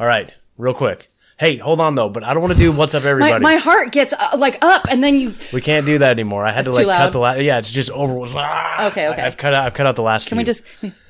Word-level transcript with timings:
All 0.00 0.06
right, 0.06 0.32
real 0.56 0.72
quick. 0.72 1.08
Hey, 1.38 1.58
hold 1.58 1.78
on 1.78 1.94
though, 1.94 2.08
but 2.08 2.24
I 2.24 2.32
don't 2.32 2.42
want 2.42 2.54
to 2.54 2.58
do 2.58 2.72
what's 2.72 2.94
up 2.94 3.04
everybody. 3.04 3.42
my 3.42 3.56
heart 3.56 3.92
gets 3.92 4.14
uh, 4.14 4.30
like 4.38 4.56
up, 4.62 4.86
and 4.88 5.04
then 5.04 5.14
you. 5.14 5.34
we 5.52 5.60
can't 5.60 5.84
do 5.84 5.98
that 5.98 6.12
anymore. 6.12 6.42
I 6.42 6.52
had 6.52 6.64
to 6.64 6.70
like 6.70 6.86
too 6.86 6.90
cut 6.90 6.98
loud. 7.00 7.12
the 7.12 7.18
last. 7.18 7.40
Yeah, 7.42 7.58
it's 7.58 7.70
just 7.70 7.90
over. 7.90 8.18
Ah! 8.34 8.86
Okay, 8.86 9.08
okay. 9.08 9.20
I, 9.20 9.24
have 9.26 9.36
cut 9.36 9.52
out. 9.52 9.66
I've 9.66 9.74
cut 9.74 9.86
out 9.86 9.96
the 9.96 10.02
last. 10.02 10.28
Can 10.28 10.38
we 10.38 10.44
just? 10.44 10.64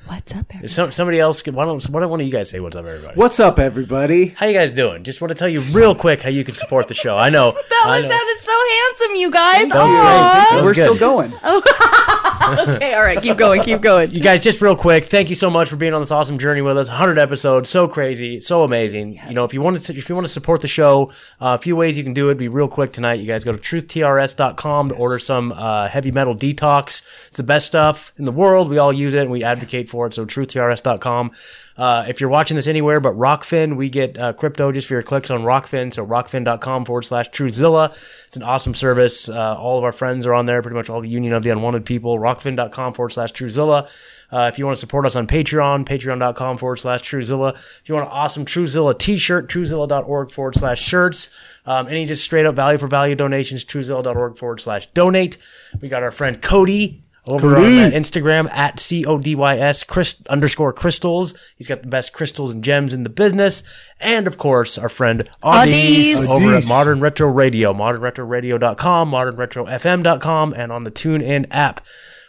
What's 0.07 0.33
up, 0.33 0.45
everybody? 0.49 0.67
Some, 0.67 0.91
somebody 0.91 1.21
else. 1.21 1.41
Why 1.45 1.63
don't 1.63 1.81
Why 1.89 2.01
don't 2.01 2.09
one 2.09 2.19
of 2.19 2.25
you 2.27 2.33
guys 2.33 2.49
say 2.49 2.59
what's 2.59 2.75
up, 2.75 2.85
everybody? 2.85 3.15
What's 3.17 3.39
up, 3.39 3.59
everybody? 3.59 4.27
How 4.27 4.45
you 4.45 4.53
guys 4.53 4.73
doing? 4.73 5.05
Just 5.05 5.21
want 5.21 5.29
to 5.29 5.35
tell 5.35 5.47
you 5.47 5.61
real 5.61 5.95
quick 5.95 6.21
how 6.21 6.29
you 6.29 6.43
can 6.43 6.53
support 6.53 6.89
the 6.89 6.93
show. 6.93 7.15
I 7.15 7.29
know 7.29 7.51
That 7.69 7.83
I 7.87 7.91
was 7.91 8.01
know. 8.01 8.09
sounded 8.09 8.37
so 8.39 8.51
handsome, 8.69 9.15
you 9.15 9.31
guys. 9.31 9.69
That 9.69 9.83
was 9.83 9.95
Aw. 9.95 10.01
great. 10.01 10.49
That 10.49 10.61
was 10.61 10.63
We're 10.65 10.73
good. 10.73 10.95
still 10.95 10.99
going. 10.99 11.31
Okay, 12.71 12.93
all 12.93 13.03
right, 13.03 13.21
keep 13.21 13.37
going, 13.37 13.61
keep 13.61 13.81
going. 13.81 14.11
You 14.11 14.19
guys, 14.19 14.41
just 14.41 14.61
real 14.61 14.75
quick, 14.75 15.05
thank 15.05 15.29
you 15.29 15.35
so 15.35 15.49
much 15.49 15.69
for 15.69 15.75
being 15.75 15.93
on 15.93 16.01
this 16.01 16.11
awesome 16.11 16.37
journey 16.37 16.61
with 16.61 16.77
us. 16.77 16.89
100 16.89 17.17
episodes, 17.17 17.69
so 17.69 17.87
crazy, 17.87 18.41
so 18.41 18.63
amazing. 18.63 19.19
You 19.27 19.33
know, 19.33 19.45
if 19.45 19.53
you 19.53 19.61
want 19.61 19.79
to, 19.79 19.97
if 19.97 20.09
you 20.09 20.15
want 20.15 20.25
to 20.25 20.33
support 20.33 20.61
the 20.61 20.67
show, 20.67 21.11
uh, 21.39 21.55
a 21.55 21.57
few 21.57 21.75
ways 21.75 21.97
you 21.97 22.03
can 22.03 22.13
do 22.13 22.29
it. 22.29 22.37
Be 22.37 22.47
real 22.47 22.67
quick 22.67 22.93
tonight. 22.93 23.19
You 23.19 23.27
guys 23.27 23.43
go 23.43 23.51
to 23.51 23.57
truthtrs.com 23.57 24.89
to 24.89 24.95
order 24.95 25.19
some 25.19 25.51
uh, 25.51 25.87
heavy 25.87 26.11
metal 26.11 26.35
detox. 26.35 27.27
It's 27.27 27.37
the 27.37 27.43
best 27.43 27.67
stuff 27.67 28.13
in 28.17 28.25
the 28.25 28.31
world. 28.31 28.69
We 28.69 28.77
all 28.77 28.93
use 28.93 29.13
it 29.13 29.21
and 29.21 29.31
we 29.31 29.43
advocate 29.43 29.89
for 29.89 30.07
it. 30.07 30.13
So 30.13 30.25
truthtrs.com. 30.25 31.31
Uh, 31.77 32.05
if 32.07 32.19
you're 32.19 32.29
watching 32.29 32.55
this 32.55 32.67
anywhere 32.67 32.99
but 32.99 33.13
Rokfin, 33.15 33.77
we 33.77 33.89
get 33.89 34.17
uh, 34.17 34.33
crypto 34.33 34.71
just 34.71 34.87
for 34.87 34.93
your 34.93 35.03
clicks 35.03 35.29
on 35.29 35.41
Rokfin. 35.41 35.93
So 35.93 36.05
rokfin.com 36.05 36.85
forward 36.85 37.03
slash 37.03 37.29
Truthzilla. 37.29 37.91
It's 38.27 38.35
an 38.35 38.43
awesome 38.43 38.73
service. 38.73 39.29
Uh, 39.29 39.55
all 39.57 39.77
of 39.77 39.83
our 39.83 39.91
friends 39.91 40.25
are 40.25 40.33
on 40.33 40.45
there, 40.45 40.61
pretty 40.61 40.75
much 40.75 40.89
all 40.89 41.01
the 41.01 41.09
Union 41.09 41.33
of 41.33 41.43
the 41.43 41.49
Unwanted 41.49 41.85
people. 41.85 42.19
Rokfin.com 42.19 42.93
forward 42.93 43.09
slash 43.09 43.31
Truthzilla. 43.33 43.89
Uh, 44.31 44.49
if 44.51 44.57
you 44.57 44.65
want 44.65 44.75
to 44.75 44.79
support 44.79 45.05
us 45.05 45.15
on 45.15 45.27
Patreon, 45.27 45.85
patreon.com 45.85 46.57
forward 46.57 46.77
slash 46.77 47.01
Truthzilla. 47.03 47.53
If 47.53 47.89
you 47.89 47.95
want 47.95 48.07
an 48.07 48.13
awesome 48.13 48.45
Truthzilla 48.45 48.97
t-shirt, 48.97 49.49
truthzilla.org 49.49 50.31
forward 50.31 50.55
slash 50.55 50.81
shirts. 50.81 51.29
Um, 51.65 51.87
any 51.87 52.05
just 52.05 52.23
straight 52.23 52.45
up 52.45 52.55
value 52.55 52.77
for 52.77 52.87
value 52.87 53.15
donations, 53.15 53.65
truthzilla.org 53.65 54.37
forward 54.37 54.61
slash 54.61 54.87
donate. 54.87 55.37
We 55.81 55.89
got 55.89 56.03
our 56.03 56.11
friend 56.11 56.41
Cody 56.41 57.00
over 57.25 57.55
on 57.55 57.63
uh, 57.63 57.91
Instagram 57.93 58.49
at 58.51 58.79
C-O-D-Y-S 58.79 59.83
Chris 59.83 60.15
underscore 60.29 60.73
crystals. 60.73 61.35
He's 61.55 61.67
got 61.67 61.81
the 61.81 61.87
best 61.87 62.13
crystals 62.13 62.51
and 62.51 62.63
gems 62.63 62.93
in 62.93 63.03
the 63.03 63.09
business. 63.09 63.63
And 63.99 64.27
of 64.27 64.37
course, 64.37 64.77
our 64.77 64.89
friend 64.89 65.29
Audis 65.43 66.15
Audis. 66.15 66.27
over 66.29 66.55
at 66.55 66.67
Modern 66.67 66.99
Retro 66.99 67.29
Radio, 67.29 67.73
modernretroradio.com, 67.73 69.11
modernretrofm.com, 69.11 70.53
and 70.53 70.71
on 70.71 70.83
the 70.83 70.91
TuneIn 70.91 71.45
app. 71.51 71.85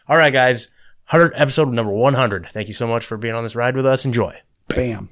All 0.08 0.16
right, 0.16 0.32
guys. 0.32 0.68
100 1.10 1.34
episode 1.36 1.68
number 1.68 1.92
100. 1.92 2.46
Thank 2.46 2.68
you 2.68 2.74
so 2.74 2.86
much 2.86 3.04
for 3.04 3.16
being 3.16 3.34
on 3.34 3.44
this 3.44 3.54
ride 3.54 3.76
with 3.76 3.84
us. 3.84 4.04
Enjoy. 4.04 4.34
Bam. 4.68 5.10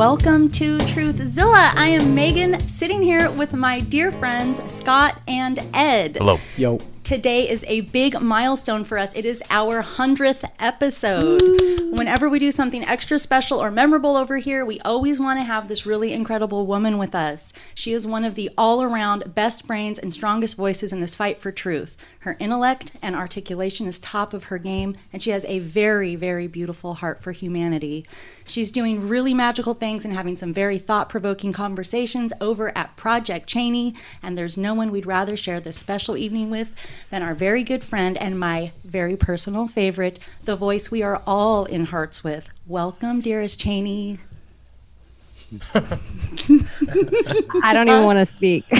Welcome 0.00 0.48
to 0.52 0.78
Truthzilla. 0.78 1.74
I 1.76 1.88
am 1.88 2.14
Megan, 2.14 2.58
sitting 2.70 3.02
here 3.02 3.30
with 3.30 3.52
my 3.52 3.80
dear 3.80 4.10
friends 4.10 4.62
Scott 4.72 5.20
and 5.28 5.62
Ed. 5.74 6.16
Hello. 6.16 6.40
Yo. 6.56 6.78
Today 7.04 7.46
is 7.46 7.66
a 7.68 7.82
big 7.82 8.18
milestone 8.18 8.84
for 8.84 8.96
us. 8.96 9.14
It 9.14 9.26
is 9.26 9.42
our 9.50 9.82
100th 9.82 10.48
episode. 10.58 11.42
Whenever 11.92 12.30
we 12.30 12.38
do 12.38 12.50
something 12.50 12.82
extra 12.84 13.18
special 13.18 13.58
or 13.58 13.70
memorable 13.70 14.16
over 14.16 14.38
here, 14.38 14.64
we 14.64 14.80
always 14.80 15.20
want 15.20 15.38
to 15.38 15.44
have 15.44 15.68
this 15.68 15.84
really 15.84 16.14
incredible 16.14 16.66
woman 16.66 16.96
with 16.96 17.14
us. 17.14 17.52
She 17.74 17.92
is 17.92 18.06
one 18.06 18.24
of 18.24 18.36
the 18.36 18.48
all 18.56 18.82
around 18.82 19.34
best 19.34 19.66
brains 19.66 19.98
and 19.98 20.14
strongest 20.14 20.56
voices 20.56 20.94
in 20.94 21.00
this 21.00 21.14
fight 21.14 21.42
for 21.42 21.52
truth. 21.52 21.98
Her 22.20 22.36
intellect 22.38 22.92
and 23.00 23.16
articulation 23.16 23.86
is 23.86 23.98
top 23.98 24.34
of 24.34 24.44
her 24.44 24.58
game, 24.58 24.94
and 25.10 25.22
she 25.22 25.30
has 25.30 25.46
a 25.46 25.58
very, 25.58 26.16
very 26.16 26.46
beautiful 26.46 26.92
heart 26.94 27.22
for 27.22 27.32
humanity. 27.32 28.04
She's 28.46 28.70
doing 28.70 29.08
really 29.08 29.32
magical 29.32 29.72
things 29.72 30.04
and 30.04 30.12
having 30.12 30.36
some 30.36 30.52
very 30.52 30.78
thought 30.78 31.08
provoking 31.08 31.50
conversations 31.50 32.34
over 32.38 32.76
at 32.76 32.94
Project 32.94 33.46
Cheney, 33.46 33.94
and 34.22 34.36
there's 34.36 34.58
no 34.58 34.74
one 34.74 34.90
we'd 34.90 35.06
rather 35.06 35.34
share 35.34 35.60
this 35.60 35.78
special 35.78 36.14
evening 36.14 36.50
with 36.50 36.74
than 37.08 37.22
our 37.22 37.34
very 37.34 37.64
good 37.64 37.82
friend 37.82 38.18
and 38.18 38.38
my 38.38 38.72
very 38.84 39.16
personal 39.16 39.66
favorite, 39.66 40.18
the 40.44 40.56
voice 40.56 40.90
we 40.90 41.02
are 41.02 41.22
all 41.26 41.64
in 41.64 41.86
hearts 41.86 42.22
with. 42.22 42.50
Welcome, 42.66 43.22
dearest 43.22 43.58
Cheney. 43.58 44.18
I 47.62 47.72
don't 47.74 47.88
even 47.88 48.04
want 48.04 48.18
to 48.18 48.26
speak. 48.26 48.64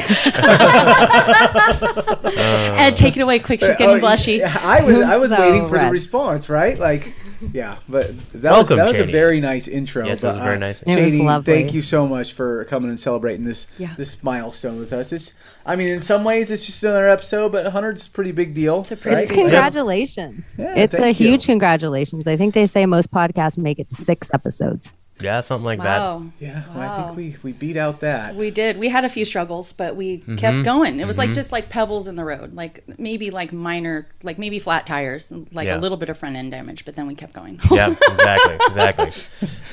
Ed, 2.81 2.95
take 2.97 3.17
it 3.17 3.21
away 3.21 3.39
quick. 3.41 3.61
She's 3.61 3.77
getting 3.77 3.97
Oh, 3.97 4.01
blushy. 4.01 4.43
I 4.43 4.85
was 4.85 4.97
I 4.99 5.17
was 5.17 5.31
So 5.31 5.39
waiting 5.41 5.69
for 5.69 5.79
the 5.79 5.91
response, 5.91 6.49
right? 6.49 6.79
Like, 6.79 7.13
yeah, 7.53 7.79
but 7.89 8.09
that 8.33 8.53
Welcome, 8.53 8.79
was 8.79 8.93
that 8.93 8.99
was 8.99 9.09
a 9.09 9.11
very 9.11 9.41
nice 9.41 9.67
intro. 9.67 10.07
Yes, 10.07 10.21
that 10.21 10.29
was 10.29 10.39
very 10.39 10.57
uh, 10.57 10.61
nice. 10.61 10.83
It 10.83 11.23
was 11.25 11.45
thank 11.45 11.73
you 11.75 11.83
so 11.83 12.07
much 12.07 12.35
for 12.35 12.65
coming 12.67 12.89
and 12.91 13.01
celebrating 13.01 13.45
this 13.45 13.67
Yeah. 13.79 13.95
this 13.97 14.23
milestone 14.23 14.79
with 14.79 14.93
us. 14.93 15.13
It's, 15.13 15.33
I 15.67 15.75
mean, 15.77 15.89
in 15.89 16.03
some 16.03 16.23
ways, 16.23 16.51
it's 16.51 16.67
just 16.67 16.83
another 16.85 17.09
episode, 17.09 17.51
but 17.53 17.65
100 17.65 17.97
is 17.97 18.07
a 18.07 18.11
pretty 18.11 18.33
big 18.33 18.55
deal. 18.55 18.81
It's 18.81 18.93
a 18.93 18.97
pretty 18.97 19.17
right? 19.17 19.29
big. 19.29 19.39
Congratulations. 19.39 20.53
Yeah, 20.59 20.75
it's 20.77 20.95
a 20.95 20.99
thank 20.99 21.19
you. 21.21 21.29
huge 21.31 21.47
congratulations. 21.47 22.27
I 22.27 22.37
think 22.37 22.55
they 22.55 22.67
say 22.67 22.87
most 22.87 23.11
podcasts 23.11 23.59
make 23.59 23.79
it 23.79 23.89
to 23.89 23.97
six 23.97 24.31
episodes. 24.33 24.93
Yeah, 25.23 25.41
something 25.43 25.65
like 25.65 25.79
Wow. 25.79 26.25
Yeah, 26.39 26.63
well, 26.75 26.91
I 26.91 27.03
think 27.05 27.17
we 27.17 27.37
we 27.43 27.53
beat 27.53 27.77
out 27.77 28.01
that. 28.01 28.35
We 28.37 28.51
did. 28.51 28.79
We 28.79 28.89
had 28.89 29.05
a 29.05 29.09
few 29.09 29.25
struggles, 29.25 29.73
but 29.73 29.97
we 29.97 30.19
Mm-hmm. 30.19 30.37
kept 30.37 30.65
going. 30.65 31.01
It 31.01 31.07
was 31.07 31.19
like 31.19 31.33
just 31.33 31.53
like 31.53 31.69
pebbles 31.71 32.07
in 32.09 32.17
the 32.17 32.25
road, 32.25 32.55
like 32.55 32.85
maybe 32.99 33.31
like 33.31 33.53
minor, 33.53 34.07
like 34.23 34.39
maybe 34.39 34.59
flat 34.59 34.87
tires, 34.87 35.33
like 35.53 35.67
Yeah. 35.67 35.77
a 35.77 35.81
little 35.81 35.97
bit 35.97 36.09
of 36.09 36.19
front 36.19 36.37
end 36.37 36.51
damage, 36.51 36.85
but 36.85 36.97
then 36.97 37.07
we 37.07 37.15
kept 37.15 37.33
going. 37.33 37.61
Yeah, 37.71 37.91
exactly, 38.11 38.55
exactly. 38.67 39.13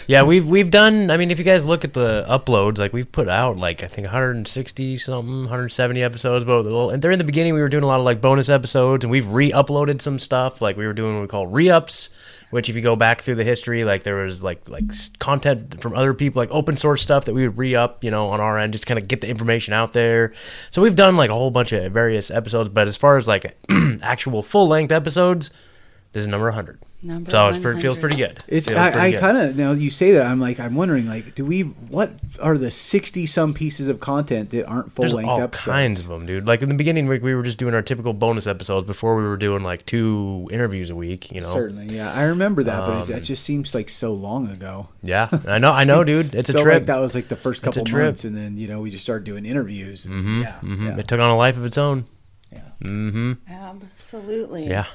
Yeah, 0.08 0.24
we've 0.24 0.46
we've 0.47 0.69
done. 0.72 1.12
I 1.12 1.18
mean, 1.18 1.31
if 1.31 1.38
you 1.40 1.46
guys 1.46 1.66
look 1.66 1.84
at 1.84 1.94
the 1.94 2.25
uploads, 2.29 2.78
like 2.78 2.94
we've 2.94 3.12
put 3.12 3.28
out 3.29 3.58
like 3.58 3.84
I 3.84 3.88
think 3.88 4.06
160 4.06 4.97
something, 4.97 5.41
170 5.41 6.02
episodes. 6.03 6.46
But 6.46 6.64
well, 6.66 6.90
and 6.90 7.02
there 7.02 7.12
in 7.12 7.18
the 7.18 7.24
beginning, 7.25 7.53
we 7.53 7.62
were 7.62 7.69
doing 7.69 7.84
a 7.84 7.88
lot 7.88 8.00
of 8.00 8.06
like 8.06 8.22
bonus 8.22 8.50
episodes, 8.50 9.03
and 9.03 9.12
we've 9.12 9.28
re-uploaded 9.28 10.02
some 10.02 10.19
stuff. 10.19 10.62
Like 10.62 10.78
we 10.78 10.85
were 10.88 10.94
doing 10.94 11.16
what 11.16 11.22
we 11.22 11.28
call 11.28 11.47
re-ups, 11.47 12.09
which 12.50 12.69
if 12.69 12.75
you 12.75 12.81
go 12.81 12.96
back 12.96 13.22
through 13.22 13.35
the 13.35 13.44
history, 13.44 13.84
like 13.84 14.03
there 14.03 14.16
was 14.16 14.44
like 14.44 14.68
like 14.69 14.85
content 15.19 15.81
from 15.81 15.96
other 15.96 16.13
people, 16.13 16.41
like 16.41 16.52
open 16.52 16.75
source 16.75 17.02
stuff 17.02 17.25
that 17.25 17.34
we 17.34 17.47
would 17.47 17.58
re-up, 17.58 18.03
you 18.03 18.12
know, 18.12 18.28
on 18.30 18.40
our 18.40 18.58
end, 18.58 18.74
just 18.74 18.88
kind 18.88 19.02
of 19.02 19.08
get 19.08 19.22
the 19.22 19.28
information 19.28 19.74
out 19.74 19.94
there. 19.94 20.34
So 20.72 20.81
we've 20.81 20.96
done 20.96 21.16
like 21.16 21.30
a 21.30 21.34
whole 21.34 21.52
bunch 21.52 21.72
of 21.74 21.91
various 21.91 22.31
episodes. 22.31 22.69
But 22.69 22.88
as 22.88 22.97
far 22.97 23.18
as 23.18 23.28
like 23.28 23.58
actual 24.02 24.44
full 24.44 24.68
length 24.68 24.91
episodes, 24.91 25.52
this 26.13 26.22
is 26.22 26.28
number 26.28 26.47
100. 26.47 26.80
Number 27.03 27.30
So 27.30 27.47
it's, 27.50 27.63
it 27.63 27.80
feels 27.80 28.00
pretty 28.00 28.16
good. 28.18 28.40
It's 28.47 28.68
Feels 28.68 28.80
I, 28.80 29.09
I 29.09 29.12
kind 29.13 29.38
of 29.38 29.56
now 29.56 29.72
you 29.72 29.91
say 29.91 30.13
that 30.13 30.25
I'm 30.25 30.40
like 30.41 30.59
I'm 30.59 30.74
wondering 30.74 31.06
like 31.06 31.35
do 31.35 31.46
we 31.46 31.62
what 31.62 32.12
are 32.41 32.58
the 32.58 32.72
60 32.72 33.28
some 33.28 33.53
pieces 33.53 33.88
of 33.88 34.00
content 34.00 34.50
that 34.50 34.66
aren't 34.66 34.91
full 34.91 35.03
There's 35.03 35.13
length 35.13 35.30
all 35.30 35.41
episodes? 35.41 35.66
kinds 35.66 36.00
of 36.00 36.08
them, 36.08 36.25
dude. 36.25 36.47
Like 36.47 36.63
in 36.63 36.69
the 36.69 36.75
beginning, 36.75 37.08
we, 37.08 37.19
we 37.19 37.35
were 37.35 37.44
just 37.44 37.59
doing 37.59 37.75
our 37.75 37.84
typical 37.84 38.13
bonus 38.13 38.47
episodes 38.47 38.88
before 38.88 39.16
we 39.16 39.22
were 39.22 39.38
doing 39.38 39.62
like 39.62 39.85
two 39.85 40.47
interviews 40.52 40.90
a 40.90 40.96
week. 40.96 41.31
You 41.31 41.41
know, 41.41 41.53
Certainly, 41.53 41.96
yeah, 41.96 42.12
I 42.12 42.24
remember 42.24 42.63
that, 42.63 42.84
but 42.85 42.97
it's, 42.97 43.08
Um, 43.09 43.14
that 43.14 43.22
just 43.24 43.44
seems 43.44 43.75
like 43.75 43.90
so 43.90 44.12
long 44.14 44.50
ago. 44.50 44.90
yeah, 45.03 45.29
I 45.47 45.59
know, 45.59 45.72
I 45.72 45.84
know, 45.84 46.03
dude. 46.12 46.34
It's 46.34 46.50
a 46.50 46.53
Felt 46.53 46.64
trip. 46.66 46.74
Like 46.78 46.85
that 46.88 46.97
was 47.00 47.14
like 47.14 47.28
the 47.28 47.35
first 47.35 47.59
It's 47.64 47.78
a 47.78 47.79
couple 47.81 47.85
trip. 47.91 48.06
months, 48.06 48.24
and 48.25 48.35
then 48.35 48.58
you 48.58 48.68
know 48.68 48.81
we 48.81 48.90
just 48.90 49.03
started 49.03 49.24
doing 49.24 49.46
interviews. 49.46 50.08
And, 50.08 50.41
yeah, 50.41 50.56
Mhm. 50.64 50.85
yeah, 50.88 50.97
It 50.97 51.08
took 51.08 51.19
on 51.19 51.29
a 51.29 51.38
life 51.38 51.58
of 51.58 51.66
its 51.66 51.78
own. 51.78 52.06
yeah. 52.52 52.62
hmm 52.81 53.34
Absolutely. 53.47 54.68
Yeah. 54.68 54.85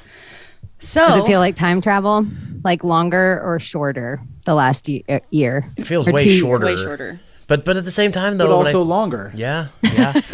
So 0.82 1.00
Does 1.06 1.16
it 1.24 1.26
feel 1.26 1.38
like 1.40 1.56
time 1.56 1.80
travel? 1.80 2.26
Like 2.64 2.84
longer 2.84 3.40
or 3.44 3.58
shorter 3.58 4.20
the 4.44 4.54
last 4.54 4.88
uh, 5.08 5.20
year? 5.30 5.70
It 5.76 5.86
feels 5.86 6.06
Or 6.08 6.12
way 6.12 6.24
two- 6.24 6.30
shorter. 6.38 6.66
way 6.66 6.76
shorter. 6.76 7.20
But 7.46 7.64
but 7.64 7.76
at 7.76 7.84
the 7.84 7.90
same 7.90 8.12
time 8.12 8.36
though, 8.38 8.48
But 8.48 8.58
when 8.58 8.66
I- 8.66 8.70
also 8.70 8.82
longer. 8.82 9.32
yeah, 9.34 9.68
yeah. 9.82 10.20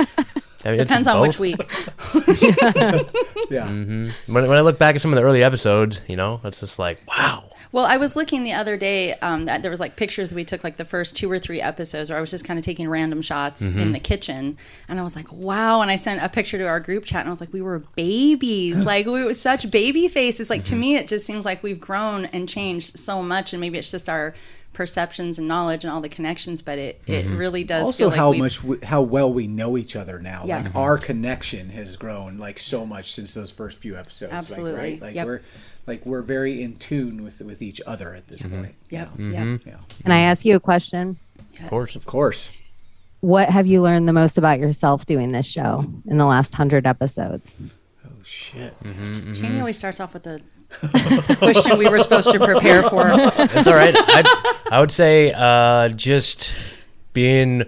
I 0.65 0.71
mean, 0.71 0.79
Depends 0.79 1.07
on 1.07 1.21
which 1.21 1.39
week. 1.39 1.61
Yeah, 3.51 3.67
When, 3.67 4.13
when 4.27 4.51
I 4.51 4.61
look 4.61 4.79
back 4.79 4.95
at 4.95 5.01
some 5.01 5.11
of 5.13 5.17
the 5.17 5.23
early 5.23 5.43
episodes, 5.43 6.03
you 6.07 6.17
know, 6.17 6.41
it's 6.45 6.61
just 6.61 6.79
like, 6.79 7.01
wow. 7.09 7.48
Well, 7.71 7.85
I 7.85 7.97
was 7.99 8.17
looking 8.17 8.45
the 8.45 8.53
other 8.55 8.77
day. 8.77 9.15
Um, 9.15 9.45
that 9.45 9.63
there 9.63 9.71
was 9.71 9.81
like 9.81 9.97
pictures 9.97 10.31
that 10.31 10.35
we 10.37 10.45
took 10.45 10.65
like 10.65 10.77
the 10.77 10.85
first 10.85 11.15
two 11.17 11.31
or 11.31 11.39
three 11.39 11.61
episodes, 11.61 12.09
where 12.11 12.17
I 12.17 12.21
was 12.21 12.31
just 12.31 12.45
kind 12.45 12.59
of 12.59 12.65
taking 12.65 12.89
random 12.89 13.21
shots 13.23 13.67
Mm-hmm. 13.69 13.79
in 13.79 13.93
the 13.93 14.01
kitchen, 14.01 14.57
and 14.89 14.99
I 14.99 15.03
was 15.03 15.15
like, 15.17 15.31
"Wow!" 15.33 15.81
And 15.83 15.91
I 15.91 15.97
sent 15.97 16.23
a 16.23 16.29
picture 16.29 16.59
to 16.59 16.65
our 16.65 16.81
group 16.81 17.05
chat, 17.05 17.21
and 17.21 17.29
I 17.29 17.31
was 17.31 17.41
like, 17.41 17.53
"We 17.53 17.61
were 17.63 17.81
babies, 17.97 18.85
like 18.93 19.07
we 19.07 19.23
were 19.25 19.35
such 19.35 19.71
baby 19.71 20.09
faces." 20.09 20.49
Like 20.51 20.65
to 20.65 20.73
Mm-hmm. 20.73 20.81
me, 20.81 20.97
it 20.97 21.09
just 21.09 21.27
seems 21.27 21.45
like 21.45 21.63
we've 21.63 21.81
grown 21.81 22.25
and 22.27 22.49
changed 22.49 22.99
so 22.99 23.23
much, 23.23 23.53
and 23.53 23.61
maybe 23.61 23.79
it's 23.79 23.91
just 23.91 24.09
our 24.09 24.35
perceptions 24.75 25.39
and 25.39 25.49
knowledge 25.49 25.83
and 25.83 25.93
all 25.93 26.01
the 26.01 26.09
connections, 26.09 26.63
but 26.63 26.79
it 26.79 27.01
it 27.07 27.25
Mm-hmm. 27.27 27.37
really 27.37 27.65
does 27.65 27.87
also 27.87 27.99
feel 28.05 28.09
like 28.11 28.17
how 28.19 28.33
much 28.33 28.63
we, 28.63 28.79
how 28.85 29.03
well 29.03 29.33
we 29.33 29.47
know 29.49 29.77
each 29.77 29.97
other 29.97 30.21
now. 30.21 30.45
Yeah. 30.47 30.59
Like 30.63 30.75
our 30.77 30.99
connection 30.99 31.71
has 31.71 31.97
grown 31.97 32.39
like 32.39 32.59
so 32.59 32.87
much 32.87 33.13
since 33.13 33.35
those 33.35 33.51
first 33.51 33.79
few 33.81 33.97
episodes. 33.97 34.31
like, 34.31 34.39
Absolutely. 34.39 34.81
right? 34.81 35.01
Like 35.03 35.15
Yep. 35.17 35.27
we're 35.27 35.41
like 35.89 36.05
we're 36.07 36.23
very 36.23 36.63
in 36.63 36.77
tune 36.77 37.25
with 37.25 37.41
with 37.41 37.61
each 37.63 37.81
other 37.87 38.15
at 38.15 38.29
this 38.29 38.43
point. 38.43 38.75
Yep, 38.91 39.09
Yeah. 39.19 39.45
yep. 39.45 39.61
yeah. 39.67 39.77
Can 40.03 40.13
I 40.13 40.21
ask 40.21 40.45
you 40.45 40.55
a 40.55 40.61
question? 40.61 41.17
Of 41.61 41.71
course. 41.71 41.97
Of 41.97 42.07
course. 42.07 42.51
What 43.21 43.49
have 43.49 43.67
you 43.67 43.83
learned 43.83 44.07
the 44.07 44.13
most 44.13 44.39
about 44.39 44.61
yourself 44.61 45.05
doing 45.07 45.33
this 45.33 45.47
show 45.47 45.85
in 46.07 46.19
the 46.19 46.25
last 46.27 46.55
hundred 46.55 46.87
episodes? 46.87 47.51
Oh 48.07 48.11
shit. 48.23 48.73
mm 48.85 49.35
Jamie 49.35 49.59
always 49.59 49.77
starts 49.79 49.99
off 49.99 50.15
with 50.15 50.27
a 50.27 50.41
question 51.39 51.79
we 51.79 51.89
were 51.89 51.99
supposed 51.99 52.31
to 52.31 52.39
prepare 52.39 52.83
for. 52.83 53.07
It's 53.09 53.67
all 53.67 53.75
right. 53.75 53.95
I'd, 53.97 54.27
I 54.71 54.79
would 54.81 54.93
say 54.93 55.33
uh, 55.35 55.89
just 55.89 56.55
being 57.15 57.65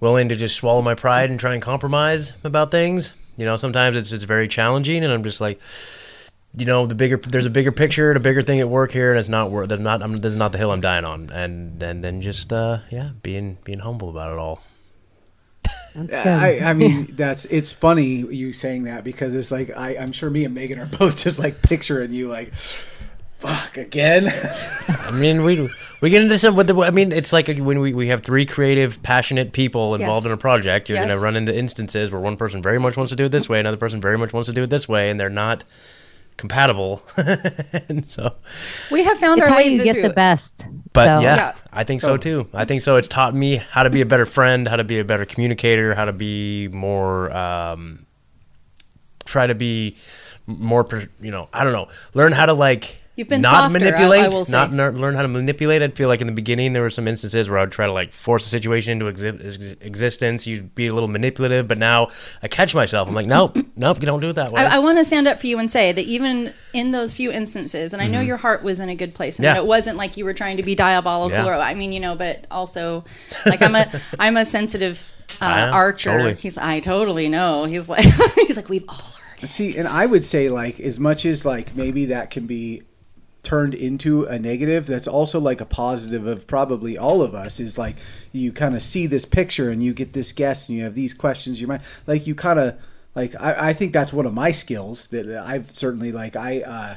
willing 0.00 0.28
to 0.28 0.36
just 0.36 0.56
swallow 0.56 0.82
my 0.82 0.94
pride 0.94 1.30
and 1.30 1.38
try 1.38 1.54
and 1.54 1.62
compromise 1.62 2.32
about 2.44 2.70
things. 2.70 3.14
You 3.36 3.44
know, 3.46 3.56
sometimes 3.56 3.96
it's 3.96 4.12
it's 4.12 4.24
very 4.24 4.48
challenging, 4.48 5.02
and 5.04 5.12
I'm 5.12 5.22
just 5.22 5.40
like, 5.40 5.60
you 6.54 6.66
know, 6.66 6.86
the 6.86 6.94
bigger 6.94 7.16
there's 7.16 7.46
a 7.46 7.50
bigger 7.50 7.72
picture, 7.72 8.12
the 8.12 8.20
bigger 8.20 8.42
thing 8.42 8.60
at 8.60 8.68
work 8.68 8.92
here, 8.92 9.10
and 9.10 9.20
it's 9.20 9.28
not 9.28 9.50
worth. 9.50 9.68
There's 9.68 9.80
not. 9.80 10.02
I'm, 10.02 10.16
this 10.16 10.32
is 10.32 10.36
not 10.36 10.52
the 10.52 10.58
hill 10.58 10.72
I'm 10.72 10.80
dying 10.80 11.04
on, 11.04 11.30
and 11.30 11.78
then 11.78 12.00
then 12.00 12.20
just 12.20 12.52
uh, 12.52 12.78
yeah, 12.90 13.10
being 13.22 13.58
being 13.64 13.78
humble 13.80 14.10
about 14.10 14.32
it 14.32 14.38
all. 14.38 14.62
I, 16.12 16.60
I 16.62 16.72
mean, 16.74 17.08
that's 17.16 17.44
it's 17.46 17.72
funny 17.72 18.04
you 18.04 18.52
saying 18.52 18.84
that 18.84 19.04
because 19.04 19.34
it's 19.34 19.50
like 19.50 19.76
I, 19.76 19.96
I'm 19.96 20.12
sure 20.12 20.30
me 20.30 20.44
and 20.44 20.54
Megan 20.54 20.78
are 20.78 20.86
both 20.98 21.16
just 21.16 21.38
like 21.38 21.62
picturing 21.62 22.12
you 22.12 22.28
like, 22.28 22.52
fuck 22.54 23.76
again. 23.76 24.28
I 24.88 25.10
mean, 25.12 25.44
we 25.44 25.68
we 26.00 26.10
get 26.10 26.22
into 26.22 26.38
some 26.38 26.56
with 26.56 26.66
the. 26.66 26.76
I 26.82 26.90
mean, 26.90 27.12
it's 27.12 27.32
like 27.32 27.48
when 27.48 27.80
we, 27.80 27.92
we 27.92 28.08
have 28.08 28.22
three 28.22 28.46
creative, 28.46 29.02
passionate 29.02 29.52
people 29.52 29.94
involved 29.94 30.24
Yes. 30.24 30.32
in 30.32 30.34
a 30.34 30.40
project. 30.40 30.88
You're 30.88 30.98
going 30.98 31.10
to 31.10 31.18
run 31.18 31.36
into 31.36 31.56
instances 31.56 32.10
where 32.10 32.20
one 32.20 32.36
person 32.36 32.62
very 32.62 32.78
much 32.80 32.96
wants 32.96 33.10
to 33.10 33.16
do 33.16 33.24
it 33.26 33.30
this 33.30 33.48
way, 33.48 33.60
another 33.60 33.76
person 33.76 34.00
very 34.00 34.18
much 34.18 34.32
wants 34.32 34.48
to 34.48 34.54
do 34.54 34.62
it 34.64 34.70
this 34.70 34.88
way, 34.88 35.10
and 35.10 35.18
they're 35.20 35.30
not 35.30 35.64
compatible. 36.40 37.02
and 37.16 38.08
so, 38.10 38.34
We 38.90 39.04
have 39.04 39.18
found 39.18 39.38
It's 39.38 39.44
our 39.46 39.50
how 39.52 39.56
way 39.58 39.68
you 39.68 39.84
get 39.84 39.92
through. 39.94 40.02
the 40.08 40.14
best. 40.14 40.64
but 40.92 41.06
So- 41.06 41.20
yeah, 41.20 41.36
Yeah. 41.36 41.54
I 41.72 41.84
think 41.84 42.00
so 42.00 42.16
too. 42.16 42.48
I 42.52 42.64
think 42.64 42.82
so. 42.82 42.96
It's 42.96 43.06
taught 43.06 43.34
me 43.34 43.56
how 43.56 43.84
to 43.84 43.90
be 43.90 44.00
a 44.00 44.06
better 44.06 44.26
friend, 44.26 44.66
how 44.66 44.76
to 44.76 44.84
be 44.84 44.98
a 44.98 45.04
better 45.04 45.24
communicator, 45.24 45.94
how 45.94 46.06
to 46.06 46.12
be 46.12 46.66
more. 46.68 47.30
Um, 47.36 48.06
try 49.26 49.46
to 49.46 49.54
be 49.54 49.96
more, 50.46 50.88
you 51.20 51.30
know, 51.30 51.48
I 51.52 51.62
don't 51.62 51.72
know. 51.72 51.88
Learn 52.14 52.32
how 52.32 52.46
to 52.46 52.54
like 52.54 52.99
You've 53.20 53.28
been 53.28 53.40
not 53.42 53.50
softer, 53.50 53.62
I- 53.62 53.66
I 53.66 53.90
manipulate, 53.90 54.32
will 54.32 54.44
say. 54.44 54.52
not 54.56 54.72
ner- 54.72 54.92
learn 54.92 55.14
how 55.14 55.22
to 55.22 55.28
manipulate. 55.28 55.82
I'd 55.82 55.94
feel 55.96 56.08
like 56.08 56.20
in 56.20 56.26
the 56.26 56.32
beginning 56.32 56.72
there 56.72 56.82
were 56.82 56.90
some 56.90 57.06
instances 57.06 57.48
where 57.48 57.58
I 57.58 57.62
would 57.62 57.70
try 57.72 57.86
to 57.86 57.92
like 57.92 58.12
force 58.12 58.46
a 58.46 58.48
situation 58.48 58.92
into 58.92 59.04
exi- 59.04 59.44
ex- 59.44 59.74
existence. 59.80 60.46
You'd 60.46 60.74
be 60.74 60.86
a 60.86 60.92
little 60.94 61.08
manipulative, 61.08 61.68
but 61.68 61.78
now 61.78 62.08
I 62.42 62.48
catch 62.48 62.74
myself. 62.74 63.08
I'm 63.08 63.14
like, 63.14 63.26
nope, 63.26 63.56
nope, 63.76 63.98
you 64.00 64.06
don't 64.06 64.20
do 64.20 64.30
it 64.30 64.34
that 64.34 64.50
way. 64.52 64.62
I, 64.62 64.76
I 64.76 64.78
want 64.78 64.98
to 64.98 65.04
stand 65.04 65.28
up 65.28 65.40
for 65.40 65.46
you 65.46 65.58
and 65.58 65.70
say 65.70 65.92
that 65.92 66.04
even 66.04 66.52
in 66.72 66.92
those 66.92 67.12
few 67.12 67.30
instances, 67.30 67.92
and 67.92 68.00
I 68.00 68.06
Mm-hmm. 68.06 68.12
know 68.14 68.20
your 68.22 68.36
heart 68.38 68.62
was 68.64 68.80
in 68.80 68.88
a 68.88 68.94
good 68.96 69.14
place, 69.14 69.38
and 69.38 69.44
Yeah. 69.44 69.54
that 69.54 69.60
it 69.60 69.66
wasn't 69.66 69.96
like 69.98 70.16
you 70.16 70.24
were 70.24 70.34
trying 70.34 70.56
to 70.56 70.62
be 70.62 70.74
diabolical, 70.74 71.36
Yeah. 71.36 71.46
or 71.46 71.54
I 71.54 71.74
mean, 71.74 71.92
you 71.92 72.00
know, 72.00 72.14
but 72.14 72.46
also 72.50 73.04
like 73.46 73.60
I'm 73.62 73.74
a 73.76 73.86
I'm 74.18 74.36
a 74.36 74.44
sensitive 74.44 75.12
uh, 75.40 75.44
archer. 75.72 76.10
totally. 76.10 76.34
He's 76.34 76.56
I 76.58 76.80
totally 76.80 77.28
know. 77.28 77.64
He's 77.64 77.88
like 77.88 78.04
he's 78.46 78.56
like 78.56 78.68
we've 78.68 78.84
all 78.88 78.96
heard. 78.96 79.48
See, 79.48 79.76
and 79.78 79.88
I 79.88 80.06
would 80.06 80.22
say 80.24 80.48
like 80.48 80.80
as 80.80 80.98
much 81.00 81.24
as 81.24 81.44
like 81.44 81.74
maybe 81.76 82.06
that 82.06 82.30
can 82.30 82.46
be 82.46 82.82
turned 83.42 83.74
into 83.74 84.24
a 84.24 84.38
negative, 84.38 84.86
that's 84.86 85.08
also 85.08 85.40
like 85.40 85.60
a 85.60 85.66
positive 85.66 86.26
of 86.26 86.46
probably 86.46 86.98
all 86.98 87.22
of 87.22 87.34
us 87.34 87.58
is 87.58 87.78
like 87.78 87.96
you 88.32 88.52
kind 88.52 88.74
of 88.74 88.82
see 88.82 89.06
this 89.06 89.24
picture 89.24 89.70
and 89.70 89.82
you 89.82 89.92
get 89.92 90.12
this 90.12 90.32
guest 90.32 90.68
and 90.68 90.78
you 90.78 90.84
have 90.84 90.94
these 90.94 91.14
questions 91.14 91.56
in 91.56 91.60
your 91.60 91.68
mind. 91.68 91.82
Like 92.06 92.26
you 92.26 92.34
kind 92.34 92.58
of 92.58 92.78
like 93.14 93.34
I, 93.40 93.68
I 93.68 93.72
think 93.72 93.92
that's 93.92 94.12
one 94.12 94.26
of 94.26 94.34
my 94.34 94.52
skills 94.52 95.06
that 95.08 95.28
I've 95.28 95.70
certainly 95.70 96.12
like 96.12 96.36
I 96.36 96.60
uh 96.60 96.94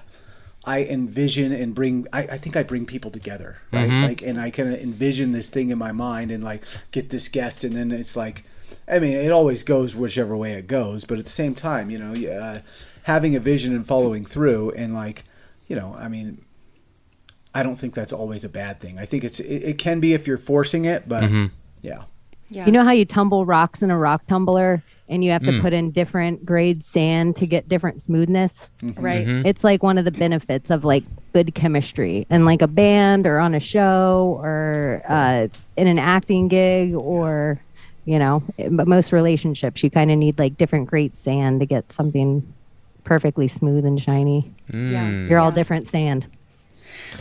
I 0.65 0.83
envision 0.83 1.51
and 1.51 1.75
bring. 1.75 2.07
I, 2.13 2.21
I 2.23 2.37
think 2.37 2.55
I 2.55 2.63
bring 2.63 2.85
people 2.85 3.11
together, 3.11 3.57
right? 3.73 3.89
Like, 4.03 4.21
and 4.21 4.39
I 4.39 4.49
kind 4.49 4.73
of 4.73 4.79
envision 4.79 5.33
this 5.33 5.49
thing 5.49 5.71
in 5.71 5.77
my 5.77 5.91
mind, 5.91 6.31
and 6.31 6.41
like 6.41 6.63
get 6.91 7.09
this 7.09 7.27
guest, 7.27 7.65
and 7.65 7.75
then 7.75 7.91
it's 7.91 8.15
like, 8.15 8.45
I 8.87 8.99
mean, 8.99 9.11
it 9.17 9.29
always 9.31 9.63
goes 9.63 9.93
whichever 9.93 10.37
way 10.37 10.53
it 10.53 10.67
goes, 10.67 11.03
but 11.03 11.19
at 11.19 11.25
the 11.25 11.31
same 11.31 11.53
time, 11.53 11.89
you 11.89 11.97
know, 11.97 12.31
uh, 12.31 12.59
having 13.03 13.35
a 13.35 13.41
vision 13.41 13.75
and 13.75 13.85
following 13.85 14.23
through, 14.25 14.71
and 14.71 14.93
like, 14.93 15.25
you 15.67 15.75
know, 15.75 15.95
I 15.97 16.07
mean, 16.07 16.41
I 17.55 17.63
don't 17.63 17.75
think 17.75 17.93
that's 17.93 18.13
always 18.13 18.43
a 18.43 18.49
bad 18.49 18.79
thing. 18.79 18.97
I 18.99 19.05
think 19.05 19.23
it's 19.23 19.39
it, 19.39 19.63
it 19.63 19.77
can 19.77 19.99
be 19.99 20.13
if 20.13 20.27
you're 20.27 20.37
forcing 20.37 20.85
it, 20.85 21.07
but 21.07 21.23
yeah, 21.81 22.03
Yeah. 22.49 22.65
You 22.65 22.71
know 22.71 22.83
how 22.83 22.91
you 22.91 23.05
tumble 23.05 23.45
rocks 23.45 23.81
in 23.81 23.89
a 23.91 23.97
rock 23.97 24.25
tumbler 24.27 24.83
and 25.09 25.23
you 25.23 25.31
have 25.31 25.43
to 25.43 25.59
put 25.61 25.73
in 25.73 25.91
different 25.91 26.45
grade 26.45 26.83
sand 26.83 27.35
to 27.37 27.45
get 27.45 27.67
different 27.67 28.01
smoothness? 28.01 28.51
right. 28.95 29.25
Mm-hmm. 29.27 29.45
It's 29.45 29.63
like 29.63 29.83
one 29.83 29.97
of 29.97 30.05
the 30.05 30.11
benefits 30.11 30.69
of 30.69 30.83
like 30.83 31.03
good 31.33 31.53
chemistry 31.55 32.25
and 32.29 32.45
like 32.45 32.61
a 32.61 32.67
band 32.67 33.27
or 33.27 33.39
on 33.39 33.53
a 33.53 33.59
show 33.59 34.37
or 34.39 35.01
uh, 35.07 35.47
in 35.77 35.87
an 35.87 35.99
acting 35.99 36.47
gig 36.47 36.93
or, 36.95 37.59
you 38.05 38.17
know, 38.19 38.43
but 38.71 38.87
most 38.87 39.11
relationships, 39.11 39.83
you 39.83 39.89
kind 39.91 40.11
of 40.11 40.17
need 40.17 40.37
like 40.39 40.57
different 40.57 40.87
grade 40.87 41.17
sand 41.17 41.59
to 41.59 41.65
get 41.65 41.91
something 41.91 42.53
perfectly 43.03 43.47
smooth 43.47 43.85
and 43.85 44.01
shiny. 44.01 44.51
Mm. 44.71 44.91
Yeah. 44.91 45.09
You're 45.29 45.39
all 45.39 45.49
Yeah. 45.49 45.55
different 45.55 45.89
sand. 45.89 46.25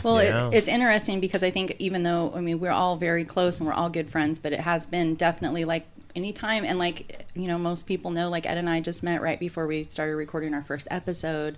Well, 0.03 0.23
Yeah. 0.23 0.47
it, 0.47 0.53
it's 0.55 0.67
interesting 0.67 1.19
because 1.19 1.43
I 1.43 1.49
think 1.51 1.75
even 1.79 2.03
though 2.03 2.31
I 2.35 2.41
mean 2.41 2.59
we're 2.59 2.71
all 2.71 2.95
very 2.97 3.25
close 3.25 3.59
and 3.59 3.67
we're 3.67 3.73
all 3.75 3.89
good 3.89 4.09
friends, 4.09 4.39
but 4.39 4.53
it 4.53 4.61
has 4.61 4.85
been 4.85 5.15
definitely 5.15 5.65
like 5.65 5.85
any 6.15 6.31
time 6.31 6.63
and 6.63 6.77
like 6.77 7.25
you 7.35 7.47
know 7.47 7.57
most 7.57 7.87
people 7.87 8.11
know 8.11 8.29
like 8.29 8.45
Ed 8.45 8.57
and 8.57 8.69
I 8.69 8.79
just 8.81 9.01
met 9.03 9.21
right 9.21 9.39
before 9.39 9.65
we 9.65 9.83
started 9.85 10.15
recording 10.15 10.53
our 10.53 10.61
first 10.63 10.87
episode, 10.91 11.55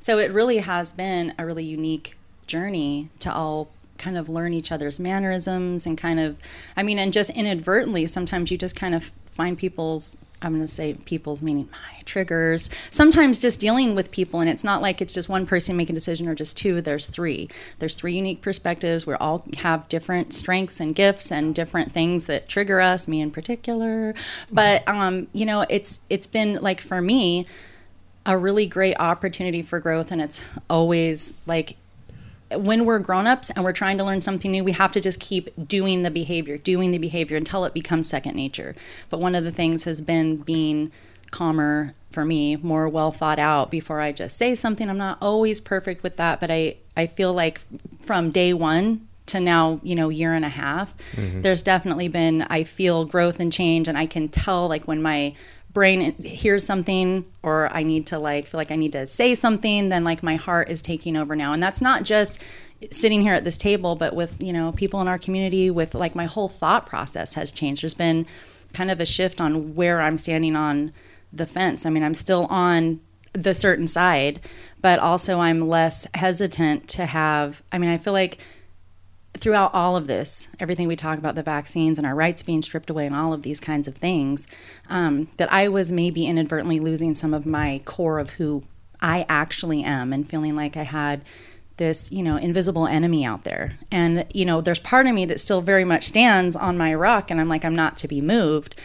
so 0.00 0.18
it 0.18 0.30
really 0.32 0.58
has 0.58 0.92
been 0.92 1.34
a 1.38 1.44
really 1.46 1.64
unique 1.64 2.16
journey 2.46 3.10
to 3.20 3.32
all 3.32 3.68
kind 3.98 4.16
of 4.16 4.28
learn 4.28 4.52
each 4.54 4.70
other's 4.72 4.98
mannerisms 4.98 5.84
and 5.86 5.98
kind 5.98 6.20
of 6.20 6.38
I 6.76 6.82
mean 6.82 6.98
and 6.98 7.12
just 7.12 7.30
inadvertently 7.30 8.06
sometimes 8.06 8.50
you 8.50 8.56
just 8.56 8.76
kind 8.76 8.94
of 8.94 9.10
find 9.30 9.58
people's 9.58 10.16
I'm 10.42 10.52
going 10.52 10.64
to 10.64 10.68
say 10.68 10.94
people's 10.94 11.42
meaning 11.42 11.68
my 11.72 12.00
triggers. 12.04 12.70
Sometimes 12.90 13.38
just 13.38 13.58
dealing 13.60 13.94
with 13.94 14.10
people, 14.10 14.40
and 14.40 14.48
it's 14.48 14.64
not 14.64 14.82
like 14.82 15.00
it's 15.00 15.14
just 15.14 15.28
one 15.28 15.46
person 15.46 15.76
making 15.76 15.94
a 15.94 15.98
decision 15.98 16.28
or 16.28 16.34
just 16.34 16.56
two. 16.56 16.80
There's 16.80 17.06
three. 17.06 17.48
There's 17.78 17.94
three 17.94 18.14
unique 18.14 18.40
perspectives. 18.40 19.06
We 19.06 19.14
all 19.14 19.44
have 19.58 19.88
different 19.88 20.32
strengths 20.32 20.80
and 20.80 20.94
gifts 20.94 21.32
and 21.32 21.54
different 21.54 21.92
things 21.92 22.26
that 22.26 22.48
trigger 22.48 22.80
us. 22.80 23.08
Me 23.08 23.20
in 23.20 23.30
particular, 23.30 24.14
but 24.50 24.86
um, 24.86 25.28
you 25.32 25.46
know, 25.46 25.64
it's 25.68 26.00
it's 26.08 26.26
been 26.26 26.60
like 26.62 26.80
for 26.80 27.00
me 27.00 27.46
a 28.26 28.36
really 28.36 28.66
great 28.66 28.94
opportunity 28.98 29.62
for 29.62 29.80
growth, 29.80 30.12
and 30.12 30.20
it's 30.20 30.42
always 30.68 31.34
like 31.46 31.76
when 32.56 32.84
we're 32.84 32.98
grown-ups 32.98 33.50
and 33.50 33.64
we're 33.64 33.72
trying 33.72 33.98
to 33.98 34.04
learn 34.04 34.20
something 34.20 34.50
new 34.50 34.64
we 34.64 34.72
have 34.72 34.92
to 34.92 35.00
just 35.00 35.20
keep 35.20 35.50
doing 35.68 36.02
the 36.02 36.10
behavior 36.10 36.56
doing 36.56 36.90
the 36.90 36.98
behavior 36.98 37.36
until 37.36 37.64
it 37.64 37.74
becomes 37.74 38.08
second 38.08 38.34
nature. 38.34 38.74
But 39.10 39.20
one 39.20 39.34
of 39.34 39.44
the 39.44 39.52
things 39.52 39.84
has 39.84 40.00
been 40.00 40.36
being 40.36 40.90
calmer 41.30 41.94
for 42.10 42.24
me 42.24 42.56
more 42.56 42.88
well 42.88 43.12
thought 43.12 43.38
out 43.38 43.70
before 43.70 44.00
i 44.00 44.12
just 44.12 44.36
say 44.38 44.54
something. 44.54 44.88
I'm 44.88 44.96
not 44.96 45.18
always 45.20 45.60
perfect 45.60 46.02
with 46.02 46.16
that 46.16 46.40
but 46.40 46.50
i 46.50 46.76
i 46.96 47.06
feel 47.06 47.32
like 47.32 47.60
from 48.00 48.30
day 48.30 48.52
one 48.54 49.06
to 49.26 49.40
now 49.40 49.78
you 49.82 49.94
know 49.94 50.08
year 50.08 50.32
and 50.32 50.44
a 50.44 50.48
half 50.48 50.96
mm-hmm. 51.12 51.42
there's 51.42 51.62
definitely 51.62 52.08
been 52.08 52.42
i 52.42 52.64
feel 52.64 53.04
growth 53.04 53.40
and 53.40 53.52
change 53.52 53.86
and 53.86 53.98
i 53.98 54.06
can 54.06 54.28
tell 54.28 54.68
like 54.68 54.88
when 54.88 55.02
my 55.02 55.34
brain 55.78 56.12
hears 56.24 56.66
something 56.66 57.24
or 57.44 57.68
I 57.72 57.84
need 57.84 58.08
to 58.08 58.18
like 58.18 58.48
feel 58.48 58.58
like 58.58 58.72
I 58.72 58.74
need 58.74 58.90
to 58.92 59.06
say 59.06 59.36
something, 59.36 59.90
then 59.90 60.02
like 60.02 60.24
my 60.24 60.34
heart 60.34 60.68
is 60.68 60.82
taking 60.82 61.16
over 61.16 61.36
now. 61.36 61.52
And 61.52 61.62
that's 61.62 61.80
not 61.80 62.02
just 62.02 62.42
sitting 62.90 63.20
here 63.20 63.32
at 63.32 63.44
this 63.44 63.56
table, 63.56 63.94
but 63.94 64.12
with, 64.12 64.42
you 64.42 64.52
know, 64.52 64.72
people 64.72 65.00
in 65.00 65.06
our 65.06 65.18
community 65.18 65.70
with 65.70 65.94
like 65.94 66.16
my 66.16 66.24
whole 66.24 66.48
thought 66.48 66.84
process 66.84 67.34
has 67.34 67.52
changed. 67.52 67.84
There's 67.84 67.94
been 67.94 68.26
kind 68.72 68.90
of 68.90 68.98
a 68.98 69.06
shift 69.06 69.40
on 69.40 69.76
where 69.76 70.00
I'm 70.00 70.18
standing 70.18 70.56
on 70.56 70.90
the 71.32 71.46
fence. 71.46 71.86
I 71.86 71.90
mean, 71.90 72.02
I'm 72.02 72.14
still 72.14 72.46
on 72.46 72.98
the 73.32 73.54
certain 73.54 73.86
side, 73.86 74.40
but 74.82 74.98
also 74.98 75.38
I'm 75.38 75.68
less 75.68 76.08
hesitant 76.14 76.88
to 76.88 77.06
have 77.06 77.62
I 77.70 77.78
mean, 77.78 77.90
I 77.90 77.98
feel 77.98 78.12
like 78.12 78.38
throughout 79.38 79.72
all 79.74 79.96
of 79.96 80.06
this, 80.06 80.48
everything 80.60 80.86
we 80.86 80.96
talk 80.96 81.18
about 81.18 81.34
the 81.34 81.42
vaccines 81.42 81.98
and 81.98 82.06
our 82.06 82.14
rights 82.14 82.42
being 82.42 82.62
stripped 82.62 82.90
away 82.90 83.06
and 83.06 83.14
all 83.14 83.32
of 83.32 83.42
these 83.42 83.60
kinds 83.60 83.88
of 83.88 83.94
things, 83.94 84.46
um, 84.88 85.28
that 85.38 85.52
I 85.52 85.68
was 85.68 85.90
maybe 85.90 86.26
inadvertently 86.26 86.80
losing 86.80 87.14
some 87.14 87.32
of 87.32 87.46
my 87.46 87.80
core 87.84 88.18
of 88.18 88.30
who 88.30 88.62
I 89.00 89.24
actually 89.28 89.82
am 89.82 90.12
and 90.12 90.28
feeling 90.28 90.54
like 90.54 90.76
I 90.76 90.82
had 90.82 91.24
this, 91.76 92.10
you 92.12 92.22
know, 92.22 92.36
invisible 92.36 92.86
enemy 92.86 93.24
out 93.24 93.44
there. 93.44 93.78
And, 93.90 94.26
you 94.34 94.44
know, 94.44 94.60
there's 94.60 94.80
part 94.80 95.06
of 95.06 95.14
me 95.14 95.24
that 95.26 95.40
still 95.40 95.62
very 95.62 95.84
much 95.84 96.04
stands 96.04 96.56
on 96.56 96.76
my 96.76 96.92
rock 96.92 97.30
and 97.30 97.40
I'm 97.40 97.48
like, 97.48 97.64
I'm 97.64 97.76
not 97.76 97.96
to 97.98 98.08
be 98.08 98.20
moved. 98.20 98.78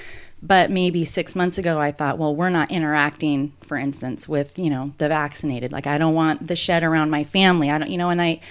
But 0.45 0.69
maybe 0.69 1.05
six 1.05 1.37
months 1.37 1.57
ago, 1.57 1.79
I 1.79 1.93
thought, 1.93 2.17
well, 2.17 2.35
we're 2.35 2.49
not 2.49 2.69
interacting, 2.69 3.53
for 3.61 3.77
instance, 3.77 4.27
with, 4.27 4.59
you 4.59 4.69
know, 4.69 4.91
the 4.97 5.07
vaccinated. 5.07 5.71
Like, 5.71 5.87
I 5.87 5.97
don't 5.97 6.13
want 6.13 6.47
the 6.47 6.55
shed 6.55 6.83
around 6.83 7.09
my 7.09 7.23
family. 7.23 7.71
I 7.71 7.77
don't, 7.77 7.89
you 7.89 7.97
know, 7.97 8.09
and 8.09 8.21
I, 8.21 8.41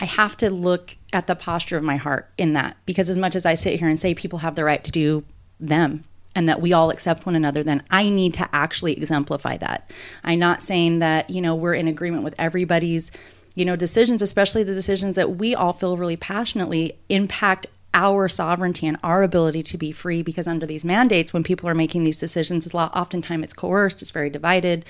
I 0.00 0.06
have 0.06 0.36
to 0.38 0.50
look 0.50 0.96
at 1.12 1.26
the 1.26 1.36
posture 1.36 1.76
of 1.76 1.82
my 1.82 1.96
heart 1.96 2.30
in 2.38 2.54
that 2.54 2.76
because 2.86 3.10
as 3.10 3.16
much 3.16 3.36
as 3.36 3.44
I 3.44 3.54
sit 3.54 3.78
here 3.78 3.88
and 3.88 4.00
say 4.00 4.14
people 4.14 4.40
have 4.40 4.54
the 4.54 4.64
right 4.64 4.82
to 4.82 4.90
do 4.90 5.24
them 5.58 6.04
and 6.34 6.48
that 6.48 6.60
we 6.60 6.72
all 6.72 6.90
accept 6.90 7.26
one 7.26 7.36
another, 7.36 7.62
then 7.62 7.82
I 7.90 8.08
need 8.08 8.34
to 8.34 8.48
actually 8.52 8.96
exemplify 8.96 9.56
that. 9.58 9.90
I'm 10.24 10.38
not 10.38 10.62
saying 10.62 11.00
that, 11.00 11.28
you 11.28 11.42
know, 11.42 11.54
we're 11.54 11.74
in 11.74 11.88
agreement 11.88 12.24
with 12.24 12.34
everybody's, 12.38 13.10
you 13.54 13.64
know, 13.64 13.76
decisions, 13.76 14.22
especially 14.22 14.62
the 14.62 14.74
decisions 14.74 15.16
that 15.16 15.36
we 15.36 15.54
all 15.54 15.72
feel 15.72 15.96
really 15.96 16.16
passionately 16.16 16.96
impact 17.08 17.66
our 17.92 18.28
sovereignty 18.28 18.86
and 18.86 18.96
our 19.02 19.22
ability 19.22 19.64
to 19.64 19.76
be 19.76 19.90
free 19.90 20.22
because 20.22 20.46
under 20.46 20.64
these 20.64 20.84
mandates 20.84 21.32
when 21.32 21.42
people 21.42 21.68
are 21.68 21.74
making 21.74 22.04
these 22.04 22.16
decisions 22.16 22.72
oftentimes 22.72 23.42
it's 23.42 23.52
coerced 23.52 24.00
it's 24.00 24.12
very 24.12 24.30
divided 24.30 24.84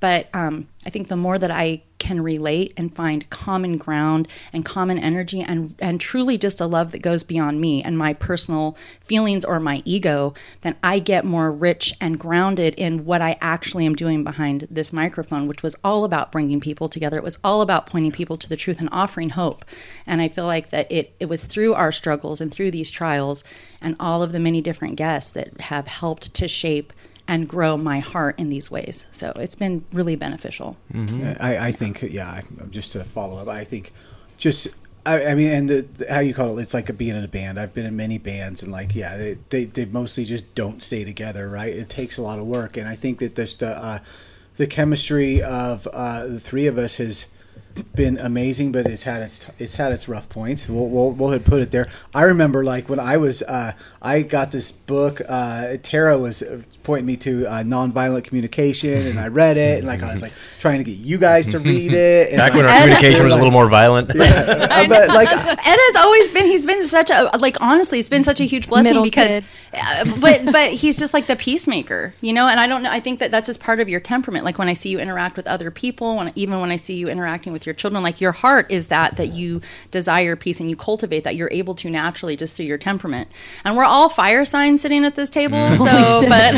but 0.00 0.28
um, 0.34 0.68
I 0.86 0.90
think 0.90 1.08
the 1.08 1.16
more 1.16 1.38
that 1.38 1.50
I 1.50 1.82
can 1.98 2.22
relate 2.22 2.72
and 2.76 2.94
find 2.94 3.28
common 3.28 3.76
ground 3.76 4.28
and 4.52 4.64
common 4.64 4.98
energy 4.98 5.40
and, 5.40 5.74
and 5.80 6.00
truly 6.00 6.38
just 6.38 6.60
a 6.60 6.66
love 6.66 6.92
that 6.92 7.02
goes 7.02 7.24
beyond 7.24 7.60
me 7.60 7.82
and 7.82 7.98
my 7.98 8.14
personal 8.14 8.76
feelings 9.04 9.44
or 9.44 9.58
my 9.58 9.82
ego, 9.84 10.32
then 10.62 10.76
I 10.82 11.00
get 11.00 11.24
more 11.24 11.50
rich 11.50 11.92
and 12.00 12.18
grounded 12.18 12.74
in 12.76 13.04
what 13.04 13.20
I 13.20 13.36
actually 13.40 13.84
am 13.84 13.96
doing 13.96 14.22
behind 14.22 14.68
this 14.70 14.92
microphone, 14.92 15.48
which 15.48 15.62
was 15.62 15.76
all 15.82 16.04
about 16.04 16.32
bringing 16.32 16.60
people 16.60 16.88
together. 16.88 17.16
It 17.16 17.24
was 17.24 17.38
all 17.42 17.60
about 17.60 17.86
pointing 17.86 18.12
people 18.12 18.36
to 18.38 18.48
the 18.48 18.56
truth 18.56 18.78
and 18.78 18.88
offering 18.92 19.30
hope. 19.30 19.64
And 20.06 20.22
I 20.22 20.28
feel 20.28 20.46
like 20.46 20.70
that 20.70 20.90
it, 20.90 21.14
it 21.18 21.28
was 21.28 21.44
through 21.44 21.74
our 21.74 21.90
struggles 21.90 22.40
and 22.40 22.52
through 22.52 22.70
these 22.70 22.90
trials 22.90 23.42
and 23.80 23.96
all 23.98 24.22
of 24.22 24.32
the 24.32 24.40
many 24.40 24.60
different 24.60 24.96
guests 24.96 25.32
that 25.32 25.60
have 25.62 25.88
helped 25.88 26.32
to 26.34 26.46
shape 26.46 26.92
and 27.28 27.46
grow 27.48 27.76
my 27.76 27.98
heart 28.00 28.38
in 28.38 28.48
these 28.48 28.70
ways. 28.70 29.06
So 29.12 29.32
it's 29.36 29.54
been 29.54 29.84
really 29.92 30.16
beneficial. 30.16 30.76
I, 31.38 31.68
I 31.68 31.72
think, 31.72 32.02
yeah, 32.02 32.40
just 32.70 32.92
to 32.92 33.04
follow 33.04 33.36
up, 33.38 33.48
I 33.48 33.64
think 33.64 33.92
just, 34.38 34.68
I, 35.06 35.26
I 35.26 35.34
mean, 35.34 35.48
and 35.48 35.68
the, 35.68 35.82
the- 35.82 36.12
how 36.12 36.20
you 36.20 36.32
call 36.34 36.58
it, 36.58 36.62
it's 36.62 36.74
like 36.74 36.96
being 36.96 37.14
in 37.14 37.22
a 37.22 37.28
band. 37.28 37.60
I've 37.60 37.74
been 37.74 37.86
in 37.86 37.96
many 37.96 38.18
bands, 38.18 38.62
and 38.62 38.72
like, 38.72 38.94
yeah, 38.94 39.16
they, 39.16 39.38
they, 39.50 39.64
they 39.64 39.84
mostly 39.84 40.24
just 40.24 40.54
don't 40.54 40.82
stay 40.82 41.04
together, 41.04 41.48
right? 41.48 41.72
It 41.72 41.88
takes 41.88 42.16
a 42.18 42.22
lot 42.22 42.38
of 42.38 42.46
work. 42.46 42.76
And 42.76 42.88
I 42.88 42.96
think 42.96 43.18
that 43.18 43.34
this, 43.36 43.54
the, 43.54 43.76
uh, 43.76 43.98
the 44.56 44.66
chemistry 44.66 45.40
of 45.42 45.86
uh, 45.92 46.26
the 46.26 46.40
three 46.40 46.66
of 46.66 46.78
us 46.78 46.96
has 46.96 47.26
been 47.94 48.18
amazing, 48.18 48.72
but 48.72 48.86
it's 48.86 49.04
had 49.04 49.22
its 49.22 49.46
it's 49.60 49.76
had 49.76 49.92
its 49.92 50.08
rough 50.08 50.28
points. 50.28 50.68
We'll 50.68 50.88
we'll, 50.88 51.12
we'll 51.12 51.38
put 51.38 51.62
it 51.62 51.70
there. 51.70 51.86
I 52.12 52.22
remember 52.22 52.64
like 52.64 52.88
when 52.88 52.98
I 52.98 53.18
was 53.18 53.40
uh, 53.42 53.72
I 54.00 54.22
got 54.22 54.52
this 54.52 54.70
book. 54.70 55.20
Uh, 55.28 55.76
Tara 55.82 56.16
was 56.16 56.42
uh, 56.42 56.62
pointing 56.84 57.06
me 57.06 57.16
to 57.18 57.46
uh, 57.46 57.62
nonviolent 57.62 58.24
communication, 58.24 59.06
and 59.06 59.18
I 59.18 59.28
read 59.28 59.56
it, 59.56 59.78
and 59.78 59.86
like 59.86 60.02
I 60.02 60.12
was 60.12 60.22
like 60.22 60.32
trying 60.60 60.78
to 60.78 60.84
get 60.84 60.96
you 60.96 61.18
guys 61.18 61.48
to 61.48 61.58
read 61.58 61.92
it. 61.92 62.28
And, 62.28 62.38
Back 62.38 62.54
when 62.54 62.64
like, 62.64 62.74
our 62.74 62.80
communication 62.82 63.24
was 63.24 63.34
a 63.34 63.36
little 63.36 63.50
more 63.50 63.68
violent. 63.68 64.10
uh, 64.10 64.88
but 64.88 65.08
like 65.08 65.28
Ed 65.28 65.58
has 65.66 65.96
always 65.96 66.28
been 66.28 66.46
he's 66.46 66.64
been 66.64 66.82
such 66.84 67.10
a 67.10 67.30
like 67.38 67.60
honestly 67.60 67.98
it's 67.98 68.08
been 68.08 68.22
such 68.22 68.40
a 68.40 68.44
huge 68.44 68.68
blessing 68.68 69.02
because 69.02 69.40
uh, 69.74 70.04
but 70.20 70.44
but 70.46 70.72
he's 70.72 70.98
just 70.98 71.12
like 71.12 71.26
the 71.26 71.36
peacemaker 71.36 72.14
you 72.20 72.32
know 72.32 72.46
and 72.46 72.60
I 72.60 72.66
don't 72.66 72.82
know 72.82 72.90
I 72.90 73.00
think 73.00 73.18
that 73.18 73.30
that's 73.30 73.46
just 73.46 73.60
part 73.60 73.80
of 73.80 73.88
your 73.88 74.00
temperament 74.00 74.44
like 74.44 74.58
when 74.58 74.68
I 74.68 74.72
see 74.72 74.90
you 74.90 74.98
interact 74.98 75.36
with 75.36 75.46
other 75.46 75.70
people 75.70 76.16
when 76.16 76.32
even 76.36 76.60
when 76.60 76.70
I 76.70 76.76
see 76.76 76.94
you 76.96 77.08
interacting 77.08 77.52
with 77.52 77.66
your 77.66 77.74
children 77.74 78.02
like 78.02 78.20
your 78.20 78.32
heart 78.32 78.70
is 78.70 78.88
that 78.88 79.16
that 79.16 79.28
you 79.28 79.60
desire 79.90 80.36
peace 80.36 80.60
and 80.60 80.70
you 80.70 80.76
cultivate 80.76 81.24
that 81.24 81.36
you're 81.36 81.50
able 81.52 81.74
to 81.76 81.90
naturally 81.90 82.36
just 82.36 82.56
through 82.56 82.66
your 82.66 82.78
temperament 82.78 83.28
and 83.64 83.76
we're 83.76 83.84
all 83.88 84.08
fire 84.08 84.44
signs 84.44 84.80
sitting 84.82 85.04
at 85.04 85.14
this 85.14 85.30
table 85.30 85.74
so 85.74 86.24
but 86.28 86.54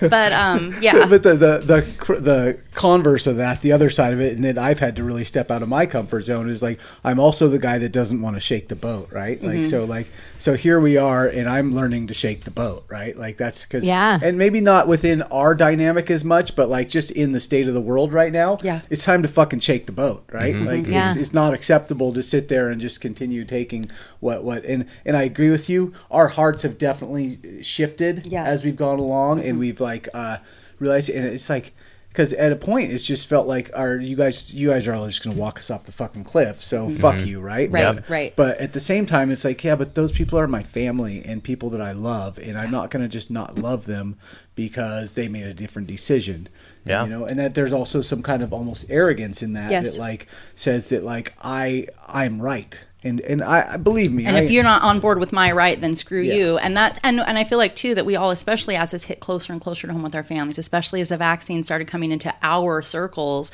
but 0.10 0.32
um 0.32 0.74
yeah 0.80 1.06
but 1.06 1.22
the, 1.22 1.34
the 1.36 1.58
the 1.58 2.20
the 2.20 2.58
converse 2.74 3.26
of 3.26 3.36
that, 3.36 3.60
the 3.60 3.72
other 3.72 3.90
side 3.90 4.12
of 4.12 4.20
it, 4.20 4.34
and 4.34 4.44
then 4.44 4.56
I've 4.56 4.78
had 4.78 4.96
to 4.96 5.04
really 5.04 5.24
step 5.24 5.50
out 5.50 5.62
of 5.62 5.68
my 5.68 5.84
comfort 5.86 6.22
zone 6.22 6.48
is 6.48 6.62
like 6.62 6.80
I'm 7.04 7.18
also 7.18 7.48
the 7.48 7.58
guy 7.58 7.78
that 7.78 7.90
doesn't 7.90 8.20
want 8.22 8.36
to 8.36 8.40
shake 8.40 8.68
the 8.68 8.76
boat, 8.76 9.12
right? 9.12 9.38
Mm-hmm. 9.40 9.46
Like 9.62 9.64
so, 9.66 9.84
like 9.84 10.06
so 10.38 10.54
here 10.54 10.80
we 10.80 10.96
are, 10.96 11.26
and 11.26 11.48
I'm 11.48 11.74
learning 11.74 12.06
to 12.08 12.14
shake 12.14 12.44
the 12.44 12.50
boat, 12.50 12.84
right? 12.88 13.16
Like 13.16 13.36
that's 13.36 13.64
because 13.64 13.84
Yeah. 13.84 14.18
and 14.22 14.38
maybe 14.38 14.60
not 14.60 14.88
within 14.88 15.22
our 15.22 15.54
dynamic 15.54 16.10
as 16.10 16.24
much, 16.24 16.56
but 16.56 16.68
like 16.68 16.88
just 16.88 17.10
in 17.10 17.32
the 17.32 17.40
state 17.40 17.68
of 17.68 17.74
the 17.74 17.80
world 17.80 18.12
right 18.12 18.32
now, 18.32 18.58
Yeah. 18.62 18.80
it's 18.90 19.04
time 19.04 19.22
to 19.22 19.28
fucking 19.28 19.60
shake 19.60 19.86
the 19.86 19.92
boat, 19.92 20.24
right? 20.32 20.56
Like 20.56 20.86
Yeah. 20.86 21.08
it's 21.08 21.16
it's 21.16 21.34
not 21.34 21.52
acceptable 21.54 22.12
to 22.14 22.22
sit 22.22 22.48
there 22.48 22.70
and 22.70 22.80
just 22.80 23.00
continue 23.00 23.44
taking 23.44 23.90
what 24.20 24.44
what 24.44 24.64
and 24.64 24.86
and 25.04 25.16
I 25.16 25.22
agree 25.24 25.50
with 25.50 25.68
you. 25.68 25.81
Our 26.10 26.28
hearts 26.28 26.62
have 26.62 26.78
definitely 26.78 27.62
shifted 27.62 28.26
Yeah. 28.26 28.44
as 28.44 28.62
we've 28.64 28.76
gone 28.76 28.98
along, 28.98 29.40
and 29.44 29.58
we've 29.58 29.80
like 29.80 30.08
uh, 30.14 30.38
realized, 30.78 31.10
and 31.10 31.24
it's 31.26 31.48
like 31.50 31.72
because 32.08 32.34
at 32.34 32.52
a 32.52 32.56
point 32.56 32.92
it's 32.92 33.04
just 33.06 33.26
felt 33.26 33.46
like 33.46 33.70
are 33.74 33.96
you 33.96 34.14
guys 34.16 34.52
you 34.52 34.68
guys 34.68 34.86
are 34.86 34.92
all 34.94 35.06
just 35.06 35.24
gonna 35.24 35.34
walk 35.34 35.56
us 35.58 35.70
off 35.70 35.84
the 35.84 35.92
fucking 35.92 36.24
cliff 36.24 36.62
so 36.62 36.86
fuck 36.90 37.24
you 37.24 37.40
right 37.40 37.70
Right, 37.70 37.94
But- 37.94 38.08
right. 38.10 38.36
but 38.36 38.58
at 38.58 38.74
the 38.74 38.80
same 38.80 39.06
time 39.06 39.30
it's 39.30 39.46
like 39.46 39.64
yeah 39.64 39.76
but 39.76 39.94
those 39.94 40.12
people 40.12 40.38
are 40.38 40.46
my 40.46 40.62
family 40.62 41.22
and 41.24 41.42
people 41.42 41.70
that 41.70 41.80
i 41.80 41.92
love 41.92 42.38
and 42.38 42.58
i'm 42.58 42.70
not 42.70 42.90
gonna 42.90 43.08
just 43.08 43.30
not 43.30 43.56
love 43.56 43.86
them 43.86 44.16
because 44.54 45.14
they 45.14 45.26
made 45.26 45.46
a 45.46 45.54
different 45.54 45.88
decision 45.88 46.50
Yeah. 46.84 47.04
you 47.04 47.08
know 47.10 47.24
and 47.24 47.38
that 47.38 47.54
there's 47.54 47.72
also 47.72 48.02
some 48.02 48.22
kind 48.22 48.42
of 48.42 48.52
almost 48.52 48.84
arrogance 48.90 49.42
in 49.42 49.54
that 49.54 49.70
Yes. 49.70 49.94
that 49.96 50.00
like 50.02 50.26
says 50.54 50.90
that 50.90 51.02
like 51.04 51.32
i 51.42 51.86
i'm 52.06 52.42
right 52.42 52.84
and 53.04 53.20
and 53.22 53.42
i 53.42 53.76
believe 53.76 54.12
me 54.12 54.24
and 54.26 54.36
I, 54.36 54.40
if 54.42 54.50
you're 54.50 54.62
not 54.62 54.82
on 54.82 55.00
board 55.00 55.18
with 55.18 55.32
my 55.32 55.50
right 55.52 55.80
then 55.80 55.94
screw 55.96 56.20
Yeah. 56.20 56.34
you. 56.34 56.58
And 56.58 56.76
that 56.76 56.98
and, 57.02 57.20
and 57.20 57.38
i 57.38 57.44
feel 57.44 57.58
like 57.58 57.74
too 57.74 57.94
that 57.94 58.06
we 58.06 58.16
all 58.16 58.30
especially 58.30 58.76
as 58.76 58.92
this 58.92 59.04
hit 59.04 59.20
closer 59.20 59.52
and 59.52 59.60
closer 59.60 59.86
to 59.86 59.92
home 59.92 60.02
with 60.02 60.14
our 60.14 60.22
families 60.22 60.58
especially 60.58 61.00
as 61.00 61.08
the 61.10 61.16
vaccine 61.16 61.62
started 61.62 61.86
coming 61.88 62.12
into 62.12 62.34
our 62.42 62.82
circles 62.82 63.52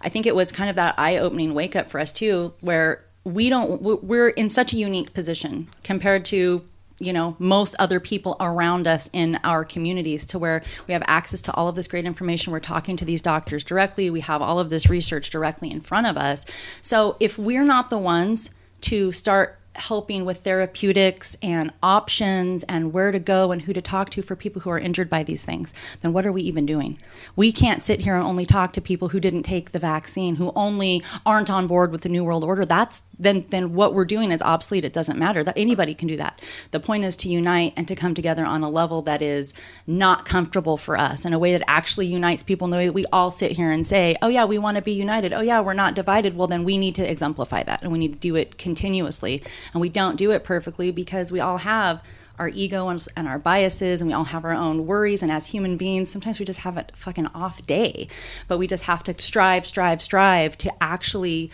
i 0.00 0.08
think 0.08 0.26
it 0.26 0.34
was 0.34 0.52
kind 0.52 0.70
of 0.70 0.76
that 0.76 0.94
eye-opening 0.98 1.54
wake 1.54 1.76
up 1.76 1.88
for 1.90 2.00
us 2.00 2.12
too 2.12 2.52
where 2.60 3.04
we 3.24 3.48
don't 3.48 3.82
we're 3.82 4.28
in 4.30 4.48
such 4.48 4.72
a 4.72 4.76
unique 4.76 5.12
position 5.12 5.68
compared 5.84 6.24
to 6.24 6.64
you 7.00 7.12
know 7.12 7.36
most 7.38 7.76
other 7.78 8.00
people 8.00 8.36
around 8.40 8.86
us 8.86 9.08
in 9.12 9.38
our 9.44 9.64
communities 9.64 10.24
to 10.26 10.38
where 10.38 10.62
we 10.86 10.92
have 10.94 11.02
access 11.06 11.40
to 11.42 11.52
all 11.54 11.68
of 11.68 11.76
this 11.76 11.86
great 11.86 12.04
information. 12.04 12.52
We're 12.52 12.58
talking 12.58 12.96
to 12.96 13.04
these 13.04 13.22
doctors 13.22 13.62
directly. 13.62 14.10
We 14.10 14.20
have 14.20 14.42
all 14.42 14.58
of 14.58 14.68
this 14.68 14.88
research 14.90 15.30
directly 15.30 15.70
in 15.70 15.80
front 15.80 16.08
of 16.08 16.16
us. 16.16 16.44
So 16.80 17.16
if 17.20 17.38
we're 17.38 17.62
not 17.62 17.88
the 17.88 17.98
ones 17.98 18.50
to 18.82 19.12
start 19.12 19.58
helping 19.78 20.24
with 20.24 20.40
therapeutics 20.40 21.36
and 21.40 21.72
options 21.82 22.64
and 22.64 22.92
where 22.92 23.12
to 23.12 23.18
go 23.18 23.52
and 23.52 23.62
who 23.62 23.72
to 23.72 23.80
talk 23.80 24.10
to 24.10 24.22
for 24.22 24.36
people 24.36 24.62
who 24.62 24.70
are 24.70 24.78
injured 24.78 25.08
by 25.08 25.22
these 25.22 25.44
things, 25.44 25.72
then 26.02 26.12
what 26.12 26.26
are 26.26 26.32
we 26.32 26.42
even 26.42 26.66
doing? 26.66 26.98
We 27.36 27.52
can't 27.52 27.82
sit 27.82 28.00
here 28.00 28.14
and 28.14 28.24
only 28.24 28.44
talk 28.44 28.72
to 28.72 28.80
people 28.80 29.10
who 29.10 29.20
didn't 29.20 29.44
take 29.44 29.70
the 29.72 29.78
vaccine, 29.78 30.36
who 30.36 30.52
only 30.54 31.02
aren't 31.24 31.50
on 31.50 31.66
board 31.66 31.92
with 31.92 32.02
the 32.02 32.08
New 32.08 32.24
World 32.24 32.44
Order. 32.44 32.64
That's 32.64 33.02
then 33.18 33.46
then 33.50 33.74
what 33.74 33.94
we're 33.94 34.04
doing 34.04 34.30
is 34.30 34.42
obsolete. 34.42 34.84
It 34.84 34.92
doesn't 34.92 35.18
matter. 35.18 35.42
That 35.42 35.56
anybody 35.56 35.94
can 35.94 36.08
do 36.08 36.16
that. 36.16 36.40
The 36.70 36.80
point 36.80 37.04
is 37.04 37.16
to 37.16 37.28
unite 37.28 37.72
and 37.76 37.88
to 37.88 37.96
come 37.96 38.14
together 38.14 38.44
on 38.44 38.62
a 38.62 38.70
level 38.70 39.02
that 39.02 39.22
is 39.22 39.54
not 39.86 40.24
comfortable 40.24 40.76
for 40.76 40.96
us 40.96 41.24
in 41.24 41.32
a 41.32 41.38
way 41.38 41.52
that 41.52 41.62
actually 41.66 42.06
unites 42.06 42.42
people 42.42 42.66
in 42.66 42.70
the 42.70 42.76
way 42.76 42.86
that 42.86 42.92
we 42.92 43.06
all 43.12 43.30
sit 43.30 43.52
here 43.52 43.70
and 43.70 43.86
say, 43.86 44.16
Oh 44.22 44.28
yeah, 44.28 44.44
we 44.44 44.58
want 44.58 44.76
to 44.76 44.82
be 44.82 44.92
united. 44.92 45.32
Oh 45.32 45.40
yeah, 45.40 45.60
we're 45.60 45.74
not 45.74 45.94
divided. 45.94 46.36
Well 46.36 46.48
then 46.48 46.64
we 46.64 46.78
need 46.78 46.94
to 46.96 47.10
exemplify 47.10 47.62
that 47.64 47.82
and 47.82 47.92
we 47.92 47.98
need 47.98 48.12
to 48.12 48.18
do 48.18 48.36
it 48.36 48.58
continuously. 48.58 49.42
And 49.72 49.80
we 49.80 49.88
don't 49.88 50.16
do 50.16 50.30
it 50.30 50.44
perfectly 50.44 50.90
because 50.90 51.32
we 51.32 51.40
all 51.40 51.58
have 51.58 52.02
our 52.38 52.48
ego 52.48 52.88
and, 52.88 53.04
and 53.16 53.26
our 53.26 53.38
biases 53.38 54.00
and 54.00 54.08
we 54.08 54.14
all 54.14 54.24
have 54.24 54.44
our 54.44 54.52
own 54.52 54.86
worries 54.86 55.22
and 55.22 55.32
as 55.32 55.48
human 55.48 55.76
beings 55.76 56.10
sometimes 56.10 56.38
we 56.38 56.44
just 56.44 56.60
have 56.60 56.76
a 56.76 56.86
fucking 56.94 57.26
off 57.34 57.66
day 57.66 58.06
but 58.46 58.58
we 58.58 58.66
just 58.66 58.84
have 58.84 59.02
to 59.02 59.14
strive 59.18 59.66
strive 59.66 60.00
strive 60.00 60.56
to 60.56 60.72
actually 60.82 61.50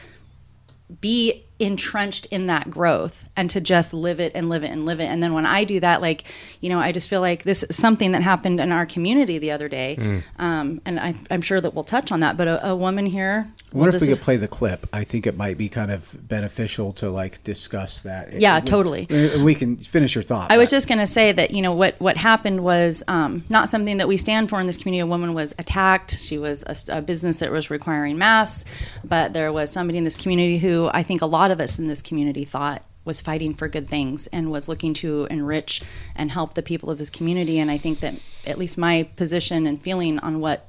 be 1.01 1.45
entrenched 1.61 2.27
in 2.27 2.49
that 2.49 2.69
growth 2.69 3.29
and 3.37 3.49
to 3.49 3.61
just 3.61 3.95
live 3.95 4.19
it 4.21 4.33
and 4.35 4.49
live 4.49 4.65
it 4.65 4.71
and 4.71 4.85
live 4.85 4.99
it. 4.99 5.05
And 5.05 5.23
then 5.23 5.33
when 5.33 5.47
i 5.47 5.63
do 5.63 5.79
that 5.81 6.01
like 6.01 6.25
you 6.61 6.69
know 6.69 6.81
i 6.81 6.91
just 6.91 7.09
feel 7.09 7.21
like 7.21 7.45
this 7.45 7.63
is 7.63 7.77
something 7.77 8.11
that 8.13 8.23
happened 8.23 8.59
in 8.59 8.73
our 8.73 8.85
community 8.87 9.39
the 9.39 9.53
other 9.53 9.69
day. 9.69 10.23
Um, 10.39 10.81
and 10.85 10.99
I, 10.99 11.15
i'm 11.31 11.41
sure 11.43 11.61
that 11.61 11.73
we'll 11.73 11.85
touch 11.85 12.11
on 12.11 12.21
that 12.21 12.37
but 12.37 12.49
a, 12.49 12.69
a 12.69 12.77
woman 12.77 13.07
here 13.07 13.49
I 13.75 13.79
wonder 13.79 13.97
will 13.97 14.03
if 14.03 14.09
we 14.09 14.15
could 14.15 14.23
play 14.23 14.37
the 14.37 14.49
clip. 14.49 14.87
I 14.93 15.05
think 15.05 15.27
it 15.27 15.37
might 15.37 15.59
be 15.59 15.69
kind 15.69 15.91
of 15.91 16.17
beneficial 16.29 16.93
to 16.93 17.11
like 17.11 17.43
discuss 17.43 18.03
that. 18.03 18.33
Yeah, 18.41 18.61
We- 18.61 18.67
totally. 18.67 19.07
We, 19.11 19.43
we 19.43 19.55
can 19.55 19.77
finish 19.77 20.15
your 20.15 20.23
thought. 20.23 20.53
I 20.53 20.59
was 20.59 20.71
just 20.71 20.87
going 20.87 20.99
to 20.99 21.07
say 21.07 21.33
that 21.33 21.51
you 21.51 21.63
know 21.63 21.73
what 21.73 21.97
what 21.99 22.17
happened 22.17 22.63
was 22.63 23.03
um, 23.09 23.45
not 23.49 23.69
something 23.69 23.97
that 23.99 24.09
we 24.09 24.17
stand 24.17 24.49
for 24.49 24.61
in 24.61 24.67
this 24.67 24.77
community. 24.77 25.01
A 25.01 25.07
woman 25.07 25.35
was 25.35 25.55
attacked. 25.59 26.19
She 26.21 26.39
was 26.39 26.63
a, 26.67 26.99
a 26.99 27.03
business 27.03 27.39
that 27.39 27.51
was 27.51 27.71
requiring 27.71 28.17
masks, 28.17 28.65
but 29.03 29.33
there 29.33 29.53
was 29.53 29.71
somebody 29.73 29.99
in 29.99 30.05
this 30.05 30.17
community 30.17 30.59
who 30.59 30.89
I 30.93 31.03
think 31.03 31.21
a 31.21 31.27
lot 31.27 31.51
of 31.51 31.61
us 31.61 31.79
in 31.79 31.89
this 31.89 32.01
community 32.03 32.45
thought 32.45 32.83
was 33.05 33.21
fighting 33.21 33.55
for 33.55 33.69
good 33.69 33.89
things 33.89 34.27
and 34.29 34.51
was 34.51 34.67
looking 34.69 34.95
to 34.95 35.27
enrich 35.31 35.83
and 36.17 36.33
help 36.33 36.55
the 36.55 36.63
people 36.63 36.91
of 36.91 36.99
this 36.99 37.11
community. 37.11 37.59
And 37.59 37.71
I 37.71 37.77
think 37.77 38.01
that 38.01 38.15
at 38.47 38.57
least 38.57 38.79
my 38.79 39.03
position 39.17 39.67
and 39.67 39.81
feeling 39.81 40.19
on 40.21 40.41
what 40.41 40.69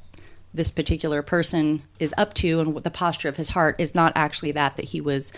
this 0.55 0.71
particular 0.71 1.21
person 1.21 1.83
is 1.99 2.13
up 2.17 2.33
to 2.33 2.59
and 2.59 2.73
what 2.73 2.83
the 2.83 2.91
posture 2.91 3.29
of 3.29 3.37
his 3.37 3.49
heart 3.49 3.75
is 3.79 3.93
not 3.93 4.13
actually 4.15 4.51
that 4.51 4.75
that 4.77 4.85
he 4.85 5.01
was 5.01 5.31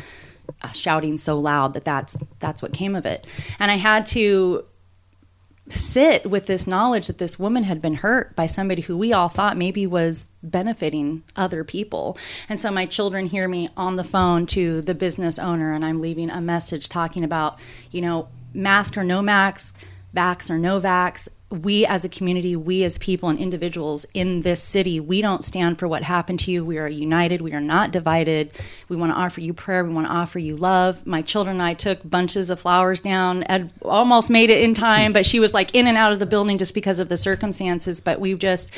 uh, 0.62 0.68
shouting 0.70 1.18
so 1.18 1.38
loud 1.38 1.74
that 1.74 1.86
that's 1.86 2.18
that's 2.40 2.62
what 2.62 2.74
came 2.74 2.96
of 2.96 3.06
it 3.06 3.28
and 3.60 3.72
i 3.72 3.76
had 3.76 4.06
to 4.06 4.64
sit 5.70 6.30
with 6.30 6.46
this 6.46 6.68
knowledge 6.68 7.08
that 7.08 7.18
this 7.18 7.38
woman 7.38 7.64
had 7.64 7.82
been 7.82 7.96
hurt 7.96 8.36
by 8.36 8.48
somebody 8.48 8.82
who 8.84 8.98
we 8.98 9.12
all 9.12 9.28
thought 9.28 9.58
maybe 9.58 9.86
was 9.86 10.30
benefiting 10.42 11.24
other 11.36 11.64
people. 11.64 12.18
And 12.48 12.60
so 12.60 12.72
my 12.72 12.86
children 12.86 13.26
hear 13.26 13.48
me 13.48 13.70
on 13.76 13.96
the 13.96 14.04
phone 14.04 14.46
to 14.48 14.82
the 14.82 14.96
business 14.96 15.38
owner 15.38 15.74
and 15.74 15.84
I'm 15.84 16.02
leaving 16.02 16.30
a 16.30 16.42
message 16.42 16.88
talking 16.88 17.24
about, 17.24 17.60
you 17.92 18.02
know, 18.02 18.30
mask 18.54 18.98
or 18.98 19.04
no 19.04 19.22
mask, 19.22 19.78
vax 20.16 20.50
or 20.50 20.58
no 20.58 20.80
vax, 20.80 21.28
we 21.50 21.86
as 21.86 22.04
a 22.04 22.10
community, 22.10 22.56
we 22.58 22.84
as 22.84 22.98
people 22.98 23.30
and 23.30 23.40
individuals 23.40 24.06
in 24.14 24.42
this 24.42 24.62
city, 24.62 25.00
we 25.00 25.22
don't 25.22 25.46
stand 25.46 25.80
for 25.80 25.88
what 25.88 26.04
happened 26.04 26.40
to 26.40 26.52
you. 26.52 26.66
We 26.66 26.78
are 26.78 26.90
united. 26.90 27.42
We 27.42 27.54
are 27.54 27.62
not 27.62 27.92
divided. 27.92 28.52
We 28.90 28.98
want 28.98 29.14
to 29.14 29.18
offer 29.18 29.40
you 29.40 29.54
prayer. 29.54 29.84
We 29.86 29.94
want 29.94 30.08
to 30.08 30.14
offer 30.14 30.40
you 30.40 30.58
love. 30.58 31.08
My 31.08 31.22
children 31.22 31.58
and 31.58 31.64
I 31.64 31.74
took 31.74 32.08
bunches 32.08 32.50
of 32.50 32.60
flowers 32.60 33.00
down. 33.00 33.46
Ed 33.48 33.72
almost 33.82 34.30
made 34.30 34.50
it 34.50 34.62
in 34.62 34.74
time, 34.74 35.14
but 35.14 35.26
she 35.26 35.40
was 35.40 35.54
like 35.54 35.74
in 35.74 35.88
and 35.88 35.98
out 35.98 36.12
of 36.12 36.20
the 36.20 36.26
building 36.26 36.58
just 36.58 36.74
because 36.74 37.00
of 37.00 37.08
the 37.08 37.18
circumstances. 37.18 38.02
But 38.02 38.20
we've 38.20 38.40
just, 38.40 38.74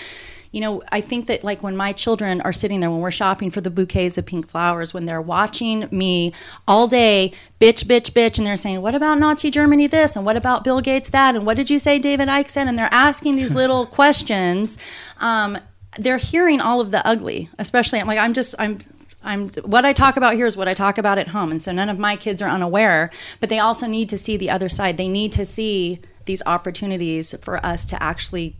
you 0.51 0.61
know, 0.61 0.81
I 0.91 1.01
think 1.01 1.27
that 1.27 1.43
like 1.43 1.61
when 1.61 1.77
my 1.77 1.93
children 1.93 2.41
are 2.41 2.53
sitting 2.53 2.79
there 2.79 2.89
when 2.89 3.01
we're 3.01 3.11
shopping 3.11 3.51
for 3.51 3.61
the 3.61 3.69
bouquets 3.69 4.17
of 4.17 4.25
pink 4.25 4.49
flowers, 4.49 4.93
when 4.93 5.05
they're 5.05 5.21
watching 5.21 5.87
me 5.91 6.33
all 6.67 6.87
day 6.87 7.33
bitch, 7.59 7.83
bitch, 7.85 8.11
bitch, 8.11 8.37
and 8.37 8.47
they're 8.47 8.55
saying, 8.55 8.81
"What 8.81 8.95
about 8.95 9.19
Nazi 9.19 9.51
Germany 9.51 9.87
this?" 9.87 10.15
and 10.15 10.25
"What 10.25 10.37
about 10.37 10.63
Bill 10.63 10.81
Gates 10.81 11.09
that?" 11.11 11.35
and 11.35 11.45
"What 11.45 11.57
did 11.57 11.69
you 11.69 11.77
say 11.77 11.99
David 11.99 12.29
Icke 12.29 12.49
said?" 12.49 12.67
and 12.67 12.77
they're 12.79 12.89
asking 12.91 13.35
these 13.35 13.53
little 13.61 13.85
questions. 13.85 14.77
Um, 15.19 15.57
they're 15.97 16.17
hearing 16.17 16.61
all 16.61 16.81
of 16.81 16.91
the 16.91 17.05
ugly, 17.05 17.49
especially. 17.57 17.99
I'm 17.99 18.07
like, 18.07 18.19
I'm 18.19 18.33
just, 18.33 18.55
I'm 18.57 18.79
I'm 19.23 19.49
what 19.49 19.85
I 19.85 19.93
talk 19.93 20.17
about 20.17 20.35
here 20.35 20.45
is 20.45 20.55
what 20.55 20.67
I 20.67 20.73
talk 20.73 20.97
about 20.97 21.17
at 21.17 21.29
home, 21.29 21.51
and 21.51 21.61
so 21.61 21.71
none 21.71 21.89
of 21.89 21.99
my 21.99 22.15
kids 22.15 22.41
are 22.41 22.49
unaware. 22.49 23.11
But 23.39 23.49
they 23.49 23.59
also 23.59 23.85
need 23.85 24.09
to 24.09 24.17
see 24.17 24.37
the 24.37 24.49
other 24.49 24.69
side. 24.69 24.97
They 24.97 25.09
need 25.09 25.33
to 25.33 25.45
see 25.45 25.99
these 26.25 26.41
opportunities 26.45 27.35
for 27.41 27.63
us 27.65 27.85
to 27.85 28.01
actually 28.01 28.55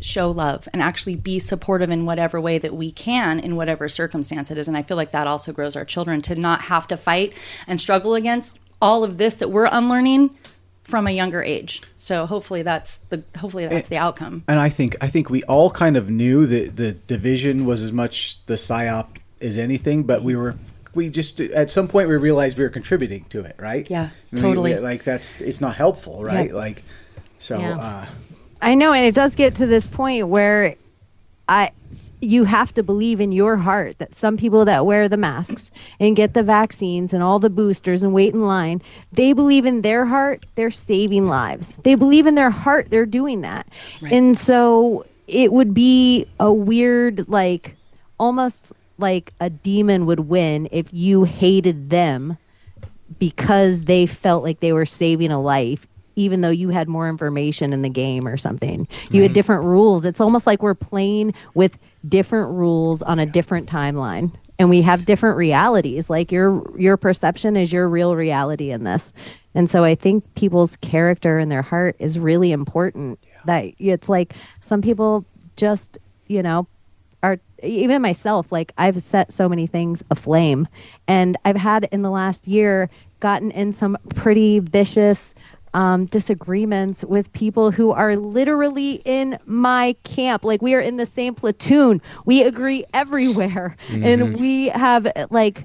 show 0.00 0.30
love 0.30 0.68
and 0.72 0.80
actually 0.80 1.16
be 1.16 1.38
supportive 1.38 1.90
in 1.90 2.06
whatever 2.06 2.40
way 2.40 2.58
that 2.58 2.74
we 2.74 2.90
can 2.90 3.40
in 3.40 3.56
whatever 3.56 3.88
circumstance 3.88 4.50
it 4.50 4.58
is. 4.58 4.68
And 4.68 4.76
I 4.76 4.82
feel 4.82 4.96
like 4.96 5.10
that 5.10 5.26
also 5.26 5.52
grows 5.52 5.74
our 5.76 5.84
children 5.84 6.22
to 6.22 6.34
not 6.34 6.62
have 6.62 6.86
to 6.88 6.96
fight 6.96 7.34
and 7.66 7.80
struggle 7.80 8.14
against 8.14 8.60
all 8.80 9.02
of 9.02 9.18
this 9.18 9.34
that 9.36 9.48
we're 9.48 9.68
unlearning 9.70 10.30
from 10.84 11.06
a 11.06 11.10
younger 11.10 11.42
age. 11.42 11.82
So 11.96 12.26
hopefully 12.26 12.62
that's 12.62 12.98
the 12.98 13.22
hopefully 13.38 13.66
that's 13.66 13.88
the 13.88 13.98
outcome. 13.98 14.44
And 14.48 14.58
I 14.58 14.68
think 14.68 14.96
I 15.00 15.08
think 15.08 15.28
we 15.30 15.42
all 15.44 15.70
kind 15.70 15.96
of 15.96 16.08
knew 16.08 16.46
that 16.46 16.76
the 16.76 16.92
division 16.92 17.66
was 17.66 17.82
as 17.82 17.92
much 17.92 18.44
the 18.46 18.54
psyop 18.54 19.08
as 19.40 19.58
anything, 19.58 20.04
but 20.04 20.22
we 20.22 20.34
were 20.34 20.54
we 20.94 21.10
just 21.10 21.40
at 21.40 21.70
some 21.70 21.88
point 21.88 22.08
we 22.08 22.16
realized 22.16 22.56
we 22.56 22.64
were 22.64 22.70
contributing 22.70 23.24
to 23.24 23.44
it, 23.44 23.56
right? 23.58 23.88
Yeah, 23.90 24.10
I 24.32 24.34
mean, 24.34 24.42
totally. 24.42 24.74
like 24.76 25.04
that's 25.04 25.40
it's 25.40 25.60
not 25.60 25.74
helpful, 25.76 26.24
right? 26.24 26.50
Yeah. 26.50 26.56
Like 26.56 26.82
so 27.38 27.58
Yeah. 27.58 27.78
uh 27.78 28.06
I 28.60 28.74
know, 28.74 28.92
and 28.92 29.04
it 29.04 29.14
does 29.14 29.34
get 29.34 29.54
to 29.56 29.66
this 29.66 29.86
point 29.86 30.28
where 30.28 30.74
I 31.48 31.70
you 32.20 32.44
have 32.44 32.74
to 32.74 32.82
believe 32.82 33.20
in 33.20 33.32
your 33.32 33.56
heart 33.56 33.98
that 33.98 34.14
some 34.14 34.36
people 34.36 34.64
that 34.64 34.84
wear 34.84 35.08
the 35.08 35.16
masks 35.16 35.70
and 36.00 36.16
get 36.16 36.34
the 36.34 36.42
vaccines 36.42 37.12
and 37.12 37.22
all 37.22 37.38
the 37.38 37.48
boosters 37.48 38.02
and 38.02 38.12
wait 38.12 38.34
in 38.34 38.42
line, 38.42 38.82
they 39.12 39.32
believe 39.32 39.64
in 39.64 39.82
their 39.82 40.06
heart 40.06 40.44
they're 40.54 40.70
saving 40.70 41.26
lives. 41.26 41.76
They 41.84 41.94
believe 41.94 42.26
in 42.26 42.34
their 42.34 42.50
heart 42.50 42.88
they're 42.90 43.06
doing 43.06 43.42
that. 43.42 43.68
And 44.10 44.36
so 44.36 45.06
it 45.26 45.52
would 45.52 45.72
be 45.74 46.26
a 46.40 46.52
weird 46.52 47.28
like 47.28 47.76
almost 48.18 48.64
like 48.98 49.32
a 49.40 49.48
demon 49.48 50.06
would 50.06 50.20
win 50.20 50.68
if 50.72 50.92
you 50.92 51.24
hated 51.24 51.90
them 51.90 52.36
because 53.18 53.82
they 53.82 54.06
felt 54.06 54.42
like 54.42 54.60
they 54.60 54.72
were 54.72 54.86
saving 54.86 55.30
a 55.30 55.40
life 55.40 55.86
even 56.18 56.40
though 56.40 56.50
you 56.50 56.70
had 56.70 56.88
more 56.88 57.08
information 57.08 57.72
in 57.72 57.82
the 57.82 57.88
game 57.88 58.26
or 58.26 58.36
something. 58.36 58.88
You 59.10 59.22
had 59.22 59.28
mm-hmm. 59.28 59.34
different 59.34 59.62
rules. 59.62 60.04
It's 60.04 60.20
almost 60.20 60.46
like 60.48 60.62
we're 60.62 60.74
playing 60.74 61.32
with 61.54 61.78
different 62.08 62.50
rules 62.50 63.02
on 63.02 63.20
a 63.20 63.26
different 63.26 63.68
timeline. 63.68 64.34
And 64.58 64.68
we 64.68 64.82
have 64.82 65.04
different 65.04 65.36
realities. 65.36 66.10
Like 66.10 66.32
your 66.32 66.68
your 66.76 66.96
perception 66.96 67.56
is 67.56 67.72
your 67.72 67.88
real 67.88 68.16
reality 68.16 68.72
in 68.72 68.82
this. 68.82 69.12
And 69.54 69.70
so 69.70 69.84
i 69.84 69.94
think 69.94 70.24
people's 70.34 70.74
character 70.76 71.38
and 71.38 71.50
their 71.50 71.62
heart 71.62 71.94
is 72.00 72.18
really 72.18 72.50
important. 72.50 73.20
That 73.46 73.66
it's 73.78 74.08
like 74.08 74.34
some 74.60 74.82
people 74.82 75.24
just 75.54 75.98
you 76.26 76.42
know 76.42 76.66
are 77.22 77.38
even 77.64 78.00
myself 78.00 78.52
like 78.52 78.72
i've 78.78 79.02
set 79.02 79.32
so 79.32 79.48
many 79.48 79.68
things 79.68 80.02
aflame. 80.10 80.66
And 81.06 81.36
i've 81.44 81.56
had 81.56 81.88
in 81.92 82.02
the 82.02 82.10
last 82.10 82.48
year 82.48 82.90
gotten 83.20 83.50
in 83.50 83.72
some 83.72 83.96
pretty 84.10 84.58
vicious 84.58 85.34
um, 85.74 86.06
disagreements 86.06 87.04
with 87.04 87.32
people 87.32 87.70
who 87.70 87.90
are 87.90 88.16
literally 88.16 89.02
in 89.04 89.38
my 89.46 89.94
camp. 90.04 90.44
Like 90.44 90.62
we 90.62 90.74
are 90.74 90.80
in 90.80 90.96
the 90.96 91.06
same 91.06 91.34
platoon. 91.34 92.00
We 92.24 92.42
agree 92.42 92.84
everywhere. 92.94 93.76
And 93.88 94.38
we 94.38 94.68
have 94.68 95.06
like 95.30 95.64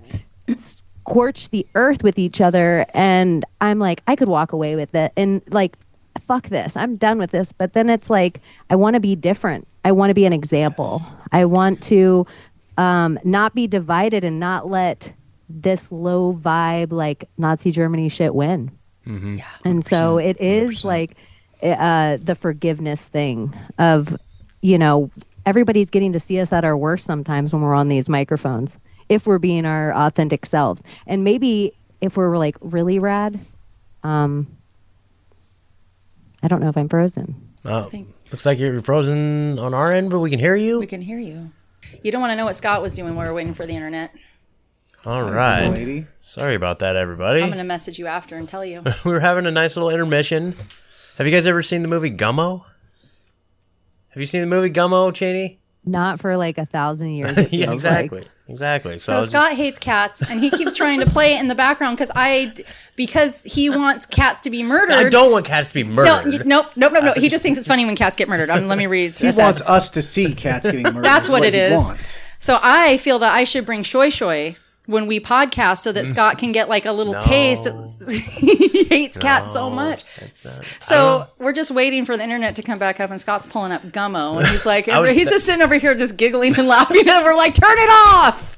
scorched 0.59 1.51
the 1.51 1.65
earth 1.75 2.03
with 2.03 2.17
each 2.17 2.41
other. 2.41 2.85
And 2.93 3.45
i'm 3.61 3.79
like 3.79 4.01
i 4.07 4.15
could 4.15 4.29
walk 4.29 4.51
away 4.51 4.75
with 4.75 4.93
it. 4.95 5.11
And 5.17 5.41
like 5.49 5.77
fuck 6.27 6.49
this. 6.49 6.77
I'm 6.77 6.95
done 6.95 7.17
with 7.17 7.31
this. 7.31 7.51
But 7.51 7.73
then 7.73 7.89
it's 7.89 8.09
like 8.09 8.41
i 8.69 8.75
want 8.75 8.95
to 8.95 8.99
be 8.99 9.15
different. 9.15 9.67
I 9.85 9.91
want 9.91 10.09
to 10.09 10.13
be 10.13 10.25
an 10.25 10.33
example. 10.33 11.01
I 11.31 11.45
want 11.45 11.83
to 11.83 12.25
um, 12.77 13.19
not 13.23 13.53
be 13.53 13.67
divided 13.67 14.23
and 14.23 14.39
not 14.39 14.69
let 14.69 15.13
this 15.49 15.91
low 15.91 16.33
vibe 16.33 16.91
like 16.91 17.29
nazi 17.37 17.69
germany 17.69 18.09
shit 18.09 18.33
win 18.33 18.71
and 19.05 19.85
so 19.85 20.17
it 20.17 20.39
is 20.39 20.83
like 20.85 21.15
uh, 21.61 22.17
the 22.21 22.35
forgiveness 22.35 23.01
thing 23.01 23.53
of 23.77 24.15
you 24.61 24.77
know 24.77 25.09
everybody's 25.45 25.89
getting 25.89 26.13
to 26.13 26.19
see 26.19 26.39
us 26.39 26.51
at 26.53 26.63
our 26.63 26.77
worst 26.77 27.05
sometimes 27.05 27.51
when 27.53 27.61
we're 27.61 27.73
on 27.75 27.89
these 27.89 28.07
microphones 28.09 28.77
if 29.09 29.25
we're 29.27 29.39
being 29.39 29.65
our 29.65 29.93
authentic 29.93 30.45
selves 30.45 30.81
and 31.07 31.23
maybe 31.23 31.73
if 32.01 32.15
we're 32.17 32.37
like 32.37 32.55
really 32.61 32.97
rad 32.99 33.39
um 34.03 34.47
i 36.41 36.47
don't 36.47 36.61
know 36.61 36.69
if 36.69 36.77
i'm 36.77 36.89
frozen 36.89 37.35
Oh, 37.65 37.83
think- 37.83 38.09
looks 38.31 38.45
like 38.45 38.59
you're 38.59 38.81
frozen 38.81 39.57
on 39.57 39.73
our 39.73 39.89
end, 39.93 40.09
but 40.09 40.19
we 40.19 40.29
can 40.29 40.37
hear 40.39 40.53
you. 40.57 40.79
We 40.79 40.85
can 40.85 41.01
hear 41.01 41.17
you. 41.17 41.49
You 42.01 42.11
don't 42.11 42.19
want 42.19 42.31
to 42.31 42.35
know 42.35 42.43
what 42.43 42.57
Scott 42.57 42.81
was 42.81 42.93
doing 42.93 43.15
while 43.15 43.23
we 43.25 43.29
were 43.29 43.35
waiting 43.35 43.53
for 43.53 43.65
the 43.65 43.71
internet. 43.73 44.11
All 45.05 45.25
the 45.25 45.31
right. 45.31 45.67
lady. 45.69 46.07
Sorry 46.19 46.55
about 46.55 46.79
that, 46.79 46.95
everybody. 46.95 47.41
I'm 47.41 47.49
going 47.49 47.57
to 47.57 47.63
message 47.63 47.99
you 47.99 48.07
after 48.07 48.37
and 48.37 48.47
tell 48.47 48.63
you. 48.63 48.81
we 49.03 49.11
were 49.11 49.19
having 49.19 49.45
a 49.45 49.51
nice 49.51 49.75
little 49.75 49.89
intermission. 49.89 50.55
Have 51.17 51.27
you 51.27 51.33
guys 51.33 51.45
ever 51.45 51.61
seen 51.61 51.81
the 51.81 51.87
movie 51.87 52.09
Gummo? 52.11 52.63
Have 54.09 54.19
you 54.21 54.25
seen 54.25 54.41
the 54.41 54.47
movie 54.47 54.69
Gummo, 54.69 55.13
Cheney? 55.13 55.59
not 55.85 56.21
for 56.21 56.37
like 56.37 56.57
a 56.57 56.65
thousand 56.65 57.09
years 57.09 57.35
yeah, 57.51 57.65
feels 57.67 57.83
like. 57.83 58.05
exactly. 58.05 58.27
Exactly. 58.47 58.99
So, 58.99 59.11
So 59.11 59.13
I 59.13 59.17
was 59.17 59.27
Scott 59.27 59.51
hates 59.53 59.79
cats, 59.79 60.21
and 60.21 60.39
he 60.39 60.49
keeps 60.49 60.77
trying 60.77 61.01
to 61.01 61.05
play 61.05 61.35
it 61.35 61.41
in 61.41 61.49
the 61.49 61.55
background 61.55 61.97
because 61.97 62.09
I, 62.15 62.53
because 62.95 63.43
he 63.43 63.69
wants 63.69 64.05
cats 64.05 64.39
to 64.41 64.49
be 64.49 64.63
murdered. 64.63 64.93
I 64.93 65.09
don't 65.09 65.31
want 65.33 65.45
cats 65.45 65.67
to 65.69 65.73
be 65.73 65.83
No, 65.83 65.93
murdered. 65.93 66.25
y- 66.33 66.41
nope, 66.45 66.67
nope, 66.77 66.93
nope, 66.93 67.03
nope. 67.03 67.17
He 67.19 67.27
just 67.27 67.43
thinks 67.43 67.59
it's 67.59 67.67
funny 67.67 67.85
when 67.85 67.97
cats 67.97 68.15
get 68.15 68.29
murdered. 68.29 68.49
Um, 68.49 68.69
let 68.69 68.77
me 68.77 68.87
read. 68.87 69.17
He 69.17 69.25
wants 69.25 69.59
us 69.61 69.89
to 69.91 70.01
see 70.01 70.33
cats 70.33 70.65
getting 70.67 70.83
murdered. 70.83 71.03
That's 71.03 71.27
what 71.27 71.43
it 71.43 71.53
he 71.53 71.59
is. 71.59 71.73
Wants. 71.81 72.17
So 72.39 72.59
I 72.61 72.95
feel 72.97 73.19
that 73.19 73.33
I 73.33 73.43
should 73.43 73.65
bring 73.65 73.83
Shoy 73.83 74.07
Shoy 74.07 74.55
when 74.85 75.07
we 75.07 75.19
podcast 75.19 75.77
so 75.79 75.91
that 75.93 76.05
Scott 76.07 76.37
can 76.37 76.51
get 76.51 76.67
like 76.67 76.85
a 76.85 76.91
little 76.91 77.13
No. 77.13 77.19
taste. 77.21 77.67
he 78.09 78.83
hates 78.85 79.17
cats 79.17 79.53
so 79.53 79.69
much. 79.69 80.03
it's 80.17 80.43
not- 80.45 80.59
I 80.61 80.67
So 80.79 81.25
we're 81.39 81.53
just 81.53 81.71
waiting 81.71 82.03
for 82.05 82.17
the 82.17 82.23
internet 82.23 82.55
to 82.57 82.61
come 82.61 82.79
back 82.79 82.99
up, 82.99 83.09
and 83.11 83.19
Scott's 83.21 83.47
pulling 83.47 83.71
up 83.71 83.81
Gummo, 83.83 84.37
and 84.39 84.47
he's 84.53 84.65
like, 84.65 84.87
was- 84.87 85.11
he's 85.11 85.29
just 85.29 85.45
sitting 85.45 85.61
over 85.61 85.75
here 85.75 85.95
just 85.95 86.17
giggling 86.17 86.55
and 86.57 86.67
laughing, 86.67 86.99
and 87.09 87.23
we're 87.23 87.35
like, 87.35 87.53
turn 87.53 87.77
it 87.77 87.89
off. 87.91 88.49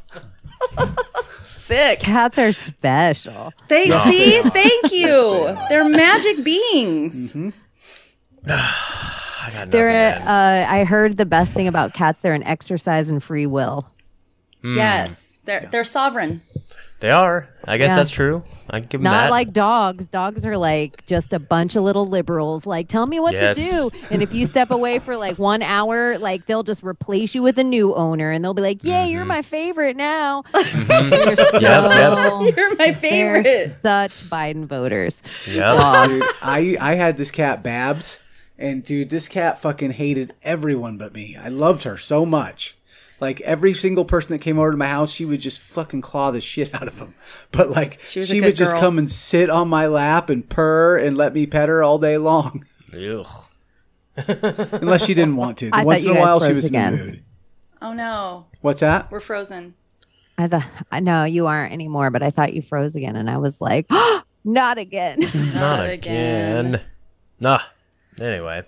Sick. 1.44 2.00
cats 2.00 2.38
are 2.40 2.54
special 2.54 3.54
They 3.68 3.86
see. 3.86 4.42
Thank 4.42 4.92
you. 4.92 5.56
They're 5.70 5.88
magic 5.88 6.44
beings. 6.44 7.36
I 8.48 9.50
got 9.52 9.54
nothing, 9.54 9.70
they're 9.72 10.16
uh, 10.28 10.66
i 10.72 10.84
heard 10.86 11.18
the 11.18 11.26
best 11.26 11.54
thing 11.54 11.68
about 11.68 11.94
cats 11.94 12.20
they're 12.20 12.34
an 12.34 12.42
exercise 12.44 13.10
in 13.12 13.20
free 13.20 13.46
will 13.46 13.88
Hmm. 14.66 14.78
Yes, 14.78 15.38
they're 15.46 15.68
they're 15.72 15.84
sovereign. 15.84 16.42
They 17.02 17.12
are. 17.12 17.50
I 17.66 17.78
guess 17.78 17.92
Yeah. 17.92 17.96
that's 17.98 18.12
true. 18.12 18.44
I 18.70 18.80
can 18.80 18.88
give 18.88 19.02
them 19.02 19.12
Not 19.12 19.26
that. 19.26 19.30
like 19.30 19.52
dogs. 19.52 20.08
Dogs 20.08 20.46
are 20.46 20.58
like 20.58 21.06
just 21.06 21.34
a 21.34 21.40
bunch 21.40 21.76
of 21.76 21.84
little 21.84 22.08
liberals. 22.08 22.66
Like, 22.66 22.88
tell 22.88 23.06
me 23.06 23.20
what 23.20 23.34
Yes. 23.34 23.58
to 23.58 23.64
do. 23.64 23.90
And 24.10 24.24
if 24.24 24.34
you 24.34 24.48
step 24.48 24.72
away 24.72 25.00
for 25.00 25.18
like 25.18 25.38
one 25.38 25.62
hour, 25.62 26.18
like 26.18 26.46
they'll 26.48 26.64
just 26.64 26.84
replace 26.84 27.36
you 27.36 27.44
with 27.44 27.60
a 27.60 27.64
new 27.66 27.94
owner, 27.94 28.32
and 28.32 28.44
they'll 28.44 28.54
be 28.56 28.62
like, 28.62 28.84
"Yeah, 28.84 29.06
you're 29.06 29.26
my 29.26 29.42
favorite 29.42 29.98
now." 29.98 30.44
Mm-hmm. 30.54 31.62
Yep, 31.62 31.62
yep. 31.62 32.56
You're 32.58 32.76
my 32.78 32.94
favorite. 32.94 33.76
such 33.82 34.12
Biden 34.30 34.66
voters. 34.66 35.22
Yeah. 35.46 36.06
Dude, 36.08 36.24
I 36.42 36.78
I 36.80 36.96
had 36.96 37.18
this 37.18 37.30
cat 37.30 37.62
Babs, 37.62 38.20
and 38.58 38.84
dude, 38.84 39.10
this 39.10 39.28
cat 39.28 39.62
fucking 39.62 39.92
hated 39.92 40.34
everyone 40.44 40.98
but 40.98 41.14
me. 41.14 41.36
I 41.40 41.50
loved 41.50 41.84
her 41.84 41.98
so 41.98 42.26
much. 42.26 42.75
Like 43.20 43.40
every 43.42 43.74
single 43.74 44.04
person 44.06 44.32
that 44.34 44.40
came 44.40 44.60
over 44.60 44.72
to 44.72 44.78
my 44.78 44.88
house, 44.88 45.12
she 45.12 45.24
would 45.26 45.40
just 45.40 45.60
fucking 45.60 46.02
claw 46.02 46.32
the 46.32 46.42
shit 46.42 46.74
out 46.76 46.88
of 46.88 47.00
them. 47.00 47.16
But 47.52 47.70
like 47.70 48.00
She 48.08 48.24
she, 48.24 48.38
a 48.38 48.42
would 48.42 48.48
good 48.50 48.56
just 48.58 48.74
girl. 48.74 48.82
come 48.82 48.98
and 48.98 49.10
sit 49.10 49.50
on 49.50 49.70
my 49.70 49.88
lap 49.88 50.30
and 50.30 50.48
purr 50.50 50.98
and 50.98 51.16
let 51.16 51.34
me 51.34 51.46
pet 51.48 51.70
her 51.70 51.82
all 51.82 51.98
day 51.98 52.18
long, 52.18 52.66
Ugh. 52.94 53.26
unless 54.28 55.06
she 55.06 55.14
didn't 55.14 55.36
want 55.38 55.58
to. 55.60 55.70
I 55.74 55.84
Once 55.84 56.06
in 56.06 56.16
a 56.16 56.20
while, 56.20 56.40
she 56.40 56.54
was 56.54 56.66
again. 56.66 56.94
in 56.94 57.00
the 57.00 57.06
mood. 57.06 57.24
Oh 57.82 57.94
no, 57.94 58.46
What's 58.62 58.80
that? 58.82 59.12
we're 59.12 59.20
frozen. 59.20 59.76
I 60.38 60.48
thought, 60.48 60.66
I 60.92 61.00
know 61.00 61.24
you 61.24 61.46
aren't 61.48 61.72
anymore, 61.74 62.10
but 62.10 62.22
I 62.24 62.30
thought 62.32 62.54
you 62.54 62.62
froze 62.62 62.96
again, 62.96 63.16
and 63.16 63.30
I 63.30 63.38
was 63.38 63.60
like, 63.62 63.86
"Not 64.44 64.78
again." 64.78 65.20
Not 65.54 65.90
again. 65.90 66.66
again. 66.76 66.82
Nah. 67.40 67.60
Anyway, 68.20 68.64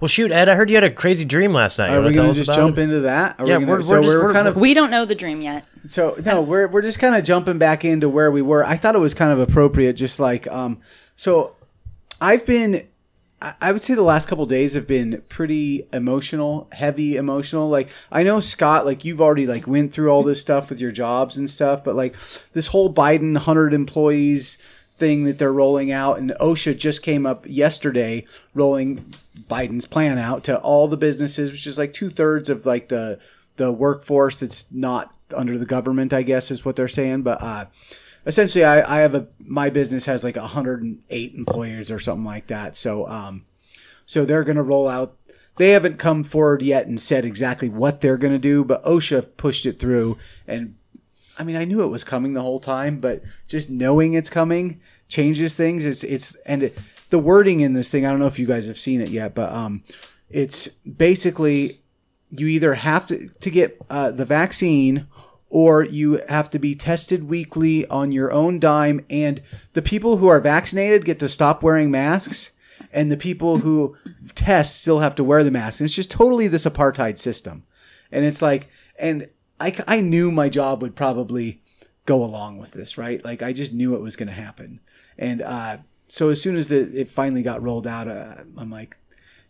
well, 0.00 0.08
shoot, 0.08 0.30
Ed, 0.32 0.48
I 0.48 0.54
heard 0.54 0.68
you 0.70 0.76
had 0.76 0.84
a 0.84 0.90
crazy 0.90 1.24
dream 1.24 1.52
last 1.52 1.78
night. 1.78 1.88
You 1.88 1.94
Are 1.94 1.96
wanna 1.98 2.08
we 2.08 2.14
gonna 2.14 2.34
just 2.34 2.50
jump 2.52 2.78
it? 2.78 2.82
into 2.82 3.00
that? 3.00 3.36
Are 3.38 3.46
Yeah, 3.46 3.58
we 3.58 3.64
gonna, 3.64 3.72
we're- 3.72 3.82
so 3.82 4.02
just- 4.02 4.14
we're, 4.14 4.22
we're- 4.24 4.34
kind 4.34 4.48
of 4.48 4.56
We 4.56 4.74
don't 4.74 4.90
know 4.90 5.04
the 5.04 5.14
dream 5.14 5.40
yet. 5.40 5.66
So 5.86 6.16
no, 6.24 6.42
we're 6.42 6.66
we're 6.68 6.82
just 6.82 6.98
kind 6.98 7.14
of 7.16 7.24
jumping 7.24 7.58
back 7.58 7.84
into 7.84 8.08
where 8.08 8.30
we 8.30 8.42
were. 8.42 8.64
I 8.64 8.76
thought 8.76 8.94
it 8.94 8.98
was 9.00 9.14
kind 9.14 9.32
of 9.32 9.38
appropriate, 9.40 9.94
just 9.94 10.18
like 10.20 10.46
um. 10.48 10.80
So 11.16 11.54
I've 12.20 12.44
been, 12.46 12.86
I- 13.40 13.54
I 13.60 13.72
would 13.72 13.82
say 13.82 13.94
the 13.94 14.02
last 14.02 14.28
couple 14.28 14.46
days 14.46 14.74
have 14.74 14.86
been 14.86 15.22
pretty 15.28 15.86
emotional, 15.92 16.68
heavy 16.72 17.16
emotional. 17.16 17.68
Like 17.68 17.88
I 18.10 18.22
know 18.22 18.40
Scott, 18.40 18.86
like 18.86 19.04
you've 19.04 19.20
already 19.20 19.46
like 19.46 19.66
went 19.66 19.92
through 19.92 20.10
all 20.10 20.22
this 20.22 20.40
stuff 20.40 20.70
with 20.70 20.80
your 20.80 20.92
jobs 20.92 21.36
and 21.36 21.48
stuff, 21.50 21.82
but 21.84 21.94
like 21.96 22.14
this 22.52 22.68
whole 22.68 22.92
Biden 22.92 23.36
hundred 23.36 23.74
employees 23.74 24.58
thing 24.98 25.24
that 25.24 25.38
they're 25.38 25.52
rolling 25.52 25.90
out, 25.90 26.18
and 26.18 26.32
OSHA 26.40 26.76
just 26.78 27.02
came 27.02 27.26
up 27.26 27.44
yesterday 27.48 28.26
rolling 28.54 29.12
Biden's 29.48 29.86
plan 29.86 30.18
out 30.18 30.44
to 30.44 30.58
all 30.58 30.88
the 30.88 30.96
businesses, 30.96 31.50
which 31.50 31.66
is 31.66 31.78
like 31.78 31.92
two 31.92 32.10
thirds 32.10 32.48
of 32.48 32.66
like 32.66 32.88
the 32.88 33.18
the 33.56 33.72
workforce 33.72 34.38
that's 34.38 34.64
not 34.70 35.14
under 35.34 35.58
the 35.58 35.66
government, 35.66 36.12
I 36.12 36.22
guess 36.22 36.50
is 36.50 36.64
what 36.64 36.76
they're 36.76 36.88
saying. 36.88 37.22
But 37.22 37.42
uh, 37.42 37.66
essentially, 38.26 38.64
I, 38.64 38.98
I 38.98 39.00
have 39.00 39.14
a 39.14 39.28
my 39.46 39.70
business 39.70 40.04
has 40.06 40.24
like 40.24 40.36
108 40.36 41.34
employees 41.34 41.90
or 41.90 41.98
something 41.98 42.24
like 42.24 42.46
that. 42.48 42.76
So 42.76 43.06
um, 43.08 43.46
so 44.06 44.24
they're 44.24 44.44
going 44.44 44.56
to 44.56 44.62
roll 44.62 44.88
out. 44.88 45.16
They 45.56 45.70
haven't 45.70 45.98
come 45.98 46.24
forward 46.24 46.62
yet 46.62 46.86
and 46.86 46.98
said 46.98 47.24
exactly 47.24 47.68
what 47.68 48.00
they're 48.00 48.16
going 48.16 48.32
to 48.32 48.38
do, 48.38 48.64
but 48.64 48.82
OSHA 48.84 49.36
pushed 49.36 49.66
it 49.66 49.78
through. 49.78 50.16
And 50.46 50.76
I 51.38 51.44
mean, 51.44 51.56
I 51.56 51.64
knew 51.64 51.82
it 51.82 51.88
was 51.88 52.04
coming 52.04 52.34
the 52.34 52.42
whole 52.42 52.58
time, 52.58 53.00
but 53.00 53.22
just 53.46 53.70
knowing 53.70 54.14
it's 54.14 54.30
coming 54.30 54.80
changes 55.08 55.54
things. 55.54 55.86
It's 55.86 56.04
it's 56.04 56.36
and 56.46 56.64
it, 56.64 56.78
the 57.10 57.18
wording 57.18 57.60
in 57.60 57.72
this 57.72 57.90
thing. 57.90 58.04
I 58.04 58.10
don't 58.10 58.18
know 58.18 58.26
if 58.26 58.38
you 58.38 58.46
guys 58.46 58.66
have 58.66 58.78
seen 58.78 59.00
it 59.00 59.10
yet, 59.10 59.34
but 59.34 59.52
um, 59.52 59.82
it's 60.28 60.68
basically 60.68 61.78
you 62.30 62.46
either 62.46 62.74
have 62.74 63.06
to 63.06 63.28
to 63.28 63.50
get 63.50 63.80
uh, 63.90 64.10
the 64.10 64.24
vaccine 64.24 65.06
or 65.48 65.84
you 65.84 66.22
have 66.30 66.48
to 66.48 66.58
be 66.58 66.74
tested 66.74 67.28
weekly 67.28 67.86
on 67.88 68.10
your 68.10 68.32
own 68.32 68.58
dime 68.58 69.04
and 69.10 69.42
the 69.74 69.82
people 69.82 70.16
who 70.16 70.26
are 70.26 70.40
vaccinated 70.40 71.04
get 71.04 71.18
to 71.18 71.28
stop 71.28 71.62
wearing 71.62 71.90
masks 71.90 72.52
and 72.90 73.12
the 73.12 73.18
people 73.18 73.58
who 73.58 73.94
test 74.34 74.80
still 74.80 75.00
have 75.00 75.14
to 75.14 75.22
wear 75.22 75.44
the 75.44 75.50
mask 75.50 75.78
and 75.78 75.84
it's 75.84 75.94
just 75.94 76.10
totally 76.10 76.48
this 76.48 76.64
apartheid 76.64 77.18
system 77.18 77.64
and 78.10 78.24
it's 78.24 78.40
like 78.40 78.70
and 78.98 79.28
I, 79.62 79.74
I 79.86 80.00
knew 80.00 80.30
my 80.30 80.48
job 80.48 80.82
would 80.82 80.96
probably 80.96 81.62
go 82.04 82.22
along 82.22 82.58
with 82.58 82.72
this 82.72 82.98
right 82.98 83.24
like 83.24 83.42
i 83.42 83.52
just 83.52 83.72
knew 83.72 83.94
it 83.94 84.00
was 84.00 84.16
going 84.16 84.28
to 84.28 84.34
happen 84.34 84.80
and 85.16 85.40
uh, 85.40 85.78
so 86.08 86.30
as 86.30 86.42
soon 86.42 86.56
as 86.56 86.68
the, 86.68 86.80
it 87.00 87.08
finally 87.08 87.42
got 87.42 87.62
rolled 87.62 87.86
out 87.86 88.08
uh, 88.08 88.36
i'm 88.56 88.70
like 88.70 88.96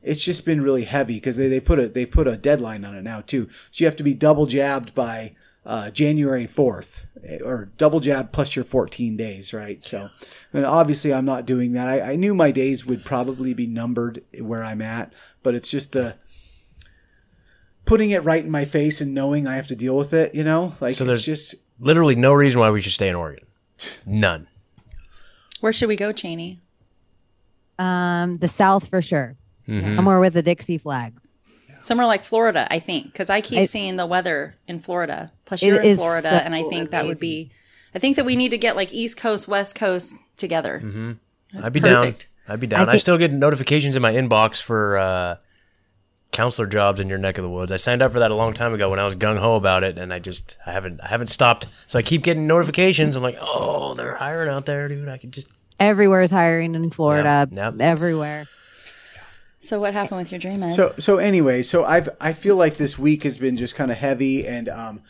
it's 0.03 0.23
just 0.23 0.45
been 0.45 0.61
really 0.61 0.85
heavy 0.85 1.15
because 1.15 1.37
they, 1.37 1.49
they 1.49 1.61
put 1.61 1.79
a 1.79 1.89
they 1.89 2.05
put 2.05 2.27
a 2.27 2.37
deadline 2.37 2.85
on 2.85 2.97
it 2.97 3.03
now 3.03 3.21
too. 3.21 3.49
So 3.71 3.83
you 3.83 3.87
have 3.87 3.97
to 3.97 4.03
be 4.03 4.15
double 4.15 4.47
jabbed 4.47 4.95
by 4.95 5.35
uh, 5.65 5.91
January 5.91 6.47
fourth, 6.47 7.07
or 7.45 7.71
double 7.77 8.01
jab 8.01 8.33
plus 8.33 8.57
your 8.57 8.65
fourteen 8.65 9.17
days, 9.17 9.55
right? 9.55 9.83
So, 9.85 10.11
and 10.53 10.67
obviously 10.67 11.15
I'm 11.15 11.25
not 11.25 11.47
doing 11.47 11.73
that. 11.73 11.89
I, 11.89 12.13
I 12.13 12.17
knew 12.17 12.35
my 12.35 12.51
days 12.51 12.85
would 12.85 13.05
probably 13.05 13.55
be 13.55 13.67
numbered 13.67 14.25
where 14.39 14.65
I'm 14.65 14.83
at, 14.83 15.13
but 15.43 15.55
it's 15.55 15.71
just 15.71 15.93
the 15.93 16.17
putting 17.85 18.11
it 18.11 18.25
right 18.25 18.45
in 18.45 18.51
my 18.51 18.65
face 18.65 19.01
and 19.01 19.15
knowing 19.15 19.47
I 19.47 19.57
have 19.57 19.67
to 19.69 19.77
deal 19.77 19.97
with 19.97 20.13
it. 20.13 20.35
You 20.35 20.45
know, 20.45 20.75
like 20.81 20.95
So 20.95 21.05
it's 21.05 21.09
there's- 21.09 21.25
just 21.25 21.55
Literally 21.81 22.15
no 22.15 22.33
reason 22.33 22.61
why 22.61 22.71
we 22.71 22.81
should 22.81 22.93
stay 22.93 23.09
in 23.09 23.17
Oregon. 23.17 23.45
None. 24.07 24.47
Where 25.61 25.73
should 25.73 25.89
we 25.89 25.97
go, 25.97 26.13
Cheney? 26.13 26.61
Um, 27.79 28.37
the 28.39 28.49
South 28.49 28.89
for 28.89 29.03
sure. 29.03 29.37
Mm-hmm. 29.69 29.97
Somewhere 29.97 30.21
with 30.21 30.37
a 30.37 30.43
Dixie 30.43 30.79
flag. 30.79 31.15
Somewhere 31.81 32.07
like 32.07 32.23
Florida, 32.23 32.69
I 32.71 32.79
think, 32.79 33.07
because 33.07 33.29
I 33.31 33.41
keep 33.41 33.59
I- 33.59 33.65
seeing 33.65 33.97
the 33.97 34.07
weather 34.07 34.55
in 34.69 34.79
Florida. 34.79 35.33
Plus, 35.45 35.63
you're 35.63 35.81
in 35.81 35.97
Florida, 35.97 36.29
so 36.29 36.35
and 36.37 36.55
I 36.55 36.63
think 36.65 36.91
that 36.91 37.07
would 37.07 37.19
be. 37.19 37.51
I 37.95 37.99
think 37.99 38.15
that 38.17 38.25
we 38.25 38.37
need 38.37 38.51
to 38.51 38.59
get 38.59 38.77
like 38.77 38.93
East 38.93 39.17
Coast, 39.17 39.49
West 39.49 39.75
Coast 39.75 40.15
together. 40.37 40.81
I'd 41.61 41.73
be 41.73 41.81
perfect. 41.81 41.83
down. 42.47 42.55
I'd 42.55 42.61
be 42.61 42.67
down. 42.69 42.89
I, 42.89 42.93
think- 42.93 43.01
still 43.01 43.19
get 43.19 43.33
notifications 43.33 43.97
in 43.97 44.03
my 44.03 44.13
inbox 44.13 44.63
for 44.63 44.97
uh, 44.99 45.37
counselor 46.33 46.67
jobs 46.67 46.99
in 46.99 47.09
your 47.09 47.19
neck 47.19 47.39
of 47.39 47.43
the 47.43 47.51
woods. 47.51 47.71
I 47.71 47.77
signed 47.77 48.03
up 48.03 48.13
for 48.13 48.19
that 48.19 48.31
a 48.31 48.35
long 48.35 48.55
time 48.55 48.75
ago 48.75 48.91
when 48.91 48.99
I 48.99 49.05
was 49.05 49.15
gung 49.15 49.39
ho 49.39 49.55
about 49.55 49.85
it, 49.85 49.99
and 49.99 50.13
I 50.13 50.19
just 50.19 50.57
I 50.67 50.73
haven't 50.73 51.01
I 51.01 51.09
haven't 51.09 51.29
stopped. 51.29 51.69
So 51.87 51.99
I 51.99 52.03
keep 52.03 52.23
getting 52.23 52.47
notifications. 52.47 53.15
I'm 53.15 53.23
like, 53.23 53.39
oh, 53.41 53.95
they're 53.95 54.17
hiring 54.17 54.49
out 54.49 54.67
there, 54.67 54.89
dude. 54.89 55.09
I 55.09 55.19
could 55.19 55.33
just 55.33 55.49
Everywhere 55.83 56.23
is 56.23 56.31
hiring 56.31 56.77
in 56.77 56.91
Florida. 56.91 57.49
Yeah, 57.51 57.71
yep. 57.71 57.81
Everywhere. 57.81 58.47
So, 59.59 59.81
what 59.81 59.95
happened 59.95 60.21
with 60.21 60.31
your 60.31 60.39
dream? 60.39 60.63
Ed? 60.63 60.71
So 60.71 60.95
so 60.99 61.19
anyway, 61.19 61.63
so 61.63 61.85
I've 61.85 62.09
I 62.21 62.33
feel 62.33 62.55
like 62.57 62.77
this 62.77 62.99
week 62.99 63.25
has 63.25 63.37
been 63.37 63.57
just 63.57 63.75
kind 63.75 63.91
of 63.91 63.97
heavy, 63.97 64.47
and 64.47 64.69
um, 64.69 65.03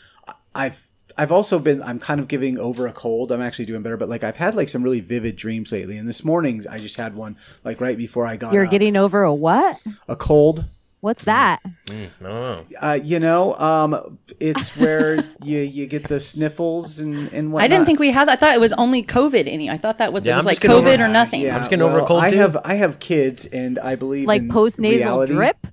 I've 0.55 0.87
I've 1.19 1.31
also 1.31 1.59
been 1.59 1.83
I'm 1.83 1.99
kind 1.99 2.21
of 2.21 2.29
giving 2.29 2.59
over 2.59 2.87
a 2.87 2.93
cold. 2.93 3.33
I'm 3.33 3.43
actually 3.43 3.67
doing 3.67 3.83
better, 3.83 3.99
but 3.99 4.09
like 4.09 4.25
I've 4.25 4.37
had 4.37 4.55
like 4.55 4.71
some 4.71 4.83
really 4.83 5.01
vivid 5.01 5.37
dreams 5.37 5.73
lately, 5.73 5.99
and 5.99 6.09
this 6.09 6.25
morning 6.25 6.65
I 6.71 6.79
just 6.79 6.97
had 6.97 7.15
one 7.15 7.37
like 7.65 7.79
right 7.81 7.97
before 7.97 8.27
I 8.27 8.37
got 8.37 8.55
You're 8.55 8.65
up. 8.65 8.71
getting 8.71 8.97
over 8.97 9.23
a 9.23 9.35
what? 9.35 9.79
a 10.09 10.17
cold. 10.17 10.65
What's 11.03 11.25
that? 11.25 11.59
I 11.65 11.71
don't 11.91 12.21
know. 12.21 12.65
Uh, 12.81 12.97
you 13.03 13.19
know, 13.19 13.57
um, 13.59 14.19
it's 14.39 14.77
where 14.77 15.17
you 15.43 15.59
you 15.59 15.89
get 15.89 16.07
the 16.07 16.21
sniffles 16.21 17.01
and 17.01 17.29
and 17.33 17.53
whatnot. 17.53 17.65
I 17.65 17.69
didn't 17.69 17.87
think 17.87 17.99
we 17.99 18.13
had. 18.13 18.29
I 18.29 18.37
thought 18.37 18.55
it 18.55 18.61
was 18.61 18.73
only 18.75 19.03
COVID. 19.03 19.49
Any? 19.49 19.69
I 19.69 19.79
thought 19.79 19.99
that 19.99 20.13
was 20.13 20.25
Yeah, 20.25 20.35
it 20.35 20.37
was 20.37 20.47
I'm 20.47 20.51
like 20.51 20.61
COVID 20.61 20.95
over- 20.95 21.05
or 21.05 21.09
nothing. 21.09 21.41
Yeah, 21.41 21.55
I'm 21.57 21.61
just 21.63 21.71
getting 21.71 21.83
over 21.83 21.99
a 21.99 22.07
cold, 22.07 22.23
I 22.23 22.31
too. 22.31 22.37
have 22.37 22.57
I 22.65 22.75
have 22.75 23.01
kids, 23.01 23.47
and 23.47 23.81
I 23.81 23.97
believe 23.97 24.29
Like 24.29 24.43
in 24.43 24.49
postnasal 24.49 24.95
reality. 24.95 25.33
drip? 25.35 25.67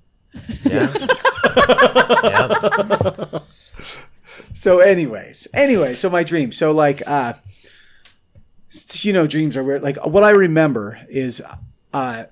Yeah. 0.64 0.92
yeah. 2.24 3.38
So, 4.54 4.80
anyways, 4.80 5.46
anyway, 5.54 5.94
so 5.94 6.10
my 6.10 6.22
dream. 6.24 6.50
So, 6.52 6.72
like, 6.72 7.02
uh, 7.06 7.34
you 9.02 9.12
know, 9.12 9.26
dreams 9.28 9.56
are 9.56 9.62
weird. 9.64 9.82
Like, 9.82 9.96
what 10.04 10.24
I 10.24 10.30
remember 10.30 10.98
is, 11.08 11.40
uh, 11.92 12.24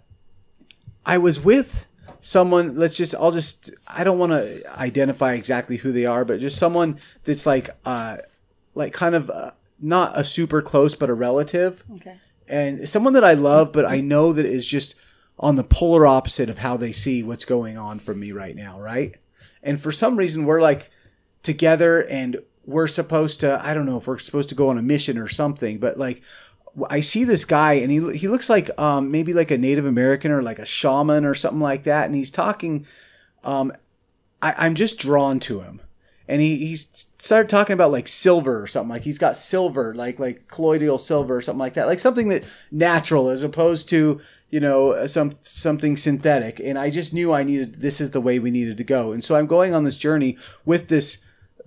I 1.06 1.18
was 1.18 1.38
with 1.40 1.84
someone. 2.20 2.76
Let's 2.76 2.96
just, 2.96 3.14
I'll 3.14 3.30
just, 3.32 3.70
I 3.86 4.04
don't 4.04 4.18
want 4.18 4.32
to 4.32 4.62
identify 4.78 5.32
exactly 5.34 5.76
who 5.76 5.92
they 5.92 6.06
are, 6.06 6.24
but 6.24 6.40
just 6.40 6.58
someone 6.58 7.00
that's 7.24 7.46
like, 7.46 7.70
uh, 7.84 8.18
like 8.74 8.92
kind 8.92 9.14
of 9.14 9.30
uh, 9.30 9.52
not 9.80 10.18
a 10.18 10.24
super 10.24 10.62
close, 10.62 10.94
but 10.94 11.10
a 11.10 11.14
relative 11.14 11.84
Okay. 11.96 12.16
and 12.48 12.88
someone 12.88 13.12
that 13.14 13.24
I 13.24 13.34
love, 13.34 13.72
but 13.72 13.84
I 13.84 14.00
know 14.00 14.32
that 14.32 14.46
is 14.46 14.66
just 14.66 14.94
on 15.38 15.56
the 15.56 15.64
polar 15.64 16.06
opposite 16.06 16.48
of 16.48 16.58
how 16.58 16.76
they 16.76 16.92
see 16.92 17.22
what's 17.22 17.44
going 17.44 17.78
on 17.78 17.98
from 18.00 18.18
me 18.20 18.32
right 18.32 18.56
now, 18.56 18.80
right? 18.80 19.16
And 19.62 19.80
for 19.80 19.92
some 19.92 20.16
reason, 20.16 20.44
we're 20.44 20.60
like 20.60 20.90
together 21.42 22.00
and 22.04 22.38
we're 22.64 22.88
supposed 22.88 23.40
to, 23.40 23.60
I 23.64 23.72
don't 23.72 23.86
know 23.86 23.96
if 23.98 24.06
we're 24.06 24.18
supposed 24.18 24.48
to 24.50 24.54
go 24.54 24.68
on 24.68 24.78
a 24.78 24.82
mission 24.82 25.16
or 25.16 25.28
something, 25.28 25.78
but 25.78 25.96
like, 25.98 26.22
I 26.90 27.00
see 27.00 27.24
this 27.24 27.44
guy 27.44 27.74
and 27.74 27.90
he, 27.90 28.16
he 28.16 28.28
looks 28.28 28.48
like 28.48 28.70
um, 28.78 29.10
maybe 29.10 29.32
like 29.32 29.50
a 29.50 29.58
Native 29.58 29.86
American 29.86 30.30
or 30.30 30.42
like 30.42 30.58
a 30.58 30.66
shaman 30.66 31.24
or 31.24 31.34
something 31.34 31.60
like 31.60 31.84
that. 31.84 32.06
And 32.06 32.14
he's 32.14 32.30
talking, 32.30 32.86
um, 33.44 33.72
I, 34.42 34.54
I'm 34.58 34.74
just 34.74 34.98
drawn 34.98 35.40
to 35.40 35.60
him. 35.60 35.80
And 36.28 36.42
he, 36.42 36.56
he 36.58 36.76
started 36.76 37.48
talking 37.48 37.72
about 37.72 37.90
like 37.90 38.06
silver 38.06 38.62
or 38.62 38.66
something 38.66 38.90
like 38.90 39.02
he's 39.02 39.18
got 39.18 39.34
silver 39.34 39.94
like 39.94 40.18
like 40.18 40.46
colloidal 40.46 40.98
silver 40.98 41.36
or 41.36 41.40
something 41.40 41.58
like 41.58 41.72
that 41.72 41.86
like 41.86 42.00
something 42.00 42.28
that 42.28 42.44
natural 42.70 43.30
as 43.30 43.42
opposed 43.42 43.88
to 43.88 44.20
you 44.50 44.60
know 44.60 45.06
some 45.06 45.32
something 45.40 45.96
synthetic. 45.96 46.60
And 46.60 46.78
i 46.78 46.90
just 46.90 47.14
knew 47.14 47.32
i 47.32 47.42
needed 47.42 47.80
this 47.80 47.98
is 47.98 48.10
the 48.10 48.20
way 48.20 48.38
we 48.38 48.50
needed 48.50 48.76
to 48.76 48.84
go. 48.84 49.12
And 49.12 49.24
so 49.24 49.36
i'm 49.36 49.46
going 49.46 49.74
on 49.74 49.84
this 49.84 49.96
journey 49.96 50.36
with 50.66 50.88
this 50.88 51.16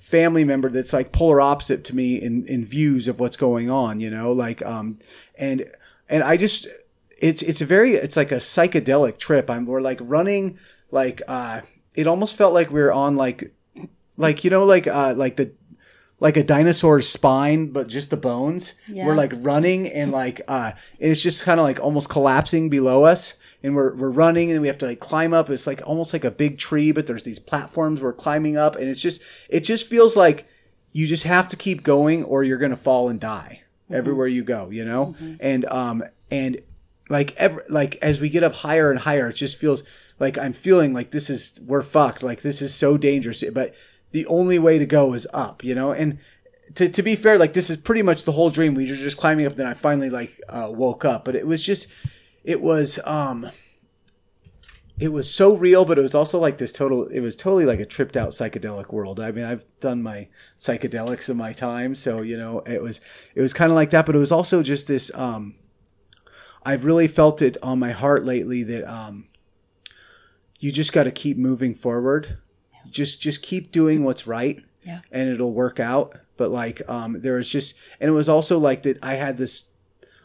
family 0.01 0.43
member 0.43 0.67
that's 0.67 0.93
like 0.93 1.11
polar 1.11 1.39
opposite 1.39 1.83
to 1.85 1.95
me 1.95 2.15
in 2.19 2.43
in 2.47 2.65
views 2.65 3.07
of 3.07 3.19
what's 3.19 3.37
going 3.37 3.69
on 3.69 3.99
you 3.99 4.09
know? 4.09 4.31
Like 4.31 4.65
um 4.65 4.97
and 5.37 5.69
and 6.09 6.23
i 6.23 6.35
just 6.35 6.67
it's 7.19 7.43
it's 7.43 7.61
a 7.61 7.65
very 7.65 7.93
it's 7.93 8.17
like 8.17 8.31
a 8.31 8.37
psychedelic 8.37 9.19
trip. 9.19 9.49
I'm 9.49 9.65
we're 9.65 9.79
like 9.79 9.99
running 10.01 10.57
like 10.89 11.21
uh 11.27 11.61
it 11.93 12.07
almost 12.07 12.35
felt 12.35 12.53
like 12.53 12.71
we 12.71 12.81
were 12.81 12.91
on 12.91 13.15
like 13.15 13.53
like 14.17 14.43
you 14.43 14.49
know 14.49 14.65
like 14.65 14.87
uh 14.87 15.13
like 15.15 15.35
the 15.37 15.51
like 16.19 16.35
a 16.35 16.43
dinosaur's 16.43 17.07
spine 17.07 17.67
but 17.67 17.87
just 17.87 18.09
the 18.09 18.17
bones? 18.17 18.73
Yeah. 18.87 19.05
we're 19.05 19.15
like 19.15 19.33
running 19.35 19.87
and 19.87 20.11
like 20.11 20.41
uh 20.47 20.71
and 20.99 21.11
it's 21.11 21.21
just 21.21 21.45
kind 21.45 21.59
of 21.59 21.63
like 21.63 21.79
almost 21.79 22.09
collapsing 22.09 22.69
below 22.69 23.03
us 23.03 23.35
and 23.63 23.75
we're 23.75 23.93
we're 23.95 24.09
running 24.09 24.51
and 24.51 24.61
we 24.61 24.67
have 24.67 24.77
to 24.79 24.87
like 24.87 24.99
climb 24.99 25.33
up. 25.33 25.49
It's 25.49 25.67
like 25.67 25.81
almost 25.85 26.13
like 26.13 26.23
a 26.23 26.31
big 26.31 26.57
tree 26.57 26.91
but 26.91 27.07
there's 27.07 27.23
these 27.23 27.39
platforms 27.39 28.01
we're 28.01 28.13
climbing 28.13 28.57
up 28.57 28.75
and 28.75 28.89
it's 28.89 29.01
just 29.01 29.21
it 29.49 29.61
just 29.61 29.87
feels 29.87 30.15
like 30.15 30.47
you 30.91 31.07
just 31.07 31.23
have 31.23 31.47
to 31.49 31.55
keep 31.55 31.83
going 31.83 32.23
or 32.23 32.43
you're 32.43 32.57
gonna 32.57 32.77
fall 32.77 33.09
and 33.09 33.19
die 33.19 33.61
everywhere 33.89 34.27
you 34.27 34.43
go 34.43 34.69
you 34.69 34.85
know? 34.85 35.15
And 35.39 35.65
um 35.65 36.03
and 36.29 36.61
like 37.09 37.35
ever 37.35 37.63
like 37.69 37.97
as 37.97 38.21
we 38.21 38.29
get 38.29 38.43
up 38.43 38.55
higher 38.55 38.89
and 38.89 38.99
higher 38.99 39.27
it 39.27 39.33
just 39.33 39.57
feels 39.57 39.83
like 40.17 40.37
i'm 40.37 40.53
feeling 40.53 40.93
like 40.93 41.11
this 41.11 41.29
is 41.29 41.59
we're 41.67 41.81
fucked 41.81 42.23
like 42.23 42.41
this 42.41 42.61
is 42.61 42.73
so 42.73 42.95
dangerous 42.95 43.43
but 43.53 43.75
the 44.11 44.25
only 44.27 44.57
way 44.57 44.77
to 44.77 44.85
go 44.85 45.13
is 45.13 45.27
up 45.33 45.63
you 45.63 45.75
know? 45.75 45.91
And 45.91 46.19
to, 46.75 46.87
to 46.87 47.01
be 47.01 47.15
fair 47.17 47.37
like 47.37 47.53
this 47.53 47.69
is 47.69 47.77
pretty 47.77 48.01
much 48.01 48.23
the 48.23 48.31
whole 48.31 48.49
dream. 48.49 48.75
We 48.75 48.89
were 48.89 48.95
just 48.95 49.17
climbing 49.17 49.45
up 49.45 49.55
then 49.55 49.67
i 49.67 49.73
finally 49.73 50.09
like 50.09 50.39
uh, 50.49 50.69
woke 50.71 51.05
up 51.05 51.25
but 51.25 51.35
it 51.35 51.45
was 51.45 51.61
just 51.61 51.87
it 52.43 52.61
was 52.61 52.99
um 53.05 53.49
it 54.99 55.11
was 55.11 55.33
so 55.33 55.55
real, 55.57 55.83
but 55.83 55.97
it 55.97 56.01
was 56.01 56.13
also 56.13 56.37
like 56.39 56.59
this 56.59 56.71
total. 56.71 57.07
It 57.07 57.21
was 57.21 57.35
totally 57.35 57.65
like 57.65 57.79
a 57.79 57.85
tripped 57.85 58.15
out 58.15 58.29
psychedelic 58.29 58.93
world. 58.93 59.19
I 59.19 59.31
mean, 59.31 59.45
I've 59.45 59.65
done 59.79 60.03
my 60.03 60.27
psychedelics 60.59 61.27
in 61.27 61.37
my 61.37 61.53
time, 61.53 61.95
so 61.95 62.21
you 62.21 62.37
know, 62.37 62.59
it 62.59 62.83
was 62.83 63.01
it 63.33 63.41
was 63.41 63.51
kind 63.51 63.71
of 63.71 63.75
like 63.75 63.89
that. 63.91 64.05
But 64.05 64.15
it 64.15 64.19
was 64.19 64.31
also 64.31 64.61
just 64.61 64.87
this. 64.87 65.11
Um, 65.15 65.55
I've 66.63 66.85
really 66.85 67.07
felt 67.07 67.41
it 67.41 67.57
on 67.63 67.79
my 67.79 67.91
heart 67.91 68.25
lately 68.25 68.61
that 68.61 68.83
um, 68.87 69.27
you 70.59 70.71
just 70.71 70.93
got 70.93 71.03
to 71.05 71.11
keep 71.11 71.35
moving 71.37 71.73
forward. 71.73 72.37
Just 72.89 73.19
just 73.21 73.41
keep 73.41 73.71
doing 73.71 74.03
what's 74.03 74.27
right, 74.27 74.63
Yeah. 74.83 74.99
and 75.11 75.29
it'll 75.29 75.53
work 75.53 75.79
out. 75.79 76.15
But 76.37 76.51
like, 76.51 76.87
um, 76.87 77.21
there 77.21 77.35
was 77.35 77.47
just, 77.49 77.73
and 77.99 78.09
it 78.09 78.13
was 78.13 78.29
also 78.29 78.59
like 78.59 78.83
that. 78.83 79.03
I 79.03 79.15
had 79.15 79.37
this, 79.37 79.65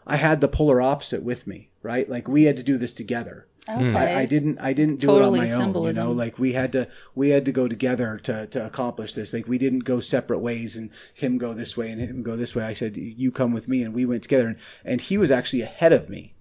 I 0.07 0.17
had 0.17 0.41
the 0.43 0.49
polar 0.49 0.81
opposite 0.83 1.23
with 1.23 1.47
me, 1.47 1.71
right? 1.87 2.09
Like 2.11 2.27
we 2.29 2.43
had 2.45 2.57
to 2.57 2.63
do 2.63 2.77
this 2.77 2.93
together. 2.93 3.47
Okay. 3.69 3.97
I, 3.97 4.21
I 4.23 4.27
didn't 4.27 4.59
I 4.61 4.73
didn't 4.73 4.97
do 5.01 5.07
Totally 5.09 5.41
it 5.41 5.43
on 5.43 5.47
my 5.49 5.53
own. 5.53 5.61
symbolism. 5.61 6.03
You 6.05 6.11
know, 6.11 6.15
like 6.17 6.39
we 6.39 6.53
had 6.53 6.71
to 6.73 6.89
we 7.15 7.31
had 7.31 7.45
to 7.47 7.53
go 7.53 7.67
together 7.69 8.19
to 8.25 8.47
to 8.49 8.65
accomplish 8.67 9.15
this. 9.15 9.33
Like 9.33 9.49
we 9.49 9.59
didn't 9.59 9.81
go 9.81 9.99
separate 10.01 10.39
ways 10.39 10.77
and 10.77 10.91
him 11.15 11.37
go 11.39 11.53
this 11.55 11.77
way 11.77 11.91
and 11.91 12.01
him 12.01 12.23
go 12.23 12.37
this 12.37 12.55
way. 12.55 12.65
I 12.65 12.75
said 12.75 12.97
you 12.97 13.31
come 13.33 13.53
with 13.53 13.67
me 13.69 13.83
and 13.83 13.93
we 13.95 14.05
went 14.05 14.23
together 14.23 14.47
and, 14.49 14.57
and 14.85 15.01
he 15.01 15.19
was 15.19 15.31
actually 15.33 15.63
ahead 15.63 15.93
of 15.93 16.09
me. 16.09 16.35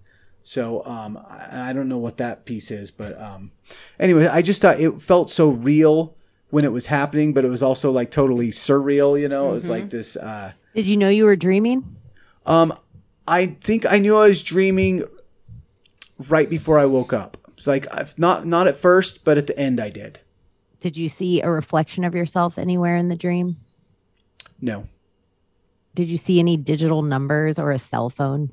So 0.44 0.84
um 0.86 1.16
I, 1.28 1.70
I 1.70 1.72
don't 1.72 1.88
know 1.88 1.98
what 1.98 2.16
that 2.18 2.44
piece 2.44 2.70
is, 2.70 2.90
but 2.92 3.20
um 3.20 3.50
anyway, 3.98 4.26
I 4.28 4.40
just 4.42 4.60
thought 4.62 4.78
it 4.78 5.00
felt 5.02 5.28
so 5.30 5.48
real 5.48 6.14
when 6.50 6.64
it 6.64 6.70
was 6.72 6.86
happening, 6.86 7.34
but 7.34 7.44
it 7.44 7.48
was 7.48 7.62
also 7.62 7.90
like 7.90 8.12
totally 8.12 8.50
surreal, 8.52 9.20
you 9.20 9.28
know? 9.28 9.50
It 9.50 9.54
was 9.54 9.68
like 9.68 9.90
this 9.90 10.14
uh 10.16 10.52
Did 10.76 10.86
you 10.86 10.96
know 10.96 11.08
you 11.08 11.24
were 11.24 11.34
dreaming? 11.36 11.96
um, 12.46 12.72
I 13.26 13.46
think 13.46 13.84
I 13.84 13.98
knew 13.98 14.16
I 14.16 14.28
was 14.28 14.40
dreaming 14.44 15.02
right 16.28 16.48
before 16.48 16.78
I 16.78 16.84
woke 16.86 17.12
up. 17.12 17.36
Like 17.66 17.86
not 18.18 18.46
not 18.46 18.68
at 18.68 18.76
first, 18.76 19.24
but 19.24 19.38
at 19.38 19.46
the 19.48 19.58
end 19.58 19.80
I 19.80 19.90
did. 19.90 20.20
Did 20.80 20.96
you 20.96 21.08
see 21.08 21.40
a 21.40 21.50
reflection 21.50 22.04
of 22.04 22.14
yourself 22.14 22.58
anywhere 22.58 22.96
in 22.96 23.08
the 23.08 23.16
dream? 23.16 23.56
No, 24.60 24.84
Did 25.94 26.08
you 26.08 26.16
see 26.16 26.38
any 26.38 26.56
digital 26.56 27.02
numbers 27.02 27.58
or 27.58 27.72
a 27.72 27.78
cell 27.78 28.08
phone? 28.10 28.50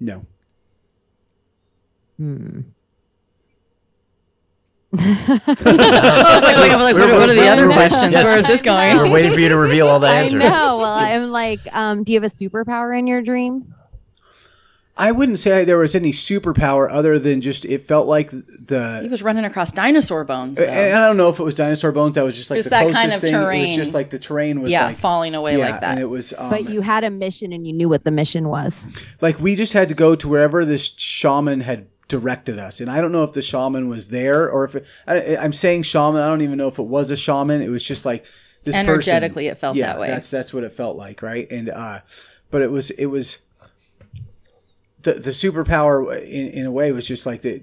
no. 0.00 0.24
Hmm. 2.18 2.60
I 4.98 6.30
was 6.34 6.42
like, 6.42 6.56
wait, 6.56 6.70
I'm 6.70 6.80
like, 6.80 6.94
what, 6.94 7.10
are- 7.10 7.18
what 7.18 7.28
are 7.30 7.34
the 7.34 7.48
other 7.48 7.66
questions? 7.66 8.12
Yes. 8.12 8.24
Where 8.24 8.36
is 8.38 8.46
this 8.46 8.60
going? 8.62 8.96
We're 8.98 9.10
waiting 9.10 9.32
for 9.32 9.40
you 9.40 9.48
to 9.48 9.56
reveal 9.56 9.88
all 9.88 9.98
the 9.98 10.06
answers. 10.08 10.40
I 10.42 10.44
answers. 10.44 10.58
know. 10.60 10.76
Well, 10.76 10.92
I'm 10.98 11.30
like, 11.30 11.60
um, 11.74 12.04
do 12.04 12.12
you 12.12 12.20
have 12.20 12.30
a 12.30 12.34
superpower 12.34 12.96
in 12.96 13.06
your 13.06 13.22
dream? 13.22 13.74
I 14.94 15.10
wouldn't 15.10 15.38
say 15.38 15.64
there 15.64 15.78
was 15.78 15.94
any 15.94 16.12
superpower 16.12 16.86
other 16.90 17.18
than 17.18 17.40
just 17.40 17.64
it 17.64 17.80
felt 17.82 18.06
like 18.06 18.30
the 18.30 19.00
He 19.02 19.08
was 19.08 19.22
running 19.22 19.44
across 19.46 19.72
dinosaur 19.72 20.22
bones. 20.24 20.58
Though. 20.58 20.64
And 20.66 20.94
I 20.96 21.06
don't 21.06 21.16
know 21.16 21.30
if 21.30 21.40
it 21.40 21.42
was 21.42 21.54
dinosaur 21.54 21.92
bones. 21.92 22.16
That 22.16 22.24
was 22.24 22.36
just 22.36 22.50
like 22.50 22.58
Just 22.58 22.66
the 22.66 22.76
that 22.76 22.92
kind 22.92 23.12
of 23.12 23.20
thing. 23.20 23.34
It 23.34 23.68
was 23.68 23.76
just 23.76 23.94
like 23.94 24.10
the 24.10 24.18
terrain 24.18 24.60
was 24.60 24.70
yeah, 24.70 24.86
like 24.86 24.98
falling 24.98 25.34
away 25.34 25.56
yeah, 25.56 25.70
like 25.70 25.80
that. 25.80 25.92
and 25.92 26.00
it 26.00 26.06
was. 26.10 26.34
Um, 26.36 26.50
But 26.50 26.68
you 26.68 26.82
had 26.82 27.04
a 27.04 27.10
mission 27.10 27.52
and 27.54 27.66
you 27.66 27.72
knew 27.72 27.88
what 27.88 28.04
the 28.04 28.10
mission 28.10 28.48
was. 28.48 28.84
like 29.22 29.40
we 29.40 29.56
just 29.56 29.72
had 29.72 29.88
to 29.88 29.94
go 29.94 30.14
to 30.14 30.28
wherever 30.28 30.64
this 30.64 30.92
shaman 30.96 31.60
had 31.60 31.88
directed 32.08 32.58
us 32.58 32.78
and 32.78 32.90
i 32.90 33.00
don't 33.00 33.10
know 33.12 33.24
if 33.24 33.32
the 33.32 33.40
shaman 33.40 33.88
was 33.88 34.08
there 34.08 34.50
or 34.50 34.64
if 34.66 34.74
it, 34.74 34.84
I, 35.06 35.34
i'm 35.38 35.54
saying 35.54 35.84
shaman 35.84 36.20
i 36.20 36.26
don't 36.26 36.42
even 36.42 36.58
know 36.58 36.68
if 36.68 36.78
it 36.78 36.82
was 36.82 37.10
a 37.10 37.16
shaman 37.16 37.62
it 37.62 37.70
was 37.70 37.82
just 37.82 38.04
like 38.04 38.24
this 38.64 38.76
person- 38.76 38.86
Energetically, 38.90 39.46
it 39.46 39.58
felt 39.58 39.76
yeah, 39.76 39.86
that 39.86 40.00
way. 40.00 40.08
that's 40.08 40.30
that's 40.30 40.52
what 40.52 40.62
it 40.62 40.74
felt 40.74 40.98
like 40.98 41.22
right 41.22 41.50
and 41.50 41.70
uh 41.70 42.00
but 42.50 42.60
it 42.60 42.70
was 42.70 42.90
it 42.90 43.06
was 43.06 43.38
the 45.02 45.14
the 45.14 45.30
superpower 45.30 46.16
in, 46.22 46.48
in 46.48 46.66
a 46.66 46.70
way 46.70 46.92
was 46.92 47.06
just 47.06 47.26
like 47.26 47.42
the 47.42 47.62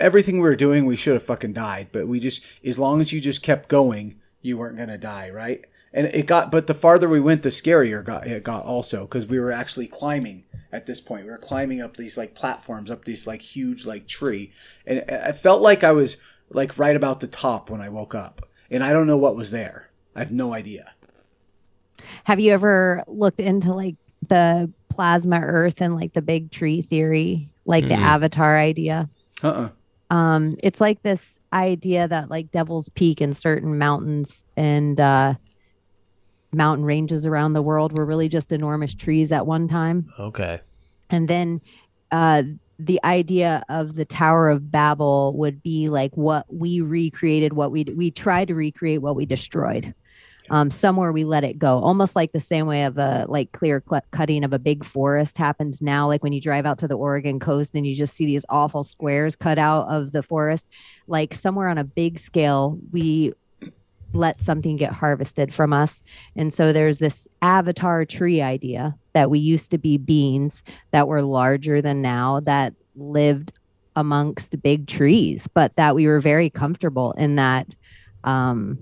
everything 0.00 0.36
we 0.36 0.48
were 0.48 0.56
doing 0.56 0.86
we 0.86 0.96
should 0.96 1.14
have 1.14 1.22
fucking 1.22 1.52
died 1.52 1.88
but 1.90 2.06
we 2.06 2.20
just 2.20 2.42
as 2.64 2.78
long 2.78 3.00
as 3.00 3.12
you 3.12 3.20
just 3.20 3.42
kept 3.42 3.68
going 3.68 4.20
you 4.42 4.58
weren't 4.58 4.76
gonna 4.76 4.98
die 4.98 5.30
right? 5.30 5.64
And 5.94 6.06
it 6.06 6.26
got 6.26 6.50
but 6.50 6.66
the 6.66 6.74
farther 6.74 7.08
we 7.08 7.20
went 7.20 7.42
the 7.42 7.48
scarier 7.48 8.04
got 8.04 8.26
it 8.26 8.42
got 8.42 8.64
also 8.64 9.02
because 9.02 9.26
we 9.26 9.38
were 9.38 9.52
actually 9.52 9.86
climbing 9.86 10.44
at 10.72 10.86
this 10.86 11.00
point. 11.00 11.24
We 11.24 11.30
were 11.30 11.38
climbing 11.38 11.80
up 11.80 11.96
these 11.96 12.16
like 12.16 12.34
platforms 12.34 12.90
up 12.90 13.04
these 13.04 13.26
like 13.26 13.42
huge 13.42 13.84
like 13.84 14.06
tree. 14.06 14.52
And 14.86 15.04
it 15.06 15.36
felt 15.36 15.62
like 15.62 15.84
i 15.84 15.92
was 15.92 16.16
like 16.50 16.78
right 16.78 16.96
about 16.96 17.20
the 17.20 17.26
top 17.26 17.70
when 17.70 17.80
i 17.80 17.88
woke 17.88 18.14
up. 18.14 18.48
And 18.70 18.82
i 18.82 18.92
don't 18.92 19.06
know 19.06 19.18
what 19.18 19.36
was 19.36 19.50
there. 19.50 19.90
I 20.14 20.20
have 20.20 20.32
no 20.32 20.52
idea. 20.52 20.92
Have 22.24 22.40
you 22.40 22.52
ever 22.52 23.04
looked 23.06 23.40
into 23.40 23.72
like 23.72 23.96
the 24.26 24.70
plasma 24.94 25.40
earth 25.40 25.80
and 25.80 25.94
like 25.94 26.12
the 26.12 26.22
big 26.22 26.50
tree 26.50 26.82
theory, 26.82 27.48
like 27.64 27.84
the 27.84 27.94
Mm. 27.94 28.02
avatar 28.02 28.58
idea? 28.58 29.08
uh-uh 29.42 29.70
Um, 30.10 30.50
it's 30.62 30.80
like 30.80 31.02
this 31.02 31.20
idea 31.52 32.06
that 32.08 32.30
like 32.30 32.50
Devil's 32.50 32.88
Peak 32.90 33.20
and 33.20 33.36
certain 33.36 33.78
mountains 33.78 34.44
and 34.56 35.00
uh, 35.00 35.34
mountain 36.52 36.84
ranges 36.84 37.24
around 37.26 37.54
the 37.54 37.62
world 37.62 37.96
were 37.96 38.04
really 38.04 38.28
just 38.28 38.52
enormous 38.52 38.94
trees 38.94 39.32
at 39.32 39.46
one 39.46 39.68
time. 39.68 40.08
Okay. 40.18 40.60
And 41.10 41.28
then 41.28 41.60
uh, 42.10 42.42
the 42.78 43.00
idea 43.04 43.64
of 43.68 43.94
the 43.94 44.04
Tower 44.04 44.50
of 44.50 44.70
Babel 44.70 45.34
would 45.36 45.62
be 45.62 45.88
like 45.88 46.14
what 46.16 46.44
we 46.52 46.80
recreated, 46.80 47.52
what 47.54 47.70
we 47.70 47.84
we 47.84 48.10
tried 48.10 48.48
to 48.48 48.54
recreate, 48.54 49.00
what 49.02 49.16
we 49.16 49.24
destroyed. 49.26 49.94
Um, 50.52 50.70
somewhere 50.70 51.12
we 51.12 51.24
let 51.24 51.44
it 51.44 51.58
go, 51.58 51.78
almost 51.78 52.14
like 52.14 52.32
the 52.32 52.38
same 52.38 52.66
way 52.66 52.84
of 52.84 52.98
a 52.98 53.24
like 53.26 53.52
clear 53.52 53.82
cl- 53.88 54.04
cutting 54.10 54.44
of 54.44 54.52
a 54.52 54.58
big 54.58 54.84
forest 54.84 55.38
happens 55.38 55.80
now. 55.80 56.06
Like 56.06 56.22
when 56.22 56.34
you 56.34 56.42
drive 56.42 56.66
out 56.66 56.78
to 56.80 56.88
the 56.88 56.94
Oregon 56.94 57.40
coast 57.40 57.70
and 57.74 57.86
you 57.86 57.96
just 57.96 58.14
see 58.14 58.26
these 58.26 58.44
awful 58.50 58.84
squares 58.84 59.34
cut 59.34 59.58
out 59.58 59.88
of 59.88 60.12
the 60.12 60.22
forest. 60.22 60.66
Like 61.06 61.34
somewhere 61.34 61.68
on 61.68 61.78
a 61.78 61.84
big 61.84 62.18
scale, 62.18 62.78
we 62.92 63.32
let 64.12 64.42
something 64.42 64.76
get 64.76 64.92
harvested 64.92 65.54
from 65.54 65.72
us. 65.72 66.02
And 66.36 66.52
so 66.52 66.70
there's 66.70 66.98
this 66.98 67.26
avatar 67.40 68.04
tree 68.04 68.42
idea 68.42 68.94
that 69.14 69.30
we 69.30 69.38
used 69.38 69.70
to 69.70 69.78
be 69.78 69.96
beings 69.96 70.62
that 70.90 71.08
were 71.08 71.22
larger 71.22 71.80
than 71.80 72.02
now 72.02 72.40
that 72.40 72.74
lived 72.94 73.52
amongst 73.96 74.60
big 74.62 74.86
trees, 74.86 75.48
but 75.54 75.74
that 75.76 75.94
we 75.94 76.06
were 76.06 76.20
very 76.20 76.50
comfortable 76.50 77.12
in 77.12 77.36
that 77.36 77.66
um, 78.24 78.78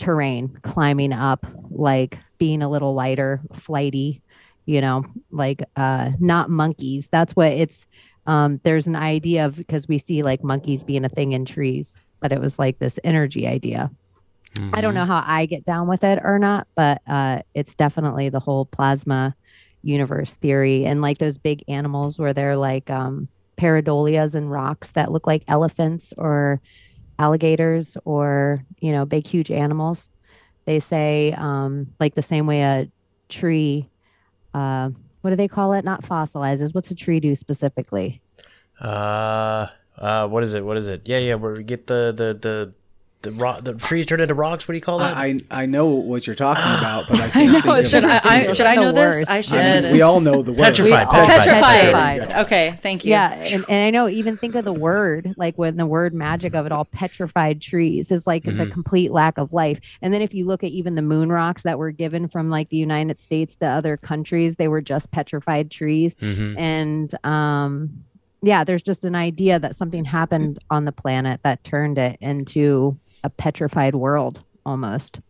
terrain, 0.00 0.58
climbing 0.62 1.12
up, 1.12 1.46
like 1.70 2.18
being 2.38 2.62
a 2.62 2.68
little 2.68 2.94
lighter, 2.94 3.40
flighty, 3.54 4.22
you 4.66 4.80
know, 4.80 5.04
like 5.30 5.62
uh, 5.76 6.10
not 6.18 6.50
monkeys. 6.50 7.08
That's 7.12 7.36
what 7.36 7.52
it's. 7.52 7.86
Um, 8.26 8.60
there's 8.64 8.86
an 8.86 8.96
idea 8.96 9.46
of 9.46 9.56
because 9.56 9.88
we 9.88 9.98
see 9.98 10.22
like 10.22 10.44
monkeys 10.44 10.84
being 10.84 11.04
a 11.04 11.08
thing 11.08 11.32
in 11.32 11.44
trees, 11.44 11.94
but 12.20 12.32
it 12.32 12.40
was 12.40 12.58
like 12.58 12.78
this 12.78 12.98
energy 13.04 13.46
idea. 13.46 13.90
I 14.72 14.80
don't 14.80 14.94
know 14.94 15.06
how 15.06 15.22
I 15.24 15.46
get 15.46 15.64
down 15.64 15.86
with 15.86 16.02
it 16.02 16.18
or 16.22 16.38
not, 16.38 16.66
but 16.74 17.00
uh, 17.06 17.42
it's 17.54 17.74
definitely 17.76 18.28
the 18.28 18.40
whole 18.40 18.66
plasma 18.66 19.34
universe 19.82 20.34
theory 20.34 20.84
and 20.84 21.00
like 21.00 21.18
those 21.18 21.38
big 21.38 21.64
animals 21.68 22.18
where 22.18 22.34
they're 22.34 22.56
like 22.56 22.90
um, 22.90 23.28
pareidolias 23.56 24.34
and 24.34 24.50
rocks 24.50 24.88
that 24.92 25.12
look 25.12 25.26
like 25.26 25.44
elephants 25.48 26.12
or 26.16 26.60
alligators 27.20 27.96
or 28.04 28.64
you 28.80 28.92
know 28.92 29.04
big 29.04 29.26
huge 29.26 29.50
animals. 29.50 30.08
They 30.64 30.80
say 30.80 31.34
um, 31.36 31.88
like 32.00 32.14
the 32.14 32.22
same 32.22 32.46
way 32.46 32.62
a 32.62 32.88
tree. 33.28 33.88
Uh, 34.54 34.90
what 35.20 35.30
do 35.30 35.36
they 35.36 35.48
call 35.48 35.74
it? 35.74 35.84
Not 35.84 36.02
fossilizes. 36.02 36.74
What's 36.74 36.90
a 36.90 36.94
tree 36.94 37.20
do 37.20 37.34
specifically? 37.34 38.22
Uh, 38.80 39.66
uh, 39.98 40.26
what 40.28 40.42
is 40.42 40.54
it? 40.54 40.64
What 40.64 40.78
is 40.78 40.88
it? 40.88 41.02
Yeah, 41.04 41.18
yeah. 41.18 41.34
Where 41.34 41.52
we 41.52 41.62
get 41.62 41.86
the 41.86 42.12
the 42.16 42.38
the 42.40 42.74
the 43.22 43.32
rock, 43.32 43.64
the 43.64 43.74
trees 43.74 44.06
turned 44.06 44.22
into 44.22 44.34
rocks. 44.34 44.66
What 44.66 44.72
do 44.72 44.76
you 44.76 44.80
call 44.82 44.98
that? 45.00 45.14
I, 45.14 45.38
I 45.50 45.62
I 45.62 45.66
know 45.66 45.88
what 45.88 46.26
you're 46.26 46.34
talking 46.34 46.62
about, 46.78 47.06
but 47.08 47.20
I 47.20 47.28
can't 47.28 47.52
think 47.62 47.66
of 47.66 47.86
Should 47.86 48.04
it. 48.04 48.10
I, 48.24 48.46
I 48.48 48.52
should 48.54 48.64
I 48.66 48.74
know 48.76 48.92
this? 48.92 49.16
worst. 49.16 49.30
I 49.30 49.40
should. 49.42 49.58
I 49.58 49.80
mean, 49.82 49.92
we 49.92 50.00
all 50.00 50.20
know 50.20 50.40
the 50.40 50.52
word. 50.52 50.64
Petrified, 50.64 51.06
We 51.08 51.18
petrified. 51.18 51.44
petrified. 51.44 52.18
Petrified. 52.20 52.44
Okay, 52.46 52.78
thank 52.80 53.04
you. 53.04 53.10
Yeah, 53.10 53.32
and, 53.34 53.64
and 53.68 53.84
I 53.86 53.90
know 53.90 54.08
even 54.08 54.38
think 54.38 54.54
of 54.54 54.64
the 54.64 54.72
word 54.72 55.34
like 55.36 55.58
when 55.58 55.76
the 55.76 55.84
word 55.86 56.14
magic 56.14 56.54
of 56.54 56.64
it 56.64 56.72
all 56.72 56.86
petrified 56.86 57.60
trees 57.60 58.10
is 58.10 58.26
like 58.26 58.46
it's 58.46 58.58
a 58.58 58.64
Mhm. 58.66 58.72
complete 58.72 59.12
lack 59.12 59.36
of 59.36 59.52
life. 59.52 59.80
And 60.00 60.14
then 60.14 60.22
if 60.22 60.32
you 60.32 60.46
look 60.46 60.64
at 60.64 60.70
even 60.70 60.94
the 60.94 61.02
moon 61.02 61.30
rocks 61.30 61.62
that 61.64 61.78
were 61.78 61.90
given 61.90 62.26
from 62.28 62.48
like 62.48 62.70
the 62.70 62.78
United 62.78 63.20
States 63.20 63.54
to 63.56 63.66
other 63.66 63.98
countries, 63.98 64.56
they 64.56 64.68
were 64.68 64.80
just 64.80 65.10
petrified 65.10 65.70
trees. 65.70 66.16
Mhm. 66.16 66.58
And 66.58 67.14
um 67.24 67.90
yeah, 68.42 68.64
there's 68.64 68.82
just 68.82 69.04
an 69.04 69.14
idea 69.14 69.58
that 69.58 69.76
something 69.76 70.02
happened 70.06 70.58
on 70.70 70.86
the 70.86 70.92
planet 70.92 71.40
that 71.44 71.62
turned 71.62 71.98
it 71.98 72.16
into 72.22 72.98
a 73.24 73.30
petrified 73.30 73.94
world 73.94 74.42
almost. 74.64 75.20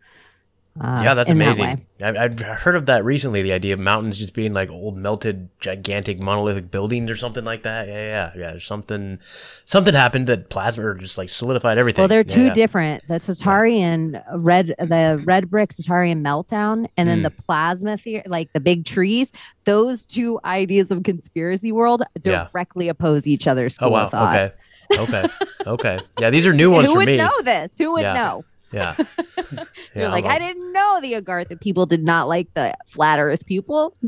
Uh, 0.79 1.01
yeah, 1.03 1.13
that's 1.13 1.29
in 1.29 1.37
that 1.37 1.59
amazing. 1.59 1.85
I, 2.01 2.15
I've 2.17 2.39
heard 2.39 2.77
of 2.77 2.85
that 2.85 3.03
recently. 3.03 3.41
The 3.41 3.51
idea 3.51 3.73
of 3.73 3.79
mountains 3.81 4.17
just 4.17 4.33
being 4.33 4.53
like 4.53 4.71
old, 4.71 4.95
melted, 4.95 5.49
gigantic, 5.59 6.21
monolithic 6.21 6.71
buildings 6.71 7.11
or 7.11 7.17
something 7.17 7.43
like 7.43 7.63
that. 7.63 7.89
Yeah, 7.89 7.93
yeah, 7.93 8.31
yeah. 8.37 8.51
There's 8.51 8.63
something, 8.65 9.19
something 9.65 9.93
happened 9.93 10.27
that 10.27 10.49
plasma 10.49 10.85
or 10.85 10.93
just 10.95 11.17
like 11.17 11.29
solidified 11.29 11.77
everything. 11.77 12.01
Well, 12.01 12.07
they're 12.07 12.23
two 12.23 12.45
yeah. 12.45 12.53
different. 12.53 13.05
The 13.09 13.15
Tartarian 13.15 14.23
red, 14.33 14.73
the 14.79 15.21
red 15.25 15.49
brick 15.49 15.71
Tartarian 15.73 16.21
meltdown, 16.21 16.87
and 16.95 17.09
then 17.09 17.19
Mm. 17.19 17.23
the 17.23 17.31
plasma 17.43 17.97
theory, 17.97 18.23
like 18.27 18.53
the 18.53 18.61
big 18.61 18.85
trees. 18.85 19.29
Those 19.65 20.05
two 20.05 20.39
ideas 20.45 20.89
of 20.89 21.03
conspiracy 21.03 21.73
world 21.73 22.03
Yeah. 22.23 22.47
directly 22.53 22.87
oppose 22.87 23.27
each 23.27 23.45
other. 23.45 23.69
Oh 23.81 23.89
wow. 23.89 24.05
of 24.05 24.11
thought. 24.11 24.35
Okay. 24.35 24.55
Okay. 24.97 25.25
Okay. 25.65 25.99
Yeah, 26.19 26.29
these 26.29 26.45
are 26.47 26.53
new 26.53 26.71
ones 26.77 26.87
Who 26.87 26.93
for 26.93 26.99
would 26.99 27.05
me. 27.07 27.17
know 27.17 27.41
this? 27.43 27.77
Who 27.77 27.91
would 27.93 28.01
Yeah. 28.01 28.13
know? 28.13 28.45
Yeah. 28.73 28.95
You're 29.95 30.07
like, 30.07 30.23
I'm 30.23 30.31
I 30.31 30.39
didn't 30.39 30.71
know 30.71 30.99
the 31.01 31.13
Agartha 31.13 31.59
people 31.59 31.85
did 31.85 32.03
not 32.03 32.29
like 32.29 32.53
the 32.53 32.73
flat 32.87 33.19
Earth 33.19 33.45
people. 33.45 33.95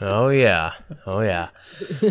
Oh 0.00 0.28
yeah. 0.30 0.72
Oh 1.06 1.20
yeah. 1.20 1.50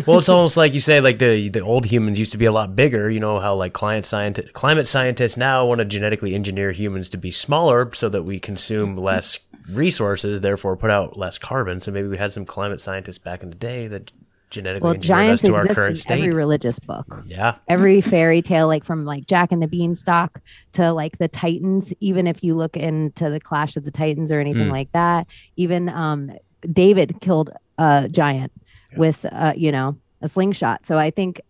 Well, 0.06 0.18
it's 0.18 0.30
almost 0.30 0.56
like 0.56 0.72
you 0.72 0.80
say, 0.80 1.02
like 1.02 1.18
the 1.18 1.50
the 1.50 1.60
old 1.60 1.84
humans 1.84 2.18
used 2.18 2.32
to 2.32 2.38
be 2.38 2.46
a 2.46 2.52
lot 2.52 2.74
bigger. 2.74 3.10
You 3.10 3.20
know 3.20 3.40
how 3.40 3.56
like 3.56 3.74
climate 3.74 4.06
scientist 4.06 4.54
climate 4.54 4.88
scientists 4.88 5.36
now 5.36 5.66
want 5.66 5.80
to 5.80 5.84
genetically 5.84 6.34
engineer 6.34 6.72
humans 6.72 7.10
to 7.10 7.18
be 7.18 7.30
smaller 7.30 7.92
so 7.92 8.08
that 8.08 8.22
we 8.22 8.40
consume 8.40 8.96
less 8.96 9.38
resources, 9.70 10.40
therefore 10.40 10.78
put 10.78 10.88
out 10.90 11.18
less 11.18 11.36
carbon. 11.36 11.82
So 11.82 11.92
maybe 11.92 12.08
we 12.08 12.16
had 12.16 12.32
some 12.32 12.46
climate 12.46 12.80
scientists 12.80 13.18
back 13.18 13.42
in 13.42 13.50
the 13.50 13.56
day 13.56 13.86
that 13.88 14.12
genetically 14.50 14.84
Well, 14.86 14.94
engineered 14.94 15.32
us 15.32 15.40
giants 15.40 15.42
to 15.42 15.54
our 15.54 15.66
current 15.66 15.90
in 15.92 15.96
state. 15.96 16.18
every 16.18 16.30
religious 16.30 16.78
book. 16.78 17.06
yeah. 17.26 17.56
every 17.68 18.00
fairy 18.00 18.42
tale, 18.42 18.66
like 18.66 18.84
from 18.84 19.04
like 19.04 19.26
Jack 19.26 19.52
and 19.52 19.62
the 19.62 19.66
Beanstalk 19.66 20.40
to 20.72 20.92
like 20.92 21.18
the 21.18 21.28
Titans, 21.28 21.92
even 22.00 22.26
if 22.26 22.42
you 22.42 22.54
look 22.54 22.76
into 22.76 23.28
the 23.30 23.40
Clash 23.40 23.76
of 23.76 23.84
the 23.84 23.90
Titans 23.90 24.30
or 24.32 24.40
anything 24.40 24.66
Hmm. 24.66 24.72
like 24.72 24.92
that, 24.92 25.26
even 25.56 25.88
um, 25.88 26.32
David 26.72 27.20
killed 27.20 27.50
a 27.78 28.08
giant 28.10 28.52
with, 28.96 29.24
uh, 29.30 29.52
you 29.56 29.70
know, 29.70 29.96
a 30.22 30.28
slingshot. 30.28 30.84
So 30.86 30.98
I 30.98 31.10
think 31.10 31.40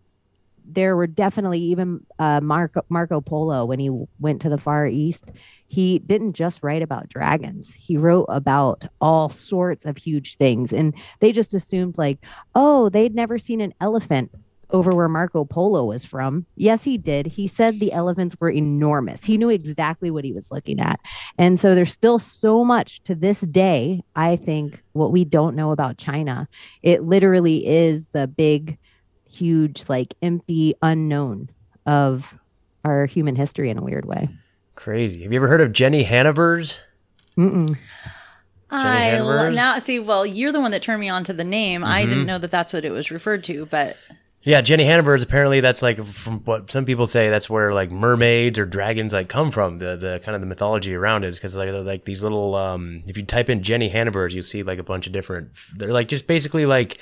there 0.73 0.95
were 0.95 1.07
definitely 1.07 1.59
even 1.59 2.05
uh, 2.19 2.41
Marco, 2.41 2.81
Marco 2.89 3.21
Polo 3.21 3.65
when 3.65 3.79
he 3.79 3.89
went 4.19 4.41
to 4.41 4.49
the 4.49 4.57
Far 4.57 4.87
East. 4.87 5.23
He 5.67 5.99
didn't 5.99 6.33
just 6.33 6.63
write 6.63 6.81
about 6.81 7.09
dragons. 7.09 7.71
He 7.73 7.97
wrote 7.97 8.25
about 8.29 8.85
all 8.99 9.29
sorts 9.29 9.85
of 9.85 9.97
huge 9.97 10.37
things. 10.37 10.73
And 10.73 10.93
they 11.19 11.31
just 11.31 11.53
assumed, 11.53 11.97
like, 11.97 12.19
oh, 12.55 12.89
they'd 12.89 13.13
never 13.13 13.37
seen 13.37 13.61
an 13.61 13.73
elephant 13.79 14.31
over 14.71 14.91
where 14.91 15.09
Marco 15.09 15.45
Polo 15.45 15.85
was 15.85 16.05
from. 16.05 16.45
Yes, 16.55 16.83
he 16.83 16.97
did. 16.97 17.25
He 17.25 17.47
said 17.47 17.79
the 17.79 17.91
elephants 17.91 18.35
were 18.39 18.51
enormous. 18.51 19.23
He 19.23 19.37
knew 19.37 19.49
exactly 19.49 20.11
what 20.11 20.23
he 20.23 20.31
was 20.31 20.51
looking 20.51 20.79
at. 20.79 20.99
And 21.37 21.59
so 21.59 21.73
there's 21.73 21.91
still 21.91 22.19
so 22.19 22.63
much 22.63 23.01
to 23.03 23.15
this 23.15 23.39
day, 23.39 24.03
I 24.15 24.35
think, 24.35 24.81
what 24.93 25.11
we 25.11 25.25
don't 25.25 25.55
know 25.55 25.71
about 25.71 25.97
China. 25.97 26.47
It 26.83 27.03
literally 27.03 27.65
is 27.65 28.05
the 28.11 28.27
big, 28.27 28.77
huge, 29.29 29.83
like 29.87 30.13
empty 30.21 30.75
unknown 30.81 31.49
of 31.85 32.25
our 32.83 33.05
human 33.05 33.35
history 33.35 33.69
in 33.69 33.77
a 33.77 33.81
weird 33.81 34.05
way. 34.05 34.27
Crazy. 34.75 35.23
Have 35.23 35.31
you 35.33 35.39
ever 35.39 35.47
heard 35.47 35.61
of 35.61 35.71
Jenny 35.73 36.03
Hanivers? 36.05 36.79
Mm-mm. 37.37 37.75
I 38.71 39.19
lo- 39.19 39.49
now 39.51 39.79
see. 39.79 39.99
Well, 39.99 40.25
you're 40.25 40.51
the 40.51 40.61
one 40.61 40.71
that 40.71 40.81
turned 40.83 40.99
me 41.01 41.09
on 41.09 41.23
to 41.25 41.33
the 41.33 41.43
name. 41.43 41.83
I 41.83 42.01
Mm-hmm. 42.01 42.09
didn't 42.09 42.27
know 42.27 42.37
that 42.37 42.51
that's 42.51 42.71
what 42.73 42.85
it 42.85 42.91
was 42.91 43.09
referred 43.09 43.43
to, 43.45 43.65
but 43.65 43.97
Yeah, 44.43 44.61
Jenny 44.61 44.83
Hanivers. 44.85 45.23
Apparently, 45.23 45.59
that's 45.59 45.81
like 45.81 46.03
from 46.03 46.39
what 46.45 46.71
some 46.71 46.85
people 46.85 47.07
say. 47.07 47.29
That's 47.29 47.49
where 47.49 47.73
like 47.73 47.89
mermaids 47.91 48.59
or 48.59 48.65
dragons 48.65 49.11
like 49.11 49.27
come 49.27 49.49
from. 49.51 49.79
The 49.79 49.97
the 49.97 50.21
kind 50.23 50.35
of 50.35 50.41
the 50.41 50.47
mythology 50.47 50.93
around 50.93 51.23
it 51.23 51.29
is 51.29 51.39
because 51.39 51.57
like 51.57 51.71
like 51.71 52.05
these 52.05 52.21
little. 52.23 52.53
Um, 52.55 53.01
if 53.07 53.17
you 53.17 53.23
type 53.25 53.49
in 53.49 53.63
Jenny 53.63 53.89
Hanivers, 53.89 54.33
you 54.33 54.41
see 54.43 54.61
like 54.63 54.77
a 54.79 54.83
bunch 54.83 55.07
of 55.07 55.13
different. 55.13 55.49
They're 55.75 55.91
like 55.91 56.07
just 56.07 56.27
basically 56.27 56.65
like. 56.65 56.99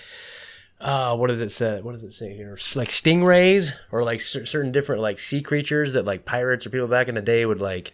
Uh, 0.80 1.16
what 1.16 1.30
does 1.30 1.42
it 1.42 1.50
say? 1.52 1.82
What 1.82 1.94
does 1.94 2.04
it 2.04 2.14
say 2.14 2.36
here? 2.36 2.58
Like 2.76 2.90
stingrays 2.90 3.72
or 3.92 4.04
like 4.04 4.22
cer- 4.22 4.46
certain 4.46 4.72
different 4.72 5.02
like 5.02 5.20
sea 5.20 5.42
creatures 5.42 5.94
that 5.94 6.06
like 6.06 6.24
pirates 6.26 6.66
or 6.66 6.70
people 6.70 6.88
back 6.88 7.08
in 7.08 7.16
the 7.16 7.22
day 7.22 7.46
would 7.46 7.62
like 7.62 7.94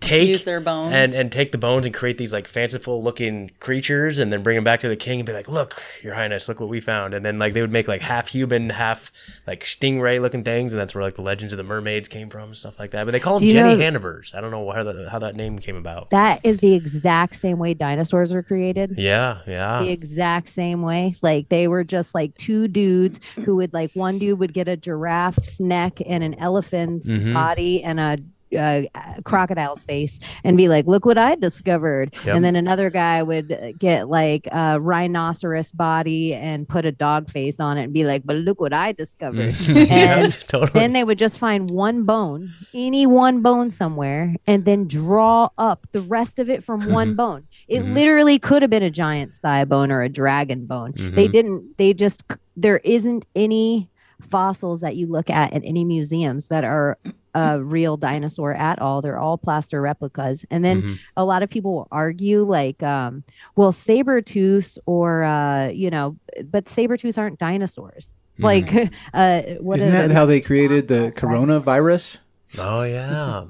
take 0.00 0.28
Use 0.28 0.44
their 0.44 0.60
bones. 0.60 0.92
and 0.94 1.14
and 1.14 1.32
take 1.32 1.52
the 1.52 1.58
bones 1.58 1.86
and 1.86 1.94
create 1.94 2.18
these 2.18 2.32
like 2.32 2.46
fanciful 2.46 3.02
looking 3.02 3.50
creatures 3.60 4.18
and 4.18 4.32
then 4.32 4.42
bring 4.42 4.54
them 4.54 4.64
back 4.64 4.80
to 4.80 4.88
the 4.88 4.96
king 4.96 5.20
and 5.20 5.26
be 5.26 5.32
like, 5.32 5.48
look, 5.48 5.82
your 6.02 6.14
highness, 6.14 6.48
look 6.48 6.60
what 6.60 6.68
we 6.68 6.80
found. 6.80 7.14
And 7.14 7.24
then 7.24 7.38
like 7.38 7.52
they 7.54 7.60
would 7.60 7.72
make 7.72 7.88
like 7.88 8.02
half 8.02 8.28
human, 8.28 8.70
half 8.70 9.10
like 9.46 9.64
stingray 9.64 10.20
looking 10.20 10.44
things, 10.44 10.72
and 10.72 10.80
that's 10.80 10.94
where 10.94 11.02
like 11.02 11.14
the 11.14 11.22
legends 11.22 11.52
of 11.52 11.56
the 11.56 11.62
mermaids 11.62 12.08
came 12.08 12.28
from 12.30 12.44
and 12.44 12.56
stuff 12.56 12.78
like 12.78 12.90
that. 12.90 13.04
But 13.04 13.12
they 13.12 13.20
call 13.20 13.40
them 13.40 13.48
Jenny 13.48 13.76
know- 13.76 13.98
Hanivers. 13.98 14.34
I 14.34 14.40
don't 14.40 14.50
know 14.50 14.70
how 14.70 14.82
that 14.84 15.08
how 15.10 15.18
that 15.20 15.34
name 15.34 15.58
came 15.58 15.76
about. 15.76 16.10
That 16.10 16.40
is 16.44 16.58
the 16.58 16.74
exact 16.74 17.36
same 17.36 17.58
way 17.58 17.74
dinosaurs 17.74 18.32
were 18.32 18.42
created. 18.42 18.94
Yeah, 18.98 19.38
yeah. 19.46 19.82
the 19.82 19.90
exact 19.90 20.50
same 20.50 20.82
way. 20.82 21.16
Like 21.22 21.48
they 21.48 21.68
were 21.68 21.84
just 21.84 22.14
like 22.14 22.34
two 22.36 22.68
dudes 22.68 23.18
who 23.44 23.56
would 23.56 23.72
like 23.72 23.92
one 23.94 24.18
dude 24.18 24.38
would 24.38 24.52
get 24.52 24.68
a 24.68 24.76
giraffe's 24.76 25.58
neck 25.60 26.00
and 26.06 26.22
an 26.22 26.34
elephant's 26.34 27.06
Mhm. 27.06 27.32
body 27.34 27.82
and 27.82 27.98
a 27.98 28.18
uh, 28.56 28.82
crocodile's 29.24 29.80
face 29.82 30.18
and 30.44 30.56
be 30.56 30.68
like, 30.68 30.86
"Look 30.86 31.04
what 31.04 31.18
I 31.18 31.34
discovered," 31.34 32.14
Yep. 32.24 32.34
and 32.36 32.44
then 32.44 32.56
another 32.56 32.90
guy 32.90 33.22
would 33.22 33.52
uh, 33.52 33.72
get 33.78 34.08
like 34.08 34.46
a 34.52 34.80
rhinoceros 34.80 35.70
body 35.72 36.34
and 36.34 36.68
put 36.68 36.84
a 36.84 36.92
dog 36.92 37.30
face 37.30 37.60
on 37.60 37.78
it 37.78 37.84
and 37.84 37.92
be 37.92 38.04
like, 38.04 38.22
"But 38.24 38.36
look 38.36 38.60
what 38.60 38.72
I 38.72 38.92
discovered." 38.92 39.54
and 39.68 40.32
totally. 40.48 40.70
then 40.80 40.92
they 40.92 41.04
would 41.04 41.18
just 41.18 41.38
find 41.38 41.70
one 41.70 42.04
bone, 42.04 42.52
any 42.74 43.06
one 43.06 43.42
bone 43.42 43.70
somewhere, 43.70 44.34
and 44.46 44.64
then 44.64 44.86
draw 44.88 45.48
up 45.58 45.86
the 45.92 46.00
rest 46.02 46.38
of 46.38 46.50
it 46.50 46.64
from 46.64 46.80
one 46.92 47.14
bone. 47.14 47.44
It 47.68 47.82
Mhm. 47.82 47.94
literally 47.94 48.38
could 48.38 48.62
have 48.62 48.70
been 48.70 48.82
a 48.82 48.90
giant's 48.90 49.38
thigh 49.38 49.64
bone 49.64 49.90
or 49.92 50.02
a 50.02 50.08
dragon 50.08 50.66
bone. 50.66 50.92
They 50.96 51.28
Mhm. 51.28 51.32
didn't. 51.32 51.78
They 51.78 51.92
just 51.94 52.22
there 52.56 52.78
isn't 52.78 53.26
any 53.34 53.90
fossils 54.30 54.80
that 54.80 54.96
you 54.96 55.06
look 55.06 55.28
at 55.28 55.52
in 55.52 55.62
any 55.64 55.84
museums 55.84 56.46
that 56.48 56.64
are 56.64 56.96
a 57.44 57.62
real 57.62 57.96
dinosaur 57.96 58.54
at 58.54 58.78
all. 58.80 59.02
They're 59.02 59.18
all 59.18 59.36
plaster 59.38 59.80
replicas. 59.82 60.44
And 60.50 60.64
then 60.64 60.82
Mhm. 60.82 60.98
a 61.16 61.24
lot 61.24 61.42
of 61.42 61.50
people 61.50 61.72
will 61.74 61.88
argue 61.90 62.44
like 62.44 62.82
um 62.82 63.22
well 63.56 63.72
saber 63.72 64.20
tooths 64.22 64.78
or 64.86 65.24
uh 65.24 65.68
you 65.68 65.90
know 65.90 66.16
but 66.50 66.68
saber 66.68 66.96
tooths 66.96 67.18
aren't 67.18 67.38
dinosaurs 67.38 68.08
like 68.38 68.68
uh 69.14 69.42
what 69.60 69.78
Isn't 69.78 69.88
is 69.88 69.94
that 69.94 70.10
it? 70.10 70.14
how 70.14 70.26
they 70.26 70.40
created 70.40 70.88
the 70.88 71.12
coronavirus? 71.14 72.18
Oh 72.58 72.84
yeah. 72.84 73.44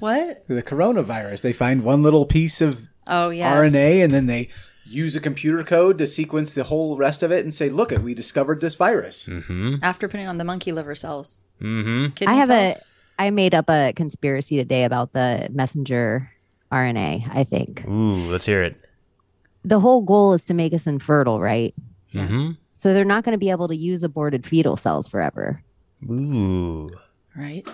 what? 0.00 0.44
The 0.48 0.62
coronavirus. 0.62 1.40
They 1.40 1.52
find 1.52 1.82
one 1.82 2.02
little 2.02 2.26
piece 2.26 2.60
of 2.60 2.88
Oh 3.06 3.30
yeah, 3.30 3.52
RNA 3.56 4.04
and 4.04 4.12
then 4.12 4.26
they 4.26 4.48
use 4.84 5.16
a 5.16 5.20
computer 5.20 5.64
code 5.64 5.96
to 5.98 6.06
sequence 6.06 6.52
the 6.52 6.64
whole 6.64 6.96
rest 6.96 7.22
of 7.22 7.32
it 7.32 7.42
and 7.44 7.54
say, 7.54 7.68
"Look, 7.70 7.90
it 7.90 8.02
we 8.02 8.12
discovered 8.14 8.60
this 8.60 8.74
virus." 8.76 9.26
mm-hmm. 9.26 9.76
After 9.82 10.08
putting 10.08 10.26
on 10.28 10.36
the 10.38 10.44
monkey 10.44 10.72
liver 10.72 10.94
cells, 10.94 11.40
Mm-hmm. 11.62 12.08
kidney 12.14 12.34
I 12.34 12.36
have 12.36 12.46
cells. 12.46 12.76
a 12.78 12.80
I 13.18 13.30
made 13.30 13.54
up 13.54 13.68
a 13.68 13.92
conspiracy 13.94 14.56
today 14.56 14.84
about 14.84 15.12
the 15.12 15.48
messenger 15.52 16.30
RNA, 16.72 17.28
I 17.32 17.44
think. 17.44 17.84
Ooh, 17.86 18.30
let's 18.30 18.46
hear 18.46 18.62
it. 18.62 18.76
The 19.64 19.80
whole 19.80 20.02
goal 20.02 20.34
is 20.34 20.44
to 20.44 20.54
make 20.54 20.74
us 20.74 20.86
infertile, 20.86 21.40
right? 21.40 21.74
Mm-hmm. 22.12 22.52
So 22.76 22.92
they're 22.92 23.04
not 23.04 23.24
going 23.24 23.32
to 23.32 23.38
be 23.38 23.50
able 23.50 23.68
to 23.68 23.76
use 23.76 24.02
aborted 24.02 24.46
fetal 24.46 24.76
cells 24.76 25.08
forever. 25.08 25.62
Ooh. 26.10 26.90
right. 27.34 27.66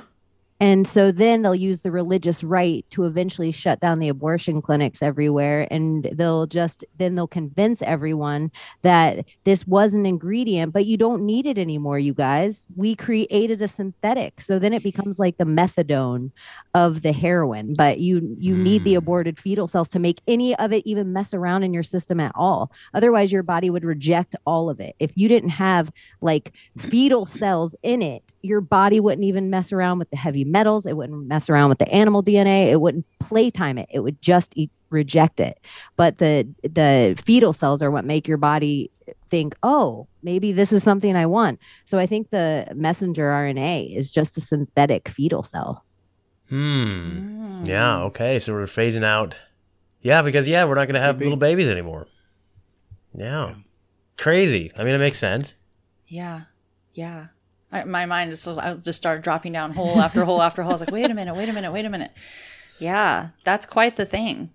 And 0.60 0.86
so 0.86 1.10
then 1.10 1.40
they'll 1.42 1.54
use 1.54 1.80
the 1.80 1.90
religious 1.90 2.44
right 2.44 2.84
to 2.90 3.04
eventually 3.04 3.50
shut 3.50 3.80
down 3.80 3.98
the 3.98 4.08
abortion 4.08 4.60
clinics 4.60 5.02
everywhere. 5.02 5.66
And 5.70 6.08
they'll 6.12 6.46
just, 6.46 6.84
then 6.98 7.14
they'll 7.14 7.26
convince 7.26 7.80
everyone 7.82 8.50
that 8.82 9.24
this 9.44 9.66
was 9.66 9.94
an 9.94 10.04
ingredient, 10.04 10.72
but 10.74 10.84
you 10.84 10.98
don't 10.98 11.24
need 11.24 11.46
it 11.46 11.56
anymore, 11.58 11.98
you 11.98 12.12
guys. 12.12 12.66
We 12.76 12.94
created 12.94 13.62
a 13.62 13.68
synthetic. 13.68 14.42
So 14.42 14.58
then 14.58 14.74
it 14.74 14.82
becomes 14.82 15.18
like 15.18 15.38
the 15.38 15.44
methadone 15.44 16.30
of 16.74 17.02
the 17.02 17.12
heroin, 17.12 17.74
but 17.74 17.98
you, 18.00 18.36
you 18.38 18.56
need 18.56 18.84
the 18.84 18.94
Mm. 18.94 18.98
aborted 18.98 19.38
fetal 19.38 19.66
cells 19.66 19.88
to 19.90 19.98
make 19.98 20.20
any 20.28 20.54
of 20.56 20.72
it 20.72 20.82
even 20.86 21.12
mess 21.12 21.32
around 21.32 21.62
in 21.62 21.72
your 21.72 21.82
system 21.82 22.20
at 22.20 22.32
all. 22.34 22.70
Otherwise, 22.94 23.32
your 23.32 23.42
body 23.42 23.70
would 23.70 23.84
reject 23.84 24.36
all 24.46 24.68
of 24.68 24.78
it. 24.80 24.94
If 24.98 25.12
you 25.16 25.28
didn't 25.28 25.50
have 25.50 25.90
like 26.20 26.52
fetal 26.78 27.24
cells 27.26 27.74
in 27.82 28.02
it, 28.02 28.22
your 28.42 28.60
body 28.60 29.00
wouldn't 29.00 29.24
even 29.24 29.50
mess 29.50 29.72
around 29.72 29.98
with 29.98 30.10
the 30.10 30.16
heavy 30.16 30.44
metals. 30.44 30.86
It 30.86 30.96
wouldn't 30.96 31.26
mess 31.26 31.50
around 31.50 31.68
with 31.68 31.78
the 31.78 31.88
animal 31.88 32.22
DNA. 32.22 32.70
It 32.70 32.80
wouldn't 32.80 33.06
playtime 33.18 33.78
it. 33.78 33.88
It 33.90 34.00
would 34.00 34.20
just 34.22 34.52
eat, 34.54 34.70
reject 34.90 35.40
it. 35.40 35.58
But 35.96 36.18
the 36.18 36.48
the 36.62 37.20
fetal 37.24 37.52
cells 37.52 37.82
are 37.82 37.90
what 37.90 38.04
make 38.04 38.26
your 38.26 38.38
body 38.38 38.90
think, 39.28 39.54
oh, 39.62 40.06
maybe 40.22 40.52
this 40.52 40.72
is 40.72 40.82
something 40.82 41.16
I 41.16 41.26
want. 41.26 41.58
So 41.84 41.98
I 41.98 42.06
think 42.06 42.30
the 42.30 42.66
messenger 42.74 43.24
RNA 43.24 43.96
is 43.96 44.10
just 44.10 44.38
a 44.38 44.40
synthetic 44.40 45.08
fetal 45.08 45.42
cell. 45.42 45.84
Hmm. 46.48 46.84
Mm. 47.64 47.68
Yeah. 47.68 48.02
Okay. 48.04 48.38
So 48.38 48.52
we're 48.52 48.64
phasing 48.64 49.04
out. 49.04 49.36
Yeah, 50.02 50.22
because 50.22 50.48
yeah, 50.48 50.64
we're 50.64 50.76
not 50.76 50.86
going 50.86 50.94
to 50.94 51.00
have 51.00 51.16
Maybe. 51.16 51.26
little 51.26 51.38
babies 51.38 51.68
anymore. 51.68 52.06
Yeah. 53.14 53.54
Crazy. 54.16 54.70
I 54.76 54.84
mean, 54.84 54.94
it 54.94 54.98
makes 54.98 55.18
sense. 55.18 55.56
Yeah, 56.06 56.42
yeah. 56.92 57.26
I, 57.72 57.84
my 57.84 58.06
mind 58.06 58.32
is. 58.32 58.46
I 58.46 58.74
just 58.74 58.96
started 58.98 59.22
dropping 59.22 59.52
down 59.52 59.72
hole 59.72 60.00
after 60.00 60.24
hole 60.24 60.42
after 60.42 60.62
hole. 60.62 60.72
I 60.72 60.74
was 60.74 60.80
like, 60.80 60.90
wait 60.90 61.10
a 61.10 61.14
minute, 61.14 61.34
wait 61.34 61.48
a 61.48 61.52
minute, 61.52 61.72
wait 61.72 61.84
a 61.84 61.90
minute. 61.90 62.12
Yeah, 62.78 63.30
that's 63.44 63.66
quite 63.66 63.96
the 63.96 64.06
thing. 64.06 64.50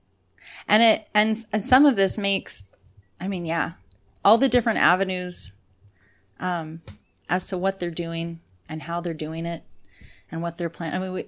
And 0.67 0.83
it 0.83 1.07
and 1.13 1.37
and 1.53 1.65
some 1.65 1.85
of 1.85 1.95
this 1.95 2.17
makes. 2.17 2.65
I 3.19 3.27
mean, 3.27 3.45
yeah, 3.45 3.73
all 4.25 4.37
the 4.37 4.49
different 4.49 4.79
avenues, 4.79 5.53
um, 6.39 6.81
as 7.29 7.47
to 7.47 7.57
what 7.57 7.79
they're 7.79 7.91
doing 7.91 8.41
and 8.67 8.81
how 8.81 8.99
they're 8.99 9.13
doing 9.13 9.45
it, 9.45 9.63
and 10.29 10.41
what 10.41 10.57
they're 10.57 10.69
planning. 10.69 10.99
I 10.99 11.03
mean, 11.03 11.13
we. 11.13 11.25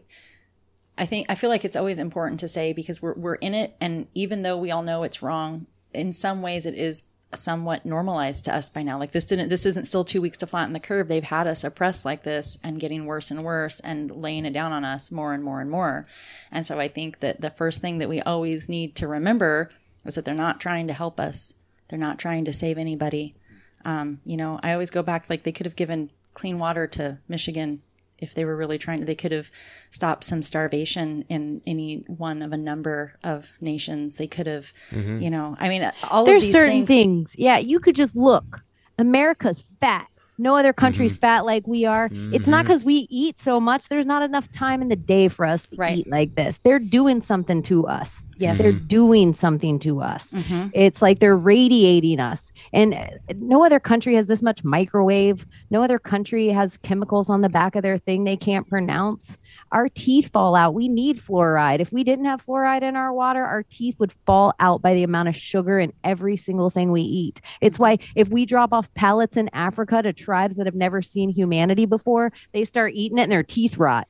I 0.98 1.06
think 1.06 1.28
I 1.30 1.36
feel 1.36 1.52
like 1.52 1.64
it's 1.64 1.76
always 1.76 2.00
important 2.00 2.40
to 2.42 2.48
say 2.48 2.74
because 2.74 3.02
we're 3.02 3.14
we're 3.14 3.36
in 3.36 3.54
it, 3.54 3.76
and 3.80 4.08
even 4.14 4.42
though 4.42 4.58
we 4.58 4.72
all 4.72 4.84
know 4.84 5.04
it's 5.04 5.22
wrong, 5.22 5.68
in 5.94 6.12
some 6.12 6.42
ways 6.42 6.66
it 6.66 6.74
is 6.74 7.04
somewhat 7.34 7.86
normalized 7.86 8.46
to 8.46 8.56
us 8.56 8.70
by 8.70 8.84
now. 8.84 8.98
Like 8.98 9.12
this 9.12 9.26
didn't 9.26 9.50
this 9.50 9.66
isn't 9.66 9.86
still 9.86 10.06
2 10.06 10.22
weeks 10.22 10.38
to 10.38 10.48
flatten 10.48 10.74
the 10.74 10.80
curve. 10.80 11.08
They've 11.08 11.24
had 11.24 11.48
us 11.48 11.64
oppressed 11.64 12.06
like 12.06 12.24
this 12.24 12.58
and 12.64 12.80
getting 12.80 13.06
worse 13.06 13.32
and 13.32 13.44
worse 13.44 13.80
and 13.82 14.12
laying 14.12 14.46
it 14.46 14.54
down 14.54 14.72
on 14.72 14.86
us 14.86 15.12
more 15.12 15.34
and 15.34 15.44
more 15.44 15.60
and 15.60 15.70
more. 15.70 16.08
And 16.52 16.66
so 16.66 16.80
I 16.80 16.88
think 16.88 17.20
that 17.20 17.42
the 17.42 17.50
first 17.50 17.82
thing 17.82 17.98
that 17.98 18.10
we 18.10 18.22
always 18.22 18.70
need 18.70 18.96
to 18.96 19.08
remember 19.08 19.70
is 20.06 20.16
that 20.16 20.26
they're 20.26 20.34
not 20.34 20.62
trying 20.62 20.88
to 20.88 20.94
help 20.94 21.20
us. 21.20 21.56
They're 21.90 22.00
not 22.00 22.20
trying 22.20 22.46
to 22.46 22.54
save 22.54 22.78
anybody. 22.78 23.36
Um, 23.84 24.22
you 24.26 24.38
know, 24.38 24.60
I 24.64 24.74
always 24.74 24.90
go 24.90 25.04
back 25.04 25.30
like 25.30 25.44
they 25.44 25.52
could 25.52 25.66
have 25.66 25.76
given 25.76 26.12
clean 26.34 26.58
water 26.58 26.88
to 26.88 27.18
Michigan 27.28 27.82
if 28.20 28.34
they 28.34 28.46
were 28.46 28.56
really 28.56 28.78
trying 28.78 29.00
to, 29.00 29.06
they 29.06 29.16
could 29.16 29.32
have 29.32 29.52
stopped 29.92 30.24
some 30.24 30.44
starvation 30.44 31.26
in 31.30 31.62
any 31.66 32.04
one 32.08 32.42
of 32.42 32.52
a 32.52 32.58
number 32.58 33.18
of 33.24 33.54
nations. 33.62 34.18
They 34.18 34.28
could 34.28 34.48
have, 34.48 34.74
mm-hmm. 34.92 35.20
you 35.20 35.30
know, 35.30 35.56
I 35.60 35.70
mean, 35.70 35.92
all 36.04 36.26
There's 36.26 36.44
of 36.44 36.48
these 36.48 36.54
certain 36.54 36.86
things. 36.86 37.32
things. 37.32 37.36
Yeah, 37.38 37.58
you 37.58 37.80
could 37.80 37.96
just 37.96 38.16
look. 38.16 38.64
America's 39.00 39.64
fat. 39.80 40.08
No 40.38 40.56
other 40.56 40.72
country's 40.74 41.16
fat 41.18 41.46
like 41.46 41.66
we 41.68 41.86
are. 41.86 42.10
It's 42.12 42.48
not 42.48 42.66
because 42.66 42.84
we 42.84 43.08
eat 43.10 43.40
so 43.40 43.60
much. 43.60 43.90
There's 43.90 44.06
not 44.06 44.22
enough 44.22 44.52
time 44.52 44.82
in 44.82 44.88
the 44.88 44.96
day 44.96 45.28
for 45.28 45.46
us 45.46 45.64
to 45.68 45.76
Right. 45.76 46.00
eat 46.00 46.08
like 46.08 46.36
this. 46.36 46.60
They're 46.64 46.78
doing 46.80 47.22
something 47.22 47.64
to 47.64 47.88
us. 47.88 48.24
Yes. 48.38 48.62
They're 48.62 48.80
doing 48.80 49.34
something 49.34 49.80
to 49.80 50.00
us. 50.02 50.32
Mhm. 50.32 50.70
It's 50.76 51.02
like 51.02 51.20
they're 51.20 51.36
radiating 51.36 52.20
us. 52.20 52.52
And 52.72 52.94
uh, 52.94 53.08
no 53.36 53.66
other 53.66 53.80
country 53.80 54.14
has 54.16 54.28
this 54.28 54.44
much 54.44 54.64
microwave. 54.64 55.46
No 55.72 55.82
other 55.84 55.98
country 55.98 56.50
has 56.50 56.78
chemicals 56.78 57.30
on 57.32 57.42
the 57.42 57.50
back 57.50 57.76
of 57.76 57.82
their 57.82 57.98
thing 57.98 58.24
they 58.24 58.38
can't 58.38 58.68
pronounce. 58.70 59.38
Our 59.72 59.90
teeth 59.90 60.32
fall 60.32 60.56
out. 60.56 60.74
We 60.74 60.88
need 60.88 61.22
fluoride. 61.22 61.80
If 61.80 61.92
we 61.92 62.04
didn't 62.04 62.26
have 62.26 62.46
fluoride 62.46 62.84
in 62.84 62.96
our 62.96 63.14
water, 63.14 63.44
our 63.44 63.64
teeth 63.64 63.96
would 64.00 64.14
fall 64.26 64.54
out 64.60 64.82
by 64.82 64.94
the 64.94 65.04
amount 65.04 65.30
of 65.30 65.36
sugar 65.36 65.80
in 65.80 65.94
every 66.04 66.38
single 66.38 66.70
thing 66.70 66.92
we 66.92 67.02
eat. 67.02 67.42
It's 67.62 67.80
why 67.80 68.00
if 68.16 68.30
we 68.30 68.46
drop 68.46 68.74
off 68.74 68.94
pallets 68.94 69.38
in 69.38 69.50
Africa 69.54 70.02
to 70.02 70.14
tribes 70.14 70.58
that 70.58 70.66
have 70.66 70.76
never 70.76 71.02
seen 71.02 71.30
humanity 71.30 71.86
before, 71.86 72.32
they 72.54 72.64
start 72.64 72.94
eating 72.94 73.18
it 73.18 73.24
and 73.24 73.32
their 73.32 73.44
teeth 73.44 73.78
rot. 73.78 74.08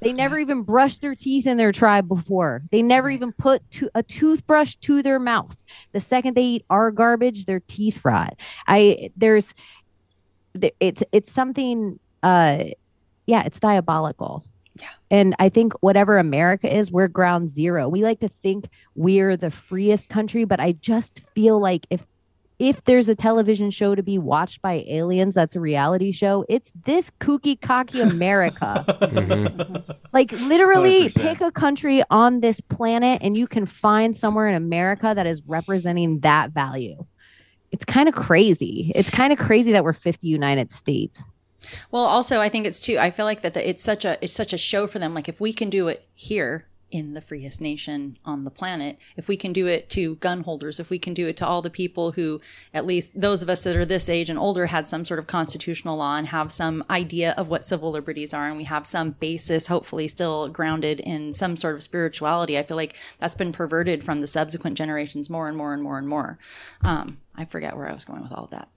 They 0.00 0.12
never 0.12 0.38
even 0.40 0.62
brushed 0.62 1.00
their 1.00 1.14
teeth 1.14 1.46
in 1.46 1.56
their 1.56 1.72
tribe 1.72 2.08
before. 2.08 2.62
They 2.70 2.82
never 2.82 3.10
even 3.10 3.32
put 3.32 3.68
to, 3.72 3.90
a 3.94 4.02
toothbrush 4.02 4.76
to 4.76 5.02
their 5.02 5.18
mouth. 5.18 5.56
The 5.92 6.00
second 6.00 6.34
they 6.34 6.42
eat 6.42 6.64
our 6.68 6.90
garbage, 6.90 7.46
their 7.46 7.60
teeth 7.60 8.00
rot. 8.04 8.36
I 8.66 9.10
there's 9.16 9.54
it's 10.80 11.02
it's 11.12 11.30
something 11.32 11.98
uh 12.22 12.64
yeah, 13.26 13.42
it's 13.44 13.60
diabolical. 13.60 14.44
Yeah. 14.78 14.88
And 15.10 15.34
I 15.38 15.48
think 15.48 15.72
whatever 15.80 16.18
America 16.18 16.74
is, 16.74 16.90
we're 16.92 17.08
ground 17.08 17.50
zero. 17.50 17.88
We 17.88 18.02
like 18.02 18.20
to 18.20 18.30
think 18.42 18.68
we're 18.94 19.36
the 19.36 19.50
freest 19.50 20.08
country, 20.08 20.44
but 20.44 20.60
I 20.60 20.72
just 20.72 21.22
feel 21.34 21.60
like 21.60 21.86
if 21.90 22.04
if 22.58 22.82
there's 22.84 23.06
a 23.06 23.14
television 23.14 23.70
show 23.70 23.94
to 23.94 24.02
be 24.02 24.18
watched 24.18 24.60
by 24.62 24.84
aliens 24.88 25.34
that's 25.36 25.54
a 25.54 25.60
reality 25.60 26.10
show, 26.10 26.44
it's 26.48 26.72
this 26.84 27.10
kooky 27.20 27.60
cocky 27.60 28.00
America. 28.14 28.84
Like 30.12 30.32
literally 30.32 31.08
100%. 31.08 31.20
pick 31.20 31.40
a 31.40 31.52
country 31.52 32.02
on 32.10 32.40
this 32.40 32.60
planet 32.60 33.20
and 33.22 33.38
you 33.38 33.46
can 33.46 33.64
find 33.64 34.16
somewhere 34.16 34.48
in 34.48 34.56
America 34.56 35.12
that 35.14 35.26
is 35.26 35.40
representing 35.46 36.20
that 36.20 36.50
value. 36.50 37.04
It's 37.70 37.84
kind 37.84 38.08
of 38.08 38.14
crazy. 38.14 38.90
It's 38.94 39.10
kind 39.10 39.32
of 39.32 39.38
crazy 39.38 39.72
that 39.72 39.84
we're 39.84 39.92
50 39.92 40.26
United 40.26 40.72
States. 40.72 41.22
Well, 41.90 42.04
also 42.04 42.40
I 42.40 42.48
think 42.48 42.66
it's 42.66 42.80
too. 42.80 42.98
I 42.98 43.10
feel 43.10 43.24
like 43.24 43.42
that 43.42 43.54
the, 43.54 43.68
it's 43.68 43.82
such 43.82 44.04
a 44.04 44.18
it's 44.22 44.32
such 44.32 44.52
a 44.52 44.58
show 44.58 44.86
for 44.86 44.98
them. 44.98 45.14
Like 45.14 45.28
if 45.28 45.40
we 45.40 45.52
can 45.52 45.70
do 45.70 45.88
it 45.88 46.06
here 46.14 46.68
in 46.90 47.12
the 47.12 47.20
freest 47.20 47.60
nation 47.60 48.18
on 48.24 48.44
the 48.44 48.50
planet, 48.50 48.98
if 49.16 49.28
we 49.28 49.36
can 49.36 49.52
do 49.52 49.66
it 49.66 49.90
to 49.90 50.14
gun 50.16 50.40
holders, 50.42 50.80
if 50.80 50.88
we 50.88 50.98
can 50.98 51.12
do 51.12 51.26
it 51.26 51.36
to 51.36 51.46
all 51.46 51.60
the 51.60 51.70
people 51.70 52.12
who, 52.12 52.40
at 52.72 52.86
least 52.86 53.20
those 53.20 53.42
of 53.42 53.50
us 53.50 53.62
that 53.62 53.76
are 53.76 53.84
this 53.84 54.08
age 54.08 54.30
and 54.30 54.38
older, 54.38 54.66
had 54.66 54.88
some 54.88 55.04
sort 55.04 55.20
of 55.20 55.26
constitutional 55.26 55.98
law 55.98 56.16
and 56.16 56.28
have 56.28 56.50
some 56.50 56.82
idea 56.88 57.32
of 57.32 57.48
what 57.48 57.64
civil 57.64 57.90
liberties 57.90 58.32
are, 58.32 58.48
and 58.48 58.56
we 58.56 58.64
have 58.64 58.86
some 58.86 59.10
basis, 59.12 59.66
hopefully 59.66 60.08
still 60.08 60.48
grounded 60.48 61.00
in 61.00 61.34
some 61.34 61.56
sort 61.56 61.74
of 61.74 61.82
spirituality. 61.82 62.56
I 62.58 62.62
feel 62.62 62.76
like 62.76 62.96
that's 63.18 63.34
been 63.34 63.52
perverted 63.52 64.02
from 64.02 64.20
the 64.20 64.26
subsequent 64.26 64.78
generations 64.78 65.28
more 65.28 65.48
and 65.48 65.56
more 65.56 65.74
and 65.74 65.82
more 65.82 65.98
and 65.98 66.08
more. 66.08 66.38
Um, 66.82 67.18
I 67.36 67.44
forget 67.44 67.76
where 67.76 67.88
I 67.88 67.92
was 67.92 68.04
going 68.04 68.22
with 68.22 68.32
all 68.32 68.44
of 68.44 68.50
that. 68.50 68.68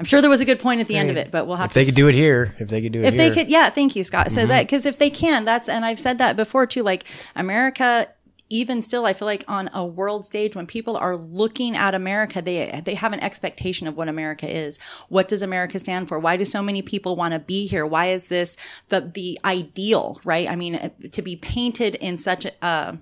I'm 0.00 0.06
sure 0.06 0.22
there 0.22 0.30
was 0.30 0.40
a 0.40 0.46
good 0.46 0.58
point 0.58 0.80
at 0.80 0.88
the 0.88 0.96
end 0.96 1.10
of 1.10 1.18
it, 1.18 1.30
but 1.30 1.46
we'll 1.46 1.56
have 1.56 1.66
If 1.66 1.72
to 1.74 1.78
they 1.80 1.84
could 1.84 1.94
do 1.94 2.08
it 2.08 2.14
here, 2.14 2.56
if 2.58 2.68
they 2.68 2.80
could 2.80 2.90
do 2.92 3.00
it 3.02 3.04
if 3.06 3.14
here. 3.14 3.28
they 3.28 3.34
could 3.34 3.48
yeah 3.50 3.68
thank 3.68 3.94
you 3.94 4.02
scott. 4.02 4.32
So 4.32 4.46
that 4.46 4.62
because 4.62 4.86
if 4.86 4.96
they 4.96 5.10
can 5.10 5.44
that's 5.44 5.68
and 5.68 5.84
i've 5.84 6.00
said 6.00 6.16
that 6.18 6.36
before 6.36 6.66
too 6.66 6.82
like 6.82 7.04
america 7.36 8.08
even 8.48 8.80
still 8.82 9.04
i 9.06 9.12
feel 9.12 9.26
like 9.26 9.44
on 9.46 9.68
a 9.74 9.84
world 9.84 10.24
stage 10.24 10.56
when 10.56 10.66
people 10.66 10.96
are 10.96 11.16
looking 11.16 11.76
at 11.76 11.94
america 11.94 12.40
they 12.42 12.80
they 12.84 12.94
have 12.94 13.12
an 13.12 13.20
expectation 13.20 13.86
of 13.86 13.94
what 13.96 14.08
america 14.08 14.48
is. 14.50 14.78
What 15.08 15.28
does 15.28 15.42
america 15.42 15.78
stand 15.78 16.08
for? 16.08 16.18
Why 16.18 16.36
do 16.38 16.44
so 16.46 16.62
many 16.62 16.80
people 16.82 17.14
want 17.14 17.34
to 17.34 17.38
be 17.38 17.66
here? 17.66 17.84
Why 17.84 18.06
is 18.08 18.28
this 18.28 18.56
the 18.88 19.02
the 19.02 19.38
ideal 19.44 20.18
right? 20.24 20.48
I 20.48 20.56
mean 20.56 20.90
to 21.12 21.22
be 21.22 21.36
painted 21.36 21.94
in 21.96 22.16
such 22.16 22.46
a 22.46 22.64
uh, 22.64 22.96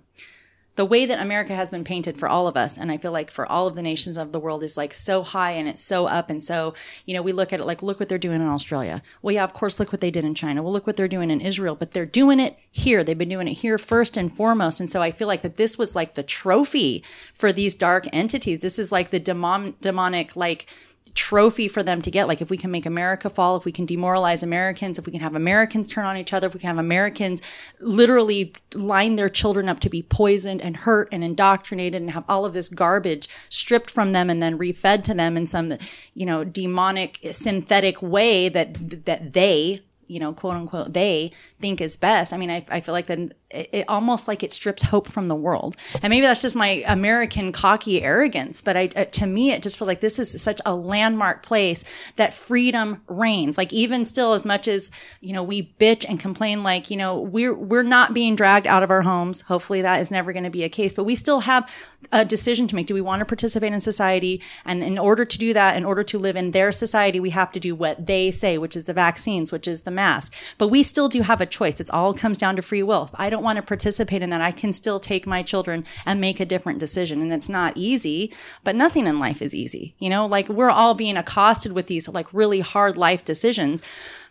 the 0.79 0.85
way 0.85 1.05
that 1.05 1.21
America 1.21 1.57
has 1.57 1.71
been 1.71 1.83
painted 1.83 2.17
for 2.17 2.29
all 2.29 2.47
of 2.47 2.57
us, 2.57 2.79
and 2.79 2.93
I 2.93 2.99
feel 2.99 3.11
like 3.11 3.33
for 3.33 3.45
all 3.45 3.67
of 3.67 3.75
the 3.75 3.83
nations 3.83 4.17
of 4.17 4.31
the 4.31 4.39
world 4.39 4.63
is 4.63 4.77
like 4.77 4.95
so 4.95 5.25
high 5.25 5.51
and 5.51 5.69
it's 5.69 5.83
so 5.83 6.07
up 6.07 6.31
and 6.31 6.41
so, 6.41 6.73
you 7.05 7.15
know, 7.15 7.21
we 7.21 7.33
look 7.33 7.53
at 7.53 7.59
it 7.59 7.67
like, 7.67 7.83
look 7.83 7.99
what 7.99 8.09
they're 8.09 8.17
doing 8.17 8.41
in 8.41 8.47
Australia. 8.47 9.03
Well, 9.21 9.35
yeah, 9.35 9.43
of 9.43 9.53
course, 9.53 9.81
look 9.81 9.91
what 9.91 10.01
they 10.01 10.13
did 10.13 10.25
in 10.25 10.37
China. 10.37 10.63
Well, 10.63 10.73
look 10.73 10.87
what 10.87 10.97
they're 10.97 11.09
doing 11.09 11.33
in 11.33 11.41
Israel, 11.41 11.75
but 11.75 11.91
they're 11.91 12.07
doing 12.07 12.39
it 12.39 12.57
here. 12.71 13.03
They've 13.03 13.19
been 13.19 13.29
doing 13.29 13.49
it 13.49 13.55
here 13.55 13.77
first 13.77 14.17
and 14.17 14.33
foremost. 14.33 14.79
And 14.79 14.89
so 14.89 15.03
I 15.03 15.11
feel 15.11 15.27
like 15.27 15.43
that 15.43 15.57
this 15.57 15.77
was 15.77 15.97
like 15.97 16.15
the 16.15 16.23
trophy 16.23 17.03
for 17.35 17.51
these 17.51 17.75
dark 17.75 18.07
entities. 18.13 18.61
This 18.61 18.79
is 18.79 18.93
like 18.93 19.11
the 19.11 19.19
demon- 19.19 19.75
demonic, 19.81 20.37
like, 20.37 20.67
trophy 21.15 21.69
for 21.69 21.83
them 21.83 22.03
to 22.03 22.11
get. 22.11 22.29
Like 22.29 22.41
if 22.41 22.51
we 22.51 22.57
can 22.57 22.71
make 22.71 22.87
America 22.87 23.31
fall, 23.31 23.57
if 23.57 23.65
we 23.65 23.73
can 23.73 23.87
demoralize 23.87 24.43
Americans, 24.43 24.99
if 24.99 25.07
we 25.07 25.13
can 25.13 25.21
have 25.21 25.35
Americans 25.35 25.89
turn 25.89 26.07
on 26.07 26.17
each 26.17 26.33
other, 26.33 26.47
if 26.47 26.55
we 26.55 26.61
can 26.61 26.69
have 26.69 26.79
Americans 26.79 27.43
literally 27.81 28.53
line 28.75 29.17
their 29.17 29.29
children 29.29 29.69
up 29.69 29.81
to 29.81 29.89
be 29.89 30.03
poisoned 30.03 30.63
and 30.63 30.79
hurt 30.79 31.09
and 31.13 31.25
indoctrinated 31.25 32.01
and 32.01 32.11
have 32.11 32.25
all 32.29 32.45
of 32.45 32.53
this 32.53 32.69
garbage 32.69 33.29
stripped 33.49 33.91
from 33.91 34.13
them 34.13 34.31
and 34.31 34.43
then 34.43 34.59
refed 34.59 35.05
to 35.05 35.15
them 35.15 35.37
in 35.37 35.47
some, 35.47 35.75
you 36.15 36.27
know, 36.27 36.45
demonic 36.45 37.19
synthetic 37.33 38.01
way 38.03 38.49
that 38.49 39.05
that 39.07 39.33
they 39.33 39.83
you 40.09 40.19
know, 40.19 40.33
quote 40.33 40.57
unquote, 40.57 40.93
they 40.93 41.31
think 41.61 41.81
is 41.81 41.97
best. 41.97 42.33
I 42.33 42.37
mean, 42.37 42.51
I, 42.51 42.65
I 42.69 42.81
feel 42.81 42.93
like 42.93 43.07
then 43.07 43.33
it, 43.51 43.69
it 43.73 43.85
almost 43.89 44.29
like 44.29 44.43
it 44.43 44.53
strips 44.53 44.83
hope 44.83 45.09
from 45.09 45.29
the 45.29 45.35
world. 45.35 45.77
And 46.03 46.11
maybe 46.11 46.27
that's 46.27 46.43
just 46.43 46.57
my 46.57 46.83
American 46.87 47.53
cocky 47.53 48.03
arrogance, 48.03 48.61
but 48.61 48.77
I, 48.77 48.91
uh, 48.97 49.05
to 49.05 49.27
me, 49.27 49.53
it 49.53 49.63
just 49.63 49.79
feels 49.79 49.89
like 49.89 50.01
this 50.01 50.19
is 50.19 50.41
such 50.43 50.61
a 50.67 50.75
landmark 50.75 51.45
place 51.45 51.85
that 52.17 52.35
freedom 52.35 53.03
reigns. 53.09 53.57
Like 53.57 53.73
even 53.73 54.05
still, 54.07 54.33
as 54.33 54.45
much 54.45 54.69
as, 54.69 54.91
you 55.21 55.33
know, 55.33 55.43
we 55.43 55.75
bitch 55.79 56.05
and 56.09 56.19
complain, 56.19 56.63
like, 56.63 56.91
you 56.91 56.97
know, 56.97 57.19
we're, 57.21 57.55
we're 57.55 57.83
not 57.83 58.15
being 58.15 58.37
dragged 58.37 58.67
out 58.67 58.83
of 58.83 58.91
our 58.91 59.03
homes. 59.03 59.43
Hopefully 59.43 59.83
that 59.83 60.01
is 60.01 60.11
never 60.11 60.33
going 60.33 60.45
to 60.45 60.51
be 60.51 60.65
a 60.65 60.69
case, 60.69 60.95
but 60.95 61.05
we 61.05 61.15
still 61.15 61.41
have 61.41 61.71
a 62.13 62.25
decision 62.25 62.67
to 62.69 62.75
make. 62.75 62.87
Do 62.87 62.95
we 62.95 63.01
want 63.01 63.21
to 63.21 63.27
participate 63.27 63.73
in 63.73 63.81
society? 63.81 64.41
And 64.65 64.83
in 64.83 64.99
order 64.99 65.25
to 65.25 65.39
do 65.39 65.53
that, 65.53 65.77
in 65.77 65.85
order 65.85 66.03
to 66.05 66.19
live 66.19 66.37
in 66.37 66.53
their 66.53 66.73
society, 66.73 67.21
we 67.21 67.31
have 67.31 67.53
to 67.53 67.61
do 67.61 67.75
what 67.75 68.07
they 68.07 68.31
say, 68.31 68.57
which 68.57 68.77
is 68.77 68.85
the 68.85 68.93
vaccines, 68.93 69.53
which 69.53 69.69
is 69.69 69.83
the 69.83 69.91
mask. 69.91 70.35
But 70.57 70.69
we 70.69 70.83
still 70.83 71.09
do 71.09 71.23
have 71.23 71.41
a 71.41 71.47
choice. 71.47 71.81
It's 71.81 71.91
all 71.91 72.15
comes 72.15 72.39
down 72.39 72.57
to 72.57 72.63
free 72.63 72.83
will. 72.83 73.05
If 73.05 73.11
I 73.15 73.29
don't 73.31 73.43
want 73.43 73.57
to 73.57 73.63
participate 73.63 74.23
in 74.23 74.31
that, 74.31 74.41
I 74.41 74.53
can 74.53 74.73
still 74.73 75.01
take 75.01 75.27
my 75.27 75.43
children 75.43 75.85
and 76.07 76.21
make 76.21 76.41
a 76.41 76.47
different 76.47 76.79
decision. 76.79 77.21
And 77.21 77.33
it's 77.33 77.49
not 77.49 77.77
easy, 77.77 78.33
but 78.65 78.77
nothing 78.77 79.07
in 79.07 79.19
life 79.19 79.43
is 79.43 79.55
easy. 79.55 79.95
You 79.99 80.09
know, 80.09 80.27
like 80.27 80.49
we're 80.49 80.71
all 80.71 80.95
being 80.95 81.17
accosted 81.17 81.73
with 81.73 81.89
these 81.89 82.09
like 82.09 82.33
really 82.33 82.61
hard 82.61 82.97
life 82.97 83.25
decisions. 83.25 83.83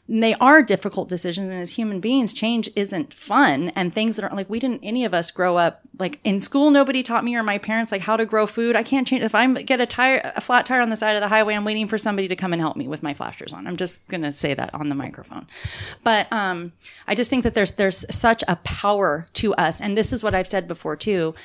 They 0.10 0.36
are 0.36 0.62
difficult 0.62 1.10
decisions. 1.10 1.48
And 1.48 1.62
as 1.62 1.72
human 1.72 2.00
beings, 2.00 2.34
change 2.34 2.70
isn't 2.76 3.14
fun. 3.14 3.70
And 3.76 3.94
things 3.94 4.16
that 4.16 4.24
aren't 4.24 4.36
like, 4.36 4.50
we 4.50 4.60
didn't, 4.60 4.82
any 4.84 5.04
of 5.04 5.14
us 5.14 5.32
grow 5.32 5.58
up 5.58 5.82
like 6.00 6.20
in 6.24 6.40
school. 6.40 6.72
Nobody 6.72 7.04
taught 7.04 7.26
me 7.26 7.36
or 7.36 7.44
my 7.44 7.58
parents 7.58 7.92
like 7.92 8.02
how 8.02 8.16
to 8.16 8.26
grow 8.26 8.48
food. 8.48 8.76
I 8.76 8.84
can't 8.84 9.06
change. 9.06 9.24
If 9.24 9.36
I 9.36 9.52
get 9.62 9.82
a 9.82 9.86
tire, 9.86 10.32
a 10.36 10.42
flat 10.42 10.66
tire 10.66 10.82
on 10.82 10.90
the 10.90 10.96
side 10.96 11.16
of 11.16 11.22
the 11.22 11.28
highway, 11.28 11.56
I'm 11.56 11.66
waiting 11.66 11.88
for 11.88 11.98
somebody 11.98 12.28
to 12.30 12.36
come 12.36 12.54
and 12.54 12.62
help 12.62 12.78
me 12.78 12.88
with 12.88 13.04
my 13.04 13.14
flashers 13.14 13.52
on. 13.52 13.68
I'm 13.68 13.78
just 13.78 14.08
going 14.08 14.22
to 14.22 14.32
say 14.32 14.54
that 14.54 14.74
on 14.74 14.90
the 14.90 14.96
microphone. 14.96 15.46
But, 16.04 16.32
um, 16.32 16.72
I 17.08 17.16
just 17.16 17.30
think 17.30 17.44
that 17.44 17.54
there's, 17.54 17.74
there's 17.74 18.06
such 18.14 18.44
a 18.48 18.56
power 18.58 19.28
to 19.34 19.54
us. 19.56 19.82
And 19.82 19.98
this 19.98 20.14
is 20.14 20.24
what 20.24 20.34
I've 20.34 20.48
said 20.48 20.68
before 20.68 20.96
too 20.96 21.36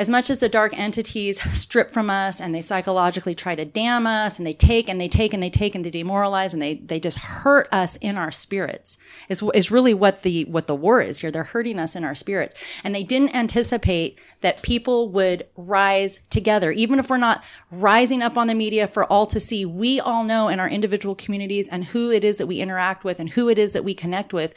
as 0.00 0.08
much 0.08 0.30
as 0.30 0.38
the 0.38 0.48
dark 0.48 0.72
entities 0.78 1.42
strip 1.52 1.90
from 1.90 2.08
us 2.08 2.40
and 2.40 2.54
they 2.54 2.62
psychologically 2.62 3.34
try 3.34 3.54
to 3.54 3.66
damn 3.66 4.06
us 4.06 4.38
and 4.38 4.46
they 4.46 4.54
take 4.54 4.88
and 4.88 4.98
they 4.98 5.08
take 5.08 5.34
and 5.34 5.42
they 5.42 5.50
take 5.50 5.74
and 5.74 5.84
they 5.84 5.90
demoralize 5.90 6.54
and 6.54 6.62
they, 6.62 6.76
they 6.76 6.98
just 6.98 7.18
hurt 7.18 7.68
us 7.70 7.96
in 7.96 8.16
our 8.16 8.30
spirits 8.30 8.96
is, 9.28 9.44
is 9.52 9.70
really 9.70 9.92
what 9.92 10.22
the 10.22 10.44
what 10.46 10.66
the 10.66 10.74
war 10.74 11.02
is 11.02 11.18
here. 11.18 11.30
They're 11.30 11.44
hurting 11.44 11.78
us 11.78 11.94
in 11.94 12.02
our 12.02 12.14
spirits. 12.14 12.54
And 12.82 12.94
they 12.94 13.02
didn't 13.02 13.34
anticipate 13.34 14.18
that 14.40 14.62
people 14.62 15.10
would 15.10 15.46
rise 15.54 16.20
together. 16.30 16.72
Even 16.72 16.98
if 16.98 17.10
we're 17.10 17.18
not 17.18 17.44
rising 17.70 18.22
up 18.22 18.38
on 18.38 18.46
the 18.46 18.54
media 18.54 18.88
for 18.88 19.04
all 19.04 19.26
to 19.26 19.38
see 19.38 19.66
we 19.66 20.00
all 20.00 20.24
know 20.24 20.48
in 20.48 20.60
our 20.60 20.68
individual 20.68 21.14
communities 21.14 21.68
and 21.68 21.84
who 21.84 22.10
it 22.10 22.24
is 22.24 22.38
that 22.38 22.46
we 22.46 22.62
interact 22.62 23.04
with 23.04 23.20
and 23.20 23.28
who 23.30 23.50
it 23.50 23.58
is 23.58 23.74
that 23.74 23.84
we 23.84 23.92
connect 23.92 24.32
with 24.32 24.54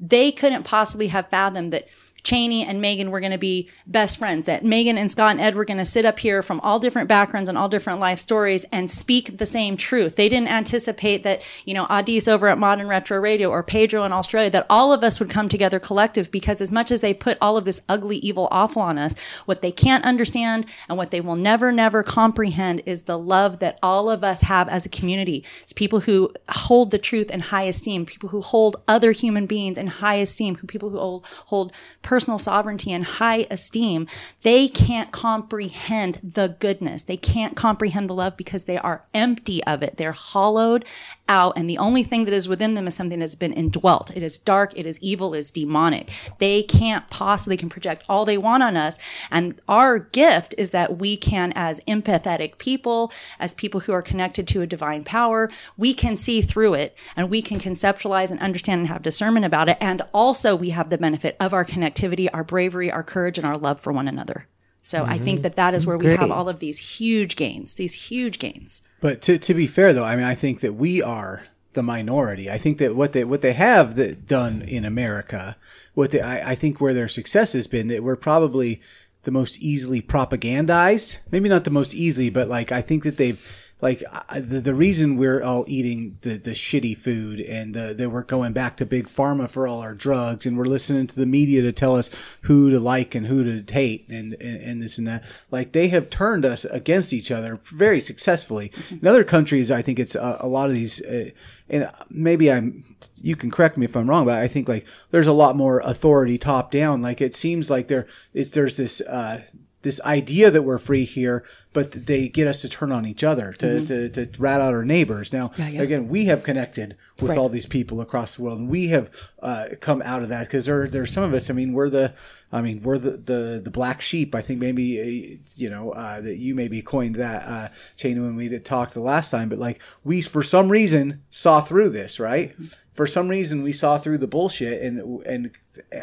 they 0.00 0.32
couldn't 0.32 0.64
possibly 0.64 1.08
have 1.08 1.28
fathomed 1.28 1.72
that 1.72 1.88
Cheney 2.24 2.64
and 2.64 2.80
Megan 2.80 3.10
were 3.10 3.20
going 3.20 3.32
to 3.32 3.38
be 3.38 3.70
best 3.86 4.16
friends, 4.16 4.46
that 4.46 4.64
Megan 4.64 4.98
and 4.98 5.10
Scott 5.10 5.32
and 5.32 5.40
Ed 5.40 5.54
were 5.54 5.64
going 5.64 5.78
to 5.78 5.84
sit 5.84 6.04
up 6.04 6.18
here 6.18 6.42
from 6.42 6.58
all 6.60 6.80
different 6.80 7.08
backgrounds 7.08 7.48
and 7.48 7.56
all 7.56 7.68
different 7.68 8.00
life 8.00 8.18
stories 8.18 8.64
and 8.72 8.90
speak 8.90 9.36
the 9.36 9.46
same 9.46 9.76
truth. 9.76 10.16
They 10.16 10.28
didn't 10.28 10.48
anticipate 10.48 11.22
that, 11.22 11.42
you 11.64 11.74
know, 11.74 11.86
Adis 11.88 12.26
over 12.26 12.48
at 12.48 12.58
Modern 12.58 12.88
Retro 12.88 13.18
Radio 13.18 13.50
or 13.50 13.62
Pedro 13.62 14.04
in 14.04 14.12
Australia, 14.12 14.50
that 14.50 14.66
all 14.68 14.92
of 14.92 15.04
us 15.04 15.20
would 15.20 15.30
come 15.30 15.48
together 15.48 15.78
collective 15.78 16.30
because 16.30 16.60
as 16.60 16.72
much 16.72 16.90
as 16.90 17.02
they 17.02 17.12
put 17.12 17.38
all 17.40 17.56
of 17.56 17.66
this 17.66 17.82
ugly, 17.88 18.16
evil, 18.18 18.48
awful 18.50 18.80
on 18.82 18.98
us, 18.98 19.14
what 19.44 19.60
they 19.60 19.70
can't 19.70 20.04
understand 20.04 20.66
and 20.88 20.96
what 20.96 21.10
they 21.10 21.20
will 21.20 21.36
never, 21.36 21.70
never 21.70 22.02
comprehend 22.02 22.82
is 22.86 23.02
the 23.02 23.18
love 23.18 23.58
that 23.58 23.78
all 23.82 24.10
of 24.10 24.24
us 24.24 24.40
have 24.40 24.68
as 24.70 24.86
a 24.86 24.88
community. 24.88 25.44
It's 25.62 25.74
people 25.74 26.00
who 26.00 26.32
hold 26.48 26.90
the 26.90 26.98
truth 26.98 27.30
in 27.30 27.40
high 27.40 27.64
esteem, 27.64 28.06
people 28.06 28.30
who 28.30 28.40
hold 28.40 28.76
other 28.88 29.12
human 29.12 29.44
beings 29.44 29.76
in 29.76 29.86
high 29.88 30.16
esteem, 30.16 30.56
people 30.56 30.88
who 30.88 30.98
hold, 30.98 31.26
hold 31.46 31.72
personal 32.14 32.38
sovereignty 32.38 32.92
and 32.92 33.04
high 33.04 33.44
esteem. 33.50 34.06
They 34.42 34.68
can't 34.68 35.10
comprehend 35.10 36.20
the 36.22 36.54
goodness. 36.60 37.02
They 37.02 37.16
can't 37.16 37.56
comprehend 37.56 38.08
the 38.08 38.14
love 38.14 38.36
because 38.36 38.64
they 38.64 38.78
are 38.78 39.02
empty 39.12 39.64
of 39.64 39.82
it. 39.82 39.96
They're 39.96 40.12
hollowed 40.12 40.84
out, 41.28 41.54
and 41.56 41.68
the 41.68 41.78
only 41.78 42.02
thing 42.02 42.24
that 42.26 42.34
is 42.34 42.48
within 42.48 42.74
them 42.74 42.86
is 42.86 42.94
something 42.94 43.18
that's 43.18 43.34
been 43.34 43.52
indwelt. 43.52 44.14
It 44.14 44.22
is 44.22 44.38
dark, 44.38 44.76
it 44.76 44.86
is 44.86 45.00
evil, 45.00 45.34
it 45.34 45.38
is 45.38 45.50
demonic. 45.50 46.12
They 46.38 46.62
can't 46.62 47.08
possibly 47.10 47.56
can 47.56 47.68
project 47.68 48.04
all 48.08 48.24
they 48.24 48.38
want 48.38 48.62
on 48.62 48.76
us. 48.76 48.98
And 49.30 49.60
our 49.66 49.98
gift 49.98 50.54
is 50.58 50.70
that 50.70 50.98
we 50.98 51.16
can, 51.16 51.52
as 51.56 51.80
empathetic 51.88 52.58
people, 52.58 53.10
as 53.40 53.54
people 53.54 53.80
who 53.80 53.92
are 53.92 54.02
connected 54.02 54.46
to 54.48 54.60
a 54.60 54.66
divine 54.66 55.02
power, 55.02 55.50
we 55.76 55.94
can 55.94 56.16
see 56.16 56.42
through 56.42 56.74
it 56.74 56.96
and 57.16 57.30
we 57.30 57.42
can 57.42 57.58
conceptualize 57.58 58.30
and 58.30 58.40
understand 58.40 58.80
and 58.80 58.88
have 58.88 59.02
discernment 59.02 59.46
about 59.46 59.68
it. 59.68 59.78
And 59.80 60.02
also 60.12 60.54
we 60.54 60.70
have 60.70 60.90
the 60.90 60.98
benefit 60.98 61.36
of 61.40 61.54
our 61.54 61.64
connectivity, 61.64 62.03
our 62.32 62.44
bravery, 62.44 62.90
our 62.90 63.02
courage, 63.02 63.38
and 63.38 63.46
our 63.46 63.56
love 63.56 63.80
for 63.80 63.92
one 63.92 64.08
another. 64.08 64.46
So 64.82 65.02
I 65.04 65.16
think 65.16 65.38
mm-hmm. 65.38 65.42
that 65.44 65.56
that 65.56 65.72
is 65.72 65.86
where 65.86 65.96
we 65.96 66.08
have 66.08 66.30
all 66.30 66.46
of 66.46 66.58
these 66.58 66.78
huge 66.78 67.36
gains, 67.36 67.74
these 67.76 67.94
huge 67.94 68.38
gains. 68.38 68.82
But 69.00 69.22
to, 69.22 69.38
to 69.38 69.54
be 69.54 69.66
fair, 69.66 69.94
though, 69.94 70.04
I 70.04 70.14
mean, 70.14 70.26
I 70.26 70.34
think 70.34 70.60
that 70.60 70.74
we 70.74 71.00
are 71.00 71.44
the 71.72 71.82
minority. 71.82 72.50
I 72.50 72.58
think 72.58 72.76
that 72.78 72.94
what 72.94 73.14
they 73.14 73.24
what 73.24 73.40
they 73.40 73.54
have 73.54 73.96
that 73.96 74.26
done 74.26 74.60
in 74.60 74.84
America, 74.84 75.56
what 75.94 76.10
they, 76.10 76.20
I, 76.20 76.50
I 76.50 76.54
think 76.54 76.80
where 76.80 76.92
their 76.92 77.08
success 77.08 77.54
has 77.54 77.66
been, 77.66 77.88
that 77.88 78.04
we're 78.04 78.14
probably 78.14 78.82
the 79.22 79.30
most 79.30 79.58
easily 79.58 80.02
propagandized. 80.02 81.16
Maybe 81.30 81.48
not 81.48 81.64
the 81.64 81.70
most 81.70 81.94
easily, 81.94 82.28
but 82.28 82.48
like 82.48 82.70
I 82.70 82.82
think 82.82 83.04
that 83.04 83.16
they've 83.16 83.40
like 83.84 84.02
I, 84.30 84.40
the 84.40 84.60
the 84.60 84.74
reason 84.74 85.18
we're 85.18 85.42
all 85.42 85.66
eating 85.68 86.16
the 86.22 86.38
the 86.38 86.52
shitty 86.52 86.96
food 86.96 87.38
and 87.38 87.74
the, 87.74 87.92
that 87.92 88.08
we're 88.08 88.22
going 88.22 88.54
back 88.54 88.78
to 88.78 88.86
big 88.86 89.08
pharma 89.08 89.46
for 89.46 89.68
all 89.68 89.80
our 89.80 89.94
drugs 89.94 90.46
and 90.46 90.56
we're 90.56 90.64
listening 90.64 91.06
to 91.06 91.14
the 91.14 91.26
media 91.26 91.60
to 91.60 91.70
tell 91.70 91.94
us 91.94 92.08
who 92.42 92.70
to 92.70 92.80
like 92.80 93.14
and 93.14 93.26
who 93.26 93.44
to 93.44 93.72
hate 93.72 94.08
and 94.08 94.32
and, 94.40 94.62
and 94.62 94.82
this 94.82 94.96
and 94.96 95.06
that. 95.06 95.22
Like 95.50 95.72
they 95.72 95.88
have 95.88 96.08
turned 96.08 96.46
us 96.46 96.64
against 96.64 97.12
each 97.12 97.30
other 97.30 97.60
very 97.66 98.00
successfully. 98.00 98.72
In 98.90 99.06
other 99.06 99.22
countries, 99.22 99.70
I 99.70 99.82
think 99.82 99.98
it's 99.98 100.14
a, 100.14 100.38
a 100.40 100.48
lot 100.48 100.70
of 100.70 100.74
these. 100.74 101.02
Uh, 101.04 101.30
and 101.68 101.90
maybe 102.10 102.50
I'm, 102.52 102.84
you 103.22 103.36
can 103.36 103.50
correct 103.50 103.76
me 103.78 103.84
if 103.84 103.96
I'm 103.96 104.08
wrong, 104.08 104.26
but 104.26 104.38
I 104.38 104.48
think 104.48 104.68
like 104.68 104.86
there's 105.10 105.26
a 105.26 105.32
lot 105.32 105.56
more 105.56 105.80
authority 105.80 106.38
top 106.38 106.70
down. 106.70 107.02
Like 107.02 107.20
it 107.20 107.34
seems 107.34 107.70
like 107.70 107.88
there 107.88 108.06
is, 108.32 108.50
there's 108.50 108.76
this, 108.76 109.00
uh, 109.02 109.42
this 109.84 110.00
idea 110.00 110.50
that 110.50 110.62
we're 110.62 110.78
free 110.78 111.04
here, 111.04 111.44
but 111.72 111.92
they 111.92 112.28
get 112.28 112.48
us 112.48 112.62
to 112.62 112.68
turn 112.68 112.90
on 112.90 113.06
each 113.06 113.22
other, 113.22 113.52
to, 113.52 113.86
to, 113.86 114.26
to 114.26 114.42
rat 114.42 114.60
out 114.60 114.72
our 114.74 114.84
neighbors. 114.84 115.32
Now, 115.32 115.52
again, 115.82 116.08
we 116.08 116.24
have 116.24 116.42
connected 116.42 116.96
with 117.20 117.30
all 117.38 117.48
these 117.48 117.66
people 117.66 118.00
across 118.00 118.36
the 118.36 118.42
world, 118.42 118.58
and 118.58 118.68
we 118.68 118.88
have 118.88 119.10
uh, 119.42 119.66
come 119.80 120.02
out 120.02 120.22
of 120.22 120.30
that 120.30 120.46
because 120.46 120.66
there, 120.66 120.88
there's 120.88 121.12
some 121.12 121.22
of 121.22 121.32
us. 121.34 121.50
I 121.50 121.52
mean, 121.52 121.72
we're 121.72 121.90
the, 121.90 122.12
I 122.50 122.60
mean, 122.62 122.82
we're 122.82 122.98
the 122.98 123.10
the, 123.12 123.60
the 123.62 123.70
black 123.70 124.00
sheep. 124.00 124.34
I 124.34 124.40
think 124.40 124.58
maybe 124.58 125.00
uh, 125.00 125.38
you 125.56 125.68
know 125.70 125.90
uh, 125.92 126.20
that 126.20 126.36
you 126.36 126.54
maybe 126.54 126.80
coined 126.82 127.16
that 127.16 127.42
uh, 127.44 127.68
chain 127.96 128.22
when 128.22 128.36
we 128.36 128.58
talked 128.60 128.94
the 128.94 129.00
last 129.00 129.30
time, 129.30 129.48
but 129.48 129.58
like 129.58 129.80
we 130.02 130.22
for 130.22 130.42
some 130.42 130.70
reason 130.70 131.22
saw 131.30 131.60
through 131.60 131.90
this, 131.90 132.18
right? 132.18 132.54
For 132.94 133.06
some 133.06 133.28
reason, 133.28 133.62
we 133.62 133.72
saw 133.72 133.98
through 133.98 134.18
the 134.18 134.26
bullshit, 134.26 134.80
and 134.80 135.22
and 135.26 135.50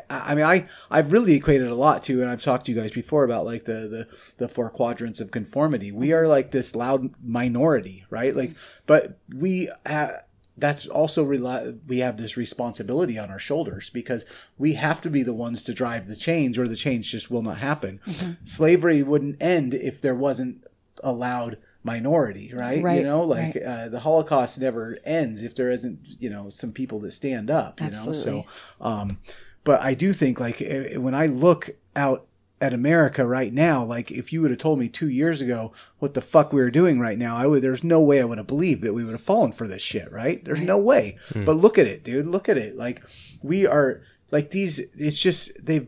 I 0.10 0.36
mean, 0.36 0.46
I 0.46 0.68
I've 0.89 1.12
really 1.12 1.34
equated 1.34 1.68
a 1.68 1.76
lot 1.76 2.04
to, 2.04 2.22
and 2.22 2.30
I've 2.30 2.44
talked 2.44 2.66
to 2.66 2.72
you 2.72 2.80
guys 2.80 2.92
before 2.92 3.24
about 3.24 3.46
like 3.46 3.66
the 3.66 3.88
the 3.88 4.08
the 4.38 4.50
four 4.50 4.70
quadrants 4.70 5.20
of 5.22 5.32
conformity. 5.32 5.92
We 5.92 6.12
are 6.14 6.28
like 6.28 6.52
this 6.52 6.76
loud 6.76 7.12
minority, 7.24 8.06
right? 8.10 8.36
Like, 8.36 8.56
but 8.86 9.18
we. 9.34 9.70
Ha- 9.88 10.20
that's 10.58 10.86
also 10.86 11.24
rely- 11.24 11.74
we 11.88 12.00
have 12.00 12.18
this 12.18 12.38
responsibility 12.38 13.18
on 13.18 13.32
our 13.32 13.39
shoulders 13.39 13.89
because 13.89 14.26
we 14.58 14.74
have 14.74 15.02
to 15.02 15.10
be 15.10 15.24
the 15.24 15.34
ones 15.34 15.64
to 15.64 15.74
drive 15.74 16.08
the 16.08 16.16
change 16.16 16.60
or 16.60 16.68
the 16.68 16.76
change 16.76 17.12
just 17.12 17.32
will 17.32 17.42
not 17.42 17.58
happen. 17.58 18.00
Mm-hmm. 18.06 18.46
Slavery 18.46 19.02
wouldn't 19.02 19.42
end 19.42 19.74
if 19.74 20.02
there 20.02 20.14
wasn't 20.14 20.64
a 21.04 21.12
loud 21.12 21.58
minority, 21.84 22.52
right? 22.54 22.84
You 22.98 23.04
know, 23.04 23.24
like 23.24 23.56
right. 23.56 23.64
uh, 23.64 23.90
the 23.90 24.02
Holocaust 24.02 24.60
never 24.60 25.00
ends 25.04 25.44
if 25.44 25.56
there 25.56 25.72
isn't, 25.72 26.00
you 26.20 26.30
know, 26.30 26.50
some 26.50 26.72
people 26.72 27.00
that 27.00 27.12
stand 27.12 27.50
up, 27.50 27.80
you 27.80 27.86
know? 27.86 27.90
Absolutely. 27.90 28.22
So, 28.22 28.46
um, 28.80 29.18
but 29.64 29.82
I 29.82 29.94
do 29.94 30.14
think 30.14 30.40
like 30.40 30.62
when 30.96 31.16
I 31.16 31.28
look 31.28 31.72
out 31.96 32.28
at 32.60 32.74
America 32.74 33.26
right 33.26 33.52
now, 33.52 33.84
like 33.84 34.12
if 34.12 34.32
you 34.32 34.42
would 34.42 34.52
have 34.52 34.60
told 34.60 34.78
me 34.78 34.88
two 34.88 35.10
years 35.10 35.42
ago 35.42 35.74
what 35.98 36.14
the 36.14 36.22
fuck 36.22 36.54
we 36.54 36.62
were 36.62 36.72
doing 36.72 37.00
right 37.00 37.18
now, 37.18 37.36
I 37.36 37.48
would. 37.48 37.64
There's 37.64 37.84
no 37.84 38.00
way 38.00 38.22
I 38.22 38.26
would 38.26 38.38
have 38.38 38.48
believed 38.48 38.84
that 38.84 38.94
we 38.94 39.04
would 39.04 39.14
have 39.14 39.22
fallen 39.22 39.52
for 39.52 39.68
this 39.68 39.82
shit. 39.82 40.12
Right? 40.12 40.44
There's 40.46 40.62
no 40.62 40.78
way. 40.78 41.18
But 41.34 41.58
look 41.58 41.80
at 41.80 41.88
it, 41.88 42.04
dude. 42.04 42.28
Look 42.28 42.48
at 42.48 42.58
it. 42.58 42.78
Like 42.78 43.02
we 43.42 43.66
are 43.66 44.02
like 44.30 44.52
these. 44.52 44.80
It's 44.96 45.18
just 45.18 45.52
they've 45.64 45.88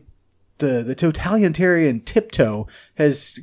the 0.58 0.82
the 0.84 0.94
totalitarian 0.94 2.00
tiptoe 2.00 2.66
has 2.96 3.40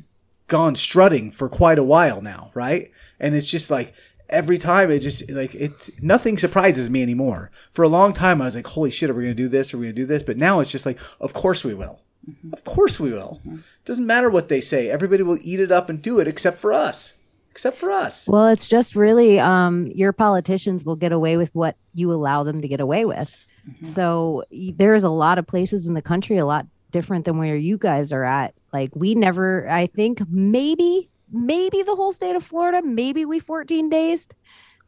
gone 0.52 0.76
strutting 0.76 1.30
for 1.30 1.48
quite 1.48 1.78
a 1.78 1.82
while 1.82 2.20
now, 2.20 2.50
right? 2.52 2.92
And 3.18 3.34
it's 3.34 3.46
just 3.46 3.70
like 3.70 3.94
every 4.28 4.58
time 4.58 4.90
it 4.90 4.98
just 4.98 5.30
like 5.30 5.54
it 5.54 5.90
nothing 6.02 6.36
surprises 6.36 6.90
me 6.90 7.02
anymore. 7.02 7.50
For 7.72 7.82
a 7.82 7.88
long 7.88 8.12
time 8.12 8.42
I 8.42 8.44
was 8.44 8.54
like, 8.54 8.66
holy 8.66 8.90
shit, 8.90 9.08
are 9.08 9.14
we 9.14 9.24
gonna 9.24 9.34
do 9.34 9.48
this? 9.48 9.72
Are 9.72 9.78
we 9.78 9.86
gonna 9.86 9.94
do 9.94 10.06
this? 10.06 10.22
But 10.22 10.36
now 10.36 10.60
it's 10.60 10.70
just 10.70 10.84
like, 10.84 10.98
of 11.20 11.32
course 11.32 11.64
we 11.64 11.72
will. 11.72 12.00
Mm-hmm. 12.30 12.52
Of 12.52 12.64
course 12.64 13.00
we 13.00 13.10
will. 13.10 13.40
Mm-hmm. 13.46 13.56
Doesn't 13.86 14.06
matter 14.06 14.28
what 14.28 14.50
they 14.50 14.60
say. 14.60 14.90
Everybody 14.90 15.22
will 15.22 15.38
eat 15.40 15.58
it 15.58 15.72
up 15.72 15.88
and 15.88 16.02
do 16.02 16.20
it 16.20 16.28
except 16.28 16.58
for 16.58 16.72
us. 16.72 17.14
Except 17.50 17.76
for 17.76 17.90
us. 17.90 18.28
Well, 18.28 18.48
it's 18.48 18.68
just 18.68 18.94
really 18.94 19.40
um, 19.40 19.86
your 19.94 20.12
politicians 20.12 20.84
will 20.84 20.96
get 20.96 21.12
away 21.12 21.38
with 21.38 21.50
what 21.54 21.76
you 21.94 22.12
allow 22.12 22.44
them 22.44 22.60
to 22.60 22.68
get 22.68 22.80
away 22.80 23.04
with. 23.04 23.46
Mm-hmm. 23.68 23.92
So 23.92 24.44
there's 24.50 25.02
a 25.02 25.10
lot 25.10 25.38
of 25.38 25.46
places 25.46 25.86
in 25.86 25.94
the 25.94 26.02
country 26.02 26.36
a 26.36 26.46
lot 26.46 26.66
different 26.90 27.24
than 27.24 27.38
where 27.38 27.56
you 27.56 27.78
guys 27.78 28.12
are 28.12 28.24
at. 28.24 28.54
Like 28.72 28.90
we 28.94 29.14
never, 29.14 29.68
I 29.68 29.86
think 29.86 30.22
maybe, 30.28 31.08
maybe 31.30 31.82
the 31.82 31.94
whole 31.94 32.12
state 32.12 32.36
of 32.36 32.44
Florida, 32.44 32.82
maybe 32.82 33.24
we 33.24 33.38
14 33.40 33.88
days. 33.88 34.26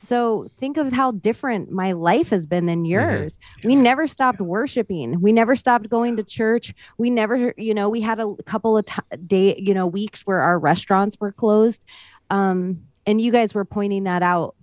So 0.01 0.49
think 0.59 0.76
of 0.76 0.93
how 0.93 1.12
different 1.12 1.70
my 1.70 1.93
life 1.93 2.28
has 2.28 2.45
been 2.47 2.66
than 2.66 2.85
yours. 2.85 3.37
We 3.64 3.74
never 3.74 4.07
stopped 4.07 4.41
worshiping. 4.41 5.20
We 5.20 5.32
never 5.32 5.57
stopped 5.57 5.89
going 5.89 6.16
to 6.16 6.22
church. 6.22 6.74
We 6.99 7.09
never, 7.09 7.55
you 7.57 7.72
know, 7.72 7.89
we 7.89 8.03
had 8.03 8.20
a 8.20 8.35
couple 8.45 8.76
of 8.76 8.85
t- 8.85 9.16
day, 9.26 9.57
you 9.59 9.72
know, 9.72 9.87
weeks 9.87 10.22
where 10.22 10.41
our 10.41 10.59
restaurants 10.59 11.16
were 11.18 11.32
closed. 11.32 11.85
Um, 12.28 12.82
and 13.07 13.20
you 13.20 13.32
guys 13.32 13.55
were 13.55 13.64
pointing 13.64 14.05
that 14.05 14.22
out 14.22 14.57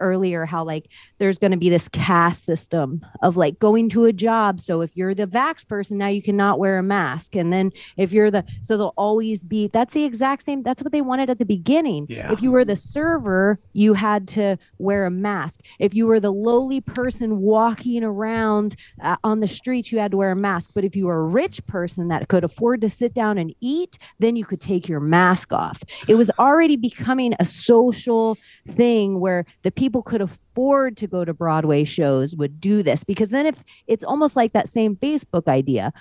earlier 0.00 0.44
how 0.44 0.64
like 0.64 0.88
there's 1.18 1.38
going 1.38 1.50
to 1.50 1.56
be 1.56 1.68
this 1.68 1.88
caste 1.88 2.44
system 2.44 3.04
of 3.22 3.36
like 3.36 3.58
going 3.58 3.88
to 3.90 4.04
a 4.04 4.12
job. 4.12 4.60
So 4.60 4.80
if 4.80 4.96
you're 4.96 5.14
the 5.14 5.26
vax 5.26 5.66
person 5.66 5.98
now 5.98 6.08
you 6.08 6.22
cannot 6.22 6.58
wear 6.58 6.78
a 6.78 6.82
mask. 6.82 7.34
And 7.34 7.52
then 7.52 7.70
if 7.96 8.12
you're 8.12 8.30
the 8.30 8.44
so 8.62 8.76
they'll 8.76 8.94
always 8.96 9.42
be 9.42 9.68
that's 9.68 9.94
the 9.94 10.04
exact 10.04 10.44
same 10.44 10.62
that's 10.62 10.82
what 10.82 10.92
they 10.92 11.00
wanted 11.00 11.30
at 11.30 11.38
the 11.38 11.44
beginning. 11.44 12.06
Yeah. 12.08 12.32
if 12.32 12.42
you 12.42 12.50
were 12.50 12.64
the 12.64 12.76
server 12.76 13.58
you 13.72 13.94
had 13.94 14.28
to 14.28 14.56
wear 14.78 15.06
a 15.06 15.10
mask. 15.10 15.60
If 15.78 15.94
you 15.94 16.06
were 16.06 16.20
the 16.20 16.32
lowly 16.32 16.80
person 16.80 17.38
walking 17.38 18.04
around 18.04 18.76
uh, 19.02 19.16
on 19.24 19.40
the 19.40 19.48
streets 19.48 19.92
you 19.92 19.98
had 19.98 20.12
to 20.12 20.16
wear 20.16 20.32
a 20.32 20.36
mask. 20.36 20.70
But 20.74 20.84
if 20.84 20.94
you 20.96 21.06
were 21.06 21.20
a 21.20 21.26
rich 21.26 21.64
person 21.66 22.08
that 22.08 22.28
could 22.28 22.44
afford 22.44 22.80
to 22.82 22.90
sit 22.90 23.14
down 23.14 23.38
and 23.38 23.54
eat 23.60 23.98
then 24.18 24.36
you 24.36 24.44
could 24.44 24.60
take 24.60 24.88
your 24.88 25.00
mask 25.00 25.52
off. 25.52 25.82
It 26.06 26.14
was 26.14 26.30
already 26.38 26.76
becoming 26.76 27.34
a 27.38 27.44
social 27.44 28.36
thing 28.68 29.20
where 29.20 29.44
the 29.62 29.70
people 29.70 30.02
could 30.02 30.20
afford 30.20 30.38
to 30.58 31.06
go 31.06 31.24
to 31.24 31.32
Broadway 31.32 31.84
shows 31.84 32.34
would 32.34 32.60
do 32.60 32.82
this 32.82 33.04
because 33.04 33.28
then 33.28 33.46
if 33.46 33.62
it's 33.86 34.02
almost 34.02 34.34
like 34.34 34.52
that 34.52 34.68
same 34.68 34.96
Facebook 34.96 35.46
idea, 35.46 35.92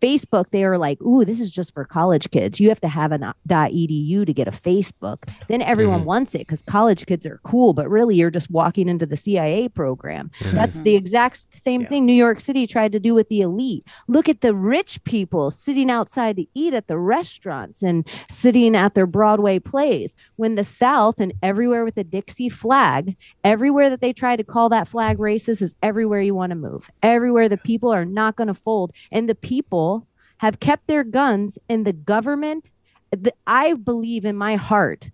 Facebook 0.00 0.50
they 0.50 0.62
are 0.62 0.78
like, 0.78 1.00
"Ooh, 1.02 1.24
this 1.24 1.40
is 1.40 1.50
just 1.50 1.74
for 1.74 1.84
college 1.84 2.30
kids. 2.30 2.60
You 2.60 2.68
have 2.68 2.80
to 2.80 2.88
have 2.88 3.12
an 3.12 3.24
uh, 3.24 3.32
.edu 3.48 4.24
to 4.24 4.32
get 4.32 4.46
a 4.46 4.52
Facebook." 4.52 5.18
Then 5.48 5.60
everyone 5.62 6.00
mm-hmm. 6.00 6.06
wants 6.06 6.34
it 6.34 6.46
cuz 6.46 6.62
college 6.66 7.06
kids 7.06 7.26
are 7.26 7.40
cool, 7.42 7.72
but 7.72 7.90
really 7.90 8.14
you're 8.16 8.30
just 8.30 8.50
walking 8.50 8.88
into 8.88 9.04
the 9.04 9.16
CIA 9.16 9.68
program. 9.68 10.30
Mm-hmm. 10.38 10.56
That's 10.56 10.78
the 10.78 10.94
exact 10.94 11.44
same 11.52 11.80
Yeah. 11.80 11.88
thing 11.88 12.06
New 12.06 12.14
York 12.14 12.40
City 12.40 12.66
tried 12.66 12.92
to 12.92 13.00
do 13.00 13.14
with 13.14 13.28
the 13.28 13.40
elite. 13.40 13.84
Look 14.06 14.28
at 14.28 14.40
the 14.40 14.54
rich 14.54 15.02
people 15.04 15.50
sitting 15.50 15.90
outside 15.90 16.36
to 16.36 16.46
eat 16.54 16.72
at 16.72 16.86
the 16.86 16.98
restaurants 16.98 17.82
and 17.82 18.06
sitting 18.30 18.76
at 18.76 18.94
their 18.94 19.06
Broadway 19.06 19.58
plays. 19.58 20.14
When 20.36 20.54
the 20.54 20.64
South 20.64 21.16
and 21.18 21.32
everywhere 21.42 21.84
with 21.84 21.96
the 21.96 22.04
Dixie 22.04 22.48
flag, 22.48 23.16
everywhere 23.42 23.90
that 23.90 24.03
they 24.04 24.12
try 24.12 24.36
to 24.36 24.44
call 24.44 24.68
that 24.68 24.86
flag 24.86 25.16
racist 25.16 25.62
is 25.62 25.76
everywhere 25.82 26.20
you 26.20 26.34
want 26.34 26.50
to 26.50 26.56
move. 26.56 26.90
Everywhere 27.02 27.48
the 27.48 27.56
people 27.56 27.90
are 27.90 28.04
not 28.04 28.36
going 28.36 28.48
to 28.48 28.54
fold. 28.54 28.92
And 29.10 29.28
the 29.28 29.34
people 29.34 30.06
have 30.38 30.60
kept 30.60 30.86
their 30.86 31.04
guns 31.04 31.58
and 31.70 31.86
the 31.86 31.92
government 31.94 32.70
the, 33.10 33.32
I 33.46 33.74
believe 33.74 34.24
in 34.24 34.36
my 34.36 34.56
heart 34.56 35.10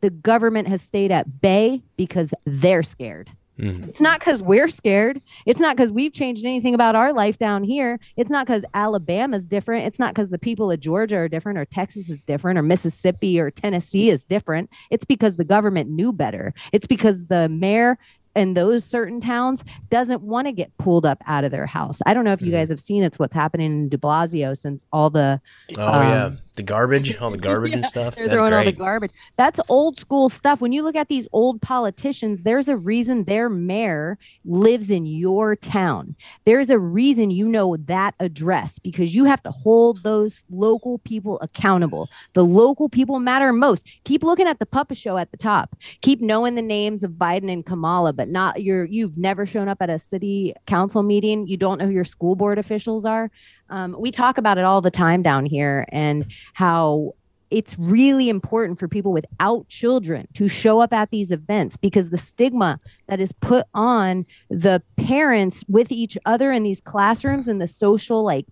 the 0.00 0.10
government 0.10 0.68
has 0.68 0.82
stayed 0.82 1.10
at 1.10 1.40
bay 1.40 1.82
because 1.96 2.34
they're 2.44 2.82
scared. 2.82 3.30
Mhm. 3.58 3.88
It's 3.88 4.00
not 4.00 4.18
because 4.18 4.42
we're 4.42 4.68
scared. 4.68 5.22
It's 5.46 5.60
not 5.60 5.76
because 5.76 5.90
we've 5.90 6.12
changed 6.12 6.44
anything 6.44 6.74
about 6.74 6.96
our 6.96 7.12
life 7.12 7.38
down 7.38 7.62
here. 7.62 8.00
It's 8.16 8.30
not 8.30 8.46
because 8.46 8.64
Alabama's 8.74 9.46
different. 9.46 9.86
It's 9.86 9.98
not 9.98 10.12
because 10.12 10.30
the 10.30 10.38
people 10.38 10.70
of 10.70 10.80
Georgia 10.80 11.16
are 11.18 11.28
different 11.28 11.58
or 11.58 11.64
Texas 11.64 12.10
is 12.10 12.20
different 12.22 12.58
or 12.58 12.62
Mississippi 12.62 13.38
or 13.38 13.50
Tennessee 13.50 14.10
is 14.10 14.24
different. 14.24 14.68
It's 14.90 15.04
because 15.04 15.36
the 15.36 15.44
government 15.44 15.88
knew 15.88 16.12
better. 16.12 16.52
It's 16.72 16.86
because 16.86 17.26
the 17.26 17.48
mayor 17.48 17.96
in 18.36 18.54
those 18.54 18.84
certain 18.84 19.20
towns 19.20 19.62
doesn't 19.90 20.22
want 20.22 20.46
to 20.46 20.52
get 20.52 20.76
pulled 20.78 21.06
up 21.06 21.22
out 21.26 21.44
of 21.44 21.50
their 21.50 21.66
house. 21.66 22.00
I 22.06 22.14
don't 22.14 22.24
know 22.24 22.32
if 22.32 22.42
you 22.42 22.48
Mhm. 22.48 22.56
guys 22.56 22.68
have 22.68 22.80
seen 22.80 23.02
it's 23.02 23.18
what's 23.18 23.34
happening 23.34 23.66
in 23.72 23.88
De 23.88 23.96
Blasio 23.96 24.56
since 24.56 24.84
all 24.92 25.10
the 25.10 25.40
Oh 25.78 26.00
yeah, 26.02 26.24
Um, 26.26 26.38
the 26.56 26.62
garbage, 26.62 27.16
all 27.18 27.30
the 27.30 27.38
garbage 27.48 27.74
and 27.74 27.84
stuff. 27.86 28.14
they're 28.14 28.28
That's 28.28 28.38
throwing 28.38 28.52
all 28.54 28.64
the 28.64 28.72
garbage. 28.72 29.10
That's 29.36 29.58
old 29.68 29.98
school 29.98 30.28
stuff. 30.28 30.60
When 30.60 30.72
you 30.72 30.82
look 30.82 30.94
at 30.96 31.08
these 31.08 31.26
old 31.32 31.60
politicians, 31.62 32.42
there's 32.42 32.68
a 32.68 32.76
reason 32.76 33.24
their 33.24 33.48
mayor 33.48 34.18
lives 34.44 34.90
in 34.90 35.06
your 35.06 35.56
town. 35.56 36.14
There's 36.44 36.70
a 36.70 36.78
reason 36.78 37.30
you 37.30 37.48
know 37.48 37.76
that 37.86 38.14
address 38.20 38.78
because 38.78 39.14
you 39.14 39.24
have 39.24 39.42
to 39.44 39.50
hold 39.50 40.02
those 40.02 40.42
local 40.50 40.98
people 40.98 41.38
accountable. 41.40 42.08
The 42.34 42.44
local 42.44 42.88
people 42.88 43.18
matter 43.18 43.52
most. 43.52 43.86
Keep 44.04 44.22
looking 44.22 44.46
at 44.46 44.58
the 44.58 44.66
puppet 44.66 44.98
show 44.98 45.16
at 45.16 45.30
the 45.30 45.36
top. 45.36 45.76
Keep 46.02 46.20
knowing 46.20 46.54
the 46.54 46.62
names 46.62 47.02
of 47.04 47.12
Biden 47.12 47.50
and 47.52 47.64
Kamala, 47.64 48.12
but 48.12 48.23
not 48.28 48.62
your 48.62 48.84
you've 48.84 49.16
never 49.16 49.46
shown 49.46 49.68
up 49.68 49.78
at 49.80 49.90
a 49.90 49.98
city 49.98 50.54
council 50.66 51.02
meeting. 51.02 51.46
You 51.46 51.56
don't 51.56 51.78
know 51.78 51.86
who 51.86 51.92
your 51.92 52.04
school 52.04 52.34
board 52.36 52.58
officials 52.58 53.04
are. 53.04 53.30
Um, 53.70 53.96
we 53.98 54.10
talk 54.10 54.38
about 54.38 54.58
it 54.58 54.64
all 54.64 54.80
the 54.80 54.90
time 54.90 55.22
down 55.22 55.46
here 55.46 55.86
and 55.90 56.26
how 56.52 57.14
it's 57.50 57.78
really 57.78 58.28
important 58.28 58.80
for 58.80 58.88
people 58.88 59.12
without 59.12 59.68
children 59.68 60.26
to 60.34 60.48
show 60.48 60.80
up 60.80 60.92
at 60.92 61.10
these 61.10 61.30
events 61.30 61.76
because 61.76 62.10
the 62.10 62.18
stigma 62.18 62.80
that 63.06 63.20
is 63.20 63.32
put 63.32 63.66
on 63.74 64.26
the 64.50 64.82
parents 64.96 65.62
with 65.68 65.92
each 65.92 66.18
other 66.26 66.50
in 66.52 66.62
these 66.62 66.80
classrooms 66.80 67.46
and 67.46 67.60
the 67.60 67.68
social 67.68 68.24
like 68.24 68.46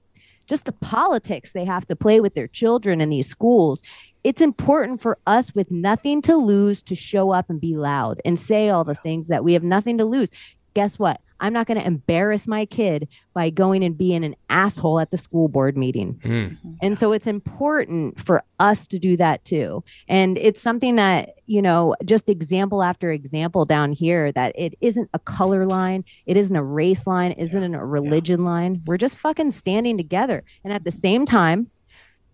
just 0.47 0.67
the 0.67 0.73
politics 0.73 1.53
they 1.53 1.65
have 1.65 1.87
to 1.87 1.97
play 1.97 2.21
with 2.21 2.35
their 2.35 2.49
children 2.49 3.01
in 3.01 3.09
these 3.09 3.29
schools 3.29 3.83
it's 4.25 4.41
important 4.41 5.01
for 5.03 5.19
us 5.27 5.55
with 5.55 5.71
nothing 5.71 6.23
to 6.23 6.37
lose 6.37 6.83
to 6.83 6.95
show 6.95 7.31
up 7.33 7.51
and 7.51 7.61
be 7.61 7.77
loud 7.77 8.21
and 8.25 8.39
say 8.39 8.69
all 8.69 8.85
the 8.85 8.95
things 8.95 9.29
that 9.29 9.43
we 9.45 9.53
have 9.55 9.63
nothing 9.65 9.99
to 9.99 10.05
lose 10.05 10.29
guess 10.75 10.99
what 10.99 11.21
i'm 11.41 11.53
not 11.53 11.67
going 11.67 11.79
to 11.79 11.87
embarrass 11.87 12.47
my 12.47 12.65
kid 12.65 13.09
by 13.35 13.51
going 13.51 13.83
and 13.85 13.99
being 13.99 14.25
an 14.25 14.35
asshole 14.49 15.01
at 15.01 15.11
the 15.11 15.19
school 15.19 15.49
board 15.49 15.77
meeting 15.77 16.19
Mm. 16.25 16.57
and 16.83 16.97
so 16.99 17.13
it's 17.13 17.27
important 17.27 18.19
for 18.25 18.43
us 18.61 18.87
to 18.87 18.99
do 18.99 19.17
that 19.17 19.45
too. 19.45 19.83
And 20.09 20.39
it's 20.39 20.63
something 20.63 20.95
that, 20.97 21.31
you 21.47 21.61
know, 21.61 21.97
just 22.05 22.29
example 22.29 22.81
after 22.81 23.11
example 23.11 23.65
down 23.65 23.93
here 23.93 24.31
that 24.33 24.53
it 24.57 24.75
isn't 24.81 25.11
a 25.13 25.19
color 25.19 25.67
line, 25.67 26.05
it 26.27 26.37
isn't 26.37 26.55
a 26.55 26.63
race 26.63 27.05
line, 27.09 27.33
isn't 27.33 27.75
a 27.75 27.85
religion 27.85 28.45
line. 28.45 28.81
We're 28.87 28.99
just 28.99 29.19
fucking 29.19 29.51
standing 29.51 29.97
together. 29.97 30.45
And 30.63 30.73
at 30.73 30.85
the 30.85 30.93
same 30.93 31.27
time, 31.27 31.71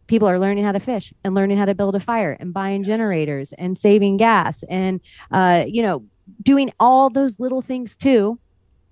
people 0.08 0.26
are 0.28 0.38
learning 0.40 0.64
how 0.64 0.72
to 0.72 0.80
fish 0.80 1.12
and 1.24 1.34
learning 1.34 1.56
how 1.58 1.64
to 1.66 1.74
build 1.74 1.94
a 1.94 2.00
fire 2.00 2.36
and 2.40 2.52
buying 2.52 2.82
generators 2.82 3.52
and 3.58 3.78
saving 3.78 4.16
gas 4.16 4.64
and 4.68 5.00
uh, 5.30 5.64
you 5.68 5.82
know, 5.82 6.04
doing 6.42 6.72
all 6.80 7.08
those 7.10 7.38
little 7.38 7.62
things 7.62 7.96
too. 7.96 8.38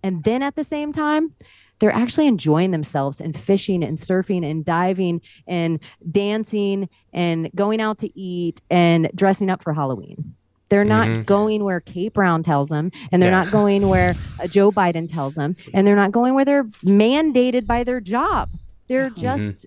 And 0.03 0.23
then 0.23 0.43
at 0.43 0.55
the 0.55 0.63
same 0.65 0.93
time, 0.93 1.35
they're 1.81 1.93
actually 1.95 2.27
enjoying 2.27 2.71
themselves 2.71 3.21
and 3.21 3.39
fishing 3.39 3.83
and 3.83 3.99
surfing 3.99 4.49
and 4.49 4.65
diving 4.65 5.21
and 5.47 5.81
dancing 6.11 6.89
and 7.13 7.51
going 7.55 7.81
out 7.81 7.99
to 7.99 8.19
eat 8.19 8.61
and 8.71 9.11
dressing 9.15 9.51
up 9.51 9.63
for 9.63 9.75
Halloween. 9.75 10.37
They're 10.69 10.85
not 10.85 11.07
Mhm. 11.09 11.27
going 11.27 11.65
where 11.65 11.81
Kate 11.81 12.13
Brown 12.13 12.43
tells 12.43 12.69
them, 12.71 12.91
and 13.13 13.23
they're 13.23 13.31
Yeah. 13.31 13.39
not 13.39 13.51
going 13.51 13.89
where 13.89 14.17
uh, 14.43 14.47
Joe 14.49 14.73
Biden 14.73 15.09
tells 15.09 15.35
them, 15.35 15.55
and 15.75 15.87
they're 15.87 15.95
not 15.97 16.13
going 16.13 16.35
where 16.35 16.45
they're 16.45 16.65
mandated 16.85 17.67
by 17.67 17.85
their 17.85 18.01
job. 18.01 18.51
They're 18.89 19.11
just 19.11 19.43
Mhm. 19.43 19.65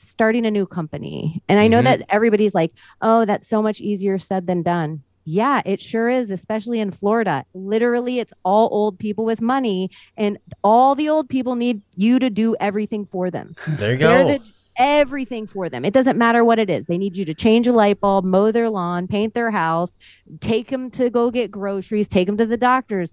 Starting 0.00 0.46
a 0.46 0.50
new 0.50 0.66
company. 0.66 1.42
And 1.48 1.58
I 1.60 1.66
know 1.68 1.80
Mhm. 1.80 1.84
that 1.84 2.02
everybody's 2.08 2.54
like, 2.54 2.72
oh, 3.02 3.24
that's 3.24 3.48
so 3.48 3.62
much 3.62 3.80
easier 3.80 4.18
said 4.18 4.46
than 4.46 4.62
done. 4.62 5.02
Yeah, 5.26 5.60
it 5.66 5.80
sure 5.80 6.08
is, 6.08 6.30
especially 6.30 6.80
in 6.80 6.90
Florida. 6.90 7.44
Literally, 7.54 8.18
it's 8.18 8.32
all 8.44 8.68
old 8.72 8.98
people 8.98 9.24
with 9.24 9.40
money, 9.40 9.90
and 10.16 10.38
all 10.64 10.94
the 10.94 11.08
old 11.08 11.28
people 11.28 11.54
need 11.54 11.82
you 11.94 12.18
to 12.18 12.30
do 12.30 12.56
everything 12.58 13.06
for 13.12 13.30
them. 13.30 13.54
There 13.78 13.92
you 13.92 13.98
go. 13.98 14.38
everything 14.76 15.46
for 15.46 15.68
them. 15.68 15.84
It 15.84 15.92
doesn't 15.92 16.16
matter 16.16 16.42
what 16.42 16.58
it 16.58 16.70
is. 16.70 16.86
They 16.86 16.96
need 16.96 17.14
you 17.14 17.26
to 17.26 17.34
change 17.34 17.68
a 17.68 17.72
light 17.72 18.00
bulb, 18.00 18.24
mow 18.24 18.50
their 18.50 18.70
lawn, 18.70 19.06
paint 19.08 19.34
their 19.34 19.50
house, 19.50 19.98
take 20.40 20.70
them 20.70 20.90
to 20.92 21.10
go 21.10 21.30
get 21.30 21.50
groceries, 21.50 22.08
take 22.08 22.26
them 22.26 22.38
to 22.38 22.46
the 22.46 22.56
doctors. 22.56 23.12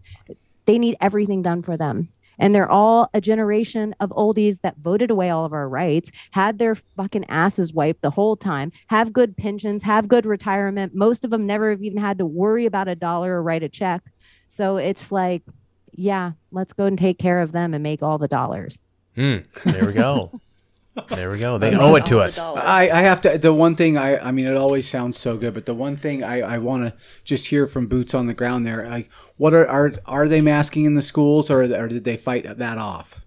They 0.65 0.79
need 0.79 0.95
everything 1.01 1.41
done 1.41 1.63
for 1.63 1.75
them. 1.75 2.07
And 2.39 2.53
they're 2.53 2.69
all 2.69 3.09
a 3.13 3.21
generation 3.21 3.95
of 3.99 4.09
oldies 4.11 4.61
that 4.61 4.77
voted 4.77 5.11
away 5.11 5.29
all 5.29 5.45
of 5.45 5.53
our 5.53 5.67
rights, 5.67 6.11
had 6.31 6.59
their 6.59 6.75
fucking 6.75 7.25
asses 7.29 7.73
wiped 7.73 8.01
the 8.01 8.09
whole 8.09 8.35
time, 8.35 8.71
have 8.87 9.13
good 9.13 9.35
pensions, 9.35 9.83
have 9.83 10.07
good 10.07 10.25
retirement. 10.25 10.93
Most 10.95 11.25
of 11.25 11.31
them 11.31 11.45
never 11.47 11.71
have 11.71 11.83
even 11.83 11.99
had 11.99 12.17
to 12.19 12.25
worry 12.25 12.65
about 12.65 12.87
a 12.87 12.95
dollar 12.95 13.33
or 13.33 13.43
write 13.43 13.63
a 13.63 13.69
check. 13.69 14.03
So 14.49 14.77
it's 14.77 15.11
like, 15.11 15.43
yeah, 15.91 16.33
let's 16.51 16.73
go 16.73 16.85
and 16.85 16.97
take 16.97 17.17
care 17.17 17.41
of 17.41 17.51
them 17.51 17.73
and 17.73 17.83
make 17.83 18.03
all 18.03 18.17
the 18.17 18.27
dollars. 18.27 18.79
Mm. 19.15 19.51
There 19.63 19.85
we 19.85 19.93
go. 19.93 20.39
there 21.11 21.29
we 21.29 21.39
go. 21.39 21.57
They 21.57 21.75
owe 21.75 21.95
it 21.95 22.05
to 22.07 22.19
us. 22.19 22.39
I, 22.39 22.89
I 22.89 23.01
have 23.01 23.21
to. 23.21 23.37
The 23.37 23.53
one 23.53 23.75
thing 23.75 23.97
I, 23.97 24.17
I 24.17 24.31
mean, 24.31 24.45
it 24.45 24.57
always 24.57 24.87
sounds 24.89 25.17
so 25.17 25.37
good, 25.37 25.53
but 25.53 25.65
the 25.65 25.73
one 25.73 25.95
thing 25.95 26.23
I, 26.23 26.41
I 26.41 26.57
want 26.57 26.83
to 26.83 26.93
just 27.23 27.47
hear 27.47 27.67
from 27.67 27.87
boots 27.87 28.13
on 28.13 28.27
the 28.27 28.33
ground 28.33 28.65
there, 28.65 28.87
like, 28.89 29.09
what 29.37 29.53
are 29.53 29.67
are 29.67 29.93
are 30.05 30.27
they 30.27 30.41
masking 30.41 30.85
in 30.85 30.95
the 30.95 31.01
schools, 31.01 31.49
or 31.49 31.61
or 31.63 31.87
did 31.87 32.03
they 32.03 32.17
fight 32.17 32.45
that 32.57 32.77
off? 32.77 33.21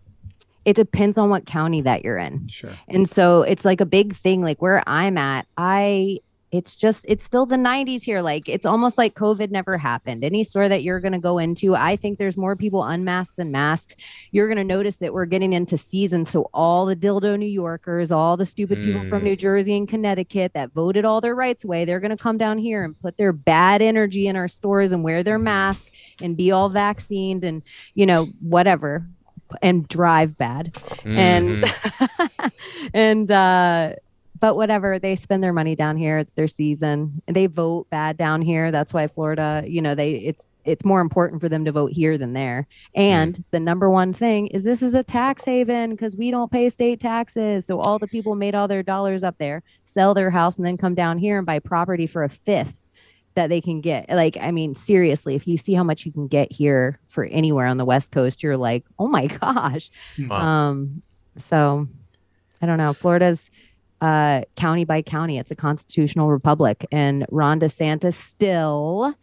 It 0.65 0.75
depends 0.75 1.17
on 1.17 1.31
what 1.31 1.47
county 1.47 1.81
that 1.83 2.05
you're 2.05 2.19
in. 2.19 2.47
Sure. 2.49 2.73
And 2.89 3.09
so 3.09 3.43
it's 3.43 3.65
like 3.65 3.81
a 3.81 3.87
big 3.87 4.17
thing. 4.17 4.43
Like 4.43 4.61
where 4.61 4.83
I'm 4.87 5.17
at, 5.17 5.47
I 5.57 6.21
it's 6.53 6.75
just 6.75 7.05
it's 7.07 7.25
still 7.25 7.47
the 7.47 7.55
90s 7.57 8.03
here. 8.03 8.23
Like 8.23 8.49
it's 8.49 8.67
almost 8.67 8.99
like 8.99 9.15
COVID 9.15 9.51
never 9.53 9.79
happened. 9.79 10.25
Any 10.25 10.43
store 10.43 10.69
that 10.69 10.83
you're 10.83 10.99
gonna 10.99 11.21
go 11.21 11.39
into, 11.39 11.77
I 11.77 11.95
think 11.97 12.19
there's 12.19 12.37
more 12.37 12.57
people 12.57 12.83
unmasked 12.83 13.37
than 13.37 13.53
masked. 13.53 13.95
You're 14.33 14.49
gonna 14.49 14.65
notice 14.65 14.97
that 14.97 15.13
we're 15.13 15.27
getting 15.27 15.53
into 15.53 15.79
season. 15.79 16.27
So 16.27 16.51
all 16.53 16.87
the 16.87 16.97
dildo 16.97 17.39
New 17.39 17.47
Yorkers, 17.47 18.11
all 18.11 18.37
the 18.37 18.47
stupid 18.47 18.79
people 18.79 19.03
from 19.09 19.21
Mm. 19.21 19.25
New 19.25 19.37
Jersey 19.37 19.77
and 19.77 19.89
Connecticut 19.89 20.53
that 20.55 20.73
voted 20.73 21.05
all 21.05 21.21
their 21.21 21.37
rights 21.37 21.63
away, 21.63 21.85
they're 21.85 22.01
gonna 22.01 22.17
come 22.17 22.37
down 22.37 22.59
here 22.59 22.83
and 22.85 22.99
put 23.01 23.17
their 23.17 23.33
bad 23.33 23.81
energy 23.81 24.27
in 24.27 24.35
our 24.35 24.49
stores 24.49 24.91
and 24.91 25.05
wear 25.05 25.23
their 25.23 25.39
mask 25.39 25.87
and 26.21 26.37
be 26.37 26.51
all 26.51 26.69
vaccinated 26.69 27.45
and 27.45 27.63
you 27.95 28.07
know 28.07 28.27
whatever 28.41 29.07
and 29.63 29.87
drive 29.89 30.37
bad 30.37 30.77
and 31.05 31.63
Mhm. 31.63 32.51
and 32.95 33.31
uh 33.31 33.93
but 34.41 34.57
whatever 34.57 34.99
they 34.99 35.15
spend 35.17 35.43
their 35.45 35.53
money 35.53 35.77
down 35.77 35.97
here. 35.97 36.19
It's 36.19 36.33
their 36.33 36.49
season. 36.49 37.23
They 37.27 37.47
vote 37.47 37.89
bad 37.91 38.17
down 38.17 38.43
here. 38.43 38.71
That's 38.71 38.93
why 38.93 39.07
florida 39.07 39.65
you 39.67 39.83
know 39.83 39.95
they 39.95 40.13
it's 40.15 40.45
it's 40.65 40.85
more 40.85 41.01
important 41.01 41.41
for 41.41 41.49
them 41.49 41.65
to 41.65 41.73
vote 41.73 41.93
here 41.93 42.19
than 42.19 42.33
there. 42.35 42.67
And 42.95 43.43
the 43.51 43.61
number 43.61 43.89
one 43.89 44.13
thing 44.13 44.49
is 44.49 44.63
this 44.63 44.83
is 44.83 44.95
a 44.95 45.03
tax 45.03 45.45
haven 45.45 45.91
because 45.91 46.17
we 46.17 46.31
don't 46.31 46.53
pay 46.53 46.69
state 46.69 47.01
taxes. 47.01 47.67
So 47.67 47.81
all 47.81 47.99
the 47.99 48.07
people 48.07 48.35
made 48.35 48.55
all 48.55 48.69
their 48.69 48.83
dollars 48.83 49.23
up 49.23 49.37
there 49.39 49.63
sell 49.85 50.15
their 50.15 50.31
house 50.31 50.57
and 50.57 50.67
then 50.67 50.77
come 50.77 50.95
down 50.95 51.19
here 51.19 51.39
and 51.39 51.47
buy 51.47 51.59
property 51.59 52.07
for 52.07 52.25
a 52.25 52.29
fifth 52.29 52.75
that 53.35 53.49
they 53.49 53.61
can 53.61 53.81
get. 53.81 54.09
Like 54.09 54.37
i 54.41 54.51
mean 54.51 54.75
seriously 54.75 55.35
if 55.35 55.47
you 55.47 55.57
see 55.59 55.75
how 55.75 55.85
much 55.85 56.05
you 56.05 56.13
can 56.13 56.29
get 56.29 56.53
here 56.53 56.99
for 57.09 57.25
anywhere 57.25 57.67
on 57.67 57.77
the 57.77 57.85
west 57.85 58.11
coast 58.13 58.43
you're 58.43 58.57
like 58.57 58.85
oh 58.99 59.09
my 59.09 59.27
gosh. 59.41 59.91
Wow. 60.19 60.37
um, 60.37 61.03
so 61.49 61.89
I 62.63 62.67
don't 62.67 62.79
know. 62.79 62.93
Florida's 62.93 63.51
uh, 64.01 64.43
county 64.57 64.85
by 64.85 65.03
county. 65.03 65.39
It's 65.39 65.51
a 65.51 65.57
constitutional 65.57 66.31
republic, 66.31 66.87
and 66.91 67.27
Ron 67.31 67.61
DeSantis 67.61 68.15
still. 68.15 69.15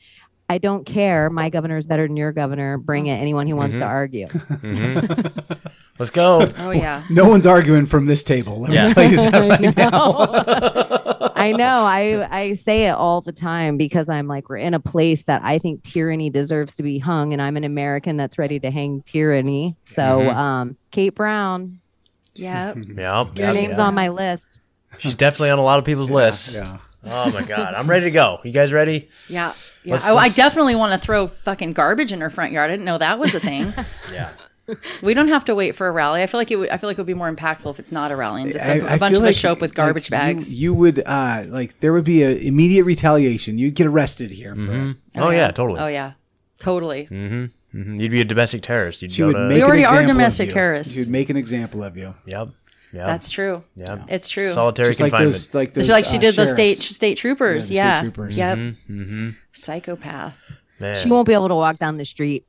I 0.49 0.59
don't 0.59 0.85
care. 0.85 1.29
My 1.29 1.49
governor 1.49 1.77
is 1.77 1.85
better 1.85 2.07
than 2.07 2.15
your 2.15 2.31
governor. 2.31 2.77
Bring 2.77 3.07
it. 3.07 3.15
Anyone 3.17 3.47
who 3.47 3.57
wants 3.57 3.73
to 3.75 3.81
Mhm. 3.81 3.85
argue. 3.87 4.27
Mhm. 4.27 5.71
Let's 5.99 6.09
go. 6.09 6.45
Oh 6.59 6.71
yeah. 6.71 7.03
No 7.09 7.27
one's 7.27 7.45
arguing 7.45 7.85
from 7.85 8.05
this 8.05 8.23
table. 8.23 8.61
Let 8.61 8.71
Yeah. 8.71 8.85
me 8.85 8.93
tell 8.93 9.09
you 9.09 9.15
that 9.17 9.35
I 9.35 9.47
right 9.49 9.75
now. 9.75 9.89
know. 9.89 11.31
I 11.35 11.51
know. 11.51 11.65
I 11.83 12.27
I 12.31 12.53
say 12.53 12.85
it 12.87 12.91
all 12.91 13.19
the 13.21 13.33
time 13.33 13.75
because 13.75 14.07
I'm 14.07 14.27
like 14.27 14.47
we're 14.47 14.57
in 14.57 14.73
a 14.73 14.79
place 14.79 15.21
that 15.25 15.41
I 15.43 15.59
think 15.59 15.83
tyranny 15.83 16.29
deserves 16.29 16.75
to 16.77 16.83
be 16.83 16.97
hung, 16.97 17.33
and 17.33 17.41
I'm 17.41 17.57
an 17.57 17.63
American 17.65 18.15
that's 18.15 18.37
ready 18.37 18.57
to 18.61 18.71
hang 18.71 19.01
tyranny. 19.01 19.75
So, 19.85 20.01
Mhm. 20.21 20.35
um, 20.35 20.77
Kate 20.91 21.13
Brown, 21.13 21.79
Yep. 22.35 22.75
Yep. 22.77 23.37
your 23.37 23.45
yep, 23.47 23.53
name's 23.55 23.71
yep. 23.71 23.79
on 23.79 23.93
my 23.95 24.07
list. 24.09 24.43
She's 24.99 25.15
definitely 25.15 25.49
on 25.51 25.59
a 25.59 25.63
lot 25.63 25.79
of 25.79 25.85
people's 25.85 26.11
lists. 26.11 26.53
Yeah. 26.53 26.77
Oh 27.05 27.31
my 27.31 27.41
god, 27.43 27.73
I'm 27.73 27.89
ready 27.89 28.05
to 28.05 28.11
go. 28.11 28.39
You 28.43 28.51
guys 28.51 28.73
ready? 28.73 29.09
Yeah. 29.29 29.53
Yeah. 29.83 29.93
Let's- 29.93 30.05
oh, 30.07 30.17
I 30.17 30.23
let's- 30.23 30.35
definitely 30.35 30.75
want 30.75 30.91
to 30.93 30.99
throw 30.99 31.27
fucking 31.27 31.73
garbage 31.73 32.11
in 32.11 32.19
her 32.21 32.29
front 32.29 32.51
yard. 32.51 32.69
I 32.69 32.73
didn't 32.73 32.85
know 32.85 32.97
that 32.97 33.17
was 33.19 33.33
a 33.35 33.39
thing. 33.39 33.73
Yeah. 34.11 34.31
We 35.01 35.13
don't 35.13 35.29
have 35.29 35.45
to 35.45 35.55
wait 35.55 35.75
for 35.77 35.87
a 35.87 35.91
rally. 35.91 36.21
I 36.21 36.25
feel 36.27 36.41
like 36.41 36.51
it 36.51 36.57
would, 36.57 36.67
I 36.69 36.75
feel 36.75 36.89
like 36.89 36.97
it 36.97 37.01
would 37.01 37.07
be 37.07 37.13
more 37.13 37.33
impactful 37.33 37.71
if 37.71 37.79
it's 37.79 37.93
not 37.93 38.11
a 38.11 38.17
rally 38.17 38.41
and 38.41 38.51
just 38.51 38.65
a 38.65 38.81
I- 38.85 38.95
I 38.95 38.97
bunch 38.97 39.15
feel 39.15 39.23
of 39.23 39.29
us 39.29 39.37
show 39.37 39.53
up 39.53 39.61
with 39.61 39.73
garbage 39.73 40.07
you- 40.09 40.11
bags. 40.11 40.51
You, 40.51 40.73
would 40.73 41.01
uh 41.05 41.45
like 41.47 41.79
there 41.79 41.93
would 41.93 42.03
be 42.03 42.21
an 42.23 42.37
immediate 42.39 42.83
retaliation. 42.83 43.57
You'd 43.57 43.75
get 43.75 43.87
arrested 43.87 44.29
here. 44.31 44.53
For 44.55 44.61
it. 44.89 44.95
Oh, 45.15 45.29
yeah, 45.29 45.51
totally. 45.51 45.79
Oh 45.79 45.87
yeah, 45.87 46.13
totally. 46.59 47.07
Mhm. 47.09 47.51
You'd 47.73 48.11
be 48.11 48.19
a 48.19 48.25
domestic 48.25 48.61
terrorist. 48.61 49.01
You'd 49.01 49.11
She 49.11 49.21
go 49.21 49.27
would 49.27 49.33
to. 49.35 49.39
make 49.47 49.63
already 49.63 49.85
are 49.85 50.03
domestic 50.05 50.47
you. 50.49 50.53
terrorists. 50.55 50.95
She 50.95 50.99
would 51.01 51.09
make 51.09 51.29
an 51.29 51.37
example 51.37 51.81
of 51.83 51.95
you. 51.95 52.13
Yep. 52.25 52.49
Yep. 52.97 53.05
That's 53.05 53.29
true. 53.29 53.63
Yeah. 53.75 54.03
It's 54.09 54.27
true. 54.27 54.51
Solitary 54.51 54.89
Just 54.89 54.99
like 54.99 55.11
confinement. 55.11 55.33
those, 55.35 55.53
like 55.53 55.73
those, 55.73 55.87
Just 55.87 55.91
like 55.91 56.05
she 56.05 56.17
uh, 56.17 56.21
did 56.21 56.35
the 56.35 56.47
state 56.47 56.77
sheriffs. 56.77 56.95
state 56.95 57.17
troopers. 57.17 57.69
Yeah, 57.71 57.83
Yeah. 57.83 57.99
state 58.01 58.13
troopers. 58.13 58.37
Yep. 58.37 58.57
mm-hmm. 58.57 59.29
Psychopath. 59.53 60.51
Man. 60.79 60.95
She 60.97 61.09
won't 61.09 61.27
be 61.27 61.33
able 61.33 61.47
to 61.49 61.55
walk 61.55 61.77
down 61.77 61.97
the 61.97 62.05
street. 62.05 62.45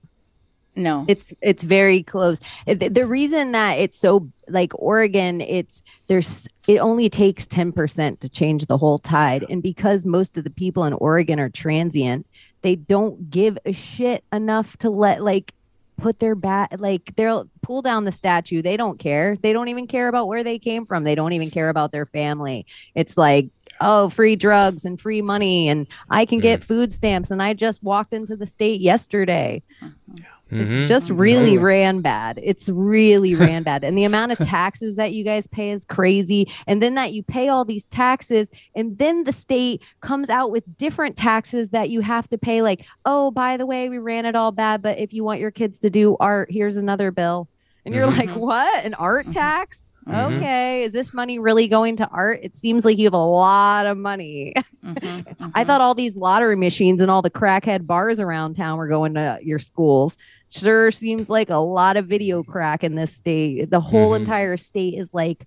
No. 0.76 1.04
It's 1.08 1.32
it's 1.42 1.64
very 1.64 2.02
close. 2.04 2.38
The, 2.66 2.88
the 2.88 3.06
reason 3.06 3.52
that 3.52 3.74
it's 3.74 3.98
so 3.98 4.28
like 4.48 4.72
Oregon, 4.76 5.40
it's 5.40 5.82
there's 6.06 6.46
it 6.68 6.78
only 6.78 7.10
takes 7.10 7.46
ten 7.46 7.72
percent 7.72 8.20
to 8.20 8.28
change 8.28 8.66
the 8.66 8.78
whole 8.78 8.98
tide, 8.98 9.44
and 9.50 9.60
because 9.62 10.04
most 10.04 10.38
of 10.38 10.44
the 10.44 10.50
people 10.50 10.84
in 10.84 10.92
Oregon 10.92 11.40
are 11.40 11.48
transient, 11.50 12.26
they 12.62 12.76
don't 12.76 13.28
give 13.28 13.58
a 13.66 13.72
shit 13.72 14.22
enough 14.32 14.76
to 14.78 14.88
let 14.88 15.22
like 15.22 15.52
put 15.98 16.20
their 16.20 16.34
bat 16.34 16.80
like 16.80 17.14
they'll 17.16 17.48
pull 17.60 17.82
down 17.82 18.04
the 18.04 18.12
statue. 18.12 18.62
They 18.62 18.76
don't 18.76 18.98
care. 18.98 19.36
They 19.42 19.52
don't 19.52 19.68
even 19.68 19.86
care 19.86 20.08
about 20.08 20.28
where 20.28 20.44
they 20.44 20.58
came 20.58 20.86
from. 20.86 21.04
They 21.04 21.14
don't 21.14 21.32
even 21.32 21.50
care 21.50 21.68
about 21.68 21.92
their 21.92 22.06
family. 22.06 22.66
It's 22.94 23.18
like 23.18 23.50
oh 23.80 24.08
free 24.08 24.34
drugs 24.34 24.84
and 24.84 25.00
free 25.00 25.22
money 25.22 25.68
and 25.68 25.86
i 26.10 26.24
can 26.24 26.40
get 26.40 26.64
food 26.64 26.92
stamps 26.92 27.30
and 27.30 27.40
i 27.40 27.52
just 27.52 27.80
walked 27.82 28.12
into 28.12 28.34
the 28.34 28.46
state 28.46 28.80
yesterday 28.80 29.62
mm-hmm. 29.80 30.14
Mhm. 30.50 30.82
it's 30.82 30.88
just 30.88 31.10
really 31.10 31.58
ran 31.58 32.00
bad. 32.00 32.40
It's 32.42 32.68
really 32.68 33.34
ran 33.34 33.62
bad. 33.62 33.84
And 33.84 33.96
the 33.98 34.04
amount 34.04 34.32
of 34.32 34.38
taxes 34.38 34.96
that 34.96 35.12
you 35.12 35.24
guys 35.24 35.46
pay 35.46 35.70
is 35.70 35.84
crazy. 35.84 36.50
And 36.66 36.82
then 36.82 36.94
that 36.94 37.12
you 37.12 37.22
pay 37.22 37.48
all 37.48 37.64
these 37.64 37.86
taxes, 37.86 38.48
and 38.74 38.96
then 38.98 39.24
the 39.24 39.32
state 39.32 39.82
comes 40.00 40.30
out 40.30 40.50
with 40.50 40.64
different 40.78 41.16
taxes 41.16 41.68
that 41.70 41.90
you 41.90 42.00
have 42.00 42.28
to 42.30 42.38
pay. 42.38 42.62
Like, 42.62 42.84
oh, 43.04 43.30
by 43.30 43.56
the 43.56 43.66
way, 43.66 43.88
we 43.88 43.98
ran 43.98 44.24
it 44.26 44.34
all 44.36 44.52
bad, 44.52 44.82
but 44.82 44.98
if 44.98 45.12
you 45.12 45.24
want 45.24 45.40
your 45.40 45.50
kids 45.50 45.78
to 45.80 45.90
do 45.90 46.16
art, 46.20 46.50
here's 46.50 46.76
another 46.76 47.10
bill. 47.10 47.48
And 47.84 47.94
you're 47.94 48.06
like, 48.06 48.30
what? 48.30 48.84
An 48.84 48.94
art 48.94 49.30
tax? 49.30 49.78
Mhm. 50.08 50.36
Okay. 50.36 50.84
Is 50.84 50.92
this 50.92 51.12
money 51.12 51.38
really 51.38 51.68
going 51.68 51.96
to 51.96 52.08
art? 52.08 52.40
It 52.42 52.56
seems 52.56 52.84
like 52.84 52.96
you 52.98 53.04
have 53.04 53.14
a 53.14 53.18
lot 53.18 53.86
of 53.86 53.96
money. 53.98 54.54
Mhm, 54.84 55.26
I 55.54 55.62
mhm. 55.62 55.66
thought 55.66 55.80
all 55.80 55.94
these 55.94 56.16
lottery 56.16 56.56
machines 56.56 57.00
and 57.00 57.10
all 57.10 57.22
the 57.22 57.30
crackhead 57.30 57.86
bars 57.86 58.18
around 58.18 58.54
town 58.56 58.78
were 58.78 58.88
going 58.88 59.14
to 59.14 59.38
your 59.42 59.58
schools. 59.58 60.16
Sure 60.50 60.90
seems 60.90 61.28
like 61.28 61.50
a 61.50 61.56
lot 61.56 61.96
of 61.98 62.06
video 62.06 62.42
crack 62.42 62.82
in 62.82 62.94
this 62.94 63.12
state. 63.12 63.70
The 63.70 63.80
whole 63.80 64.12
Mhm. 64.12 64.20
entire 64.20 64.56
state 64.56 64.94
is 64.94 65.12
like, 65.12 65.46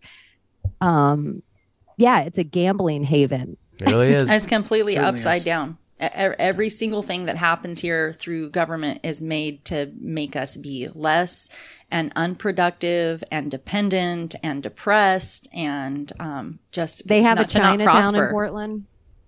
um, 0.80 1.42
yeah, 1.98 2.22
it's 2.22 2.38
a 2.38 2.44
gambling 2.44 3.04
haven. 3.04 3.58
It 3.80 3.88
really 3.88 4.10
is. 4.14 4.30
It's 4.30 4.46
completely 4.46 4.94
Certainly 4.94 5.10
upside 5.16 5.38
is. 5.40 5.46
down. 5.46 5.78
Every 6.02 6.70
single 6.70 7.04
thing 7.04 7.26
that 7.26 7.38
happens 7.38 7.80
here 7.80 8.12
through 8.14 8.50
government 8.50 9.02
is 9.04 9.22
made 9.22 9.64
to 9.66 9.92
make 10.00 10.36
us 10.36 10.58
be 10.58 10.90
less 10.96 11.50
and 11.92 12.12
unproductive 12.16 13.24
and 13.32 13.52
dependent 13.52 14.34
and 14.42 14.64
depressed 14.64 15.48
and 15.54 16.12
um, 16.20 16.60
just 16.72 17.08
They 17.08 17.22
have 17.22 17.38
not, 17.38 17.46
a 17.46 17.50
to 17.50 17.60
not 17.60 17.80
Chinatown 17.80 18.16
in. 18.16 18.30
Portland. 18.32 18.86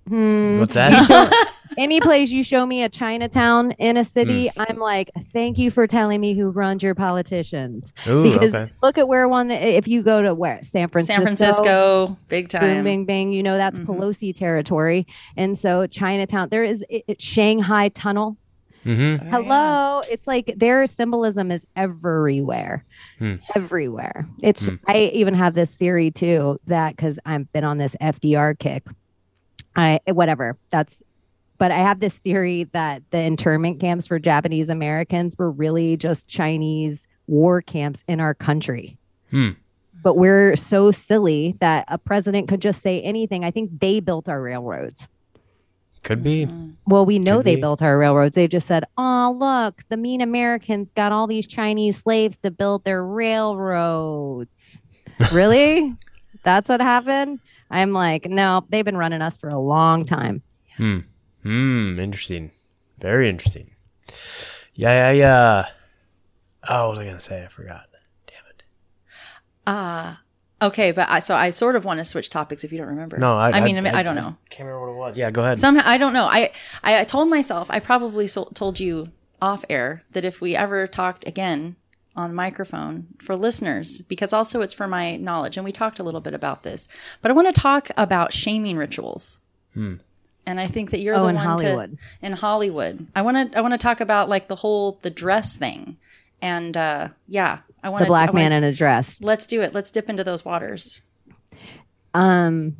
Hmm. 0.07 0.59
What's 0.59 0.73
that? 0.73 1.55
Any 1.77 1.99
place 2.01 2.29
you 2.29 2.43
show 2.43 2.65
me 2.65 2.83
a 2.83 2.89
Chinatown 2.89 3.71
in 3.73 3.97
a 3.97 4.05
city, 4.05 4.47
Hmm. 4.49 4.61
I'm 4.67 4.77
like, 4.77 5.11
thank 5.31 5.57
you 5.57 5.71
for 5.71 5.87
telling 5.87 6.21
me 6.21 6.33
who 6.35 6.49
runs 6.49 6.83
your 6.83 6.95
politicians. 6.95 7.91
Ooh, 8.07 8.23
because 8.23 8.53
okay. 8.53 8.71
look 8.81 8.97
at 8.97 9.07
where 9.07 9.27
one. 9.27 9.51
If 9.51 9.87
you 9.87 10.03
go 10.03 10.21
to 10.21 10.33
where 10.33 10.61
San 10.63 10.89
Francisco, 10.89 11.13
San 11.15 11.21
Francisco, 11.25 12.17
big 12.27 12.49
boom, 12.49 12.59
time. 12.61 12.83
bing, 12.83 13.05
bing. 13.05 13.31
You 13.31 13.43
know 13.43 13.57
that's 13.57 13.79
Mhm. 13.79 13.85
Pelosi 13.85 14.35
territory, 14.35 15.07
and 15.37 15.57
so 15.57 15.87
Chinatown. 15.87 16.49
There 16.49 16.63
is 16.63 16.83
it, 16.89 17.03
it's 17.07 17.23
Shanghai 17.23 17.89
Tunnel. 17.89 18.37
Mm-hmm. 18.85 19.25
Oh, 19.27 19.29
Hello, 19.31 20.01
it's 20.11 20.27
like 20.27 20.53
their 20.57 20.85
symbolism 20.87 21.51
is 21.51 21.65
everywhere, 21.75 22.83
Hmm. 23.19 23.35
everywhere. 23.55 24.27
It's. 24.41 24.67
Hmm. 24.67 24.75
I 24.87 25.09
even 25.13 25.33
have 25.35 25.53
this 25.55 25.75
theory 25.75 26.11
too 26.11 26.57
that 26.67 26.95
because 26.95 27.17
I've 27.25 27.51
been 27.53 27.63
on 27.63 27.77
this 27.77 27.95
FDR 28.01 28.53
kick. 28.59 28.83
I 29.75 29.99
whatever 30.07 30.57
that's. 30.69 31.01
But 31.57 31.71
I 31.71 31.77
have 31.77 31.99
this 31.99 32.15
theory 32.15 32.65
that 32.73 33.03
the 33.11 33.19
internment 33.19 33.79
camps 33.79 34.07
for 34.07 34.19
Japanese 34.19 34.69
Americans 34.69 35.35
were 35.37 35.51
really 35.51 35.95
just 35.97 36.27
Chinese 36.27 37.07
war 37.27 37.61
camps 37.61 38.01
in 38.07 38.19
our 38.19 38.33
country 38.33 38.97
Hmm. 39.31 39.51
but 40.03 40.15
we're 40.17 40.55
so 40.57 40.91
silly 40.91 41.55
that 41.61 41.85
a 41.87 41.97
president 41.97 42.49
could 42.49 42.59
just 42.61 42.81
say 42.83 43.01
anything. 43.01 43.45
I 43.45 43.51
think 43.51 43.79
they 43.79 43.99
built 44.01 44.27
our 44.27 44.41
railroads. 44.41 45.07
Could 46.03 46.21
be. 46.21 46.45
Mm. 46.47 46.73
Well, 46.85 47.05
we 47.05 47.17
know 47.17 47.37
Could 47.37 47.45
they 47.45 47.55
be. 47.55 47.61
built 47.61 47.81
our 47.81 47.97
railroads. 47.97 48.35
They 48.35 48.49
just 48.49 48.67
said, 48.67 48.83
"Oh, 48.97 49.33
look, 49.39 49.83
the 49.87 49.95
mean 49.95 50.19
Americans 50.19 50.91
got 50.91 51.13
all 51.13 51.27
these 51.27 51.47
Chinese 51.47 52.03
slaves 52.03 52.37
to 52.39 52.51
build 52.51 52.83
their 52.83 53.05
railroads." 53.05 54.79
really? 55.33 55.95
That's 56.43 56.67
what 56.67 56.81
happened? 56.81 57.39
I'm 57.71 57.93
like, 57.93 58.25
"No, 58.27 58.65
they've 58.69 58.83
been 58.83 58.97
running 58.97 59.21
us 59.21 59.37
for 59.37 59.47
a 59.49 59.57
long 59.59 60.03
time." 60.05 60.41
Hmm. 60.75 60.99
Hmm. 61.43 61.99
Interesting. 61.99 62.51
Very 62.97 63.29
interesting. 63.29 63.71
Yeah. 64.73 65.11
Yeah. 65.11 65.11
Yeah. 65.11 65.65
Oh, 66.67 66.83
what 66.83 66.89
was 66.91 66.99
I 66.99 67.05
gonna 67.05 67.19
say? 67.19 67.43
I 67.43 67.47
forgot. 67.47 67.87
Damn 68.25 68.45
it. 68.49 68.63
Ah, 69.67 70.21
okay, 70.61 70.91
but 70.91 71.09
I, 71.09 71.19
so 71.19 71.35
I 71.35 71.49
sort 71.49 71.75
of 71.75 71.83
want 71.83 71.99
to 71.99 72.05
switch 72.05 72.29
topics 72.29 72.63
if 72.63 72.71
you 72.71 72.77
don't 72.77 72.87
remember. 72.87 73.17
No, 73.17 73.35
I. 73.35 73.51
I 73.51 73.61
mean, 73.61 73.77
I, 73.77 73.81
mean, 73.81 73.93
I, 73.93 74.03
don't 74.03 74.15
know. 74.15 74.37
Can't 74.49 74.67
remember 74.67 74.87
what 74.87 74.93
it 74.93 74.97
was. 74.97 75.17
Yeah. 75.17 75.31
Go 75.31 75.43
ahead. 75.43 75.57
Somehow, 75.57 75.83
I 75.85 75.97
don't 75.97 76.13
know. 76.13 76.25
I, 76.25 76.51
I, 76.83 77.01
I 77.01 77.03
told 77.03 77.29
myself, 77.29 77.69
I 77.69 77.79
probably 77.79 78.27
so, 78.27 78.45
told 78.53 78.79
you 78.79 79.09
off 79.41 79.65
air 79.69 80.03
that 80.11 80.23
if 80.23 80.39
we 80.39 80.55
ever 80.55 80.87
talked 80.87 81.27
again 81.27 81.75
on 82.15 82.33
microphone 82.33 83.07
for 83.19 83.35
listeners, 83.35 84.01
because 84.01 84.31
also 84.31 84.61
it's 84.61 84.73
for 84.73 84.87
my 84.87 85.17
knowledge, 85.17 85.57
and 85.57 85.65
we 85.65 85.71
talked 85.71 85.99
a 85.99 86.03
little 86.03 86.21
bit 86.21 86.33
about 86.33 86.63
this, 86.63 86.87
but 87.21 87.29
I 87.29 87.33
want 87.33 87.53
to 87.53 87.61
talk 87.61 87.89
about 87.97 88.31
shaming 88.31 88.77
rituals. 88.77 89.39
Hmm. 89.73 89.95
And 90.45 90.59
I 90.59 90.67
think 90.67 90.91
that 90.91 90.99
you're 90.99 91.15
Oh, 91.15 91.23
the 91.23 91.27
in 91.29 91.35
one 91.35 91.45
Hollywood. 91.45 91.97
to 91.97 92.25
in 92.25 92.33
Hollywood. 92.33 93.07
I 93.15 93.21
want 93.21 93.51
to 93.51 93.57
I 93.57 93.61
want 93.61 93.73
to 93.73 93.77
talk 93.77 94.01
about 94.01 94.27
like 94.29 94.47
the 94.49 94.55
whole 94.57 94.99
the 95.01 95.09
dress 95.09 95.55
thing, 95.55 95.97
and 96.41 96.75
uh, 96.75 97.09
yeah, 97.27 97.59
I 97.81 97.89
want 97.89 98.01
The 98.03 98.07
black 98.07 98.33
man 98.33 98.51
in 98.51 98.63
a 98.63 98.73
dress. 98.73 99.15
Let's 99.21 99.47
do 99.47 99.61
it. 99.61 99.73
Let's 99.73 99.91
dip 99.91 100.09
into 100.09 100.23
those 100.23 100.43
waters. 100.43 101.01
um 102.13 102.75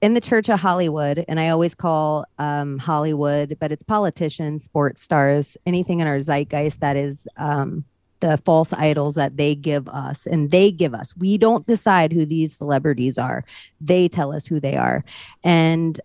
in 0.00 0.14
the 0.14 0.20
church 0.20 0.48
of 0.48 0.58
hollywood 0.58 1.24
and 1.28 1.38
i 1.38 1.48
always 1.50 1.74
call 1.74 2.24
um 2.38 2.78
hollywood 2.78 3.56
but 3.60 3.70
it's 3.70 3.82
politicians 3.84 4.64
sports 4.64 5.02
stars 5.02 5.56
anything 5.66 6.00
in 6.00 6.06
our 6.08 6.18
zeitgeist 6.18 6.80
that 6.80 6.96
is 6.96 7.16
um 7.36 7.84
the 8.20 8.36
false 8.44 8.72
idols 8.72 9.14
that 9.14 9.36
they 9.36 9.54
give 9.54 9.88
us 9.88 10.26
and 10.26 10.50
they 10.50 10.70
give 10.72 10.94
us 10.94 11.16
we 11.16 11.38
don't 11.38 11.66
decide 11.66 12.12
who 12.12 12.24
these 12.26 12.56
celebrities 12.56 13.18
are 13.18 13.44
they 13.80 14.08
tell 14.08 14.32
us 14.32 14.46
who 14.46 14.58
they 14.58 14.76
are 14.76 15.04
and 15.44 16.00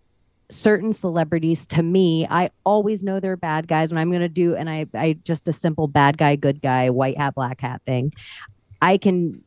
certain 0.49 0.93
celebrities 0.93 1.65
to 1.65 1.83
me 1.83 2.25
i 2.29 2.49
always 2.65 3.03
know 3.03 3.19
they're 3.19 3.35
bad 3.35 3.67
guys. 3.67 3.91
When 3.91 3.97
i'm 3.97 4.09
going 4.09 4.21
to 4.21 4.29
do 4.29 4.55
and 4.55 4.69
i 4.69 4.85
i 4.93 5.17
just 5.23 5.47
a 5.47 5.53
simple 5.53 5.87
bad 5.87 6.17
guy 6.17 6.35
good 6.37 6.61
guy 6.61 6.89
white 6.89 7.17
hat 7.17 7.35
black 7.35 7.59
hat 7.59 7.81
thing 7.85 8.13
i 8.81 8.97
can 8.97 9.43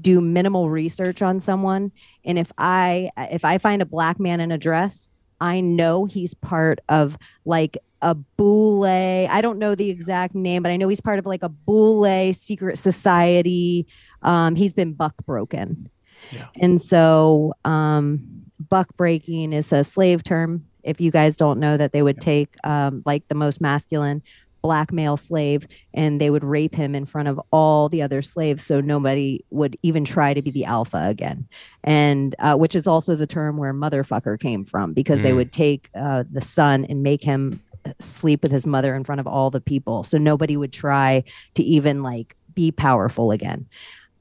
do 0.00 0.20
minimal 0.20 0.70
research 0.70 1.20
on 1.20 1.40
someone. 1.40 1.92
And 2.24 2.38
if 2.38 2.50
i 2.58 3.10
if 3.16 3.44
i 3.44 3.58
find 3.58 3.82
a 3.82 3.86
black 3.86 4.18
man 4.18 4.40
in 4.40 4.50
a 4.50 4.58
dress 4.58 5.08
i 5.40 5.60
know 5.60 6.04
he's 6.04 6.34
part 6.34 6.80
of 6.88 7.16
like 7.44 7.78
a 8.02 8.14
boule. 8.14 8.84
I 8.84 9.40
don't 9.42 9.58
know 9.58 9.74
the 9.74 9.90
exact 9.90 10.34
name 10.34 10.62
but 10.62 10.70
i 10.70 10.76
know 10.76 10.88
he's 10.88 11.00
part 11.00 11.18
of 11.18 11.26
like 11.26 11.42
a 11.42 11.48
boule 11.48 12.32
secret 12.34 12.78
society. 12.78 13.86
Um 14.22 14.56
he's 14.56 14.72
been 14.72 14.94
buck 14.94 15.14
broken. 15.24 15.90
Yeah. 16.32 16.48
and 16.60 16.80
so 16.80 17.54
um 17.64 18.49
buck 18.70 18.96
breaking 18.96 19.52
is 19.52 19.72
a 19.72 19.84
slave 19.84 20.22
term. 20.24 20.66
If 20.82 21.00
you 21.00 21.10
guys 21.10 21.36
don't 21.36 21.60
know 21.60 21.76
that 21.76 21.92
they 21.92 22.02
would 22.02 22.20
take 22.20 22.48
um 22.64 23.02
like 23.04 23.24
the 23.28 23.34
most 23.34 23.60
masculine 23.60 24.22
black 24.62 24.92
male 24.92 25.16
slave 25.16 25.66
and 25.94 26.20
they 26.20 26.28
would 26.28 26.44
rape 26.44 26.74
him 26.74 26.94
in 26.94 27.06
front 27.06 27.28
of 27.28 27.40
all 27.50 27.88
the 27.88 28.02
other 28.02 28.20
slaves 28.20 28.62
so 28.66 28.78
nobody 28.78 29.42
would 29.50 29.74
even 29.82 30.04
try 30.04 30.34
to 30.34 30.42
be 30.42 30.50
the 30.50 30.66
alpha 30.66 31.06
again. 31.08 31.48
And 31.82 32.34
uh, 32.38 32.56
which 32.56 32.74
is 32.74 32.86
also 32.86 33.16
the 33.16 33.26
term 33.26 33.56
where 33.56 33.72
motherfucker 33.72 34.38
came 34.38 34.66
from 34.66 34.92
because 34.92 35.22
they 35.22 35.32
Mm. 35.32 35.36
would 35.36 35.52
take 35.52 35.88
uh, 35.98 36.24
the 36.30 36.42
son 36.42 36.84
and 36.90 37.02
make 37.02 37.24
him 37.24 37.62
sleep 38.00 38.42
with 38.42 38.52
his 38.52 38.66
mother 38.66 38.94
in 38.94 39.02
front 39.04 39.20
of 39.20 39.26
all 39.26 39.50
the 39.50 39.62
people 39.62 40.04
so 40.04 40.18
nobody 40.18 40.58
would 40.58 40.72
try 40.74 41.24
to 41.54 41.62
even 41.62 42.02
like 42.02 42.36
be 42.52 42.70
powerful 42.70 43.30
again. 43.32 43.66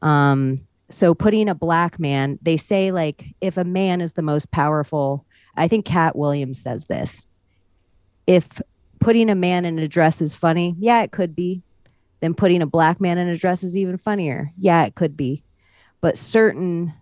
Um 0.01 0.61
so 0.89 1.13
putting 1.13 1.49
a 1.49 1.55
black 1.55 1.99
man 1.99 2.39
they 2.41 2.57
say 2.57 2.91
like 2.91 3.25
if 3.41 3.57
a 3.57 3.63
man 3.63 4.01
is 4.01 4.13
the 4.13 4.21
most 4.21 4.49
powerful 4.51 5.25
i 5.55 5.67
think 5.67 5.85
katt 5.85 6.15
williams 6.15 6.61
says 6.61 6.85
this 6.85 7.27
if 8.27 8.61
putting 8.99 9.29
a 9.29 9.35
man 9.35 9.65
in 9.65 9.79
a 9.79 9.87
dress 9.87 10.21
is 10.21 10.35
funny 10.35 10.75
yeah 10.79 11.01
it 11.01 11.11
could 11.11 11.35
be 11.35 11.61
then 12.19 12.33
putting 12.33 12.61
a 12.61 12.67
black 12.67 12.99
man 12.99 13.17
in 13.17 13.27
a 13.27 13.37
dress 13.37 13.63
is 13.63 13.77
even 13.77 13.97
funnier. 13.97 14.51
Yeah, 14.57 14.83
it 14.83 14.95
could 14.95 15.15
be. 15.15 15.43
But 16.01 16.17
certain 16.17 16.93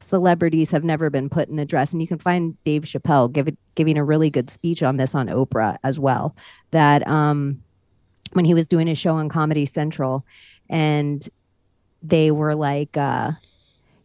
celebrities 0.00 0.70
have 0.70 0.84
never 0.84 1.10
been 1.10 1.28
put 1.28 1.48
in 1.48 1.58
a 1.58 1.64
dress. 1.64 1.92
And 1.92 2.00
you 2.00 2.08
can 2.08 2.18
find 2.18 2.62
Dave 2.64 2.82
Chappelle 2.82 3.32
give 3.32 3.48
it, 3.48 3.58
giving 3.74 3.98
a 3.98 4.04
really 4.04 4.30
good 4.30 4.50
speech 4.50 4.82
on 4.82 4.96
this 4.96 5.14
on 5.14 5.28
Oprah 5.28 5.78
as 5.84 5.98
well. 5.98 6.34
That 6.70 7.06
um, 7.06 7.62
when 8.32 8.44
he 8.44 8.54
was 8.54 8.68
doing 8.68 8.86
his 8.86 8.98
show 8.98 9.14
on 9.14 9.28
Comedy 9.28 9.66
Central, 9.66 10.24
and 10.68 11.28
they 12.02 12.30
were 12.30 12.54
like, 12.54 12.96
uh, 12.96 13.32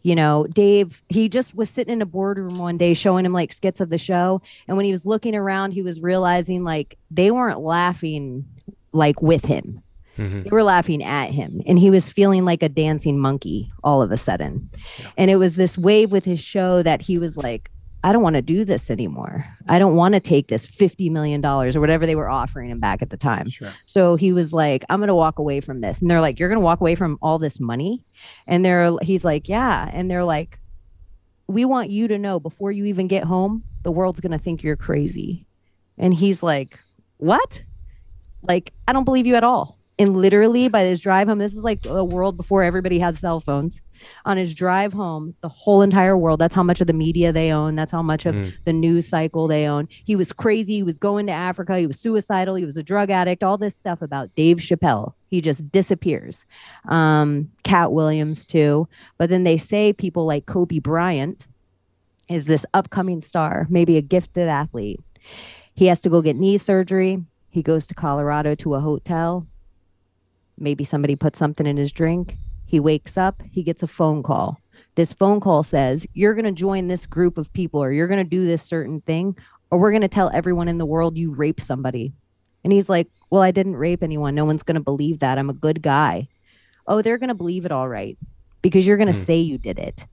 you 0.04 0.16
know, 0.16 0.48
Dave, 0.48 1.02
he 1.10 1.30
just 1.30 1.54
was 1.56 1.70
sitting 1.70 1.94
in 1.94 2.02
a 2.02 2.06
boardroom 2.06 2.58
one 2.58 2.78
day 2.78 2.94
showing 2.94 3.26
him 3.26 3.34
like 3.34 3.54
skits 3.54 3.80
of 3.80 3.89
the 3.89 3.98
show. 4.00 4.42
And 4.68 4.76
when 4.76 4.86
he 4.86 4.92
was 4.92 5.06
looking 5.06 5.36
around, 5.36 5.72
he 5.72 5.84
was 5.84 6.02
realizing 6.02 6.64
like 6.64 6.98
they 7.12 7.30
weren't 7.32 7.60
laughing 7.60 8.46
like 8.94 9.22
with 9.22 9.46
him. 9.46 9.82
Mhm. 10.18 10.44
They 10.44 10.50
were 10.50 10.64
laughing 10.64 11.02
at 11.04 11.32
him, 11.32 11.62
and 11.66 11.80
he 11.80 11.89
was 11.89 12.10
feeling 12.10 12.44
like 12.44 12.62
a 12.62 12.68
dancing 12.70 13.18
monkey 13.18 13.72
all 13.84 14.02
of 14.02 14.12
a 14.12 14.18
sudden. 14.18 14.70
And 15.18 15.32
it 15.32 15.38
was 15.38 15.56
this 15.56 15.78
wave 15.78 16.12
with 16.12 16.26
his 16.26 16.39
show 16.39 16.84
that 16.84 17.02
he 17.02 17.18
was 17.18 17.38
like, 17.38 17.72
I 18.04 18.12
don't 18.12 18.24
want 18.24 18.36
to 18.36 18.41
do 18.41 18.66
this 18.66 18.89
anymore. 18.89 19.45
I 19.68 19.78
don't 19.78 19.95
want 19.95 20.16
to 20.16 20.20
take 20.20 20.47
this 20.47 20.66
$50 20.66 21.12
million 21.12 21.45
or 21.45 21.72
whatever 21.80 22.06
they 22.06 22.16
were 22.16 22.30
offering 22.30 22.70
him 22.70 22.80
back 22.80 23.02
at 23.02 23.12
the 23.12 23.18
time. 23.18 23.47
Sure. 23.49 23.72
So 23.86 24.16
he 24.16 24.34
was 24.34 24.52
like, 24.52 24.84
I'm 24.89 24.99
going 24.99 25.10
to 25.10 25.16
walk 25.16 25.38
away 25.38 25.62
from 25.62 25.82
this. 25.82 26.02
And 26.02 26.10
they're 26.10 26.22
like, 26.22 26.39
You're 26.39 26.49
going 26.49 26.60
to 26.60 26.66
walk 26.66 26.82
away 26.82 26.95
from 26.95 27.20
all 27.22 27.38
this 27.38 27.60
money? 27.60 28.04
And 28.47 28.66
they're, 28.66 28.91
he's 29.02 29.24
like, 29.24 29.47
Yeah. 29.47 29.89
And 29.93 30.10
they're 30.10 30.24
like, 30.24 30.60
We 31.47 31.64
want 31.64 31.91
you 31.91 32.08
to 32.08 32.18
know 32.18 32.39
before 32.39 32.72
you 32.72 32.86
even 32.86 33.08
get 33.08 33.24
home, 33.24 33.64
the 33.84 33.91
world's 33.91 34.20
going 34.20 34.32
to 34.32 34.39
think 34.39 34.64
you're 34.64 34.76
crazy. 34.76 35.45
And 35.97 36.14
he's 36.14 36.41
like, 36.41 36.80
What? 37.18 37.62
Like, 38.41 38.74
I 38.88 38.93
don't 38.93 39.06
believe 39.06 39.28
you 39.28 39.36
at 39.36 39.43
all. 39.43 39.78
And 39.99 40.18
literally 40.18 40.68
by 40.68 40.84
this 40.84 40.99
drive 40.99 41.28
home, 41.28 41.38
this 41.38 41.54
is 41.54 41.60
like 41.60 41.86
a 41.86 42.04
world 42.04 42.36
before 42.36 42.64
everybody 42.64 42.97
had 42.97 43.20
cell 43.20 43.39
phones. 43.39 43.80
On 44.26 44.38
his 44.38 44.54
drive 44.54 44.93
home, 44.93 45.36
the 45.41 45.49
whole 45.49 45.82
entire 45.82 46.18
world, 46.18 46.39
that's 46.39 46.56
how 46.56 46.64
much 46.64 46.82
of 46.82 46.88
the 46.88 46.93
media 46.93 47.32
they 47.32 47.52
own. 47.52 47.76
That's 47.76 47.91
how 47.91 48.02
much 48.02 48.26
of 48.26 48.36
Mm. 48.36 48.54
the 48.66 48.74
news 48.74 49.08
cycle 49.08 49.47
they 49.47 49.66
own. 49.66 49.88
He 50.06 50.16
was 50.16 50.32
crazy. 50.34 50.76
He 50.76 50.84
was 50.84 50.99
going 50.99 51.26
to 51.28 51.32
Africa. 51.32 51.78
He 51.78 51.88
was 51.88 51.99
suicidal. 51.99 52.56
He 52.56 52.66
was 52.66 52.78
a 52.78 52.84
drug 52.84 53.10
addict. 53.10 53.43
All 53.43 53.58
this 53.58 53.76
stuff 53.76 54.02
about 54.02 54.34
Dave 54.36 54.58
Chappelle. 54.58 55.14
He 55.28 55.41
just 55.41 55.72
disappears. 55.72 56.45
Um, 56.88 57.49
Katt 57.64 57.91
Williams, 57.93 58.45
too. 58.45 58.88
But 59.18 59.30
then 59.30 59.43
they 59.43 59.58
say 59.58 59.93
people 59.93 60.26
like 60.26 60.45
Kobe 60.45 60.80
Bryant 60.80 61.45
is 62.30 62.45
this 62.45 62.66
upcoming 62.74 63.22
star, 63.22 63.68
maybe 63.70 63.97
a 63.97 64.02
gifted 64.02 64.47
athlete. 64.47 64.99
He 65.74 65.88
has 65.88 66.02
to 66.02 66.10
go 66.10 66.22
get 66.22 66.36
knee 66.36 66.58
surgery. 66.58 67.24
He 67.49 67.62
goes 67.62 67.86
to 67.88 67.93
Colorado 67.93 68.56
to 68.56 68.76
a 68.76 68.80
hotel. 68.80 69.45
Maybe 70.58 70.84
somebody 70.84 71.16
puts 71.16 71.39
something 71.39 71.66
in 71.66 71.76
his 71.78 71.91
drink. 71.91 72.38
He 72.72 72.80
wakes 72.80 73.18
up, 73.18 73.42
he 73.52 73.64
gets 73.64 73.84
a 73.84 73.88
phone 73.88 74.24
call. 74.24 74.58
This 74.96 75.12
phone 75.12 75.42
call 75.42 75.62
says, 75.64 76.08
You're 76.14 76.34
going 76.34 76.46
to 76.46 76.54
join 76.54 76.88
this 76.88 77.06
group 77.06 77.38
of 77.38 77.52
people, 77.52 77.84
or 77.84 77.92
you're 77.92 78.08
going 78.08 78.24
to 78.24 78.30
do 78.38 78.46
this 78.46 78.64
certain 78.64 79.02
thing, 79.02 79.36
or 79.70 79.78
we're 79.78 79.92
going 79.92 80.02
to 80.04 80.08
tell 80.08 80.32
everyone 80.34 80.70
in 80.70 80.78
the 80.78 80.86
world 80.86 81.18
you 81.18 81.32
raped 81.34 81.64
somebody. 81.64 82.14
And 82.64 82.72
he's 82.72 82.88
like, 82.88 83.10
Well, 83.30 83.42
I 83.42 83.52
didn't 83.52 83.76
rape 83.76 84.02
anyone. 84.04 84.36
No 84.36 84.46
one's 84.46 84.64
going 84.64 84.76
to 84.76 84.82
believe 84.82 85.20
that. 85.20 85.38
I'm 85.38 85.50
a 85.50 85.54
good 85.54 85.82
guy. 85.82 86.30
Oh, 86.88 87.02
they're 87.02 87.18
going 87.18 87.28
to 87.28 87.34
believe 87.36 87.66
it 87.66 87.74
all 87.74 87.90
right 87.90 88.18
because 88.62 88.88
you're 88.88 88.96
going 88.98 89.12
to 89.12 89.20
Hmm. 89.20 89.26
say 89.26 89.38
you 89.40 89.58
did 89.58 89.78
it. 89.78 90.06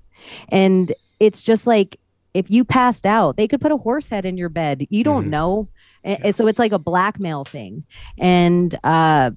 And 0.49 0.93
it's 1.21 1.43
just 1.43 1.65
like 1.65 2.01
if 2.35 2.51
you 2.51 2.65
passed 2.65 3.07
out, 3.07 3.37
they 3.37 3.47
could 3.47 3.61
put 3.61 3.71
a 3.71 3.77
horse 3.77 4.09
head 4.09 4.25
in 4.25 4.37
your 4.37 4.49
bed. 4.49 4.85
You 4.91 5.05
don't 5.05 5.27
Mhm. 5.27 5.31
know. 5.31 5.69
And, 6.03 6.19
and 6.25 6.37
so 6.37 6.49
it's 6.49 6.59
like 6.59 6.73
a 6.73 6.79
blackmail 6.79 7.45
thing. 7.45 7.85
And 8.19 8.77
uh, 8.83 9.31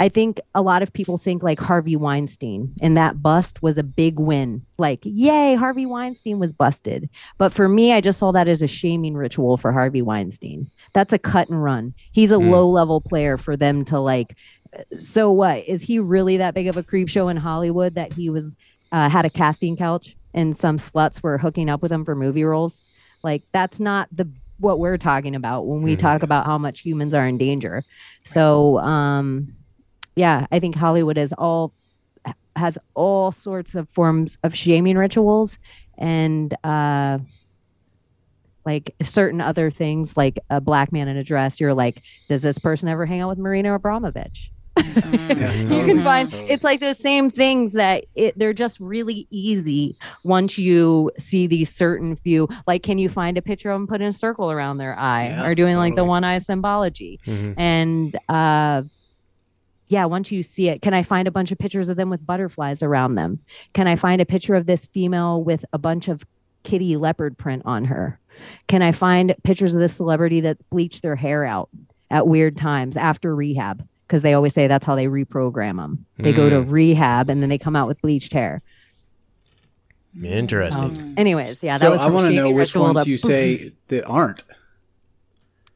I 0.00 0.08
think 0.08 0.40
a 0.54 0.62
lot 0.62 0.82
of 0.82 0.92
people 0.92 1.18
think 1.18 1.42
like 1.42 1.60
Harvey 1.60 1.94
Weinstein 1.96 2.74
and 2.82 2.96
that 2.96 3.22
bust 3.22 3.62
was 3.62 3.78
a 3.78 3.82
big 3.84 4.18
win. 4.18 4.66
Like, 4.76 5.00
yay, 5.04 5.54
Harvey 5.54 5.86
Weinstein 5.86 6.38
was 6.40 6.52
busted. 6.52 7.08
But 7.38 7.52
for 7.52 7.68
me, 7.68 7.92
I 7.92 8.00
just 8.00 8.18
saw 8.18 8.32
that 8.32 8.48
as 8.48 8.60
a 8.62 8.66
shaming 8.66 9.14
ritual 9.14 9.56
for 9.56 9.70
Harvey 9.72 10.02
Weinstein. 10.02 10.68
That's 10.94 11.12
a 11.12 11.18
cut 11.18 11.48
and 11.48 11.62
run. 11.62 11.94
He's 12.12 12.32
a 12.32 12.38
Hmm. 12.38 12.50
low 12.50 12.68
level 12.68 13.00
player 13.00 13.38
for 13.38 13.56
them 13.56 13.84
to 13.86 14.00
like. 14.00 14.36
So 14.98 15.30
what? 15.30 15.64
Is 15.68 15.82
he 15.82 16.00
really 16.00 16.38
that 16.38 16.54
big 16.54 16.66
of 16.66 16.76
a 16.76 16.82
creep 16.82 17.08
show 17.08 17.28
in 17.28 17.36
Hollywood 17.36 17.94
that 17.94 18.12
he 18.12 18.30
was 18.30 18.56
uh, 18.90 19.08
had 19.08 19.24
a 19.24 19.30
casting 19.30 19.76
couch 19.76 20.16
and 20.34 20.56
some 20.56 20.78
sluts 20.78 21.22
were 21.22 21.38
hooking 21.38 21.68
up 21.70 21.82
with 21.82 21.92
him 21.92 22.04
for 22.04 22.14
movie 22.16 22.44
roles? 22.44 22.80
Like 23.22 23.42
that's 23.52 23.78
not 23.78 24.08
the 24.12 24.28
what 24.58 24.78
we're 24.78 24.98
talking 24.98 25.34
about 25.34 25.66
when 25.66 25.82
we 25.82 25.96
Mhm. 25.96 26.00
talk 26.00 26.22
about 26.22 26.46
how 26.46 26.58
much 26.58 26.80
humans 26.80 27.12
are 27.14 27.26
in 27.26 27.38
danger. 27.38 27.84
So 28.24 28.78
um 28.80 29.54
yeah, 30.16 30.46
I 30.52 30.60
think 30.60 30.76
Hollywood 30.76 31.18
is 31.18 31.32
all 31.36 31.72
has 32.56 32.78
all 32.94 33.32
sorts 33.32 33.74
of 33.74 33.88
forms 33.90 34.38
of 34.44 34.54
shaming 34.54 34.96
rituals 34.96 35.58
and 35.98 36.54
uh 36.64 37.18
like 38.66 38.94
certain 39.02 39.40
other 39.40 39.70
things 39.70 40.16
like 40.16 40.38
a 40.50 40.60
black 40.60 40.92
man 40.92 41.08
in 41.08 41.16
a 41.16 41.24
dress 41.24 41.60
you're 41.60 41.74
like 41.74 42.00
does 42.28 42.40
this 42.42 42.58
person 42.58 42.88
ever 42.88 43.04
hang 43.06 43.20
out 43.20 43.28
with 43.28 43.38
Marina 43.38 43.74
Abramovich 43.74 44.50
Mhm. 44.76 45.36
Yeah, 45.38 45.52
you 45.78 45.84
can 45.86 46.02
find 46.02 46.28
Totally. 46.30 46.50
it's 46.50 46.64
like 46.64 46.80
the 46.80 46.94
same 46.94 47.30
things 47.30 47.74
that 47.74 48.04
it, 48.16 48.36
they're 48.36 48.52
just 48.52 48.80
really 48.80 49.28
easy 49.30 49.96
once 50.24 50.58
you 50.58 51.12
see 51.16 51.46
these 51.46 51.70
certain 51.74 52.16
few 52.16 52.48
like 52.66 52.82
can 52.82 52.98
you 52.98 53.08
find 53.08 53.38
a 53.38 53.42
picture 53.42 53.70
of 53.70 53.78
them 53.80 53.86
put 53.86 54.00
in 54.00 54.08
a 54.08 54.12
circle 54.12 54.50
around 54.50 54.78
their 54.78 54.98
eye 54.98 55.26
Yeah, 55.28 55.46
or 55.46 55.54
doing 55.54 55.76
like 55.76 55.94
the 55.94 56.04
one 56.04 56.24
eye 56.24 56.38
symbology 56.38 57.20
Mhm. 57.26 57.54
and 57.56 58.18
uh 58.28 58.82
yeah 59.88 60.04
once 60.04 60.30
you 60.32 60.42
see 60.42 60.68
it 60.68 60.80
can 60.82 60.94
i 60.94 61.02
find 61.02 61.28
a 61.28 61.30
bunch 61.30 61.52
of 61.52 61.58
pictures 61.58 61.88
of 61.88 61.96
them 61.96 62.10
with 62.10 62.24
butterflies 62.26 62.82
around 62.82 63.14
them? 63.14 63.38
Can 63.74 63.86
i 63.86 63.96
find 63.96 64.20
a 64.20 64.26
picture 64.26 64.54
of 64.54 64.66
this 64.66 64.86
female 64.86 65.42
with 65.42 65.64
a 65.72 65.78
bunch 65.78 66.08
of 66.08 66.24
kitty 66.62 66.96
leopard 66.96 67.36
print 67.36 67.62
on 67.64 67.84
her? 67.84 68.18
Can 68.68 68.82
i 68.82 68.92
find 68.92 69.34
pictures 69.44 69.74
of 69.74 69.80
this 69.80 69.94
celebrity 69.94 70.40
that 70.40 70.58
bleached 70.70 71.02
their 71.02 71.16
hair 71.16 71.44
out 71.44 71.68
at 72.10 72.26
weird 72.26 72.56
times 72.56 72.96
after 72.96 73.34
rehab? 73.34 73.86
Because 74.06 74.22
they 74.22 74.34
always 74.34 74.52
say 74.54 74.66
that's 74.66 74.84
how 74.84 74.94
they 74.94 75.06
reprogram 75.06 75.76
them 75.76 76.04
they 76.18 76.32
go 76.32 76.48
to 76.50 76.60
rehab 76.60 77.28
and 77.30 77.42
then 77.42 77.48
they 77.48 77.58
come 77.58 77.74
out 77.76 77.88
with 77.88 78.00
bleached 78.02 78.32
hair. 78.32 78.62
Interesting. 80.22 80.82
um, 80.82 81.14
anyways 81.16 81.60
yeah 81.62 81.72
that 81.72 81.80
so 81.80 81.90
was 81.90 82.00
I 82.00 82.06
want 82.06 82.28
to 82.28 82.34
know 82.34 82.50
which 82.50 82.74
ones 82.76 83.02
to- 83.02 83.10
you 83.10 83.18
say 83.18 83.72
that 83.88 84.04
aren't. 84.06 84.44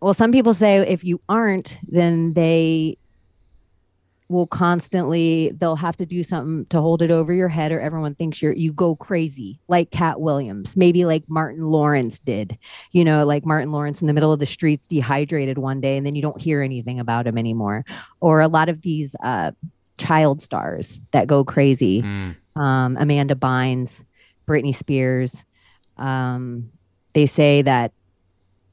Well, 0.00 0.14
some 0.14 0.30
people 0.30 0.54
say 0.54 0.76
if 0.78 1.02
you 1.02 1.20
aren't, 1.28 1.76
then 1.88 2.32
they 2.34 2.98
will 4.28 4.46
constantly 4.46 5.50
they'll 5.58 5.76
have 5.76 5.96
to 5.96 6.04
do 6.06 6.22
something 6.22 6.66
to 6.66 6.80
hold 6.80 7.00
it 7.02 7.10
over 7.10 7.32
your 7.32 7.48
head 7.48 7.72
or 7.72 7.80
everyone 7.80 8.14
thinks 8.14 8.42
you're 8.42 8.52
you 8.52 8.72
go 8.72 8.94
crazy 8.94 9.58
like 9.68 9.90
Katt 9.90 10.20
Williams 10.20 10.76
maybe 10.76 11.04
like 11.04 11.24
Martin 11.28 11.62
Lawrence 11.64 12.18
did 12.20 12.56
you 12.92 13.04
know 13.04 13.24
like 13.24 13.46
Martin 13.46 13.72
Lawrence 13.72 14.00
in 14.00 14.06
the 14.06 14.12
middle 14.12 14.32
of 14.32 14.38
the 14.38 14.46
streets 14.46 14.86
dehydrated 14.86 15.56
one 15.58 15.80
day 15.80 15.96
and 15.96 16.04
then 16.04 16.14
you 16.14 16.22
don't 16.22 16.40
hear 16.40 16.60
anything 16.62 17.00
about 17.00 17.26
him 17.26 17.38
anymore 17.38 17.84
or 18.20 18.40
a 18.40 18.48
lot 18.48 18.68
of 18.68 18.82
these 18.82 19.16
uh 19.22 19.50
child 19.96 20.42
stars 20.42 21.00
that 21.12 21.26
go 21.26 21.42
crazy 21.44 22.02
Mm. 22.02 22.36
um, 22.54 22.96
Amanda 22.98 23.34
Bynes, 23.34 23.90
Britney 24.46 24.74
Spears. 24.74 25.44
Um, 25.96 26.70
they 27.14 27.26
say 27.26 27.62
that 27.62 27.92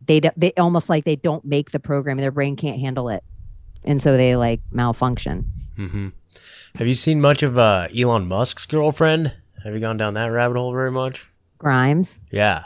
they 0.06 0.22
they 0.38 0.54
almost 0.58 0.90
like 0.90 1.06
they 1.06 1.16
don't 1.16 1.44
make 1.46 1.72
the 1.72 1.80
program; 1.80 2.18
their 2.18 2.32
brain 2.32 2.56
can't 2.56 2.80
handle 2.80 3.10
it, 3.10 3.24
and 3.86 4.02
so 4.02 4.18
they 4.18 4.36
like 4.36 4.60
malfunction. 4.72 5.50
hmm 5.76 6.10
Have 6.76 6.88
you 6.88 6.96
seen 6.96 7.22
much 7.22 7.42
of 7.44 7.58
uh, 7.58 7.88
Elon 7.98 8.28
Musk's 8.28 8.66
girlfriend? 8.66 9.34
Have 9.64 9.74
you 9.74 9.80
gone 9.80 9.98
down 9.98 10.14
that 10.16 10.28
rabbit 10.28 10.58
hole 10.58 10.72
very 10.74 10.92
much? 10.92 11.28
Grimes, 11.58 12.20
Yeah. 12.32 12.66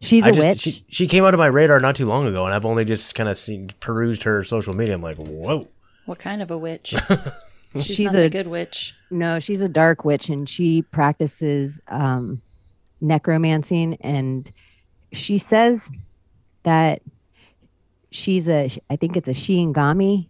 she's 0.00 0.24
I 0.24 0.28
a 0.28 0.32
just, 0.32 0.46
witch. 0.46 0.60
She, 0.60 0.84
she 0.88 1.06
came 1.08 1.24
of 1.24 1.34
my 1.38 1.46
radar 1.46 1.80
not 1.80 1.96
too 1.96 2.04
long 2.04 2.26
ago, 2.26 2.44
and 2.44 2.54
I've 2.54 2.64
only 2.64 2.84
just 2.84 3.14
kind 3.14 3.28
of 3.28 3.36
seen 3.38 3.70
perused 3.80 4.22
her 4.24 4.44
social 4.44 4.74
media. 4.74 4.94
I'm 4.94 5.02
like, 5.02 5.16
whoa. 5.16 5.66
What 6.06 6.18
kind 6.18 6.40
of 6.42 6.50
a 6.50 6.58
witch? 6.58 6.94
She's, 7.74 7.84
She's 7.96 8.12
not 8.12 8.14
a- 8.16 8.22
the 8.22 8.30
good 8.30 8.46
witch. 8.46 8.94
no, 9.10 9.38
she's 9.38 9.60
a 9.60 9.68
dark 9.68 10.02
witch, 10.04 10.30
and 10.30 10.48
she 10.48 10.80
practices 10.82 11.80
um, 11.88 12.40
necromancing, 13.02 13.96
and 14.00 14.50
she 15.12 15.36
says 15.36 15.92
that 16.62 17.02
she's 18.10 18.48
a 18.48 18.68
I 18.90 18.96
think 18.96 19.16
it's 19.16 19.28
a 19.28 19.32
Shinigami. 19.32 20.28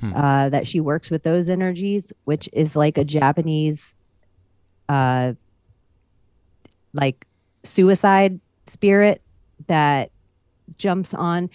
Hmm. 0.00 0.14
Uh, 0.14 0.48
that 0.48 0.66
she 0.66 0.80
works 0.80 1.10
with 1.10 1.24
those 1.24 1.50
energies, 1.50 2.10
which 2.24 2.48
is 2.54 2.74
like 2.74 2.96
a 2.96 3.04
Japanese, 3.04 3.94
uh, 4.88 5.34
like 6.94 7.26
suicide 7.64 8.40
spirit 8.66 9.20
that 9.66 10.10
jumps 10.78 11.12
on. 11.12 11.50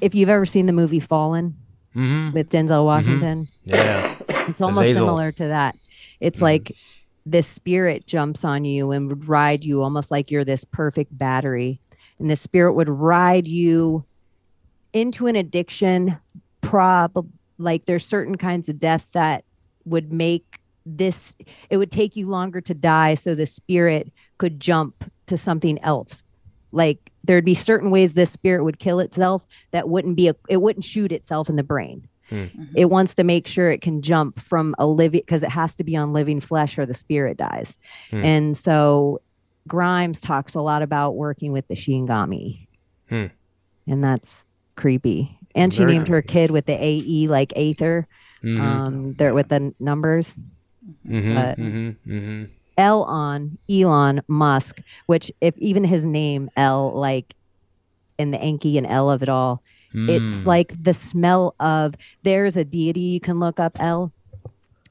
If 0.00 0.14
you've 0.14 0.28
ever 0.28 0.46
seen 0.46 0.66
the 0.66 0.72
movie 0.72 1.00
Fallen 1.00 1.56
Mm-hmm. 1.96 2.32
with 2.32 2.50
Denzel 2.50 2.84
Washington, 2.84 3.46
Yeah. 3.64 4.16
it's 4.48 4.60
almost 4.60 4.80
Azazel. 4.82 5.06
similar 5.06 5.30
to 5.32 5.46
that. 5.46 5.76
It's 6.20 6.38
Mhm. 6.40 6.42
like 6.42 6.76
this 7.24 7.46
spirit 7.46 8.04
jumps 8.06 8.44
on 8.44 8.64
you 8.64 8.90
and 8.90 9.08
would 9.08 9.28
ride 9.28 9.64
you 9.64 9.80
almost 9.80 10.10
like 10.10 10.28
you're 10.30 10.44
this 10.44 10.64
perfect 10.64 11.16
battery. 11.16 11.80
And 12.18 12.28
the 12.30 12.34
spirit 12.36 12.74
would 12.74 12.88
ride 12.88 13.46
you 13.46 14.04
into 14.94 15.26
an 15.26 15.36
addiction, 15.36 16.16
prob- 16.62 17.28
like 17.58 17.84
there's 17.84 18.06
certain 18.06 18.36
kinds 18.36 18.70
of 18.70 18.80
death 18.80 19.06
that 19.12 19.44
would 19.84 20.12
make 20.12 20.60
this 20.86 21.34
it 21.70 21.78
would 21.78 21.92
take 21.92 22.14
you 22.16 22.28
longer 22.28 22.60
to 22.60 22.74
die 22.74 23.14
so 23.14 23.34
the 23.34 23.46
spirit 23.46 24.12
could 24.38 24.60
jump 24.60 25.10
to 25.26 25.36
something 25.36 25.78
else. 25.80 26.16
Like 26.72 27.10
there'd 27.22 27.44
be 27.44 27.54
certain 27.54 27.90
ways 27.90 28.12
this 28.12 28.30
spirit 28.30 28.64
would 28.64 28.78
kill 28.78 29.00
itself 29.00 29.42
that 29.70 29.88
wouldn't 29.88 30.16
be 30.16 30.28
a 30.28 30.36
it 30.48 30.58
wouldn't 30.58 30.84
shoot 30.84 31.12
itself 31.12 31.48
in 31.48 31.56
the 31.56 31.62
brain. 31.62 32.08
It 32.74 32.86
wants 32.86 33.14
to 33.14 33.22
make 33.22 33.46
sure 33.46 33.70
it 33.70 33.80
can 33.80 34.02
jump 34.02 34.40
from 34.40 34.74
a 34.78 34.86
living 34.86 35.20
because 35.20 35.44
it 35.44 35.50
has 35.50 35.76
to 35.76 35.84
be 35.84 35.94
on 35.94 36.12
living 36.12 36.40
flesh 36.40 36.76
or 36.78 36.84
the 36.84 36.94
spirit 36.94 37.36
dies. 37.36 37.76
Hmm. 38.10 38.24
and 38.24 38.58
so 38.58 39.20
grimes 39.66 40.20
talks 40.20 40.54
a 40.54 40.60
lot 40.60 40.82
about 40.82 41.14
working 41.14 41.52
with 41.52 41.68
the 41.68 41.74
shinigami. 41.74 42.66
Hmm. 43.08 43.26
and 43.86 44.02
that's 44.02 44.44
creepy 44.76 45.38
and 45.54 45.72
she 45.72 45.78
Very 45.80 45.92
named 45.94 46.08
her 46.08 46.22
kid 46.22 46.50
with 46.50 46.66
the 46.66 46.72
ae 46.82 47.26
like 47.28 47.52
aether 47.56 48.06
Mhm. 48.42 48.60
um 48.60 49.14
there 49.14 49.32
with 49.34 49.48
the 49.48 49.72
numbers 49.80 50.36
Mhm, 51.08 51.34
but- 51.34 51.58
mhm, 51.58 51.96
mhm. 52.06 52.48
Elon, 52.76 53.56
Elon 53.70 54.20
Musk, 54.26 54.80
which 55.06 55.30
if 55.40 55.56
even 55.58 55.84
his 55.84 56.04
name 56.04 56.50
L, 56.56 56.92
like 56.94 57.34
in 58.18 58.32
the 58.32 58.38
Enki 58.40 58.76
and 58.76 58.86
L 58.86 59.10
of 59.10 59.22
it 59.22 59.28
all, 59.28 59.62
it's 59.92 60.42
Mm. 60.42 60.46
like 60.46 60.82
the 60.82 60.92
smell 60.92 61.54
of. 61.60 61.94
There's 62.24 62.56
a 62.56 62.64
deity 62.64 63.00
you 63.00 63.20
can 63.20 63.38
look 63.38 63.60
up. 63.60 63.76
L. 63.80 64.10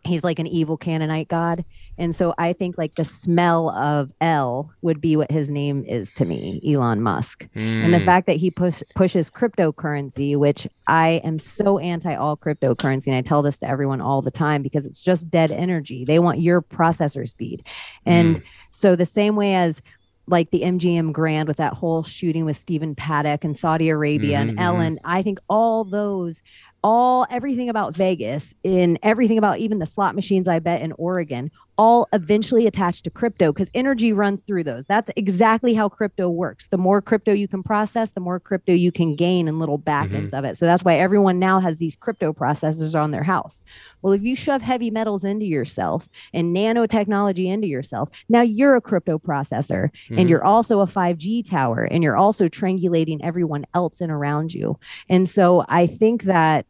He's 0.05 0.23
like 0.23 0.39
an 0.39 0.47
evil 0.47 0.75
Canaanite 0.77 1.29
god, 1.29 1.63
and 1.97 2.13
so 2.15 2.33
I 2.37 2.51
think 2.53 2.77
like 2.77 2.95
the 2.95 3.05
smell 3.05 3.69
of 3.69 4.11
L 4.19 4.71
would 4.81 4.99
be 4.99 5.15
what 5.15 5.31
his 5.31 5.49
name 5.49 5.85
is 5.87 6.11
to 6.13 6.25
me, 6.25 6.59
Elon 6.67 7.01
Musk, 7.01 7.47
and 7.55 7.93
the 7.93 7.99
Mm. 7.99 8.05
fact 8.05 8.27
that 8.27 8.35
he 8.35 8.51
push, 8.51 8.83
pushes 8.95 9.29
cryptocurrency, 9.29 10.35
which 10.35 10.67
I 10.87 11.21
am 11.23 11.39
so 11.39 11.77
anti 11.79 12.13
all 12.15 12.35
cryptocurrency, 12.35 13.07
and 13.07 13.15
I 13.15 13.21
tell 13.21 13.41
this 13.41 13.59
to 13.59 13.67
everyone 13.69 14.01
all 14.01 14.21
the 14.21 14.31
time 14.31 14.61
because 14.61 14.85
it's 14.85 15.01
just 15.01 15.29
dead 15.29 15.51
energy. 15.51 16.03
They 16.05 16.19
want 16.19 16.41
your 16.41 16.61
processor 16.61 17.27
speed, 17.27 17.65
and 18.05 18.41
so 18.71 18.95
the 18.95 19.05
same 19.05 19.35
way 19.37 19.55
as 19.55 19.81
like 20.27 20.51
the 20.51 20.63
MGM 20.63 21.11
Grand 21.11 21.47
with 21.49 21.57
that 21.57 21.73
whole 21.73 22.01
shooting 22.03 22.45
with 22.45 22.55
Stephen 22.57 22.95
Paddock 22.95 23.43
and 23.43 23.57
Saudi 23.57 23.89
Arabia 23.89 24.37
Mhm, 24.37 24.41
and 24.41 24.51
mhm. 24.51 24.61
Ellen, 24.61 24.99
I 25.03 25.21
think 25.21 25.39
all 25.49 25.83
those, 25.83 26.39
all 26.83 27.25
everything 27.29 27.69
about 27.69 27.95
Vegas 27.95 28.53
in 28.63 28.99
everything 29.01 29.37
about 29.37 29.59
even 29.59 29.79
the 29.79 29.85
slot 29.85 30.15
machines 30.15 30.47
I 30.47 30.59
bet 30.59 30.81
in 30.81 30.91
Oregon, 30.93 31.51
all 31.77 32.07
eventually 32.13 32.67
attached 32.67 33.03
to 33.03 33.09
crypto 33.09 33.51
because 33.51 33.69
energy 33.73 34.13
runs 34.13 34.43
through 34.43 34.63
those. 34.63 34.85
That's 34.85 35.09
exactly 35.15 35.73
how 35.73 35.89
crypto 35.89 36.29
works. 36.29 36.67
The 36.67 36.77
more 36.77 37.01
crypto 37.01 37.33
you 37.33 37.47
can 37.47 37.63
process, 37.63 38.11
the 38.11 38.19
more 38.19 38.39
crypto 38.39 38.73
you 38.73 38.91
can 38.91 39.15
gain 39.15 39.47
in 39.47 39.57
little 39.59 39.79
backends 39.79 40.33
of 40.33 40.45
it. 40.45 40.57
So 40.57 40.65
that's 40.65 40.83
why 40.83 40.95
everyone 40.97 41.39
now 41.39 41.59
has 41.59 41.79
these 41.79 41.95
crypto 41.95 42.31
processors 42.31 42.93
on 42.93 43.11
their 43.11 43.23
house. 43.23 43.63
Well, 44.01 44.13
if 44.13 44.21
you 44.21 44.35
shove 44.35 44.61
heavy 44.61 44.91
metals 44.91 45.23
into 45.23 45.45
yourself 45.45 46.07
and 46.33 46.55
nanotechnology 46.55 47.45
into 47.47 47.67
yourself, 47.67 48.09
now 48.29 48.41
you're 48.41 48.75
a 48.75 48.81
crypto 48.81 49.17
processor 49.17 49.89
Mhm. 50.09 50.19
and 50.19 50.29
you're 50.29 50.43
also 50.43 50.81
a 50.81 50.87
5G 50.87 51.41
tower 51.41 51.83
and 51.83 52.03
you're 52.03 52.17
also 52.17 52.47
triangulating 52.47 53.19
everyone 53.23 53.65
else 53.73 54.01
in 54.01 54.11
around 54.11 54.53
you. 54.53 54.77
And 55.09 55.29
so 55.29 55.65
I 55.69 55.87
think 55.87 56.23
that 56.23 56.65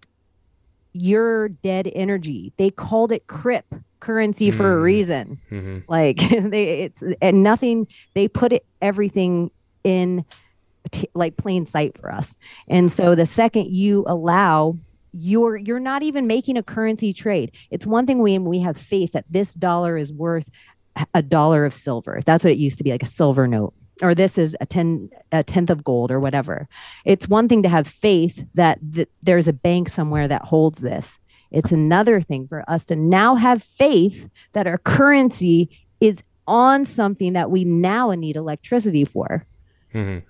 your 0.93 1.49
dead 1.49 1.91
energy, 1.95 2.53
they 2.57 2.69
called 2.69 3.11
it 3.11 3.27
CRIP 3.27 3.65
currency 4.03 4.51
for 4.51 4.73
a 4.73 4.79
Mm. 4.79 4.83
reason. 4.83 5.39
Mhm. 5.51 5.83
Like 5.87 6.17
they 6.51 6.81
it's 6.85 7.01
and 7.21 7.41
nothing 7.43 7.87
they 8.13 8.27
put 8.27 8.51
it 8.53 8.65
everything 8.81 9.49
in 9.83 10.25
t- 10.91 11.09
like 11.13 11.37
plain 11.37 11.65
sight 11.65 11.97
for 11.99 12.11
us. 12.11 12.35
And 12.67 12.91
so 12.91 13.15
the 13.15 13.25
second 13.25 13.71
you 13.71 14.03
allow 14.07 14.77
you're 15.13 15.55
you're 15.57 15.79
not 15.79 16.01
even 16.03 16.25
making 16.27 16.57
a 16.57 16.63
currency 16.63 17.13
trade. 17.13 17.51
It's 17.71 17.85
one 17.85 18.05
thing 18.05 18.19
when 18.19 18.45
we 18.45 18.59
have 18.59 18.77
faith 18.77 19.11
that 19.13 19.25
this 19.29 19.53
dollar 19.53 19.97
is 19.97 20.11
worth 20.11 20.47
a 21.13 21.21
dollar 21.21 21.65
of 21.65 21.73
silver. 21.73 22.19
That's 22.25 22.43
what 22.43 22.53
it 22.53 22.57
used 22.59 22.77
to 22.79 22.83
be 22.83 22.91
like 22.91 23.03
a 23.03 23.07
silver 23.21 23.47
note 23.47 23.73
or 24.01 24.15
this 24.15 24.37
is 24.39 24.55
a 24.59 24.65
10 24.65 25.09
a 25.31 25.43
tenth 25.43 25.69
of 25.69 25.83
gold 25.83 26.09
or 26.11 26.19
whatever. 26.19 26.67
It's 27.05 27.27
one 27.29 27.47
thing 27.47 27.61
to 27.63 27.69
have 27.69 27.87
faith 27.87 28.43
that 28.55 28.79
th- 28.93 29.07
there's 29.21 29.47
a 29.47 29.53
bank 29.53 29.87
somewhere 29.89 30.27
that 30.27 30.41
holds 30.41 30.81
this. 30.81 31.19
It's 31.53 31.71
another 31.71 32.19
thing 32.19 32.47
for 32.47 32.63
us 32.69 32.83
to 32.85 32.95
now 32.95 33.35
have 33.35 33.63
faith 33.63 34.27
that 34.53 34.67
our 34.67 34.77
currency 34.79 35.69
is 36.01 36.17
on 36.47 36.85
something 36.85 37.33
that 37.33 37.49
we 37.51 37.63
now 37.63 38.11
need 38.11 38.35
electricity 38.35 39.05
for. 39.05 39.45
Mhm. 39.93 40.23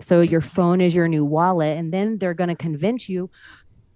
So 0.00 0.20
your 0.20 0.40
phone 0.40 0.80
is 0.80 0.94
your 0.94 1.06
new 1.08 1.24
wallet, 1.24 1.76
and 1.78 1.92
then 1.92 2.18
they're 2.18 2.34
going 2.34 2.48
to 2.48 2.56
convince 2.56 3.08
you 3.08 3.30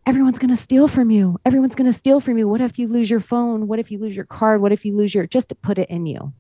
everyone's 0.07 0.39
going 0.39 0.49
to 0.51 0.57
steal 0.57 0.89
from 0.89 1.11
you. 1.11 1.39
Everyone's 1.45 1.75
going 1.75 1.91
to 1.91 1.97
steal 1.97 2.21
from 2.21 2.39
you. 2.39 2.49
What 2.49 2.61
if 2.61 2.79
you 2.79 2.89
lose 2.89 3.11
your 3.11 3.21
phone? 3.21 3.67
What 3.67 3.79
if 3.79 3.91
you 3.91 3.99
lose 3.99 4.15
your 4.17 4.25
card? 4.25 4.63
What 4.63 4.73
if 4.73 4.85
you 4.85 4.97
lose 4.97 5.15
your 5.15 5.27
just 5.27 5.49
to 5.51 5.55
put 5.55 5.79
it 5.79 5.91
in 5.91 6.07
you? 6.07 6.33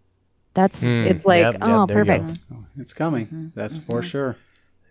That's 0.54 0.78
Hmm. 0.80 0.86
it's 1.06 1.24
like 1.26 1.42
Yep, 1.42 1.52
yep, 1.54 1.62
oh 1.64 1.86
there 1.86 1.98
you 1.98 2.04
go. 2.04 2.10
perfect. 2.18 2.38
Oh, 2.54 2.64
it's 2.78 2.92
coming. 2.94 3.52
That's 3.54 3.78
for 3.78 4.00
sure. 4.02 4.36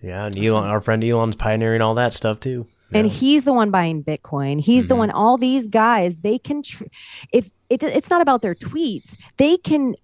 Yeah, 0.04 0.26
and 0.26 0.38
Elon, 0.38 0.66
our 0.66 0.80
friend 0.80 1.04
Elon's 1.04 1.36
pioneering 1.36 1.82
all 1.82 1.96
that 1.96 2.14
stuff 2.14 2.40
too. 2.40 2.68
And 2.94 3.08
he's 3.08 3.44
the 3.44 3.54
one 3.54 3.72
buying 3.72 4.04
bitcoin. 4.04 4.60
He's 4.60 4.88
the 4.88 4.96
Mhm. 4.96 5.00
one 5.00 5.12
all 5.12 5.38
these 5.38 5.68
guys 5.68 6.18
they 6.18 6.38
can 6.40 6.64
tr- 6.64 6.86
if 7.32 7.50
it, 7.70 7.84
it's 7.84 8.10
not 8.10 8.22
about 8.22 8.42
their 8.42 8.56
tweets. 8.56 9.14
They 9.38 9.58
can 9.58 9.96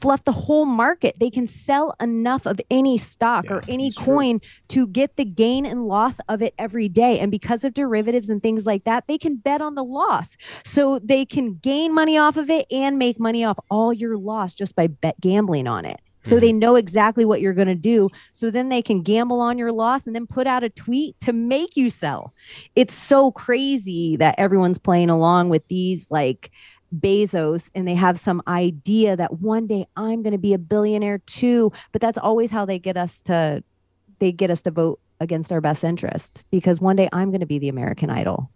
fluff 0.00 0.22
the 0.24 0.32
whole 0.32 0.64
market. 0.64 1.16
They 1.18 1.30
can 1.30 1.46
sell 1.48 1.94
enough 2.00 2.46
of 2.46 2.60
any 2.70 2.96
stock 2.96 3.46
Yeah, 3.46 3.54
or 3.56 3.62
any 3.68 3.88
it's 3.88 3.96
true. 3.96 4.14
coin 4.14 4.40
to 4.68 4.86
get 4.86 5.16
the 5.16 5.24
gain 5.24 5.66
and 5.66 5.86
loss 5.86 6.14
of 6.28 6.40
it 6.42 6.54
every 6.58 6.88
day. 6.88 7.18
And 7.18 7.30
because 7.30 7.64
of 7.64 7.74
derivatives 7.74 8.30
and 8.30 8.40
things 8.42 8.64
like 8.66 8.84
that 8.84 9.04
they 9.08 9.18
can 9.18 9.36
bet 9.36 9.60
on 9.60 9.74
the 9.74 9.82
loss. 9.84 10.36
So 10.64 11.00
they 11.02 11.24
can 11.26 11.58
gain 11.60 11.92
money 11.92 12.16
off 12.16 12.36
of 12.36 12.48
it 12.50 12.66
and 12.70 12.98
make 12.98 13.18
money 13.18 13.44
off 13.44 13.58
all 13.70 13.92
your 13.92 14.16
loss 14.16 14.54
just 14.54 14.74
by 14.76 14.86
bet 14.86 15.20
gambling 15.20 15.66
on 15.66 15.84
it 15.84 16.00
so 16.28 16.38
they 16.40 16.52
know 16.52 16.76
exactly 16.76 17.24
what 17.24 17.40
you're 17.40 17.54
going 17.54 17.68
to 17.68 17.74
do 17.74 18.08
so 18.32 18.50
then 18.50 18.68
they 18.68 18.82
can 18.82 19.02
gamble 19.02 19.40
on 19.40 19.58
your 19.58 19.72
loss 19.72 20.06
and 20.06 20.14
then 20.14 20.26
put 20.26 20.46
out 20.46 20.64
a 20.64 20.68
tweet 20.70 21.18
to 21.20 21.32
make 21.32 21.76
you 21.76 21.90
sell 21.90 22.32
it's 22.76 22.94
so 22.94 23.30
crazy 23.32 24.16
that 24.16 24.34
everyone's 24.38 24.78
playing 24.78 25.10
along 25.10 25.48
with 25.48 25.66
these 25.68 26.10
like 26.10 26.50
Bezos 26.96 27.68
and 27.74 27.86
they 27.86 27.94
have 27.94 28.18
some 28.18 28.42
idea 28.48 29.14
that 29.14 29.40
one 29.40 29.66
day 29.66 29.86
I'm 29.96 30.22
going 30.22 30.32
to 30.32 30.38
be 30.38 30.54
a 30.54 30.58
billionaire 30.58 31.18
too 31.18 31.70
but 31.92 32.00
that's 32.00 32.18
always 32.18 32.50
how 32.50 32.64
they 32.64 32.78
get 32.78 32.96
us 32.96 33.20
to 33.22 33.62
they 34.20 34.32
get 34.32 34.50
us 34.50 34.62
to 34.62 34.70
vote 34.70 35.00
against 35.20 35.52
our 35.52 35.60
best 35.60 35.84
interest 35.84 36.44
because 36.50 36.80
one 36.80 36.96
day 36.96 37.08
I'm 37.12 37.30
going 37.30 37.40
to 37.40 37.46
be 37.46 37.58
the 37.58 37.68
American 37.68 38.10
idol 38.10 38.50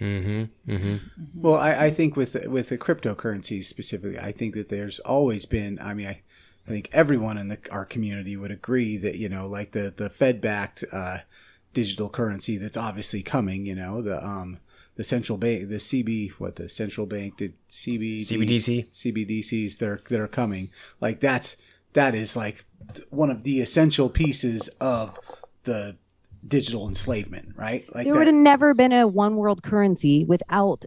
Mhm. 0.00 0.50
Mhm. 0.68 1.00
Well, 1.34 1.54
I, 1.54 1.86
I 1.86 1.90
think 1.90 2.16
with 2.16 2.36
with 2.46 2.68
the 2.68 2.76
cryptocurrencies 2.76 3.64
specifically, 3.64 4.18
I 4.18 4.30
think 4.30 4.54
that 4.54 4.68
there's 4.68 4.98
always 5.00 5.46
been. 5.46 5.78
I 5.80 5.94
mean, 5.94 6.08
I, 6.08 6.20
I 6.66 6.70
think 6.70 6.88
everyone 6.92 7.38
in 7.38 7.48
the, 7.48 7.58
our 7.70 7.84
community 7.84 8.36
would 8.36 8.50
agree 8.50 8.96
that 8.96 9.16
you 9.16 9.28
know, 9.28 9.46
like 9.46 9.72
the 9.72 9.92
the 9.96 10.10
Fed 10.10 10.40
backed 10.40 10.84
uh, 10.92 11.18
digital 11.72 12.08
currency 12.08 12.56
that's 12.56 12.76
obviously 12.76 13.22
coming. 13.22 13.66
You 13.66 13.74
know, 13.74 14.02
the 14.02 14.24
um 14.24 14.58
the 14.96 15.04
central 15.04 15.38
bank, 15.38 15.68
the 15.68 15.76
CB, 15.76 16.32
what 16.32 16.56
the 16.56 16.68
central 16.68 17.06
bank, 17.06 17.38
the 17.38 17.52
CB 17.70 18.22
CBDC. 18.22 18.86
CBDCs 18.92 19.78
that 19.78 19.88
are 19.88 20.00
that 20.08 20.20
are 20.20 20.28
coming. 20.28 20.70
Like 21.00 21.20
that's 21.20 21.56
that 21.92 22.14
is 22.14 22.34
like 22.34 22.64
one 23.10 23.30
of 23.30 23.44
the 23.44 23.60
essential 23.60 24.08
pieces 24.08 24.68
of 24.80 25.18
the 25.64 25.96
digital 26.46 26.88
enslavement, 26.88 27.54
right? 27.56 27.84
Like 27.94 28.04
there 28.04 28.14
that- 28.14 28.18
would 28.18 28.26
have 28.26 28.36
never 28.36 28.74
been 28.74 28.92
a 28.92 29.06
one 29.06 29.36
world 29.36 29.62
currency 29.62 30.24
without 30.24 30.84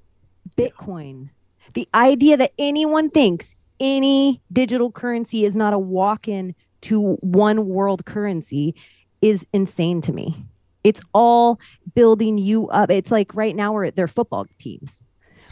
Bitcoin. 0.57 1.30
The 1.73 1.88
idea 1.93 2.36
that 2.38 2.53
anyone 2.57 3.09
thinks 3.11 3.55
any 3.80 4.41
digital 4.51 4.91
currency 4.91 5.45
is 5.45 5.55
not 5.55 5.73
a 5.73 5.80
walk 5.80 6.27
in 6.27 6.55
to 6.82 7.15
one 7.21 7.67
world 7.67 8.05
currency 8.05 8.75
is 9.21 9.45
insane 9.53 10.01
to 10.03 10.13
me. 10.13 10.45
It's 10.84 11.01
all 11.13 11.59
building 11.93 12.38
you 12.38 12.69
up. 12.69 12.89
It's 12.89 13.11
like 13.11 13.36
right 13.36 13.55
now 13.55 13.73
we're 13.73 13.91
they're 13.91 14.07
football 14.07 14.45
teams. 14.59 14.99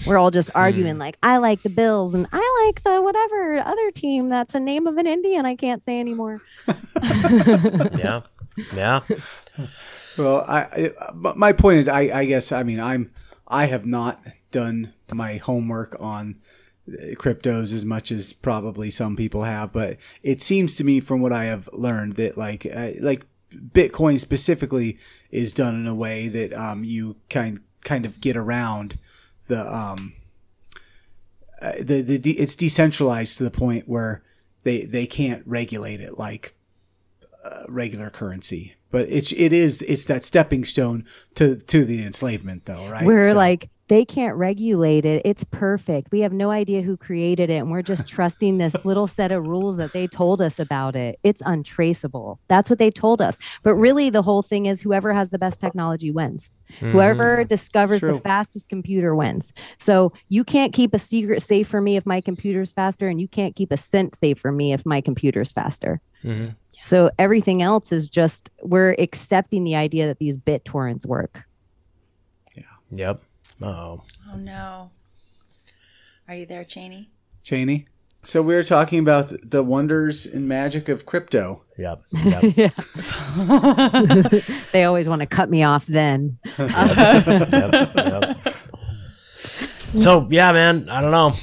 We're 0.05 0.17
all 0.17 0.31
just 0.31 0.51
arguing 0.53 0.95
hmm. 0.95 1.01
like 1.01 1.17
I 1.23 1.37
like 1.37 1.63
the 1.63 1.69
Bills 1.69 2.13
and 2.13 2.27
I 2.31 2.65
like 2.65 2.83
the 2.83 3.01
whatever 3.01 3.59
other 3.59 3.91
team 3.91 4.29
that's 4.29 4.53
a 4.55 4.59
name 4.59 4.87
of 4.87 4.97
an 4.97 5.07
Indian 5.07 5.45
I 5.45 5.55
can't 5.55 5.83
say 5.83 5.99
anymore. 5.99 6.41
Yeah. 7.97 8.21
Yeah. 8.73 9.01
Well, 10.17 10.43
I, 10.47 10.91
I 10.99 11.11
my 11.13 11.53
point 11.53 11.79
is, 11.79 11.87
I, 11.87 12.01
I 12.01 12.25
guess, 12.25 12.51
I 12.51 12.63
mean, 12.63 12.79
I'm, 12.79 13.11
I 13.47 13.65
have 13.65 13.85
not 13.85 14.19
done 14.51 14.93
my 15.11 15.37
homework 15.37 15.95
on 15.99 16.39
cryptos 17.15 17.73
as 17.73 17.83
much 17.85 18.11
as 18.11 18.33
probably 18.33 18.89
some 18.89 19.15
people 19.15 19.43
have, 19.43 19.71
but 19.71 19.97
it 20.23 20.41
seems 20.41 20.75
to 20.75 20.83
me 20.83 20.99
from 20.99 21.21
what 21.21 21.33
I 21.33 21.45
have 21.45 21.69
learned 21.73 22.13
that 22.13 22.37
like, 22.37 22.65
uh, 22.73 22.91
like 22.99 23.25
Bitcoin 23.51 24.19
specifically 24.19 24.97
is 25.31 25.53
done 25.53 25.75
in 25.75 25.87
a 25.87 25.95
way 25.95 26.27
that, 26.27 26.53
um, 26.53 26.83
you 26.83 27.15
kind, 27.29 27.59
kind 27.83 28.05
of 28.05 28.21
get 28.21 28.37
around 28.37 28.97
the, 29.47 29.61
um, 29.75 30.13
uh, 31.61 31.73
the, 31.79 32.01
the, 32.01 32.19
de- 32.19 32.39
it's 32.39 32.55
decentralized 32.55 33.37
to 33.37 33.43
the 33.43 33.51
point 33.51 33.87
where 33.87 34.23
they, 34.63 34.83
they 34.85 35.05
can't 35.05 35.43
regulate 35.45 35.99
it 36.01 36.17
like, 36.17 36.55
uh, 37.43 37.63
regular 37.67 38.09
currency. 38.09 38.75
But 38.89 39.09
it's 39.09 39.33
it 39.33 39.51
is 39.51 39.81
it's 39.81 40.05
that 40.05 40.23
stepping 40.23 40.63
stone 40.63 41.05
to 41.35 41.57
to 41.57 41.83
the 41.83 42.05
enslavement 42.05 42.65
though 42.65 42.89
right? 42.89 43.05
We're 43.05 43.31
So- 43.31 43.35
like, 43.35 43.69
they 43.89 44.03
can't 44.03 44.35
regulate 44.35 45.05
it. 45.05 45.21
It's 45.23 45.45
perfect. 45.45 46.11
We 46.11 46.19
have 46.19 46.33
no 46.33 46.51
idea 46.51 46.81
who 46.81 46.97
created 46.97 47.49
it. 47.49 47.55
And 47.57 47.71
we're 47.71 47.81
just 47.81 48.07
trusting 48.07 48.57
this 48.57 48.73
little 48.85 49.07
set 49.07 49.31
of 49.31 49.47
rules 49.47 49.77
that 49.77 49.93
they 49.93 50.07
told 50.07 50.41
us 50.41 50.59
about 50.59 50.95
it. 50.95 51.19
It's 51.23 51.41
untraceable. 51.45 52.39
That's 52.49 52.69
what 52.69 52.79
they 52.79 52.91
told 52.91 53.21
us. 53.21 53.37
But 53.63 53.75
really, 53.75 54.09
the 54.09 54.21
whole 54.21 54.41
thing 54.41 54.65
is 54.65 54.81
whoever 54.81 55.13
has 55.13 55.29
the 55.29 55.37
best 55.39 55.61
technology 55.61 56.11
wins. 56.11 56.49
Whoever 56.81 57.45
discovers 57.45 58.01
the 58.01 58.19
fastest 58.19 58.67
computer 58.67 59.15
wins. 59.15 59.53
So 59.79 60.11
you 60.27 60.43
can't 60.43 60.73
keep 60.73 60.93
a 60.93 60.99
secret 60.99 61.41
safe 61.41 61.69
for 61.69 61.79
me 61.79 61.95
if 61.95 62.05
my 62.05 62.19
computer's 62.19 62.71
faster, 62.73 63.07
and 63.07 63.21
you 63.21 63.27
can't 63.29 63.55
keep 63.55 63.71
a 63.71 63.77
cent 63.77 64.17
safe 64.17 64.37
for 64.37 64.51
me 64.51 64.73
if 64.73 64.85
my 64.85 64.99
computer's 64.99 65.51
faster. 65.53 66.01
Mhm. 66.25 66.55
So 66.85 67.09
everything 67.17 67.61
else 67.61 67.93
is 67.93 68.09
just 68.09 68.49
we're 68.63 68.95
accepting 68.99 69.63
the 69.63 69.75
idea 69.75 70.07
that 70.07 70.19
these 70.19 70.35
bit 70.35 70.65
torrents 70.65 71.05
work. 71.05 71.43
Yeah. 72.55 72.63
Yep. 72.91 73.21
Oh. 73.61 74.03
Oh 74.31 74.35
no. 74.35 74.91
Are 76.27 76.35
you 76.35 76.45
there, 76.45 76.63
Cheney? 76.63 77.09
Cheney. 77.43 77.87
So 78.23 78.41
we 78.41 78.55
were 78.55 78.63
talking 78.63 78.99
about 78.99 79.31
the 79.41 79.63
wonders 79.63 80.25
and 80.25 80.47
magic 80.47 80.89
of 80.89 81.05
crypto. 81.05 81.63
Yep. 81.77 81.99
Yep. 82.11 82.73
They 84.73 84.83
always 84.83 85.07
want 85.07 85.21
to 85.21 85.25
cut 85.25 85.49
me 85.49 85.63
off 85.63 85.85
then. 85.87 86.37
yep, 86.57 87.25
yep. 87.53 88.37
So 89.97 90.27
yeah, 90.29 90.51
man, 90.51 90.89
I 90.89 91.01
don't 91.01 91.11
know. 91.11 91.33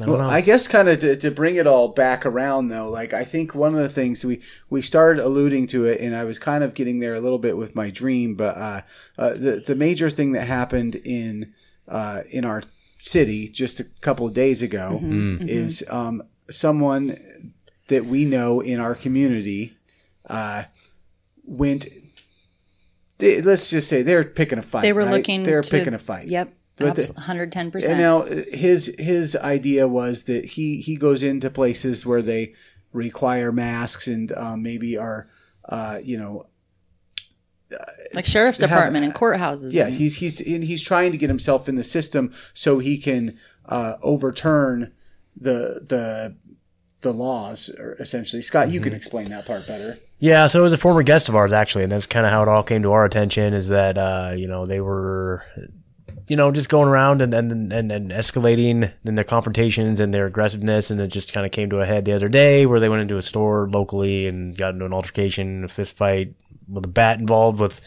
I 0.00 0.06
Well, 0.06 0.18
know. 0.18 0.28
I 0.28 0.40
guess 0.40 0.66
kind 0.66 0.88
of 0.88 1.00
to, 1.00 1.16
to 1.16 1.30
bring 1.30 1.56
it 1.56 1.66
all 1.66 1.88
back 1.88 2.26
around 2.26 2.68
though, 2.68 2.88
like 2.88 3.12
I 3.12 3.24
think 3.24 3.54
one 3.54 3.74
of 3.74 3.80
the 3.80 3.88
things 3.88 4.24
we 4.24 4.40
we 4.68 4.82
started 4.82 5.24
alluding 5.24 5.66
to 5.68 5.84
it, 5.86 6.00
and 6.00 6.14
I 6.16 6.24
was 6.24 6.38
kind 6.38 6.64
of 6.64 6.74
getting 6.74 6.98
there 7.00 7.14
a 7.14 7.20
little 7.20 7.38
bit 7.38 7.56
with 7.56 7.74
my 7.74 7.90
dream, 7.90 8.34
but 8.34 8.56
uh, 8.56 8.80
uh, 9.18 9.30
the 9.34 9.62
the 9.66 9.74
major 9.74 10.10
thing 10.10 10.32
that 10.32 10.48
happened 10.48 10.96
in 10.96 11.52
uh, 11.86 12.22
in 12.30 12.44
our 12.44 12.62
city 12.98 13.48
just 13.48 13.80
a 13.80 13.84
couple 14.00 14.26
of 14.26 14.32
days 14.34 14.62
ago 14.62 14.98
is 15.02 15.84
um, 15.90 16.22
someone 16.50 17.52
that 17.88 18.06
we 18.06 18.24
know 18.24 18.60
in 18.60 18.80
our 18.80 18.94
community 18.94 19.76
uh, 20.28 20.64
went. 21.44 21.86
They, 23.18 23.40
let's 23.42 23.70
just 23.70 23.88
say 23.88 24.02
they're 24.02 24.24
picking 24.24 24.58
a 24.58 24.62
fight. 24.62 24.82
They 24.82 24.92
were 24.92 25.02
right? 25.04 25.12
looking. 25.18 25.44
They're 25.44 25.62
to- 25.62 25.70
picking 25.70 25.94
a 25.94 25.98
fight. 25.98 26.28
Yep. 26.28 26.52
But 26.76 26.96
110%. 26.96 27.88
And 27.88 27.98
now 27.98 28.22
uh, 28.22 28.42
his 28.52 28.94
his 28.98 29.36
idea 29.36 29.86
was 29.86 30.24
that 30.24 30.44
he 30.44 30.78
he 30.80 30.96
goes 30.96 31.22
into 31.22 31.48
places 31.50 32.04
where 32.04 32.22
they 32.22 32.54
require 32.92 33.52
masks 33.52 34.06
and 34.08 34.32
um, 34.32 34.62
maybe 34.62 34.96
are 34.96 35.26
uh, 35.68 36.00
you 36.02 36.18
know 36.18 36.46
like 38.14 38.26
sheriff's 38.26 38.58
to 38.58 38.66
have- 38.68 38.78
department 38.78 39.04
and 39.04 39.14
courthouses. 39.14 39.72
yeah 39.72 39.86
and- 39.86 39.94
he's 39.94 40.16
he's 40.16 40.40
and 40.40 40.64
he's 40.64 40.82
trying 40.82 41.12
to 41.12 41.18
get 41.18 41.28
himself 41.28 41.68
in 41.68 41.74
the 41.74 41.84
system 41.84 42.32
so 42.52 42.78
he 42.78 42.98
can 42.98 43.38
uh, 43.66 43.96
overturn 44.02 44.92
the 45.36 45.84
the 45.88 46.36
the 47.00 47.12
laws 47.12 47.68
or 47.78 47.94
essentially 48.00 48.42
Scott 48.42 48.70
you 48.70 48.80
can 48.80 48.94
explain 48.94 49.28
that 49.30 49.44
part 49.46 49.66
better 49.66 49.96
Yeah, 50.20 50.46
so 50.46 50.60
it 50.60 50.62
was 50.62 50.72
a 50.72 50.78
former 50.78 51.02
guest 51.02 51.28
of 51.28 51.34
ours 51.34 51.52
actually, 51.52 51.82
and 51.84 51.92
that's 51.92 52.06
kind 52.06 52.24
of 52.24 52.32
how 52.32 52.42
it 52.42 52.48
all 52.48 52.62
came 52.62 52.82
to 52.82 52.92
our 52.92 53.04
attention. 53.04 53.52
Is 53.52 53.68
that 53.68 53.98
uh, 53.98 54.32
you 54.36 54.46
know 54.48 54.64
they 54.64 54.80
were, 54.80 55.42
you 56.26 56.36
know, 56.36 56.50
just 56.50 56.68
going 56.68 56.88
around 56.88 57.20
and 57.20 57.34
and 57.34 57.72
and, 57.72 57.92
and 57.92 58.10
escalating 58.10 58.92
in 59.04 59.14
their 59.14 59.24
confrontations 59.24 60.00
and 60.00 60.12
their 60.12 60.26
aggressiveness, 60.26 60.90
and 60.90 61.00
it 61.00 61.08
just 61.08 61.32
kind 61.32 61.44
of 61.44 61.52
came 61.52 61.70
to 61.70 61.80
a 61.80 61.86
head 61.86 62.04
the 62.04 62.12
other 62.12 62.28
day 62.28 62.66
where 62.66 62.80
they 62.80 62.88
went 62.88 63.02
into 63.02 63.16
a 63.16 63.22
store 63.22 63.68
locally 63.68 64.26
and 64.26 64.56
got 64.56 64.74
into 64.74 64.86
an 64.86 64.94
altercation, 64.94 65.64
a 65.64 65.68
fist 65.68 65.96
fight 65.96 66.34
with 66.68 66.84
a 66.84 66.88
bat 66.88 67.20
involved 67.20 67.60
with 67.60 67.84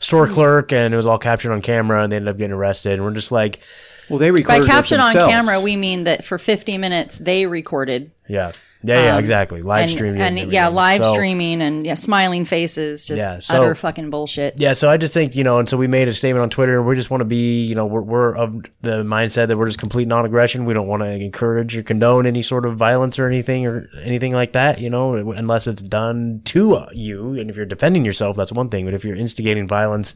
store 0.00 0.26
clerk, 0.26 0.72
and 0.72 0.92
it 0.92 0.96
was 0.96 1.06
all 1.06 1.18
captured 1.18 1.52
on 1.52 1.62
camera, 1.62 2.02
and 2.02 2.10
they 2.10 2.16
ended 2.16 2.28
up 2.28 2.38
getting 2.38 2.52
arrested. 2.52 2.94
And 2.94 3.04
we're 3.04 3.14
just 3.14 3.32
like, 3.32 3.60
well 4.08 4.18
they 4.18 4.30
recorded 4.30 4.62
by 4.62 4.66
captured 4.66 5.00
on 5.00 5.12
camera, 5.12 5.60
we 5.60 5.76
mean 5.76 6.04
that 6.04 6.24
for 6.24 6.38
50 6.38 6.78
minutes 6.78 7.18
they 7.18 7.46
recorded. 7.46 8.10
yeah, 8.28 8.52
yeah, 8.82 9.02
yeah, 9.04 9.14
Um, 9.14 9.20
exactly, 9.20 9.62
live 9.62 9.82
and, 9.84 9.90
streaming, 9.90 10.20
and, 10.20 10.38
and 10.38 10.52
yeah, 10.52 10.68
live 10.68 11.02
So- 11.02 11.12
streaming 11.12 11.60
and 11.62 11.84
yeah, 11.86 11.94
smiling 11.94 12.44
faces, 12.44 13.06
just 13.06 13.24
Yeah, 13.24 13.38
so- 13.40 13.56
utter 13.62 13.74
fucking 13.74 14.10
bullshit. 14.10 14.54
Yeah, 14.58 14.72
so 14.74 14.90
I 14.90 14.96
just 14.96 15.12
think 15.14 15.34
you 15.34 15.44
know, 15.44 15.58
and 15.58 15.68
so 15.68 15.76
we 15.76 15.86
made 15.86 16.08
a 16.08 16.12
statement 16.12 16.42
on 16.42 16.50
Twitter, 16.50 16.78
and 16.78 16.86
we 16.86 16.94
just 16.94 17.10
want 17.10 17.20
to 17.20 17.24
be, 17.26 17.64
you 17.64 17.74
know, 17.74 17.86
we're, 17.86 18.00
we're 18.02 18.34
of 18.34 18.62
the 18.82 19.02
mindset 19.02 19.48
that 19.48 19.56
we're 19.56 19.66
just 19.66 19.78
complete 19.78 20.08
non-aggression. 20.08 20.64
We 20.64 20.74
don't 20.74 20.88
want 20.88 21.02
to 21.02 21.08
encourage 21.10 21.76
or 21.76 21.82
condone 21.82 22.26
any 22.26 22.42
sort 22.42 22.66
of 22.66 22.76
violence 22.76 23.18
or 23.18 23.26
anything 23.26 23.66
or 23.66 23.88
anything 24.04 24.32
like 24.32 24.52
that, 24.52 24.80
you 24.80 24.90
know, 24.90 25.14
unless 25.14 25.66
it's 25.66 25.82
done 25.82 26.42
to 26.46 26.86
you. 26.92 27.34
And 27.38 27.50
if 27.50 27.56
you're 27.56 27.66
defending 27.66 28.04
yourself, 28.04 28.36
that's 28.36 28.52
one 28.52 28.68
thing. 28.68 28.84
But 28.84 28.94
if 28.94 29.04
you're 29.04 29.16
instigating 29.16 29.66
violence, 29.66 30.14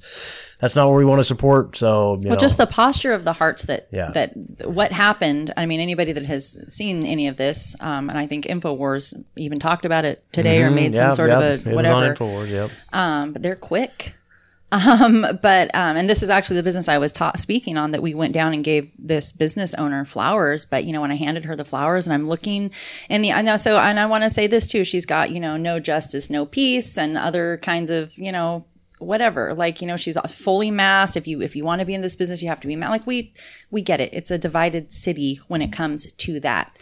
that's 0.61 0.77
not 0.77 0.89
what 0.89 0.97
we 0.97 1.05
want 1.05 1.19
to 1.21 1.25
support. 1.25 1.77
So, 1.77 2.17
you 2.21 2.29
Well, 2.29 2.37
know, 2.37 2.41
just 2.41 2.59
the 2.59 2.67
posture 2.67 3.13
of 3.13 3.25
the 3.25 3.33
hearts 3.33 3.65
that 3.65 3.89
Yeah. 3.91 4.11
that 4.13 4.35
what 4.67 4.93
happened. 4.93 5.53
I 5.57 5.67
mean, 5.67 5.81
anybody 5.81 6.13
that 6.13 6.27
has 6.27 6.57
seen 6.69 7.05
any 7.07 7.29
of 7.29 7.37
this, 7.37 7.75
um, 7.81 8.09
and 8.11 8.19
I 8.19 8.27
think 8.27 8.45
Infowars 8.47 9.15
even 9.37 9.59
talked 9.59 9.85
about 9.85 10.05
it 10.05 10.23
today 10.33 10.63
or 10.63 10.71
made 10.71 10.93
Mm-hmm. 10.93 10.95
yeah, 10.95 11.11
some 11.11 11.13
sort 11.17 11.31
yeah, 11.31 11.41
of 11.41 11.67
a 11.67 11.75
whatever. 11.75 12.15
Infowars, 12.15 12.51
yep. 12.51 12.71
um, 12.93 13.33
but 13.33 13.43
they're 13.43 13.57
quick. 13.57 14.15
Um, 14.73 15.27
but 15.43 15.75
um, 15.75 15.97
and 15.97 16.09
this 16.09 16.23
is 16.23 16.31
actually 16.31 16.59
the 16.59 16.63
business 16.63 16.89
I 16.89 16.99
was 16.99 17.11
ta- 17.11 17.33
speaking 17.35 17.77
on 17.77 17.91
that 17.91 18.03
we 18.03 18.15
went 18.15 18.33
down 18.33 18.53
and 18.55 18.63
gave 18.63 18.89
this 19.01 19.33
business 19.33 19.75
owner 19.75 20.05
flowers. 20.05 20.65
But 20.65 20.85
you 20.85 20.93
know, 20.93 21.01
when 21.01 21.11
I 21.11 21.17
handed 21.17 21.45
her 21.47 21.57
the 21.57 21.65
flowers, 21.65 22.07
and 22.07 22.15
I'm 22.15 22.29
looking 22.29 22.71
in 23.09 23.21
the 23.21 23.33
I 23.33 23.43
know 23.43 23.57
so, 23.57 23.81
and 23.81 23.99
I 23.99 24.07
want 24.07 24.23
to 24.23 24.31
say 24.31 24.47
this 24.47 24.69
too. 24.69 24.85
She's 24.85 25.05
got 25.05 25.33
you 25.33 25.41
know 25.41 25.57
no 25.57 25.81
justice, 25.81 26.31
no 26.31 26.47
peace, 26.47 26.97
and 26.97 27.19
other 27.19 27.57
kinds 27.63 27.91
of 27.91 28.17
you 28.17 28.31
know 28.31 28.65
whatever. 29.01 29.55
Like 29.55 29.81
you 29.81 29.87
know, 29.87 29.97
she's 29.97 30.17
fully 30.29 30.71
masked. 30.71 31.17
If 31.17 31.27
you 31.27 31.43
if 31.43 31.57
you 31.57 31.65
want 31.65 31.81
to 31.81 31.85
be 31.85 31.95
in 31.95 32.03
this 32.03 32.17
business, 32.17 32.43
you 32.43 32.49
have 32.49 32.61
to 32.61 32.69
be 32.69 32.77
masked. 32.77 32.93
Like 32.93 33.07
we 33.07 33.33
we 33.71 33.83
get 33.83 34.01
it. 34.01 34.13
It's 34.13 34.31
a 34.31 34.39
divided 34.39 34.93
city 34.93 35.41
when 35.49 35.63
it 35.63 35.73
comes 35.73 36.11
to 36.13 36.41
that. 36.41 36.79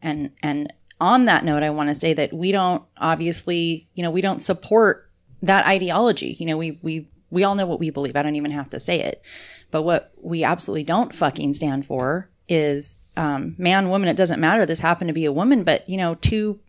And 0.00 0.30
and 0.42 0.72
on 1.00 1.26
that 1.26 1.44
note, 1.44 1.62
I 1.62 1.70
want 1.70 1.90
to 1.90 1.94
say 1.94 2.14
that 2.14 2.32
we 2.32 2.52
don't 2.52 2.82
obviously, 2.96 3.88
you 3.94 4.02
know, 4.02 4.10
we 4.10 4.22
don't 4.22 4.42
support 4.42 5.10
that 5.42 5.66
ideology. 5.66 6.36
You 6.38 6.46
know, 6.46 6.56
we 6.56 6.78
we 6.82 7.08
we 7.30 7.44
all 7.44 7.54
know 7.54 7.66
what 7.66 7.80
we 7.80 7.90
believe. 7.90 8.16
I 8.16 8.22
don't 8.22 8.36
even 8.36 8.52
have 8.52 8.70
to 8.70 8.80
say 8.80 9.00
it. 9.00 9.22
But 9.70 9.82
what 9.82 10.12
we 10.20 10.44
absolutely 10.44 10.84
don't 10.84 11.14
fucking 11.14 11.54
stand 11.54 11.86
for 11.86 12.30
is 12.48 12.96
um, 13.16 13.54
man, 13.58 13.88
woman. 13.88 14.08
It 14.08 14.16
doesn't 14.16 14.40
matter. 14.40 14.66
This 14.66 14.80
happened 14.80 15.08
to 15.08 15.14
be 15.14 15.24
a 15.24 15.32
woman, 15.32 15.64
but 15.64 15.88
you 15.88 15.96
know, 15.96 16.14
two 16.16 16.60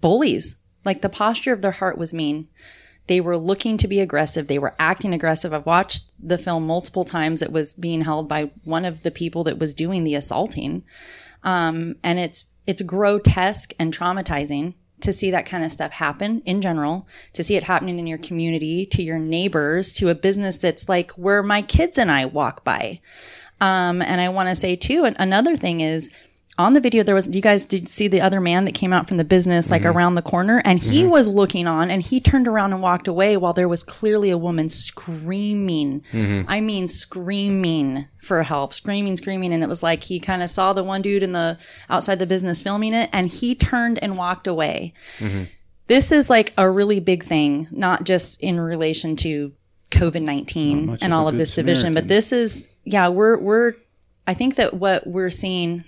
bullies. 0.00 0.56
Like 0.84 1.02
the 1.02 1.08
posture 1.08 1.52
of 1.52 1.62
their 1.62 1.72
heart 1.72 1.98
was 1.98 2.14
mean. 2.14 2.48
They 3.08 3.20
were 3.20 3.36
looking 3.36 3.76
to 3.78 3.88
be 3.88 4.00
aggressive. 4.00 4.46
They 4.46 4.58
were 4.58 4.74
acting 4.78 5.12
aggressive. 5.12 5.52
I've 5.52 5.66
watched 5.66 6.04
the 6.18 6.38
film 6.38 6.66
multiple 6.66 7.04
times. 7.04 7.42
It 7.42 7.52
was 7.52 7.72
being 7.72 8.02
held 8.02 8.28
by 8.28 8.50
one 8.64 8.84
of 8.84 9.02
the 9.02 9.10
people 9.10 9.44
that 9.44 9.58
was 9.58 9.74
doing 9.74 10.04
the 10.04 10.14
assaulting. 10.14 10.84
Um, 11.42 11.96
and 12.02 12.18
it's 12.18 12.48
it's 12.66 12.82
grotesque 12.82 13.72
and 13.78 13.96
traumatizing 13.96 14.74
to 15.00 15.12
see 15.12 15.30
that 15.30 15.46
kind 15.46 15.64
of 15.64 15.72
stuff 15.72 15.92
happen 15.92 16.42
in 16.44 16.60
general, 16.60 17.06
to 17.32 17.42
see 17.42 17.56
it 17.56 17.64
happening 17.64 17.98
in 17.98 18.06
your 18.06 18.18
community, 18.18 18.84
to 18.86 19.02
your 19.02 19.18
neighbors, 19.18 19.92
to 19.94 20.08
a 20.08 20.14
business 20.14 20.58
that's 20.58 20.88
like 20.88 21.12
where 21.12 21.42
my 21.42 21.62
kids 21.62 21.98
and 21.98 22.10
I 22.10 22.26
walk 22.26 22.64
by. 22.64 23.00
Um, 23.60 24.02
and 24.02 24.20
I 24.20 24.28
want 24.28 24.48
to 24.48 24.54
say 24.54 24.76
too, 24.76 25.04
another 25.18 25.56
thing 25.56 25.80
is 25.80 26.12
on 26.58 26.74
the 26.74 26.80
video 26.80 27.02
there 27.04 27.14
was 27.14 27.28
you 27.34 27.40
guys 27.40 27.64
did 27.64 27.88
see 27.88 28.08
the 28.08 28.20
other 28.20 28.40
man 28.40 28.64
that 28.64 28.72
came 28.72 28.92
out 28.92 29.06
from 29.06 29.16
the 29.16 29.24
business 29.24 29.70
like 29.70 29.84
around 29.84 30.16
the 30.16 30.22
corner? 30.22 30.60
And 30.64 30.78
he 30.78 31.06
was 31.06 31.28
looking 31.28 31.66
on 31.66 31.90
and 31.90 32.02
he 32.02 32.20
turned 32.20 32.48
around 32.48 32.72
and 32.72 32.82
walked 32.82 33.06
away 33.06 33.36
while 33.36 33.52
there 33.52 33.68
was 33.68 33.84
clearly 33.84 34.30
a 34.30 34.36
woman 34.38 34.68
screaming. 34.68 36.02
I 36.48 36.60
mean 36.60 36.88
screaming 36.88 38.06
for 38.22 38.42
help 38.42 38.74
screaming 38.74 39.16
screaming. 39.16 39.52
And 39.52 39.62
it 39.62 39.68
was 39.68 39.82
like 39.82 40.02
he 40.02 40.18
kind 40.20 40.42
of 40.42 40.50
saw 40.50 40.72
the 40.72 40.82
one 40.84 41.00
dude 41.00 41.22
in 41.22 41.32
the 41.32 41.56
outside 41.88 42.18
the 42.18 42.26
business 42.26 42.60
filming 42.60 42.92
it 42.92 43.08
and 43.12 43.28
he 43.28 43.54
turned 43.54 43.98
and 44.02 44.18
walked 44.18 44.46
away. 44.46 44.92
This 45.86 46.12
is 46.12 46.28
like 46.28 46.52
a 46.58 46.68
really 46.68 47.00
big 47.00 47.24
thing 47.24 47.68
not 47.70 48.04
just 48.04 48.40
in 48.40 48.60
relation 48.60 49.16
to 49.16 49.52
covid-19 49.90 50.98
and 51.00 51.12
of 51.14 51.18
all 51.18 51.28
of 51.28 51.36
this 51.38 51.54
division 51.54 51.94
but 51.94 52.08
this 52.08 52.30
is 52.30 52.66
yeah 52.84 53.08
we're 53.08 53.38
we're 53.38 53.72
i 54.26 54.34
think 54.34 54.56
that 54.56 54.74
what 54.74 55.06
we're 55.06 55.30
seeing 55.30 55.82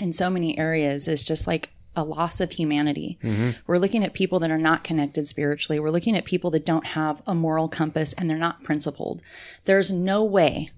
in 0.00 0.12
so 0.12 0.30
many 0.30 0.56
areas 0.58 1.08
is 1.08 1.22
just 1.22 1.46
like 1.46 1.70
a 1.96 2.04
loss 2.04 2.40
of 2.40 2.52
humanity. 2.52 3.18
Mm-hmm. 3.22 3.50
We're 3.66 3.78
looking 3.78 4.04
at 4.04 4.14
people 4.14 4.40
that 4.40 4.50
are 4.50 4.58
not 4.58 4.84
connected 4.84 5.28
spiritually. 5.28 5.78
We're 5.78 5.90
looking 5.90 6.16
at 6.16 6.24
people 6.24 6.50
that 6.50 6.66
don't 6.66 6.86
have 6.86 7.22
a 7.26 7.34
moral 7.34 7.68
compass 7.68 8.12
and 8.14 8.28
they're 8.28 8.36
not 8.36 8.64
principled. 8.64 9.22
There's 9.64 9.90
no 9.90 10.24
way, 10.24 10.70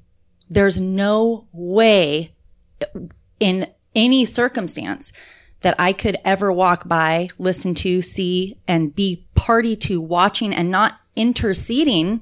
there's 0.51 0.79
no 0.79 1.47
way 1.53 2.35
in 3.41 3.69
any 3.95 4.27
circumstance 4.27 5.13
that 5.63 5.75
I 5.79 5.93
could 5.93 6.19
ever 6.25 6.53
walk 6.53 6.87
by, 6.87 7.31
listen 7.39 7.75
to, 7.77 8.03
see, 8.03 8.59
and 8.69 8.95
be 8.95 9.27
party 9.35 9.75
to 9.77 10.01
watching 10.01 10.55
and 10.55 10.71
not 10.71 11.01
interceding 11.17 12.21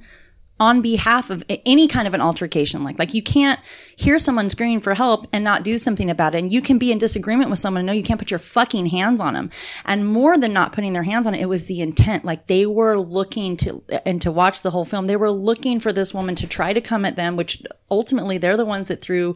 on 0.61 0.81
behalf 0.81 1.31
of 1.31 1.43
any 1.67 1.89
kind 1.89 2.07
of 2.07 2.15
an 2.15 2.21
altercation 2.21 2.85
like 2.85 2.97
like 2.97 3.13
you 3.13 3.23
can't 3.23 3.59
hear 3.97 4.19
someone 4.19 4.49
screaming 4.49 4.81
for 4.81 4.95
help 4.95 5.27
and 5.33 5.43
not 5.43 5.65
do 5.65 5.79
something 5.79 6.11
about 6.11 6.35
it. 6.35 6.39
And 6.39 6.53
you 6.53 6.61
can 6.61 6.79
be 6.79 6.93
in 6.93 6.99
disagreement 6.99 7.51
with 7.51 7.59
someone 7.59 7.81
and 7.81 7.87
know 7.87 7.93
you 7.93 8.03
can't 8.03 8.19
put 8.19 8.31
your 8.31 8.39
fucking 8.39 8.87
hands 8.87 9.21
on 9.21 9.35
them 9.35 9.51
and 9.85 10.07
more 10.07 10.37
than 10.37 10.53
not 10.53 10.73
putting 10.73 10.93
their 10.93 11.03
hands 11.03 11.27
on 11.27 11.35
it 11.35 11.41
it 11.41 11.49
was 11.49 11.65
the 11.65 11.81
intent. 11.81 12.25
Like 12.25 12.47
they 12.47 12.67
were 12.67 12.97
looking 12.97 13.57
to 13.59 13.83
and 14.07 14.23
to 14.23 14.31
watch 14.31 14.63
the 14.63 14.71
whole 14.71 14.85
film 14.85 15.07
they 15.07 15.17
were 15.17 15.31
looking 15.31 15.81
for 15.81 15.93
this 15.93 16.15
woman 16.15 16.37
to 16.37 16.47
try 16.47 16.73
to 16.73 16.81
come 16.81 17.05
at 17.05 17.17
them 17.17 17.37
which 17.37 17.63
ultimately 17.91 18.39
they're 18.39 18.57
the 18.57 18.65
ones 18.65 18.89
that 18.89 19.01
threw 19.01 19.35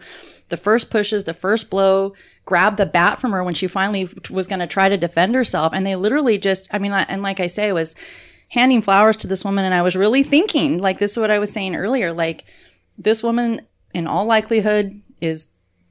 the 0.50 0.56
first 0.56 0.88
pushes 0.88 1.24
the 1.24 1.34
first 1.34 1.68
blow 1.68 2.14
grabbed 2.44 2.76
the 2.76 2.86
bat 2.86 3.20
from 3.20 3.32
her 3.32 3.44
when 3.44 3.54
she 3.54 3.66
finally 3.66 4.08
was 4.30 4.46
going 4.46 4.60
to 4.60 4.66
try 4.66 4.88
to 4.88 4.96
defend 4.96 5.34
herself. 5.34 5.72
And 5.74 5.84
they 5.84 5.96
literally 5.96 6.38
just 6.38 6.72
i 6.72 6.78
mean 6.78 6.92
and 6.92 7.22
like 7.22 7.40
i 7.40 7.48
say 7.48 7.72
was 7.72 7.96
handing 8.48 8.82
flowers 8.82 9.16
to 9.18 9.26
this 9.26 9.44
woman 9.44 9.64
and 9.64 9.74
I 9.74 9.82
was 9.82 9.96
really 9.96 10.22
thinking, 10.22 10.78
like 10.78 10.98
this 10.98 11.12
is 11.12 11.18
what 11.18 11.30
I 11.30 11.38
was 11.38 11.52
saying 11.52 11.76
earlier, 11.76 12.12
like 12.12 12.44
this 12.96 13.22
woman 13.22 13.60
in 13.94 14.06
all 14.06 14.24
likelihood 14.24 15.00
is 15.20 15.48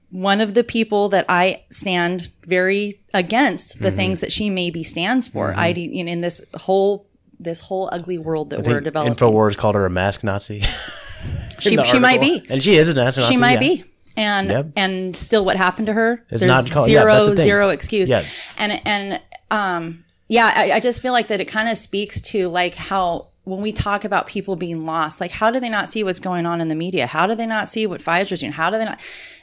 one 0.10 0.40
of 0.42 0.54
the 0.54 0.64
people 0.64 1.10
that 1.10 1.26
I 1.28 1.64
stand 1.70 2.32
very 2.46 3.02
against 3.14 3.82
the 3.82 3.92
things 3.92 4.22
that 4.22 4.32
she 4.32 4.50
maybe 4.50 4.84
stands 4.84 5.28
for. 5.28 5.54
I 5.54 5.68
you 5.70 6.04
know, 6.04 6.12
in 6.12 6.22
this 6.22 6.42
whole 6.56 7.08
this 7.40 7.60
whole 7.60 7.90
ugly 7.92 8.18
world 8.18 8.50
that 8.50 8.60
I 8.60 8.72
we're 8.72 8.82
developing. 8.82 9.14
Infowars 9.16 9.56
called 9.58 9.76
her 9.76 9.86
a 9.86 9.90
mask 9.90 10.24
Nazi. 10.24 10.62
she 11.60 11.82
she 11.84 12.00
might 12.00 12.22
be. 12.22 12.46
and 12.50 12.64
she 12.64 12.76
is 12.78 12.90
a 12.90 12.96
mask 12.96 13.18
Nazi. 13.18 13.34
She 13.34 13.40
might 13.40 13.54
yeah. 13.54 13.60
be. 13.60 13.84
And 14.16 14.48
Yep. 14.50 14.66
and 14.76 15.16
still 15.16 15.46
what 15.46 15.58
happened 15.58 15.88
to 15.88 15.94
her? 15.94 16.24
It's 16.30 16.42
There's 16.42 16.52
not 16.52 16.72
called- 16.72 16.88
zero 16.88 17.14
that's 17.14 17.28
the 17.28 17.36
zero 17.36 17.70
excuse. 17.70 18.10
Yeah. 18.10 18.24
And 18.58 18.82
and 18.86 19.22
um 19.52 20.04
yeah, 20.28 20.52
I, 20.54 20.72
I 20.74 20.80
just 20.80 21.02
feel 21.02 21.14
like 21.14 21.28
that 21.28 21.42
it 21.42 21.46
kind 21.46 21.70
of 21.70 21.78
speaks 21.78 22.20
to 22.22 22.48
like 22.50 22.76
how 22.76 23.28
when 23.44 23.62
we 23.62 23.72
talk 23.72 24.04
about 24.04 24.28
people 24.28 24.58
being 24.58 24.86
lost, 24.86 25.22
like 25.22 25.32
how 25.32 25.50
do 25.50 25.60
they 25.60 25.70
not 25.70 25.90
see 25.90 26.04
what's 26.04 26.20
going 26.20 26.46
on 26.46 26.60
in 26.60 26.68
the 26.68 26.76
media? 26.76 27.08
How 27.08 27.26
do 27.28 27.34
they 27.34 27.46
not 27.46 27.70
see 27.70 27.88
what 27.88 28.02
Pfizer's 28.02 28.40
doing? 28.40 28.52
How 28.52 28.70
do 28.70 28.78
they 28.78 28.84
not? 28.84 29.00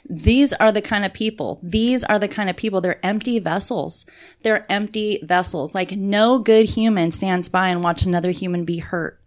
These 0.07 0.53
are 0.53 0.71
the 0.71 0.81
kind 0.81 1.05
of 1.05 1.13
people. 1.13 1.59
These 1.63 2.03
are 2.03 2.19
the 2.19 2.27
kind 2.27 2.47
of 2.47 2.55
people. 2.55 2.81
They're 2.81 3.03
empty 3.03 3.39
vessels. 3.39 4.05
They're 4.43 4.71
empty 4.71 5.19
vessels. 5.23 5.73
Like 5.73 5.93
no 5.93 6.37
good 6.37 6.69
human 6.69 7.11
stands 7.11 7.49
by 7.49 7.69
and 7.69 7.83
watch 7.83 8.03
another 8.03 8.29
human 8.29 8.63
be 8.63 8.77
hurt 8.77 9.19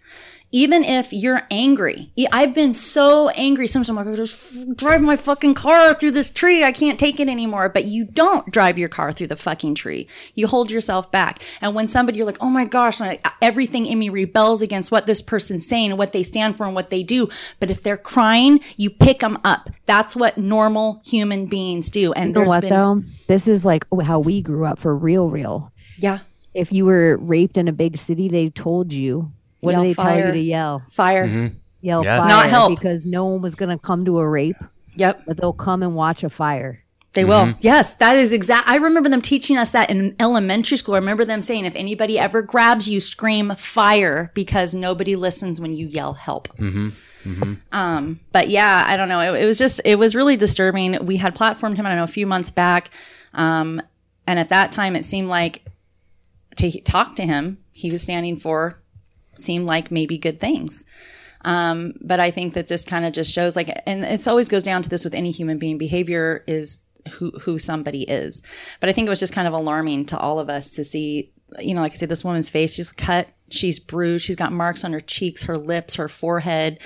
even 0.51 0.83
if 0.83 1.12
you're 1.12 1.43
angry. 1.51 2.11
I've 2.33 2.55
been 2.55 2.73
so 2.73 3.29
angry. 3.31 3.66
Sometimes 3.66 3.89
I'm 3.91 3.97
like, 3.97 4.07
I 4.07 4.15
just 4.16 4.75
drive 4.77 5.03
my 5.03 5.16
fucking 5.16 5.55
car 5.55 5.93
through 5.95 6.12
this 6.12 6.31
tree. 6.31 6.65
I 6.65 6.73
can't 6.73 6.99
take 6.99 7.20
it 7.20 7.29
anymore. 7.29 7.69
But 7.69 7.85
you 7.85 8.05
don't 8.05 8.51
drive 8.51 8.79
your 8.79 8.89
car 8.89 9.12
through 9.12 9.27
the 9.27 9.37
fucking 9.37 9.75
tree. 9.75 10.09
You 10.35 10.47
hold 10.47 10.70
yourself 10.70 11.11
back. 11.12 11.43
And 11.61 11.75
when 11.75 11.87
somebody, 11.87 12.19
you're 12.19 12.27
like, 12.27 12.39
oh 12.41 12.49
my 12.49 12.65
gosh, 12.65 12.99
like, 12.99 13.20
uh, 13.27 13.31
everything 13.43 13.85
in 13.87 13.99
me 13.99 14.09
rebels 14.09 14.62
against 14.62 14.91
what 14.91 15.05
this 15.07 15.20
person's 15.20 15.66
saying 15.66 15.91
and 15.91 15.99
what 15.99 16.12
they 16.12 16.23
stand 16.23 16.57
for 16.57 16.65
and 16.65 16.75
what 16.75 16.89
they 16.91 17.03
do. 17.03 17.29
But 17.61 17.70
if 17.70 17.83
they're 17.83 17.97
crying, 17.99 18.61
you 18.77 18.89
pick 18.91 19.20
them 19.20 19.39
up. 19.45 19.69
That's 19.87 20.16
what 20.16 20.39
normal 20.39 21.03
human 21.05 21.47
beings 21.47 21.91
do. 21.91 22.12
And 22.15 22.29
You 22.29 22.33
know 22.35 22.41
there's 22.41 22.49
what 22.49 22.61
been, 22.62 22.70
though? 22.70 23.01
This 23.27 23.49
is 23.49 23.65
like 23.65 23.85
how 24.03 24.19
we 24.19 24.41
grew 24.41 24.65
up 24.65 24.79
for 24.79 24.97
real, 24.97 25.29
real. 25.29 25.73
yeah, 25.99 26.20
If 26.55 26.73
you 26.73 26.87
were 26.87 27.19
raped 27.19 27.59
in 27.59 27.69
a 27.69 27.73
big 27.73 27.99
city, 27.99 28.29
they 28.29 28.49
told 28.49 28.93
you. 28.95 29.31
What 29.60 29.72
Yell 29.72 29.82
do 29.82 29.89
they 29.89 29.94
tell 29.94 30.16
you 30.26 30.32
to 30.32 30.39
yell? 30.39 30.82
fire. 30.90 31.26
Yell 31.80 32.05
Yeah. 32.05 32.18
fire. 32.20 32.28
Not 32.28 32.47
help. 32.51 32.70
because 32.78 33.05
no 33.05 33.24
one 33.26 33.43
was 33.43 33.55
going 33.55 33.76
to 33.76 33.82
come 33.82 34.05
to 34.05 34.18
a 34.18 34.28
rape, 34.28 34.56
Yep. 34.97 35.22
but 35.26 35.36
they'll 35.36 35.52
come 35.52 35.82
and 35.82 35.94
watch 35.94 36.22
a 36.24 36.30
fire. 36.30 36.82
They 37.14 37.24
will. 37.24 37.55
Yes, 37.60 37.94
that 37.97 38.14
is 38.16 38.32
exact. 38.32 38.68
I 38.68 38.76
remember 38.76 39.09
them 39.09 39.22
teaching 39.22 39.56
us 39.56 39.70
that 39.72 39.90
in 39.90 40.14
elementary 40.20 40.76
school. 40.76 40.94
I 40.94 40.98
remember 40.98 41.24
them 41.24 41.40
saying, 41.40 41.64
if 41.64 41.74
anybody 41.74 42.16
ever 42.18 42.43
grabs 42.43 42.89
you, 42.89 43.01
scream 43.01 43.52
fire 43.56 44.30
because 44.35 44.72
nobody 44.74 45.16
listens 45.16 45.60
when 45.60 45.72
you 45.72 45.86
yell 45.86 46.12
help. 46.12 46.48
Um, 47.72 48.20
but 48.32 48.48
yeah, 48.51 48.85
I 48.86 48.97
don't 48.97 49.09
know. 49.09 49.20
It, 49.35 49.43
it 49.43 49.47
was 49.47 49.59
just, 49.59 49.80
it 49.85 49.97
was 49.98 50.14
really 50.14 50.36
disturbing. 50.36 51.05
We 51.05 51.16
had 51.16 51.35
platformed 51.35 51.76
him, 51.76 51.86
I 51.86 51.89
don't 51.90 51.98
know, 51.98 52.05
a 52.05 52.06
few 52.06 52.26
months 52.26 52.51
back. 52.51 52.90
Um, 53.35 53.82
and 54.26 54.39
at 54.39 54.48
that 54.51 54.72
time, 54.72 54.94
it 54.97 55.05
seemed 55.05 55.28
like 55.28 55.64
to 56.56 56.70
talk 56.82 57.16
to 57.16 57.22
him, 57.26 57.59
he 57.72 57.90
was 57.90 58.02
standing 58.02 58.36
for 58.36 58.80
seemed 59.39 59.66
like 59.66 59.90
maybe 59.90 60.19
good 60.19 60.40
things. 60.40 60.85
Um, 61.44 61.94
but 62.01 62.20
I 62.20 62.31
think 62.31 62.55
that 62.55 62.69
this 62.69 62.85
kind 62.85 63.05
of 63.05 63.12
just 63.12 63.32
shows 63.32 63.56
like, 63.56 63.70
and 63.86 64.05
it 64.05 64.27
always 64.27 64.48
goes 64.48 64.62
down 64.62 64.82
to 64.82 64.89
this 64.89 65.05
with 65.05 65.15
any 65.15 65.31
human 65.31 65.59
being. 65.59 65.78
Behavior 65.78 66.44
is 66.47 66.81
who 67.12 67.31
who 67.31 67.59
somebody 67.59 68.02
is. 68.02 68.43
But 68.81 68.89
I 68.89 68.93
think 68.93 69.06
it 69.06 69.10
was 69.10 69.20
just 69.20 69.32
kind 69.32 69.48
of 69.48 69.55
alarming 69.55 70.06
to 70.06 70.19
all 70.19 70.40
of 70.40 70.51
us 70.51 70.70
to 70.70 70.85
see, 70.85 71.32
you 71.59 71.75
know, 71.75 71.81
like 71.81 71.93
I 71.93 71.95
said, 71.97 72.09
this 72.09 72.25
woman's 72.25 72.51
face, 72.51 72.75
she's 72.75 72.93
cut, 72.93 73.29
she's 73.51 73.79
bruised, 73.79 74.25
she's 74.25 74.37
got 74.37 74.53
marks 74.53 74.85
on 74.85 74.93
her 74.93 75.01
cheeks, 75.01 75.45
her 75.45 75.57
lips, 75.57 75.95
her 75.95 76.09
forehead, 76.09 76.79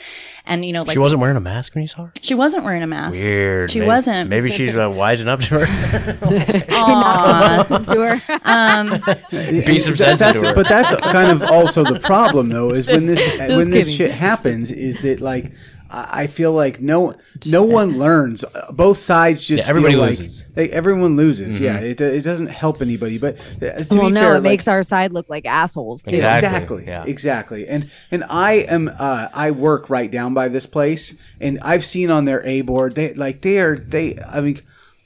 and 0.47 0.65
you 0.65 0.73
know, 0.73 0.83
like 0.83 0.93
She 0.93 0.99
wasn't 0.99 1.21
wearing 1.21 1.37
a 1.37 1.41
mask 1.41 1.75
when 1.75 1.83
you 1.83 1.89
saw 1.89 2.05
her. 2.07 2.13
she 2.23 2.35
wasn't 2.35 2.65
wearing 2.65 2.83
a 2.83 2.87
mask. 2.87 3.23
Weird. 3.23 3.71
She 3.71 3.81
Maybe- 3.81 3.89
wasn't. 3.89 4.31
Maybe 4.31 4.51
she's 4.51 4.75
uh, 4.77 4.89
wising 4.89 5.27
up 5.27 5.41
to 5.41 5.59
her. 5.65 5.67
Sure. 7.93 8.21
Beat 9.67 9.85
some 9.85 9.97
sense 9.97 10.21
into 10.21 10.47
her. 10.49 10.55
but 10.55 10.69
that's 10.69 10.95
kind 10.97 11.31
of 11.31 11.43
also 11.43 11.85
the 11.85 12.01
problem 12.01 12.49
though 12.49 12.71
is 12.73 12.87
when 12.87 13.07
this 13.07 13.21
when 13.51 13.71
this 13.71 13.91
shit 13.95 14.11
happens 14.11 14.71
is 14.71 14.99
that 15.03 15.21
like 15.21 15.53
I 15.93 16.23
I 16.23 16.27
feel 16.27 16.53
like 16.53 16.81
no 16.81 17.15
no 17.45 17.63
one 17.65 17.99
learns. 18.05 18.45
Uh, 18.45 18.73
Both 18.73 18.99
sides 18.99 19.45
just 19.45 19.65
Yeah, 19.65 19.71
everybody 19.71 19.93
feel 19.95 20.01
like- 20.01 20.11
loses. 20.19 20.45
like, 20.57 20.71
everyone 20.71 21.17
loses. 21.17 21.61
Yeah, 21.61 21.79
it, 21.81 22.01
it 22.01 22.25
doesn't 22.25 22.47
help 22.49 22.81
anybody. 22.83 23.19
But 23.19 23.37
uh, 23.63 23.85
to 23.85 23.87
well, 23.91 24.09
be 24.09 24.15
no, 24.15 24.21
fair, 24.21 24.31
it 24.33 24.35
like- 24.37 24.43
makes 24.45 24.69
our 24.69 24.83
side 24.83 25.13
look 25.13 25.29
like 25.29 25.45
assholes. 25.47 26.03
Too. 26.03 26.11
Exactly. 26.11 26.49
Exactly. 26.49 26.85
Yeah. 26.87 27.05
Exactly. 27.07 27.69
And 27.69 27.91
and 28.11 28.25
I 28.29 28.53
am 28.69 28.91
uh, 28.99 29.29
I 29.35 29.51
work 29.51 29.91
right 29.91 30.11
down 30.11 30.35
by 30.35 30.49
this 30.49 30.67
place, 30.67 31.15
and 31.41 31.59
I've 31.61 31.85
seen 31.85 32.11
on 32.11 32.25
their 32.25 32.45
A 32.47 32.63
board 32.63 32.95
they 32.95 33.13
like 33.15 33.43
they 33.43 33.61
are 33.61 33.77
they. 33.77 34.19
I 34.19 34.41
mean. 34.41 34.61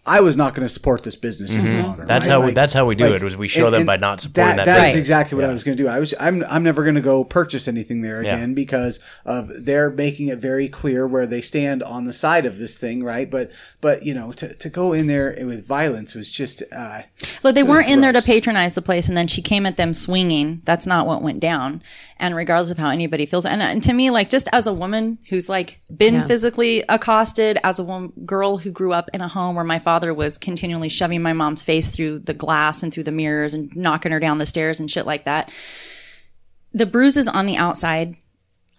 I 0.08 0.20
was 0.20 0.36
not 0.36 0.54
going 0.54 0.64
to 0.64 0.72
support 0.72 1.02
this 1.02 1.16
business 1.16 1.54
any 1.54 1.82
longer. 1.82 2.02
Mm-hmm. 2.02 2.06
That's 2.06 2.26
right? 2.28 2.32
how 2.40 2.46
we- 2.46 2.52
that's 2.52 2.72
how 2.72 2.86
we 2.86 2.94
do 2.94 3.12
it, 3.12 3.22
was 3.22 3.36
we 3.36 3.48
show 3.48 3.70
them 3.70 3.84
by 3.84 3.96
not 3.96 4.20
supporting 4.20 4.56
that 4.56 4.66
That's 4.66 4.86
business. 4.86 5.00
exactly 5.00 5.34
what 5.36 5.42
Yeah. 5.42 5.50
I 5.50 5.52
was 5.52 5.64
going 5.64 5.76
to 5.76 5.82
do. 5.82 5.88
I 5.88 5.98
was 5.98 6.14
I'm 6.20 6.44
I'm 6.48 6.62
never 6.62 6.84
going 6.84 6.94
to 6.94 7.00
go 7.00 7.24
purchase 7.24 7.66
anything 7.66 8.02
there 8.02 8.22
Yeah. 8.22 8.36
again 8.36 8.54
because 8.54 9.00
of 9.24 9.50
they're 9.64 9.90
making 9.90 10.28
it 10.28 10.38
very 10.38 10.68
clear 10.68 11.06
where 11.06 11.26
they 11.26 11.40
stand 11.40 11.82
on 11.82 12.04
the 12.04 12.12
side 12.12 12.46
of 12.46 12.56
this 12.58 12.76
thing, 12.78 13.02
right? 13.02 13.28
But 13.30 13.50
but 13.80 14.04
you 14.04 14.14
know 14.14 14.30
to, 14.32 14.54
to 14.54 14.68
go 14.68 14.92
in 14.92 15.08
there 15.08 15.36
with 15.40 15.66
violence 15.66 16.14
was 16.14 16.30
just 16.30 16.62
uh, 16.72 17.02
Look, 17.42 17.54
they 17.56 17.62
weren't 17.64 17.88
in 17.88 18.00
there 18.00 18.12
to 18.12 18.22
patronize 18.22 18.74
the 18.76 18.82
place, 18.82 19.08
and 19.08 19.16
then 19.16 19.26
she 19.26 19.42
came 19.42 19.66
at 19.66 19.76
them 19.76 19.92
swinging. 19.92 20.62
That's 20.64 20.86
not 20.86 21.06
what 21.06 21.22
went 21.22 21.40
down. 21.40 21.82
And 22.18 22.34
regardless 22.34 22.70
of 22.70 22.78
how 22.78 22.88
anybody 22.88 23.26
feels, 23.26 23.44
and, 23.44 23.60
and 23.60 23.82
to 23.82 23.92
me, 23.92 24.10
like 24.10 24.30
just 24.30 24.48
as 24.52 24.66
a 24.66 24.72
woman 24.72 25.18
who's 25.28 25.48
like 25.48 25.80
been 25.94 26.14
Yeah. 26.14 26.24
physically 26.24 26.82
accosted, 26.88 27.58
as 27.62 27.78
a 27.78 27.84
woman, 27.84 28.12
girl 28.24 28.56
who 28.56 28.70
grew 28.70 28.92
up 28.92 29.10
in 29.12 29.20
a 29.20 29.28
home 29.28 29.54
where 29.54 29.64
my 29.64 29.78
father 29.78 30.14
was 30.14 30.38
continually 30.38 30.88
shoving 30.88 31.20
my 31.20 31.34
mom's 31.34 31.62
face 31.62 31.90
through 31.90 32.20
the 32.20 32.32
glass 32.32 32.82
and 32.82 32.92
through 32.92 33.02
the 33.02 33.12
mirrors 33.12 33.52
and 33.52 33.74
knocking 33.76 34.12
her 34.12 34.20
down 34.20 34.38
the 34.38 34.46
stairs 34.46 34.80
and 34.80 34.90
shit 34.90 35.04
like 35.04 35.24
that. 35.26 35.52
The 36.72 36.86
bruises 36.86 37.28
on 37.28 37.46
the 37.46 37.56
outside 37.56 38.16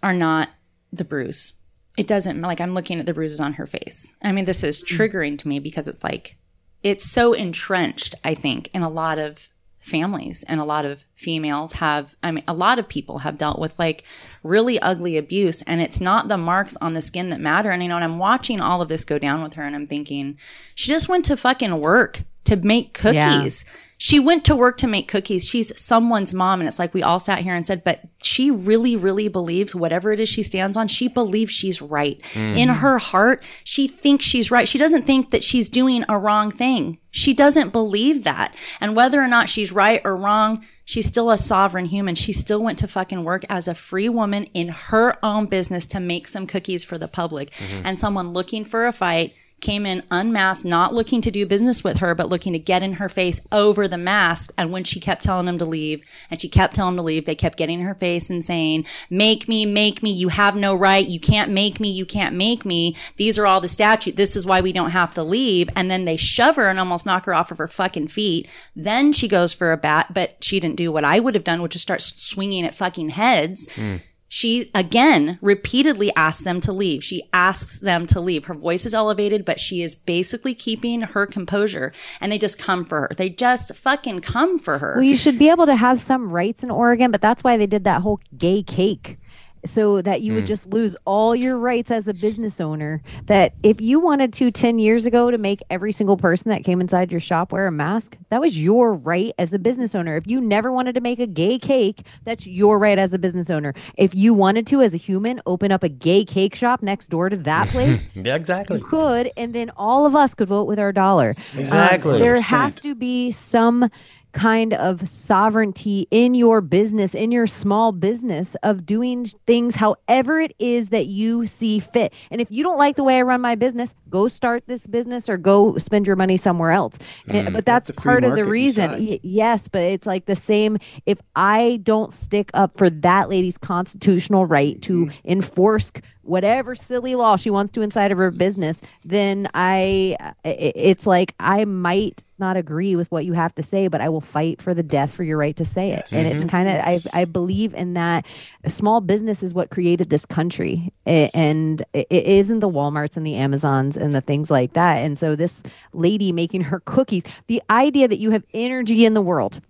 are 0.02 0.14
not 0.14 0.50
the 0.92 1.04
bruise. 1.04 1.54
It 1.96 2.06
doesn't 2.06 2.40
like 2.40 2.60
I'm 2.60 2.74
looking 2.74 3.00
at 3.00 3.06
the 3.06 3.14
bruises 3.14 3.40
on 3.40 3.54
her 3.54 3.66
face. 3.66 4.14
I 4.22 4.32
mean, 4.32 4.44
this 4.44 4.62
is 4.62 4.82
mm. 4.82 4.96
triggering 4.96 5.38
to 5.38 5.48
me 5.48 5.58
because 5.58 5.88
it's 5.88 6.04
like 6.04 6.36
it's 6.82 7.04
so 7.04 7.32
entrenched, 7.32 8.14
I 8.24 8.34
think, 8.34 8.68
in 8.72 8.82
a 8.82 8.88
lot 8.88 9.18
of 9.18 9.48
families 9.88 10.44
and 10.48 10.60
a 10.60 10.64
lot 10.64 10.84
of 10.84 11.04
females 11.14 11.74
have 11.74 12.14
I 12.22 12.30
mean 12.30 12.44
a 12.46 12.52
lot 12.52 12.78
of 12.78 12.88
people 12.88 13.18
have 13.18 13.38
dealt 13.38 13.58
with 13.58 13.78
like 13.78 14.04
really 14.42 14.78
ugly 14.80 15.16
abuse 15.16 15.62
and 15.62 15.80
it's 15.80 16.00
not 16.00 16.28
the 16.28 16.38
marks 16.38 16.76
on 16.80 16.94
the 16.94 17.02
skin 17.02 17.30
that 17.30 17.40
matter 17.40 17.70
and 17.70 17.82
you 17.82 17.88
know 17.88 17.96
and 17.96 18.04
I'm 18.04 18.18
watching 18.18 18.60
all 18.60 18.82
of 18.82 18.88
this 18.88 19.04
go 19.04 19.18
down 19.18 19.42
with 19.42 19.54
her 19.54 19.62
and 19.62 19.74
I'm 19.74 19.86
thinking 19.86 20.38
she 20.74 20.90
just 20.90 21.08
went 21.08 21.24
to 21.26 21.36
fucking 21.36 21.80
work 21.80 22.22
to 22.44 22.56
make 22.56 22.94
cookies. 22.94 23.64
She 24.00 24.20
went 24.20 24.44
to 24.44 24.54
work 24.54 24.76
to 24.78 24.86
make 24.86 25.08
cookies. 25.08 25.46
She's 25.46 25.78
someone's 25.78 26.32
mom. 26.32 26.60
And 26.60 26.68
it's 26.68 26.78
like 26.78 26.94
we 26.94 27.02
all 27.02 27.18
sat 27.18 27.40
here 27.40 27.54
and 27.54 27.66
said, 27.66 27.82
but 27.82 28.00
she 28.22 28.48
really, 28.48 28.94
really 28.94 29.26
believes 29.26 29.74
whatever 29.74 30.12
it 30.12 30.20
is 30.20 30.28
she 30.28 30.44
stands 30.44 30.76
on, 30.76 30.86
she 30.86 31.08
believes 31.08 31.52
she's 31.52 31.82
right. 31.82 32.20
Mm. 32.34 32.56
In 32.56 32.68
her 32.68 32.98
heart, 32.98 33.42
she 33.64 33.88
thinks 33.88 34.24
she's 34.24 34.52
right. 34.52 34.68
She 34.68 34.78
doesn't 34.78 35.04
think 35.04 35.32
that 35.32 35.42
she's 35.42 35.68
doing 35.68 36.04
a 36.08 36.16
wrong 36.16 36.52
thing. 36.52 36.98
She 37.10 37.34
doesn't 37.34 37.72
believe 37.72 38.22
that. 38.22 38.54
And 38.80 38.94
whether 38.94 39.20
or 39.20 39.26
not 39.26 39.48
she's 39.48 39.72
right 39.72 40.00
or 40.04 40.14
wrong, 40.14 40.64
she's 40.84 41.06
still 41.06 41.30
a 41.30 41.38
sovereign 41.38 41.86
human. 41.86 42.14
She 42.14 42.32
still 42.32 42.62
went 42.62 42.78
to 42.78 42.86
fucking 42.86 43.24
work 43.24 43.44
as 43.48 43.66
a 43.66 43.74
free 43.74 44.08
woman 44.08 44.44
in 44.54 44.68
her 44.68 45.16
own 45.24 45.46
business 45.46 45.86
to 45.86 45.98
make 45.98 46.28
some 46.28 46.46
cookies 46.46 46.84
for 46.84 46.98
the 46.98 47.08
public. 47.08 47.50
Mm-hmm. 47.50 47.86
And 47.86 47.98
someone 47.98 48.32
looking 48.32 48.64
for 48.64 48.86
a 48.86 48.92
fight 48.92 49.34
came 49.60 49.86
in 49.86 50.02
unmasked, 50.10 50.64
not 50.64 50.94
looking 50.94 51.20
to 51.22 51.30
do 51.30 51.46
business 51.46 51.82
with 51.82 51.98
her, 51.98 52.14
but 52.14 52.28
looking 52.28 52.52
to 52.52 52.58
get 52.58 52.82
in 52.82 52.94
her 52.94 53.08
face 53.08 53.40
over 53.52 53.88
the 53.88 53.98
mask. 53.98 54.52
And 54.56 54.72
when 54.72 54.84
she 54.84 55.00
kept 55.00 55.22
telling 55.22 55.48
him 55.48 55.58
to 55.58 55.64
leave 55.64 56.02
and 56.30 56.40
she 56.40 56.48
kept 56.48 56.74
telling 56.74 56.94
him 56.94 56.98
to 56.98 57.02
leave, 57.02 57.24
they 57.24 57.34
kept 57.34 57.58
getting 57.58 57.80
in 57.80 57.86
her 57.86 57.94
face 57.94 58.30
and 58.30 58.44
saying, 58.44 58.84
make 59.10 59.48
me, 59.48 59.66
make 59.66 60.02
me. 60.02 60.10
You 60.10 60.28
have 60.28 60.56
no 60.56 60.74
right. 60.74 61.06
You 61.06 61.20
can't 61.20 61.50
make 61.50 61.80
me. 61.80 61.90
You 61.90 62.06
can't 62.06 62.34
make 62.34 62.64
me. 62.64 62.96
These 63.16 63.38
are 63.38 63.46
all 63.46 63.60
the 63.60 63.68
statute. 63.68 64.16
This 64.16 64.36
is 64.36 64.46
why 64.46 64.60
we 64.60 64.72
don't 64.72 64.90
have 64.90 65.14
to 65.14 65.22
leave. 65.22 65.68
And 65.74 65.90
then 65.90 66.04
they 66.04 66.16
shove 66.16 66.56
her 66.56 66.68
and 66.68 66.78
almost 66.78 67.06
knock 67.06 67.26
her 67.26 67.34
off 67.34 67.50
of 67.50 67.58
her 67.58 67.68
fucking 67.68 68.08
feet. 68.08 68.48
Then 68.76 69.12
she 69.12 69.28
goes 69.28 69.52
for 69.52 69.72
a 69.72 69.76
bat, 69.76 70.14
but 70.14 70.36
she 70.42 70.60
didn't 70.60 70.76
do 70.76 70.92
what 70.92 71.04
I 71.04 71.20
would 71.20 71.34
have 71.34 71.44
done, 71.44 71.62
which 71.62 71.74
is 71.74 71.82
start 71.82 72.02
swinging 72.02 72.64
at 72.64 72.74
fucking 72.74 73.10
heads 73.10 73.68
hmm. 73.74 73.96
She 74.28 74.70
again 74.74 75.38
repeatedly 75.40 76.14
asks 76.14 76.44
them 76.44 76.60
to 76.60 76.72
leave. 76.72 77.02
She 77.02 77.22
asks 77.32 77.78
them 77.78 78.06
to 78.08 78.20
leave. 78.20 78.44
Her 78.44 78.54
voice 78.54 78.84
is 78.84 78.94
elevated, 78.94 79.44
but 79.44 79.58
she 79.58 79.82
is 79.82 79.94
basically 79.94 80.54
keeping 80.54 81.00
her 81.00 81.26
composure 81.26 81.92
and 82.20 82.30
they 82.30 82.38
just 82.38 82.58
come 82.58 82.84
for 82.84 83.02
her. 83.02 83.10
They 83.16 83.30
just 83.30 83.74
fucking 83.74 84.20
come 84.20 84.58
for 84.58 84.78
her. 84.78 84.94
Well, 84.96 85.04
you 85.04 85.16
should 85.16 85.38
be 85.38 85.48
able 85.48 85.66
to 85.66 85.76
have 85.76 86.00
some 86.02 86.30
rights 86.30 86.62
in 86.62 86.70
Oregon, 86.70 87.10
but 87.10 87.22
that's 87.22 87.42
why 87.42 87.56
they 87.56 87.66
did 87.66 87.84
that 87.84 88.02
whole 88.02 88.20
gay 88.36 88.62
cake. 88.62 89.18
So 89.64 90.00
that 90.02 90.22
you 90.22 90.34
would 90.34 90.46
just 90.46 90.66
lose 90.66 90.96
all 91.04 91.34
your 91.34 91.56
rights 91.56 91.90
as 91.90 92.06
a 92.08 92.14
business 92.14 92.60
owner. 92.60 93.02
That 93.26 93.54
if 93.62 93.80
you 93.80 94.00
wanted 94.00 94.32
to 94.34 94.50
10 94.50 94.78
years 94.78 95.06
ago 95.06 95.30
to 95.30 95.38
make 95.38 95.60
every 95.70 95.92
single 95.92 96.16
person 96.16 96.48
that 96.50 96.64
came 96.64 96.80
inside 96.80 97.10
your 97.10 97.20
shop 97.20 97.52
wear 97.52 97.66
a 97.66 97.72
mask, 97.72 98.16
that 98.30 98.40
was 98.40 98.58
your 98.60 98.94
right 98.94 99.34
as 99.38 99.52
a 99.52 99.58
business 99.58 99.94
owner. 99.94 100.16
If 100.16 100.26
you 100.26 100.40
never 100.40 100.70
wanted 100.72 100.94
to 100.94 101.00
make 101.00 101.18
a 101.18 101.26
gay 101.26 101.58
cake, 101.58 102.04
that's 102.24 102.46
your 102.46 102.78
right 102.78 102.98
as 102.98 103.12
a 103.12 103.18
business 103.18 103.50
owner. 103.50 103.74
If 103.96 104.14
you 104.14 104.32
wanted 104.34 104.66
to, 104.68 104.82
as 104.82 104.94
a 104.94 104.98
human, 104.98 105.40
open 105.46 105.72
up 105.72 105.82
a 105.82 105.88
gay 105.88 106.24
cake 106.24 106.54
shop 106.54 106.82
next 106.82 107.08
door 107.10 107.28
to 107.28 107.36
that 107.38 107.68
place, 107.70 108.08
Yeah, 108.14 108.34
exactly. 108.36 108.78
you 108.78 108.84
could, 108.84 109.30
and 109.36 109.54
then 109.54 109.70
all 109.76 110.06
of 110.06 110.14
us 110.14 110.34
could 110.34 110.48
vote 110.48 110.64
with 110.66 110.78
our 110.78 110.92
dollar. 110.92 111.34
Um, 111.54 111.60
Exactly. 111.60 112.18
there 112.18 112.40
has 112.40 112.74
to 112.82 112.94
be 112.94 113.30
some 113.30 113.90
kind 114.32 114.74
of 114.74 115.08
sovereignty 115.08 116.06
in 116.10 116.34
your 116.34 116.60
business, 116.60 117.14
in 117.14 117.30
your 117.32 117.46
small 117.46 117.92
business, 117.92 118.56
of 118.62 118.84
doing 118.84 119.26
things 119.46 119.74
however 119.76 120.40
it 120.40 120.54
is 120.58 120.88
that 120.88 121.06
you 121.06 121.46
see 121.46 121.80
fit. 121.80 122.12
And 122.30 122.40
if 122.40 122.50
you 122.50 122.62
don't 122.62 122.78
like 122.78 122.96
the 122.96 123.02
way 123.04 123.18
I 123.18 123.22
run 123.22 123.40
my 123.40 123.54
business, 123.54 123.94
go 124.10 124.28
start 124.28 124.64
this 124.66 124.86
business 124.86 125.28
or 125.28 125.36
go 125.38 125.76
spend 125.78 126.06
your 126.06 126.16
money 126.16 126.36
somewhere 126.36 126.70
else. 126.72 126.96
And- 127.28 127.52
but 127.54 127.64
that's 127.64 127.90
part 127.92 128.24
of 128.24 128.34
the 128.34 128.44
reason. 128.44 128.90
decide. 128.90 129.20
Yes, 129.22 129.68
but 129.68 129.82
it's 129.82 130.06
like 130.06 130.26
the 130.26 130.36
same. 130.36 130.78
If 131.06 131.18
I 131.34 131.80
don't 131.82 132.12
stick 132.12 132.50
up 132.54 132.76
for 132.78 132.90
that 132.90 133.28
lady's 133.28 133.58
constitutional 133.58 134.46
right 134.46 134.80
to 134.82 135.06
Mm-hmm. 135.06 135.30
enforce 135.30 135.90
whatever 136.28 136.74
silly 136.74 137.14
law 137.14 137.36
she 137.36 137.50
wants 137.50 137.72
to 137.72 137.82
inside 137.82 138.12
of 138.12 138.18
her 138.18 138.30
business, 138.30 138.80
then 139.04 139.48
I, 139.54 140.16
it's 140.44 141.06
like 141.06 141.34
I 141.40 141.64
might 141.64 142.22
not 142.40 142.56
agree 142.56 142.94
with 142.94 143.10
what 143.10 143.24
you 143.24 143.32
have 143.32 143.52
to 143.56 143.62
say, 143.62 143.88
but 143.88 144.00
I 144.00 144.08
will 144.08 144.20
fight 144.20 144.62
for 144.62 144.72
the 144.72 144.82
death 144.82 145.12
for 145.12 145.24
your 145.24 145.38
right 145.38 145.56
to 145.56 145.64
say 145.64 145.90
it. 145.90 146.12
And 146.12 146.26
it's 146.26 146.38
mm-hmm. 146.38 146.48
kind 146.48 146.68
of, 146.68 146.76
I, 146.76 147.00
I 147.22 147.24
believe 147.24 147.74
in 147.74 147.94
that. 147.94 148.24
Small 148.68 149.00
business 149.00 149.42
is 149.42 149.54
what 149.54 149.70
created 149.70 150.10
this 150.10 150.24
country, 150.24 150.92
and 151.04 151.82
it 151.94 152.06
isn't 152.10 152.60
the 152.60 152.68
WalMarts 152.68 153.16
and 153.16 153.26
the 153.26 153.34
Amazons 153.34 153.96
and 153.96 154.14
the 154.14 154.20
things 154.20 154.50
like 154.50 154.74
that. 154.74 154.98
And 154.98 155.18
so 155.18 155.34
this 155.34 155.62
lady 155.92 156.30
making 156.30 156.60
her 156.62 156.80
cookies, 156.80 157.24
the 157.48 157.62
idea 157.70 158.06
that 158.06 158.18
you 158.18 158.30
have 158.30 158.44
energy 158.54 159.04
in 159.04 159.14
the 159.14 159.22
world 159.22 159.60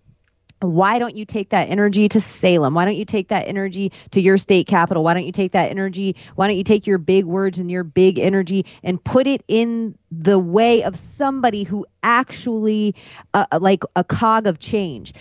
why 0.61 0.99
don't 0.99 1.15
you 1.15 1.25
take 1.25 1.51
that 1.51 1.69
energy 1.69 2.09
to 2.09 2.21
Salem? 2.21 2.75
Why 2.75 2.85
don't 2.85 2.97
you 2.97 3.05
take 3.05 3.29
that 3.29 3.47
energy 3.47 3.93
to 4.11 4.21
your 4.21 4.39
state 4.39 4.67
capital? 4.67 5.05
Why 5.05 5.15
don't 5.15 5.25
you 5.27 5.33
take 5.33 5.53
that 5.53 5.71
energy? 5.71 6.17
Why 6.35 6.49
don't 6.49 6.57
you 6.57 6.65
take 6.65 6.87
your 6.87 6.99
big 6.99 7.25
words 7.27 7.59
and 7.59 7.71
your 7.71 7.85
big 7.85 8.19
energy 8.19 8.67
and 8.83 9.03
put 9.03 9.27
it 9.27 9.45
in 9.47 9.97
the 10.11 10.39
way 10.39 10.83
of 10.83 10.99
somebody 10.99 11.63
who 11.63 11.87
actually, 12.03 12.95
uh, 13.35 13.47
like 13.61 13.85
a 13.95 14.03
cog 14.03 14.47
of 14.47 14.59
change? 14.59 15.15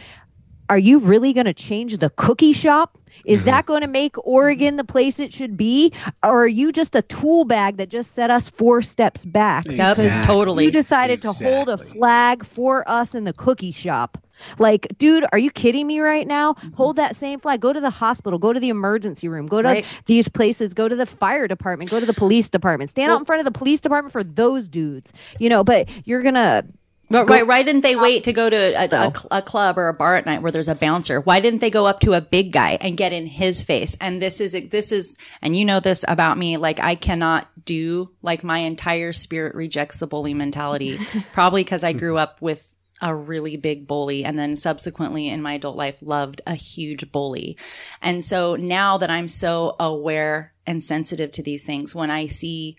Are 0.70 0.78
you 0.78 1.00
really 1.00 1.32
going 1.34 1.46
to 1.46 1.54
change 1.54 1.98
the 2.00 2.10
cookie 2.10 2.52
shop? 2.52 2.98
Is 3.26 3.44
that 3.46 3.66
going 3.66 3.82
to 3.82 3.88
make 3.88 4.16
Oregon 4.28 4.76
the 4.76 4.84
place 4.84 5.20
it 5.20 5.34
should 5.34 5.56
be? 5.56 5.94
Or 6.24 6.44
are 6.44 6.48
you 6.48 6.72
just 6.72 6.94
a 6.96 7.02
tool 7.04 7.46
bag 7.46 7.78
that 7.78 7.90
just 7.90 8.14
set 8.14 8.30
us 8.30 8.50
four 8.50 8.82
steps 8.82 9.24
back? 9.24 9.66
Yep, 9.66 9.74
Exactly. 9.98 10.26
totally. 10.26 10.66
You 10.66 10.72
decided 10.72 11.22
to 11.24 11.32
hold 11.32 11.70
a 11.70 11.78
flag 11.78 12.46
for 12.46 12.88
us 12.90 13.16
in 13.16 13.24
the 13.24 13.34
cookie 13.34 13.72
shop. 13.72 14.18
Like, 14.60 14.88
dude, 14.98 15.26
are 15.32 15.38
you 15.38 15.52
kidding 15.52 15.88
me 15.88 16.00
right 16.00 16.28
now? 16.28 16.54
Mm-hmm. 16.54 16.74
Hold 16.74 16.96
that 16.98 17.16
same 17.16 17.40
flag. 17.40 17.60
Go 17.62 17.74
to 17.74 17.80
the 17.80 17.90
hospital. 17.90 18.40
Go 18.40 18.54
to 18.54 18.60
the 18.60 18.70
emergency 18.70 19.28
room. 19.28 19.48
Go 19.48 19.62
to 19.62 19.68
Right. 19.68 19.86
these 20.06 20.28
places. 20.30 20.74
Go 20.74 20.88
to 20.88 20.96
the 20.96 21.06
fire 21.06 21.48
department. 21.48 21.90
Go 21.92 22.00
to 22.00 22.06
the 22.06 22.14
police 22.14 22.50
department. 22.50 22.92
Stand 22.92 23.12
out 23.12 23.20
in 23.20 23.26
front 23.26 23.46
of 23.46 23.52
the 23.52 23.58
police 23.58 23.80
department 23.80 24.12
for 24.12 24.24
those 24.24 24.68
dudes. 24.68 25.12
You 25.40 25.50
know, 25.50 25.64
but 25.64 25.88
you're 26.06 26.22
gonna. 26.24 26.64
But 27.10 27.30
why, 27.30 27.44
why 27.44 27.64
didn't 27.64 27.84
they 27.84 27.96
wait 27.96 28.26
to 28.26 28.34
go 28.34 28.50
to 28.50 28.56
a, 28.58 28.90
a, 28.90 29.14
a 29.32 29.42
club 29.42 29.78
or 29.78 29.88
a 29.88 29.94
bar 29.94 30.18
at 30.18 30.26
night 30.26 30.42
where 30.42 30.52
there's 30.52 30.68
a 30.68 30.76
bouncer? 30.76 31.22
Why 31.22 31.40
didn't 31.40 31.62
they 31.62 31.70
go 31.70 31.86
up 31.86 32.02
to 32.02 32.12
a 32.12 32.20
big 32.20 32.52
guy 32.52 32.78
and 32.82 32.98
get 32.98 33.14
in 33.14 33.28
his 33.28 33.64
face? 33.64 33.96
And 34.02 34.22
this 34.22 34.42
is 34.42 34.52
this 34.72 34.92
is 34.92 35.18
and 35.42 35.56
you 35.56 35.64
know 35.64 35.80
this 35.80 36.04
about 36.06 36.38
me. 36.38 36.58
Like 36.58 36.82
I 36.82 36.96
cannot 36.96 37.48
do 37.64 38.12
like 38.22 38.44
my 38.44 38.60
entire 38.60 39.14
spirit 39.14 39.56
rejects 39.56 40.00
the 40.00 40.08
bully 40.08 40.34
mentality. 40.34 41.00
Probably 41.32 41.64
because 41.64 41.86
I 41.86 41.94
grew 41.94 42.18
up 42.18 42.42
with 42.42 42.74
a 43.02 43.16
really 43.16 43.58
big 43.58 43.88
bully 43.88 44.26
and 44.26 44.38
then 44.40 44.56
subsequently 44.56 45.30
in 45.30 45.42
my 45.42 45.54
adult 45.54 45.76
life 45.76 45.98
loved 46.02 46.42
a 46.48 46.56
huge 46.56 47.12
bully. 47.12 47.58
And 48.02 48.24
so 48.24 48.56
now 48.56 48.98
that 48.98 49.12
I'm 49.12 49.28
so 49.28 49.76
aware 49.80 50.54
and 50.66 50.84
sensitive 50.84 51.32
to 51.34 51.44
these 51.44 51.64
things, 51.64 51.94
when 51.94 52.10
I 52.10 52.28
see 52.28 52.78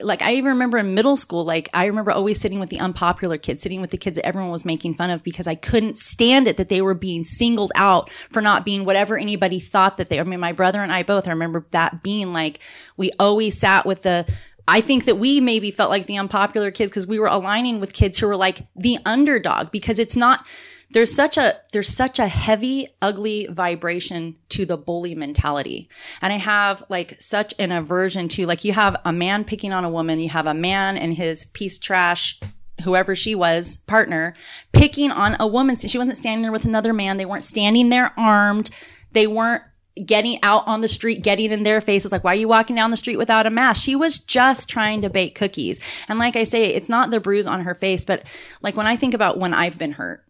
like 0.00 0.22
I 0.22 0.34
even 0.34 0.50
remember 0.50 0.78
in 0.78 0.94
middle 0.94 1.16
school, 1.16 1.44
like 1.44 1.68
I 1.72 1.86
remember 1.86 2.10
always 2.10 2.40
sitting 2.40 2.58
with 2.58 2.68
the 2.68 2.80
unpopular 2.80 3.38
kids, 3.38 3.62
sitting 3.62 3.80
with 3.80 3.90
the 3.90 3.96
kids 3.96 4.16
that 4.16 4.26
everyone 4.26 4.50
was 4.50 4.64
making 4.64 4.94
fun 4.94 5.10
of 5.10 5.22
because 5.22 5.46
I 5.46 5.54
couldn't 5.54 5.98
stand 5.98 6.48
it 6.48 6.56
that 6.56 6.68
they 6.68 6.82
were 6.82 6.94
being 6.94 7.22
singled 7.22 7.70
out 7.76 8.10
for 8.30 8.42
not 8.42 8.64
being 8.64 8.84
whatever 8.84 9.16
anybody 9.16 9.60
thought 9.60 9.96
that 9.98 10.08
they, 10.08 10.18
I 10.18 10.24
mean, 10.24 10.40
my 10.40 10.52
brother 10.52 10.82
and 10.82 10.92
I 10.92 11.04
both, 11.04 11.28
I 11.28 11.30
remember 11.30 11.66
that 11.70 12.02
being 12.02 12.32
like, 12.32 12.58
we 12.96 13.12
always 13.20 13.58
sat 13.58 13.86
with 13.86 14.02
the, 14.02 14.26
I 14.66 14.80
think 14.80 15.04
that 15.04 15.18
we 15.18 15.40
maybe 15.40 15.70
felt 15.70 15.90
like 15.90 16.06
the 16.06 16.16
unpopular 16.16 16.70
kids 16.70 16.90
because 16.90 17.06
we 17.06 17.18
were 17.18 17.26
aligning 17.26 17.80
with 17.80 17.92
kids 17.92 18.18
who 18.18 18.26
were 18.26 18.36
like 18.36 18.66
the 18.74 18.98
underdog 19.04 19.70
because 19.70 19.98
it's 19.98 20.16
not, 20.16 20.46
there's 20.92 21.12
such 21.12 21.36
a 21.36 21.56
there's 21.72 21.88
such 21.88 22.18
a 22.18 22.28
heavy 22.28 22.86
ugly 23.02 23.46
vibration 23.50 24.36
to 24.50 24.64
the 24.64 24.76
bully 24.76 25.14
mentality. 25.14 25.88
And 26.22 26.32
i 26.32 26.36
have 26.36 26.84
like 26.88 27.20
such 27.20 27.52
an 27.58 27.72
aversion 27.72 28.28
to 28.28 28.46
like 28.46 28.64
you 28.64 28.72
have 28.72 28.96
a 29.04 29.12
man 29.12 29.44
picking 29.44 29.72
on 29.72 29.84
a 29.84 29.90
woman 29.90 30.20
you 30.20 30.28
have 30.28 30.46
a 30.46 30.54
man 30.54 30.96
and 30.96 31.14
his 31.14 31.46
piece 31.46 31.78
trash 31.78 32.38
whoever 32.82 33.14
she 33.14 33.34
was 33.34 33.76
partner 33.86 34.34
picking 34.72 35.10
on 35.10 35.36
a 35.40 35.46
woman. 35.46 35.76
She 35.76 35.98
wasn't 35.98 36.16
standing 36.16 36.42
there 36.42 36.52
with 36.52 36.64
another 36.64 36.92
man. 36.92 37.16
They 37.16 37.26
weren't 37.26 37.44
standing 37.44 37.88
there 37.88 38.12
armed. 38.16 38.70
They 39.12 39.26
weren't 39.26 39.62
getting 40.04 40.38
out 40.42 40.66
on 40.66 40.80
the 40.80 40.88
street, 40.88 41.22
getting 41.22 41.52
in 41.52 41.62
their 41.62 41.80
faces, 41.80 42.10
like, 42.10 42.24
why 42.24 42.32
are 42.32 42.36
you 42.36 42.48
walking 42.48 42.74
down 42.74 42.90
the 42.90 42.96
street 42.96 43.16
without 43.16 43.46
a 43.46 43.50
mask? 43.50 43.82
She 43.82 43.94
was 43.94 44.18
just 44.18 44.68
trying 44.68 45.02
to 45.02 45.10
bake 45.10 45.34
cookies. 45.34 45.80
And 46.08 46.18
like 46.18 46.36
I 46.36 46.44
say, 46.44 46.74
it's 46.74 46.88
not 46.88 47.10
the 47.10 47.20
bruise 47.20 47.46
on 47.46 47.62
her 47.62 47.74
face, 47.74 48.04
but 48.04 48.26
like 48.60 48.76
when 48.76 48.86
I 48.86 48.96
think 48.96 49.14
about 49.14 49.38
when 49.38 49.54
I've 49.54 49.78
been 49.78 49.92
hurt, 49.92 50.24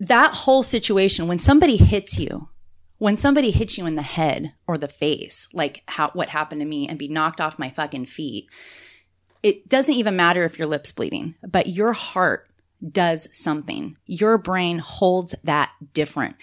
that 0.00 0.34
whole 0.34 0.64
situation, 0.64 1.28
when 1.28 1.38
somebody 1.38 1.76
hits 1.76 2.18
you, 2.18 2.48
when 2.98 3.16
somebody 3.16 3.50
hits 3.50 3.78
you 3.78 3.86
in 3.86 3.94
the 3.94 4.02
head 4.02 4.52
or 4.66 4.76
the 4.76 4.88
face, 4.88 5.48
like 5.52 5.82
how 5.86 6.10
what 6.10 6.28
happened 6.28 6.60
to 6.60 6.66
me 6.66 6.88
and 6.88 6.98
be 6.98 7.08
knocked 7.08 7.40
off 7.40 7.58
my 7.58 7.70
fucking 7.70 8.06
feet, 8.06 8.48
it 9.42 9.68
doesn't 9.68 9.94
even 9.94 10.16
matter 10.16 10.42
if 10.44 10.58
your 10.58 10.66
lips 10.68 10.92
bleeding, 10.92 11.36
but 11.48 11.68
your 11.68 11.92
heart 11.92 12.48
does 12.90 13.28
something. 13.32 13.96
Your 14.06 14.38
brain 14.38 14.78
holds 14.78 15.34
that 15.44 15.70
different. 15.94 16.36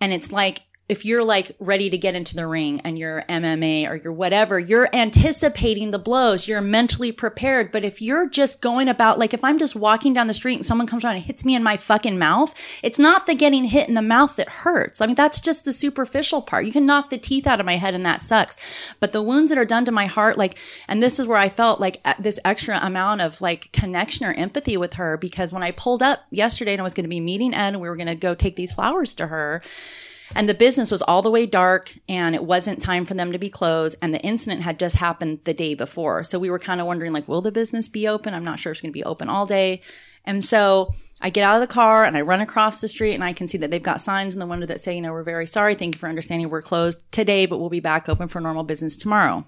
And 0.00 0.12
it's 0.12 0.32
like 0.32 0.62
if 0.88 1.04
you're 1.04 1.24
like 1.24 1.56
ready 1.58 1.90
to 1.90 1.98
get 1.98 2.14
into 2.14 2.36
the 2.36 2.46
ring 2.46 2.80
and 2.82 2.96
you're 2.96 3.24
MMA 3.28 3.90
or 3.90 3.96
you're 3.96 4.12
whatever, 4.12 4.58
you're 4.58 4.88
anticipating 4.92 5.90
the 5.90 5.98
blows, 5.98 6.46
you're 6.46 6.60
mentally 6.60 7.10
prepared. 7.10 7.72
But 7.72 7.84
if 7.84 8.00
you're 8.00 8.28
just 8.28 8.60
going 8.60 8.88
about, 8.88 9.18
like 9.18 9.34
if 9.34 9.42
I'm 9.42 9.58
just 9.58 9.74
walking 9.74 10.12
down 10.12 10.28
the 10.28 10.34
street 10.34 10.54
and 10.54 10.64
someone 10.64 10.86
comes 10.86 11.04
around 11.04 11.16
and 11.16 11.24
hits 11.24 11.44
me 11.44 11.56
in 11.56 11.62
my 11.64 11.76
fucking 11.76 12.18
mouth, 12.18 12.54
it's 12.84 13.00
not 13.00 13.26
the 13.26 13.34
getting 13.34 13.64
hit 13.64 13.88
in 13.88 13.94
the 13.94 14.02
mouth 14.02 14.36
that 14.36 14.48
hurts. 14.48 15.00
I 15.00 15.06
mean, 15.06 15.16
that's 15.16 15.40
just 15.40 15.64
the 15.64 15.72
superficial 15.72 16.40
part. 16.40 16.66
You 16.66 16.72
can 16.72 16.86
knock 16.86 17.10
the 17.10 17.18
teeth 17.18 17.48
out 17.48 17.58
of 17.58 17.66
my 17.66 17.76
head 17.76 17.94
and 17.94 18.06
that 18.06 18.20
sucks. 18.20 18.56
But 19.00 19.10
the 19.10 19.22
wounds 19.22 19.48
that 19.48 19.58
are 19.58 19.64
done 19.64 19.86
to 19.86 19.92
my 19.92 20.06
heart, 20.06 20.36
like, 20.36 20.56
and 20.86 21.02
this 21.02 21.18
is 21.18 21.26
where 21.26 21.38
I 21.38 21.48
felt 21.48 21.80
like 21.80 22.00
this 22.20 22.38
extra 22.44 22.78
amount 22.80 23.22
of 23.22 23.40
like 23.40 23.72
connection 23.72 24.24
or 24.24 24.34
empathy 24.34 24.76
with 24.76 24.94
her 24.94 25.16
because 25.16 25.52
when 25.52 25.64
I 25.64 25.72
pulled 25.72 26.02
up 26.02 26.20
yesterday 26.30 26.72
and 26.72 26.80
I 26.80 26.84
was 26.84 26.94
going 26.94 27.04
to 27.04 27.08
be 27.08 27.18
meeting 27.18 27.54
Ed 27.54 27.74
and 27.74 27.80
we 27.80 27.88
were 27.88 27.96
going 27.96 28.06
to 28.06 28.14
go 28.14 28.36
take 28.36 28.54
these 28.54 28.72
flowers 28.72 29.16
to 29.16 29.26
her, 29.26 29.62
and 30.34 30.48
the 30.48 30.54
business 30.54 30.90
was 30.90 31.02
all 31.02 31.22
the 31.22 31.30
way 31.30 31.46
dark 31.46 31.96
and 32.08 32.34
it 32.34 32.44
wasn't 32.44 32.82
time 32.82 33.04
for 33.04 33.14
them 33.14 33.32
to 33.32 33.38
be 33.38 33.48
closed 33.48 33.96
and 34.02 34.12
the 34.12 34.20
incident 34.20 34.62
had 34.62 34.78
just 34.78 34.96
happened 34.96 35.40
the 35.44 35.54
day 35.54 35.74
before. 35.74 36.22
So 36.22 36.38
we 36.38 36.50
were 36.50 36.58
kind 36.58 36.80
of 36.80 36.86
wondering 36.86 37.12
like 37.12 37.28
will 37.28 37.42
the 37.42 37.52
business 37.52 37.88
be 37.88 38.08
open? 38.08 38.34
I'm 38.34 38.44
not 38.44 38.58
sure 38.58 38.72
it's 38.72 38.80
going 38.80 38.92
to 38.92 38.98
be 38.98 39.04
open 39.04 39.28
all 39.28 39.46
day. 39.46 39.82
And 40.24 40.44
so 40.44 40.92
i 41.22 41.30
get 41.30 41.44
out 41.44 41.54
of 41.54 41.60
the 41.60 41.72
car 41.72 42.04
and 42.04 42.16
i 42.16 42.20
run 42.20 42.40
across 42.40 42.80
the 42.80 42.88
street 42.88 43.14
and 43.14 43.24
i 43.24 43.32
can 43.32 43.48
see 43.48 43.58
that 43.58 43.70
they've 43.70 43.82
got 43.82 44.00
signs 44.00 44.34
in 44.34 44.40
the 44.40 44.46
window 44.46 44.66
that 44.66 44.80
say 44.80 44.94
you 44.94 45.00
know 45.00 45.12
we're 45.12 45.22
very 45.22 45.46
sorry 45.46 45.74
thank 45.74 45.94
you 45.94 45.98
for 45.98 46.08
understanding 46.08 46.48
we're 46.48 46.62
closed 46.62 47.02
today 47.10 47.46
but 47.46 47.58
we'll 47.58 47.70
be 47.70 47.80
back 47.80 48.08
open 48.08 48.28
for 48.28 48.40
normal 48.40 48.64
business 48.64 48.96
tomorrow 48.96 49.44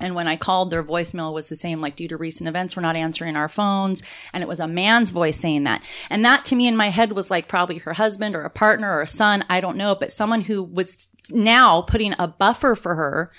and 0.00 0.14
when 0.14 0.28
I 0.28 0.36
called, 0.36 0.70
their 0.70 0.84
voicemail 0.84 1.32
was 1.32 1.48
the 1.48 1.56
same, 1.56 1.80
like 1.80 1.96
due 1.96 2.08
to 2.08 2.16
recent 2.16 2.48
events, 2.48 2.76
we're 2.76 2.82
not 2.82 2.96
answering 2.96 3.36
our 3.36 3.48
phones. 3.48 4.02
And 4.32 4.42
it 4.42 4.48
was 4.48 4.60
a 4.60 4.68
man's 4.68 5.10
voice 5.10 5.38
saying 5.38 5.64
that. 5.64 5.82
And 6.10 6.24
that 6.24 6.44
to 6.46 6.56
me 6.56 6.66
in 6.66 6.76
my 6.76 6.90
head 6.90 7.12
was 7.12 7.30
like 7.30 7.48
probably 7.48 7.78
her 7.78 7.94
husband 7.94 8.34
or 8.34 8.42
a 8.42 8.50
partner 8.50 8.92
or 8.96 9.02
a 9.02 9.06
son. 9.06 9.44
I 9.48 9.60
don't 9.60 9.76
know, 9.76 9.94
but 9.94 10.12
someone 10.12 10.42
who 10.42 10.62
was 10.62 11.08
now 11.30 11.82
putting 11.82 12.14
a 12.18 12.28
buffer 12.28 12.74
for 12.74 12.94
her. 12.94 13.32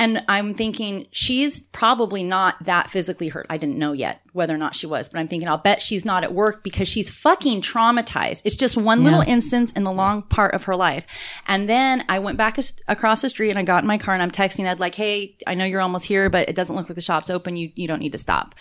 And 0.00 0.24
I'm 0.28 0.54
thinking 0.54 1.08
she's 1.10 1.60
probably 1.60 2.22
not 2.22 2.64
that 2.64 2.88
physically 2.88 3.28
hurt. 3.28 3.46
I 3.50 3.56
didn't 3.56 3.78
know 3.78 3.92
yet 3.92 4.20
whether 4.32 4.54
or 4.54 4.58
not 4.58 4.76
she 4.76 4.86
was, 4.86 5.08
but 5.08 5.18
I'm 5.18 5.26
thinking 5.26 5.48
I'll 5.48 5.58
bet 5.58 5.82
she's 5.82 6.04
not 6.04 6.22
at 6.22 6.32
work 6.32 6.62
because 6.62 6.86
she's 6.86 7.10
fucking 7.10 7.62
traumatized. 7.62 8.42
It's 8.44 8.54
just 8.54 8.76
one 8.76 9.02
little 9.02 9.22
instance 9.22 9.72
in 9.72 9.82
the 9.82 9.90
long 9.90 10.22
part 10.22 10.54
of 10.54 10.64
her 10.64 10.76
life. 10.76 11.04
And 11.48 11.68
then 11.68 12.04
I 12.08 12.20
went 12.20 12.38
back 12.38 12.58
as- 12.58 12.74
across 12.86 13.22
the 13.22 13.28
street 13.28 13.50
and 13.50 13.58
I 13.58 13.64
got 13.64 13.82
in 13.82 13.88
my 13.88 13.98
car 13.98 14.14
and 14.14 14.22
I'm 14.22 14.30
texting 14.30 14.66
Ed 14.66 14.78
like, 14.78 14.94
"Hey, 14.94 15.34
I 15.46 15.54
know 15.54 15.64
you're 15.64 15.80
almost 15.80 16.04
here, 16.06 16.30
but 16.30 16.48
it 16.48 16.54
doesn't 16.54 16.76
look 16.76 16.88
like 16.88 16.94
the 16.94 17.00
shop's 17.00 17.30
open. 17.30 17.56
You 17.56 17.72
you 17.74 17.88
don't 17.88 17.98
need 18.00 18.12
to 18.12 18.18
stop." 18.18 18.54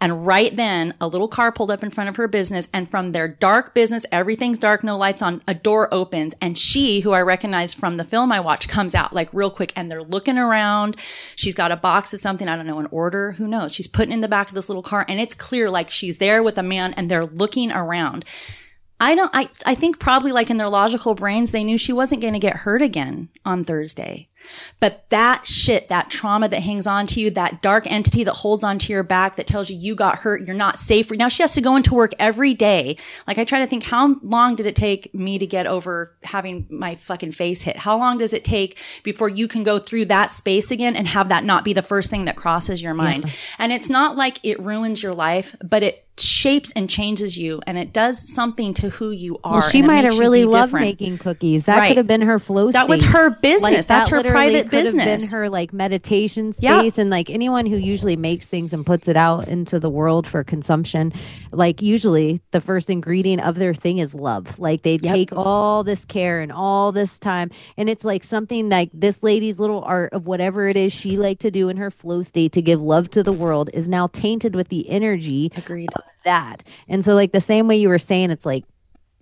And 0.00 0.24
right 0.24 0.54
then, 0.54 0.94
a 1.00 1.08
little 1.08 1.26
car 1.26 1.50
pulled 1.50 1.72
up 1.72 1.82
in 1.82 1.90
front 1.90 2.08
of 2.08 2.16
her 2.16 2.28
business, 2.28 2.68
and 2.72 2.88
from 2.88 3.10
their 3.10 3.26
dark 3.26 3.74
business, 3.74 4.06
everything's 4.12 4.58
dark, 4.58 4.84
no 4.84 4.96
lights 4.96 5.22
on, 5.22 5.42
a 5.48 5.54
door 5.54 5.92
opens, 5.92 6.34
and 6.40 6.56
she, 6.56 7.00
who 7.00 7.10
I 7.10 7.20
recognize 7.20 7.74
from 7.74 7.96
the 7.96 8.04
film 8.04 8.30
I 8.30 8.38
watched, 8.38 8.68
comes 8.68 8.94
out 8.94 9.12
like 9.12 9.28
real 9.32 9.50
quick, 9.50 9.72
and 9.74 9.90
they're 9.90 10.02
looking 10.02 10.38
around. 10.38 10.96
She's 11.34 11.54
got 11.54 11.72
a 11.72 11.76
box 11.76 12.14
of 12.14 12.20
something, 12.20 12.48
I 12.48 12.54
don't 12.54 12.66
know, 12.66 12.78
an 12.78 12.88
order, 12.92 13.32
who 13.32 13.48
knows? 13.48 13.74
She's 13.74 13.88
putting 13.88 14.12
in 14.12 14.20
the 14.20 14.28
back 14.28 14.48
of 14.48 14.54
this 14.54 14.68
little 14.68 14.84
car, 14.84 15.04
and 15.08 15.18
it's 15.18 15.34
clear 15.34 15.68
like 15.68 15.90
she's 15.90 16.18
there 16.18 16.44
with 16.44 16.58
a 16.58 16.62
man, 16.62 16.94
and 16.94 17.10
they're 17.10 17.26
looking 17.26 17.72
around. 17.72 18.24
I 19.00 19.14
don't, 19.14 19.30
I, 19.34 19.48
I 19.66 19.74
think 19.74 19.98
probably 19.98 20.32
like 20.32 20.50
in 20.50 20.56
their 20.58 20.68
logical 20.68 21.14
brains, 21.14 21.50
they 21.50 21.64
knew 21.64 21.78
she 21.78 21.92
wasn't 21.92 22.20
going 22.22 22.34
to 22.34 22.40
get 22.40 22.56
hurt 22.56 22.82
again 22.82 23.28
on 23.44 23.64
Thursday. 23.64 24.27
But 24.80 25.04
that 25.10 25.46
shit, 25.46 25.88
that 25.88 26.10
trauma 26.10 26.48
that 26.48 26.62
hangs 26.62 26.86
on 26.86 27.06
to 27.08 27.20
you, 27.20 27.30
that 27.30 27.62
dark 27.62 27.90
entity 27.90 28.24
that 28.24 28.34
holds 28.34 28.62
onto 28.62 28.92
your 28.92 29.02
back 29.02 29.36
that 29.36 29.46
tells 29.46 29.70
you 29.70 29.76
you 29.76 29.94
got 29.94 30.18
hurt, 30.18 30.46
you're 30.46 30.54
not 30.54 30.78
safe. 30.78 31.10
Now 31.10 31.28
she 31.28 31.42
has 31.42 31.54
to 31.54 31.60
go 31.60 31.76
into 31.76 31.94
work 31.94 32.12
every 32.18 32.54
day. 32.54 32.96
Like 33.26 33.38
I 33.38 33.44
try 33.44 33.58
to 33.58 33.66
think, 33.66 33.84
how 33.84 34.16
long 34.22 34.54
did 34.56 34.66
it 34.66 34.76
take 34.76 35.12
me 35.14 35.38
to 35.38 35.46
get 35.46 35.66
over 35.66 36.14
having 36.22 36.66
my 36.70 36.94
fucking 36.94 37.32
face 37.32 37.62
hit? 37.62 37.76
How 37.76 37.98
long 37.98 38.18
does 38.18 38.32
it 38.32 38.44
take 38.44 38.78
before 39.02 39.28
you 39.28 39.48
can 39.48 39.64
go 39.64 39.78
through 39.78 40.06
that 40.06 40.30
space 40.30 40.70
again 40.70 40.94
and 40.96 41.08
have 41.08 41.28
that 41.28 41.44
not 41.44 41.64
be 41.64 41.72
the 41.72 41.82
first 41.82 42.10
thing 42.10 42.24
that 42.26 42.36
crosses 42.36 42.80
your 42.80 42.94
mind? 42.94 43.32
And 43.58 43.72
it's 43.72 43.88
not 43.88 44.16
like 44.16 44.38
it 44.44 44.60
ruins 44.60 45.02
your 45.02 45.12
life, 45.14 45.56
but 45.62 45.82
it 45.82 46.04
shapes 46.20 46.72
and 46.72 46.90
changes 46.90 47.38
you 47.38 47.62
and 47.64 47.78
it 47.78 47.92
does 47.92 48.34
something 48.34 48.74
to 48.74 48.90
who 48.90 49.10
you 49.10 49.38
are. 49.44 49.60
Well, 49.60 49.70
she 49.70 49.82
might 49.82 50.04
have 50.04 50.18
really 50.18 50.44
loved 50.44 50.72
different. 50.72 50.86
making 50.86 51.18
cookies. 51.18 51.66
That 51.66 51.78
Right. 51.78 51.88
could 51.88 51.96
have 51.96 52.08
been 52.08 52.22
her 52.22 52.40
flow. 52.40 52.72
That 52.72 52.88
was 52.88 53.02
her 53.02 53.30
business. 53.30 53.86
That's 53.86 54.08
that 54.08 54.16
her 54.16 54.22
private 54.32 54.70
business. 54.70 55.24
Been 55.24 55.30
her 55.30 55.48
like 55.48 55.72
meditation 55.72 56.52
space, 56.52 56.62
Yeah. 56.62 56.90
and 56.96 57.10
like 57.10 57.30
anyone 57.30 57.66
who 57.66 57.76
usually 57.76 58.16
makes 58.16 58.46
things 58.46 58.72
and 58.72 58.84
puts 58.84 59.08
it 59.08 59.16
out 59.16 59.48
into 59.48 59.78
the 59.80 59.90
world 59.90 60.26
for 60.26 60.42
consumption, 60.44 61.12
like 61.52 61.82
usually 61.82 62.40
the 62.52 62.60
first 62.60 62.90
ingredient 62.90 63.42
of 63.42 63.56
their 63.56 63.74
thing 63.74 63.98
is 63.98 64.14
love. 64.14 64.58
Like 64.58 64.82
they 64.82 64.98
take 64.98 65.30
all 65.32 65.84
this 65.84 66.04
care 66.04 66.40
and 66.40 66.52
all 66.52 66.92
this 66.92 67.18
time, 67.18 67.50
and 67.76 67.88
it's 67.88 68.04
like 68.04 68.24
something 68.24 68.68
like 68.68 68.90
this 68.92 69.22
lady's 69.22 69.58
little 69.58 69.82
art 69.82 70.12
of 70.12 70.26
whatever 70.26 70.68
it 70.68 70.76
is 70.76 70.92
she 70.92 71.16
liked 71.18 71.42
to 71.42 71.50
do 71.50 71.68
in 71.68 71.76
her 71.76 71.90
flow 71.90 72.22
state 72.22 72.52
to 72.52 72.62
give 72.62 72.80
love 72.80 73.10
to 73.12 73.22
the 73.22 73.32
world 73.32 73.70
is 73.72 73.88
now 73.88 74.06
tainted 74.08 74.54
with 74.54 74.68
the 74.68 74.88
energy 74.88 75.50
Agreed. 75.56 75.90
of 75.94 76.02
that. 76.24 76.62
And 76.88 77.04
so, 77.04 77.14
like 77.14 77.32
the 77.32 77.40
same 77.40 77.68
way 77.68 77.76
you 77.76 77.88
were 77.88 77.98
saying, 77.98 78.30
it's 78.30 78.46
like, 78.46 78.64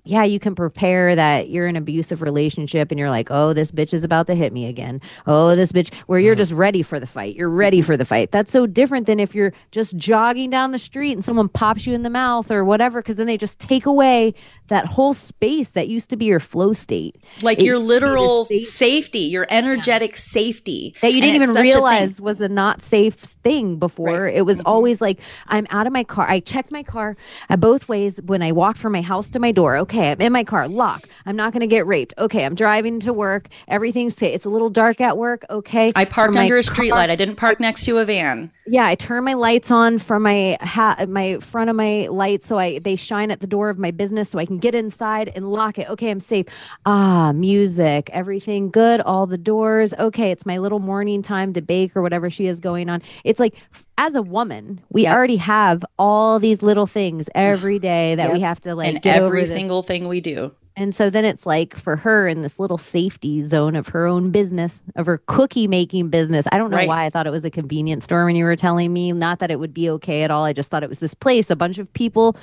yeah, 0.07 0.25
you 0.25 0.39
can 0.39 0.55
prepare 0.55 1.15
that 1.15 1.51
you're 1.51 1.67
in 1.67 1.77
an 1.77 1.83
abusive 1.83 2.23
relationship 2.23 2.91
and 2.91 2.99
you're 2.99 3.11
like, 3.11 3.29
oh, 3.31 3.53
this 3.53 3.71
bitch 3.71 3.93
is 3.93 4.05
about 4.05 4.27
to 4.29 4.35
hit 4.35 4.53
me 4.53 4.67
again. 4.67 5.01
Oh, 5.27 5.55
this 5.57 5.73
bitch, 5.73 5.93
where 6.07 6.19
you're 6.19 6.35
mm-hmm. 6.35 6.41
just 6.41 6.53
ready 6.53 6.83
for 6.83 6.99
the 7.01 7.07
fight. 7.07 7.37
You're 7.37 7.51
ready 7.51 7.83
for 7.83 7.97
the 7.97 8.05
fight. 8.05 8.33
That's 8.33 8.53
so 8.53 8.67
different 8.67 9.07
than 9.07 9.21
if 9.21 9.35
you're 9.35 9.53
just 9.73 9.97
jogging 9.97 10.51
down 10.51 10.73
the 10.73 10.79
street 10.79 11.13
and 11.13 11.25
someone 11.25 11.49
pops 11.49 11.87
you 11.87 11.95
in 11.95 12.03
the 12.03 12.11
mouth 12.11 12.51
or 12.51 12.65
whatever, 12.65 13.03
because 13.03 13.17
then 13.17 13.27
they 13.27 13.37
just 13.37 13.59
take 13.59 13.87
away 13.87 14.35
that 14.69 14.87
whole 14.87 15.15
space 15.15 15.71
that 15.71 15.89
used 15.89 16.11
to 16.11 16.17
be 16.17 16.25
your 16.25 16.41
flow 16.41 16.73
state. 16.73 17.17
like 17.43 17.59
It 17.59 17.65
your 17.65 17.77
used 17.77 17.89
to 17.89 17.95
be 17.95 18.01
the 18.01 18.07
literal 18.07 18.45
safety, 18.45 19.19
your 19.21 19.47
energetic 19.51 20.17
safety 20.17 20.95
that 21.03 21.13
you 21.13 21.21
didn't 21.21 21.43
even 21.43 21.55
realize 21.55 22.21
was 22.21 22.41
a 22.41 22.49
not 22.49 22.83
safe 22.83 23.36
thing 23.47 23.77
before. 23.79 24.25
Right. 24.25 24.35
It 24.35 24.43
was 24.43 24.57
Mm-hmm. 24.59 24.67
always 24.75 25.01
like 25.01 25.19
I'm 25.49 25.67
out 25.71 25.87
of 25.87 25.93
my 25.93 26.03
car. 26.05 26.27
I 26.29 26.41
checked 26.41 26.71
my 26.73 26.83
car 26.83 27.15
both 27.59 27.89
ways 27.89 28.19
when 28.25 28.43
I 28.43 28.51
walk 28.53 28.77
from 28.77 28.93
my 28.93 29.03
house 29.03 29.29
to 29.31 29.39
my 29.39 29.53
door. 29.53 29.77
Okay, 29.85 30.11
I'm 30.13 30.21
in 30.21 30.33
my 30.33 30.45
car. 30.45 30.67
Lock. 30.69 31.03
I'm 31.27 31.37
not 31.37 31.53
going 31.53 31.61
to 31.61 31.67
get 31.67 31.87
raped. 31.87 32.15
Okay, 32.19 32.45
I'm 32.45 32.55
driving 32.55 32.99
to 33.01 33.13
work. 33.13 33.49
Everything's 33.69 34.17
safe. 34.17 34.35
It's 34.35 34.45
a 34.47 34.49
little 34.49 34.71
dark 34.71 35.01
at 35.01 35.17
work. 35.19 35.45
Okay, 35.51 35.93
I 35.95 36.05
parked 36.07 36.37
under 36.37 36.57
a 36.57 36.63
car- 36.63 36.75
street 36.75 36.91
light. 36.93 37.11
I 37.11 37.17
didn't 37.17 37.37
park 37.37 37.61
next 37.61 37.85
to 37.85 37.99
a 37.99 38.05
van. 38.05 38.51
Yeah, 38.67 38.87
I 38.87 38.95
turn 38.97 39.25
my 39.25 39.35
lights 39.35 39.71
on 39.71 39.99
from 39.99 40.23
my 40.25 40.57
hat, 40.61 41.09
my 41.09 41.39
front 41.39 41.71
of 41.71 41.77
my 41.77 42.09
light, 42.09 42.43
so 42.45 42.59
I 42.59 42.79
they 42.81 42.97
shine 42.97 43.31
at 43.31 43.41
the 43.41 43.47
door 43.47 43.71
of 43.71 43.79
my 43.79 43.91
business, 43.91 44.29
so 44.31 44.39
I 44.39 44.47
can 44.47 44.59
get 44.59 44.75
inside 44.75 45.31
and 45.35 45.51
lock 45.51 45.79
it. 45.79 45.89
Okay, 45.91 46.11
I'm 46.11 46.21
safe. 46.21 46.47
Ah, 46.85 47.33
music, 47.33 48.11
everything 48.13 48.71
good, 48.71 49.01
all 49.01 49.27
the 49.27 49.39
doors. 49.39 49.93
Okay, 49.95 50.31
it's 50.31 50.45
my 50.45 50.59
little 50.59 50.81
morning 50.81 51.23
time 51.23 51.53
to 51.55 51.63
bake 51.63 51.97
or 51.97 52.03
whatever 52.03 52.29
she 52.31 52.47
is 52.47 52.59
going 52.61 52.89
on. 52.89 53.03
It's 53.25 53.39
like 53.41 53.55
as 53.99 54.15
a 54.15 54.23
woman, 54.23 54.81
we 54.91 55.03
Yep. 55.03 55.17
already 55.17 55.37
have 55.37 55.85
all 55.99 56.39
these 56.39 56.61
little 56.63 56.87
things 56.87 57.29
every 57.35 57.79
day 57.79 58.15
that 58.17 58.33
we 58.33 58.41
have 58.41 58.61
to 58.63 58.75
like 58.75 59.07
over 59.07 59.27
every 59.27 59.47
single 59.47 59.83
thing 59.83 60.09
we 60.09 60.21
do. 60.21 60.53
And 60.77 60.95
so 60.95 61.09
then 61.09 61.25
it's 61.25 61.47
like 61.47 61.75
for 61.75 61.97
her 61.97 62.29
in 62.29 62.43
this 62.43 62.59
little 62.59 62.77
safety 62.77 63.45
zone 63.45 63.75
of 63.75 63.89
her 63.89 64.07
own 64.07 64.31
business, 64.31 64.85
of 64.95 65.07
her 65.07 65.19
cookie 65.27 65.67
making 65.67 66.11
business. 66.11 66.45
I 66.53 66.59
don't 66.59 66.71
know 66.71 66.77
Right. 66.77 66.89
why 66.89 67.07
I 67.07 67.11
thought 67.11 67.27
it 67.27 67.31
was 67.31 67.47
a 67.47 67.51
convenience 67.51 68.05
store 68.05 68.27
when 68.27 68.37
you 68.37 68.45
were 68.45 68.57
telling 68.57 68.93
me. 68.93 69.11
Not 69.13 69.39
that 69.39 69.51
it 69.51 69.59
would 69.59 69.73
be 69.73 69.89
okay 69.91 70.23
at 70.23 70.31
all. 70.31 70.45
I 70.45 70.53
just 70.53 70.71
thought 70.71 70.83
it 70.83 70.89
was 70.91 70.99
this 70.99 71.15
place, 71.15 71.49
a 71.49 71.57
bunch 71.57 71.79
of 71.79 71.91
people. 71.95 72.37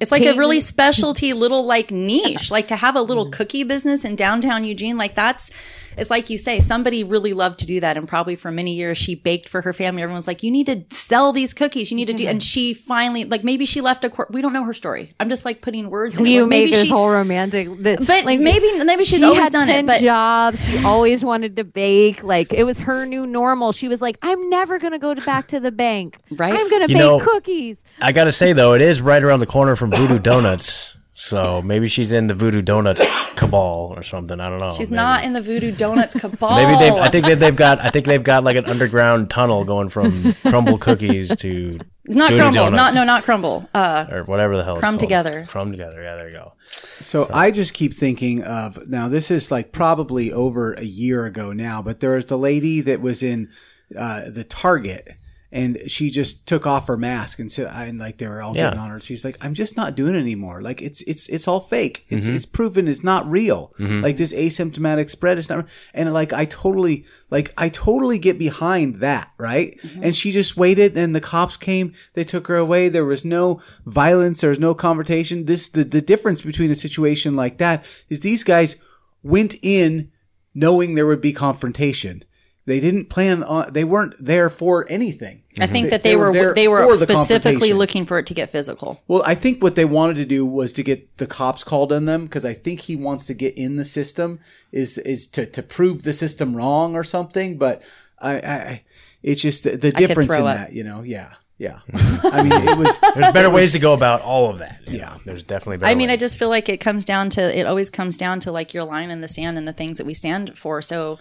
It's 0.00 0.10
like 0.10 0.24
a 0.24 0.34
really 0.34 0.60
specialty 0.60 1.32
little 1.34 1.64
like 1.64 1.90
niche. 1.90 2.50
Like 2.50 2.68
to 2.68 2.76
have 2.76 2.96
a 2.96 3.02
little 3.02 3.24
mm-hmm. 3.24 3.32
cookie 3.32 3.64
business 3.64 4.04
in 4.04 4.16
downtown 4.16 4.64
Eugene, 4.64 4.96
like 4.96 5.14
that's 5.14 5.50
it's 5.98 6.10
like 6.10 6.30
you 6.30 6.38
say, 6.38 6.60
somebody 6.60 7.04
really 7.04 7.32
loved 7.32 7.58
to 7.60 7.66
do 7.66 7.80
that. 7.80 7.96
And 7.96 8.06
probably 8.08 8.36
for 8.36 8.50
many 8.50 8.74
years 8.74 8.98
she 8.98 9.14
baked 9.14 9.48
for 9.48 9.62
her 9.62 9.72
family. 9.72 10.02
Everyone's 10.02 10.26
like, 10.26 10.42
you 10.42 10.50
need 10.50 10.66
to 10.66 10.84
sell 10.94 11.32
these 11.32 11.52
cookies. 11.54 11.90
You 11.90 11.96
need 11.96 12.06
to 12.06 12.12
do 12.12 12.24
mm-hmm. 12.24 12.32
and 12.32 12.42
she 12.42 12.74
finally 12.74 13.24
like 13.24 13.44
maybe 13.44 13.64
she 13.64 13.80
left 13.80 14.04
a 14.04 14.10
court 14.10 14.30
we 14.30 14.40
don't 14.42 14.52
know 14.52 14.64
her 14.64 14.74
story. 14.74 15.14
I'm 15.20 15.28
just 15.28 15.44
like 15.44 15.60
putting 15.62 15.90
words 15.90 16.18
in 16.18 16.26
it. 16.26 16.30
You 16.30 16.42
Like, 16.42 16.50
made 16.50 16.58
maybe 16.60 16.70
this 16.72 16.82
she 16.84 16.88
whole 16.90 17.10
romantic, 17.10 17.68
the, 17.68 17.96
but 17.98 18.24
like, 18.24 18.40
maybe 18.40 18.84
maybe 18.84 19.04
she's 19.04 19.20
she 19.20 19.24
always 19.24 19.42
had 19.42 19.52
done 19.52 19.68
10 19.68 19.84
it. 19.84 19.86
But 19.86 20.00
jobs. 20.00 20.64
She 20.64 20.84
always 20.84 21.24
wanted 21.24 21.56
to 21.56 21.64
bake. 21.64 22.22
Like 22.22 22.52
it 22.52 22.64
was 22.64 22.78
her 22.80 23.06
new 23.06 23.26
normal. 23.26 23.72
She 23.72 23.88
was 23.88 24.00
like, 24.00 24.18
I'm 24.22 24.48
never 24.48 24.78
gonna 24.78 24.98
go 24.98 25.14
back 25.14 25.48
to 25.48 25.60
the 25.60 25.70
bank. 25.70 26.18
Right. 26.30 26.54
I'm 26.54 26.70
gonna 26.70 26.86
You 26.86 26.94
bake 26.94 26.96
know- 26.96 27.20
cookies. 27.20 27.76
I 28.00 28.12
gotta 28.12 28.32
say 28.32 28.52
though, 28.52 28.74
it 28.74 28.80
is 28.80 29.00
right 29.00 29.22
around 29.22 29.40
the 29.40 29.46
corner 29.46 29.74
from 29.76 29.90
Voodoo 29.90 30.18
Donuts. 30.18 30.94
So 31.20 31.60
maybe 31.62 31.88
she's 31.88 32.12
in 32.12 32.28
the 32.28 32.34
Voodoo 32.34 32.62
Donuts 32.62 33.02
cabal 33.38 33.92
or 33.96 34.02
something. 34.02 34.40
I 34.40 34.48
don't 34.48 34.58
know. 34.58 34.70
she's 34.72 34.90
Maybe. 34.90 34.96
not 34.96 35.24
in 35.24 35.32
the 35.32 35.40
voodoo 35.40 35.72
donuts 35.72 36.14
cabal. 36.14 36.56
Maybe 36.56 36.78
they. 36.78 36.90
I 36.90 37.08
think 37.08 37.26
that 37.26 37.38
they've 37.38 37.54
got. 37.56 37.80
I 37.80 37.90
think 37.90 38.06
they've 38.06 38.22
got 38.22 38.44
like 38.44 38.56
an 38.56 38.66
underground 38.66 39.30
tunnel 39.30 39.64
going 39.64 39.88
from 39.88 40.34
crumble 40.46 40.78
cookies 40.78 41.34
to 41.36 41.78
it's 42.04 42.16
not 42.16 42.30
Voodoo 42.30 42.42
crumble. 42.50 42.70
Not 42.70 42.94
no, 42.94 43.04
not 43.04 43.24
crumble. 43.24 43.68
Uh 43.74 44.06
or 44.10 44.24
whatever 44.24 44.56
the 44.56 44.64
hell. 44.64 44.76
Crumb 44.78 44.92
called. 44.94 45.00
together. 45.00 45.44
Crumb 45.48 45.70
together. 45.70 46.02
Yeah, 46.02 46.16
there 46.16 46.28
you 46.28 46.36
go. 46.36 46.52
So, 47.00 47.28
I 47.32 47.50
just 47.50 47.74
keep 47.74 47.94
thinking 47.94 48.42
of 48.42 48.88
now. 48.88 49.08
This 49.08 49.30
is 49.30 49.50
like 49.50 49.72
probably 49.72 50.32
over 50.32 50.72
a 50.74 50.84
year 50.84 51.26
ago 51.26 51.52
now, 51.52 51.80
but 51.80 52.00
there 52.00 52.14
was 52.14 52.26
the 52.26 52.38
lady 52.38 52.80
that 52.82 53.00
was 53.00 53.22
in 53.22 53.50
uh, 53.96 54.28
the 54.28 54.44
Target, 54.44 55.08
and 55.50 55.78
she 55.86 56.10
just 56.10 56.46
took 56.46 56.66
off 56.66 56.88
her 56.88 56.98
mask 56.98 57.38
and 57.38 57.50
said, 57.50 57.68
and 57.72 57.98
like 57.98 58.18
they 58.18 58.28
were 58.28 58.42
all 58.42 58.52
getting 58.52 58.78
Yeah. 58.78 58.84
on 58.84 58.90
her. 58.90 59.00
She's 59.00 59.24
like, 59.24 59.38
"I'm 59.40 59.54
just 59.54 59.76
not 59.78 59.94
doing 59.94 60.14
it 60.14 60.18
anymore. 60.18 60.60
Like 60.60 60.82
it's 60.82 61.00
it's 61.02 61.26
it's 61.28 61.48
all 61.48 61.60
fake. 61.60 62.04
It's 62.10 62.26
mm-hmm. 62.26 62.36
it's 62.36 62.44
proven 62.44 62.86
it's 62.86 63.02
not 63.02 63.28
real. 63.30 63.72
Mm-hmm. 63.78 64.02
Like 64.02 64.18
this 64.18 64.32
asymptomatic 64.32 65.08
spread 65.08 65.38
is 65.38 65.48
not." 65.48 65.66
And 65.94 66.12
like 66.12 66.34
I 66.34 66.44
totally 66.44 67.06
like 67.30 67.54
I 67.56 67.70
totally 67.70 68.18
get 68.18 68.38
behind 68.38 68.96
that, 68.96 69.32
right? 69.38 69.78
Mm-hmm. 69.80 70.04
And 70.04 70.14
she 70.14 70.32
just 70.32 70.56
waited, 70.58 70.98
and 70.98 71.14
the 71.14 71.20
cops 71.20 71.56
came. 71.56 71.94
They 72.12 72.24
took 72.24 72.46
her 72.48 72.56
away. 72.56 72.90
There 72.90 73.06
was 73.06 73.24
no 73.24 73.60
violence. 73.86 74.42
There 74.42 74.50
was 74.50 74.60
no 74.60 74.74
confrontation. 74.74 75.46
This 75.46 75.68
the 75.70 75.84
the 75.84 76.02
difference 76.02 76.42
between 76.42 76.70
a 76.70 76.74
situation 76.74 77.34
like 77.36 77.56
that 77.56 77.86
is 78.10 78.20
these 78.20 78.44
guys 78.44 78.76
went 79.22 79.54
in 79.62 80.12
knowing 80.54 80.94
there 80.94 81.06
would 81.06 81.20
be 81.20 81.32
confrontation. 81.32 82.24
They 82.68 82.80
didn't 82.80 83.06
plan 83.06 83.42
on. 83.44 83.72
They 83.72 83.82
weren't 83.82 84.14
there 84.22 84.50
for 84.50 84.84
anything. 84.90 85.42
I 85.58 85.66
think 85.66 85.88
that 85.88 86.02
they, 86.02 86.10
they 86.10 86.16
were 86.16 86.30
were 86.30 86.52
they 86.52 86.68
were 86.68 86.82
for 86.82 86.98
the 86.98 87.06
specifically 87.06 87.50
confrontation. 87.70 87.78
looking 87.78 88.04
for 88.04 88.18
it 88.18 88.26
to 88.26 88.34
get 88.34 88.50
physical. 88.50 89.02
Well, 89.08 89.22
I 89.24 89.34
think 89.34 89.62
what 89.62 89.74
they 89.74 89.86
wanted 89.86 90.16
to 90.16 90.26
do 90.26 90.44
was 90.44 90.74
to 90.74 90.82
get 90.82 91.16
the 91.16 91.26
cops 91.26 91.64
called 91.64 91.94
on 91.94 92.04
them 92.04 92.24
because 92.24 92.44
I 92.44 92.52
think 92.52 92.80
he 92.80 92.94
wants 92.94 93.24
to 93.24 93.32
get 93.32 93.56
in 93.56 93.76
the 93.76 93.86
system 93.86 94.40
is 94.70 94.98
is 94.98 95.26
to 95.28 95.46
to 95.46 95.62
prove 95.62 96.02
the 96.02 96.12
system 96.12 96.54
wrong 96.54 96.94
or 96.94 97.04
something. 97.04 97.56
But 97.56 97.80
I, 98.18 98.34
I 98.34 98.84
it's 99.22 99.40
just 99.40 99.64
the, 99.64 99.78
the 99.78 99.90
difference 99.90 100.34
in 100.34 100.42
up. 100.42 100.54
that, 100.54 100.74
you 100.74 100.84
know. 100.84 101.00
Yeah, 101.00 101.32
yeah. 101.56 101.80
Mm-hmm. 101.88 102.26
I 102.26 102.42
mean, 102.42 102.68
it 102.68 102.76
was. 102.76 102.98
There's 103.14 103.32
better 103.32 103.48
ways 103.48 103.72
to 103.72 103.78
go 103.78 103.94
about 103.94 104.20
all 104.20 104.50
of 104.50 104.58
that. 104.58 104.80
Yeah. 104.86 105.06
know. 105.06 105.20
there's 105.24 105.42
definitely. 105.42 105.78
Better 105.78 105.90
I 105.90 105.94
mean, 105.94 106.10
I 106.10 106.16
just 106.16 106.38
feel 106.38 106.48
like 106.48 106.68
it 106.68 106.78
comes 106.78 107.04
down 107.04 107.30
to 107.30 107.58
it 107.58 107.64
always 107.64 107.88
comes 107.88 108.16
down 108.18 108.40
to 108.40 108.52
like 108.52 108.74
your 108.74 108.84
line 108.84 109.10
in 109.10 109.22
the 109.22 109.28
sand 109.28 109.56
and 109.56 109.66
the 109.66 109.72
things 109.72 109.96
that 109.98 110.04
we 110.04 110.14
stand 110.14 110.58
for. 110.58 110.82
So 110.82 111.18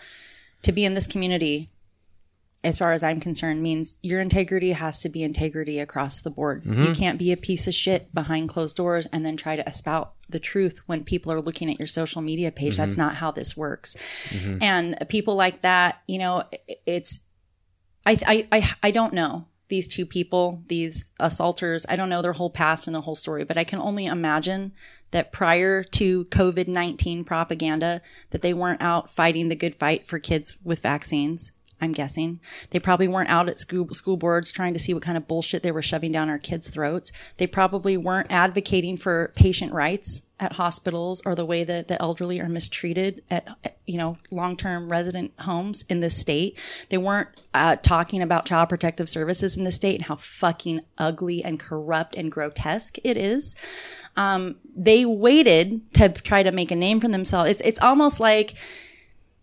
to 0.64 0.72
be 0.72 0.86
in 0.86 0.94
this 0.94 1.08
community, 1.08 1.70
as 2.64 2.78
far 2.78 2.92
as 2.92 3.04
I'm 3.04 3.20
concerned, 3.20 3.62
means 3.62 3.98
your 4.02 4.20
integrity 4.20 4.72
has 4.72 5.00
to 5.02 5.10
be 5.10 5.24
integrity 5.24 5.80
across 5.80 6.22
the 6.22 6.30
board. 6.30 6.66
You 6.66 6.72
mm-hmm. 6.72 6.94
can't 6.94 7.20
be 7.20 7.32
a 7.32 7.38
piece 7.38 7.68
of 7.68 7.74
shit 7.74 8.14
behind 8.14 8.50
closed 8.50 8.76
doors 8.76 9.06
and 9.08 9.26
then 9.26 9.38
try 9.38 9.56
to 9.56 9.68
espouse 9.68 10.08
the 10.30 10.40
truth 10.40 10.82
when 10.88 11.04
people 11.04 11.32
are 11.32 11.42
looking 11.42 11.70
at 11.70 11.80
your 11.80 11.88
social 11.88 12.22
media 12.22 12.52
page. 12.52 12.78
That's 12.78 12.96
mm-hmm. 12.96 13.02
not 13.02 13.16
how 13.16 13.32
this 13.32 13.56
works. 13.56 13.96
Mm-hmm. 14.30 14.64
And 14.64 15.06
people 15.08 15.36
like 15.36 15.62
that, 15.62 16.02
you 16.08 16.18
know, 16.18 16.44
it's 16.86 17.20
I, 18.06 18.18
I, 18.26 18.48
I, 18.52 18.74
I 18.84 18.92
don't 18.92 19.14
know 19.14 19.48
these 19.70 19.88
two 19.88 20.06
people, 20.06 20.64
these 20.68 21.10
assaulters. 21.20 21.86
I 21.90 21.96
don't 21.96 22.10
know 22.10 22.22
their 22.22 22.34
whole 22.34 22.50
past 22.50 22.88
and 22.88 22.96
their 22.96 23.02
whole 23.02 23.16
story, 23.16 23.44
but 23.44 23.58
I 23.58 23.64
can 23.64 23.80
only 23.80 24.06
imagine 24.06 24.74
that 25.12 25.32
prior 25.32 25.84
to 25.84 26.26
COVID 26.26 26.68
19 26.68 27.24
propaganda, 27.24 28.02
that 28.32 28.42
they 28.42 28.54
weren't 28.54 28.82
out 28.82 29.12
fighting 29.12 29.50
the 29.50 29.56
good 29.56 29.76
fight 29.76 30.08
for 30.08 30.20
kids 30.20 30.58
with 30.64 30.80
vaccines. 30.80 31.52
I'm 31.80 31.92
guessing. 31.92 32.40
They 32.72 32.80
probably 32.80 33.08
weren't 33.08 33.30
out 33.30 33.50
at 33.50 33.60
school, 33.60 33.88
school 33.94 34.18
boards 34.18 34.52
trying 34.52 34.74
to 34.74 34.80
see 34.80 34.94
what 34.94 35.04
kind 35.04 35.18
of 35.18 35.28
bullshit 35.28 35.62
they 35.62 35.72
were 35.72 35.82
shoving 35.82 36.12
down 36.12 36.30
our 36.30 36.40
kids' 36.40 36.70
throats. 36.70 37.12
They 37.38 37.46
probably 37.46 37.98
weren't 37.98 38.32
advocating 38.32 38.98
for 38.98 39.32
patient 39.36 39.74
rights 39.74 40.24
at 40.40 40.54
hospitals 40.54 41.22
or 41.26 41.36
the 41.36 41.46
way 41.46 41.64
that 41.64 41.88
the 41.88 42.00
elderly 42.02 42.40
are 42.40 42.50
mistreated 42.50 43.24
at, 43.30 43.78
you 43.86 43.98
know, 43.98 44.18
long-term 44.32 44.92
resident 44.92 45.34
homes 45.40 45.84
in 45.90 46.00
this 46.00 46.18
state. 46.18 46.60
They 46.90 46.98
weren't 46.98 47.30
uh, 47.54 47.76
talking 47.78 48.22
about 48.22 48.46
child 48.46 48.70
protective 48.70 49.10
services 49.10 49.58
in 49.58 49.64
the 49.64 49.72
state 49.72 49.96
and 49.96 50.06
how 50.06 50.16
fucking 50.16 50.82
ugly 50.98 51.44
and 51.44 51.60
corrupt 51.60 52.16
and 52.16 52.32
grotesque 52.32 52.98
it 53.04 53.18
is. 53.18 53.56
Um, 54.16 54.56
they 54.76 55.06
waited 55.06 55.94
to 55.94 56.10
try 56.10 56.42
to 56.42 56.52
make 56.52 56.72
a 56.72 56.76
name 56.76 57.00
for 57.00 57.08
themselves. 57.08 57.52
It's, 57.52 57.62
it's 57.62 57.82
almost 57.82 58.20
like, 58.20 58.58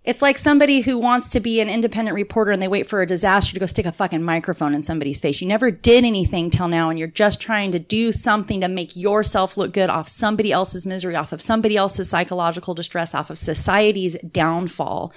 it's 0.05 0.21
like 0.21 0.37
somebody 0.37 0.83
who 0.83 0.99
wants 0.99 1.31
to 1.31 1.41
be 1.41 1.61
an 1.61 1.71
independent 1.71 2.15
reporter 2.15 2.51
and 2.53 2.61
they 2.61 2.69
wait 2.69 2.87
for 2.87 3.01
a 3.01 3.07
disaster 3.07 3.55
to 3.55 3.61
go 3.61 3.65
stick 3.65 3.87
a 3.87 3.93
fucking 3.93 4.23
microphone 4.23 4.75
in 4.75 4.83
somebody's 4.83 5.19
face. 5.19 5.41
You 5.41 5.49
never 5.49 5.71
did 5.71 6.05
anything 6.05 6.51
till 6.51 6.69
now 6.69 6.91
and 6.91 6.99
you're 6.99 7.09
just 7.09 7.41
trying 7.41 7.73
to 7.73 7.79
do 7.79 8.13
something 8.13 8.61
to 8.61 8.69
make 8.69 8.95
yourself 8.95 9.57
look 9.57 9.73
good 9.73 9.89
off 9.89 10.09
somebody 10.09 10.53
else's 10.53 10.85
misery, 10.85 11.17
off 11.17 11.33
of 11.33 11.41
somebody 11.41 11.79
else's 11.79 12.11
psychological 12.11 12.75
distress, 12.75 13.15
off 13.15 13.31
of 13.31 13.39
society's 13.39 14.17
downfall. 14.31 15.11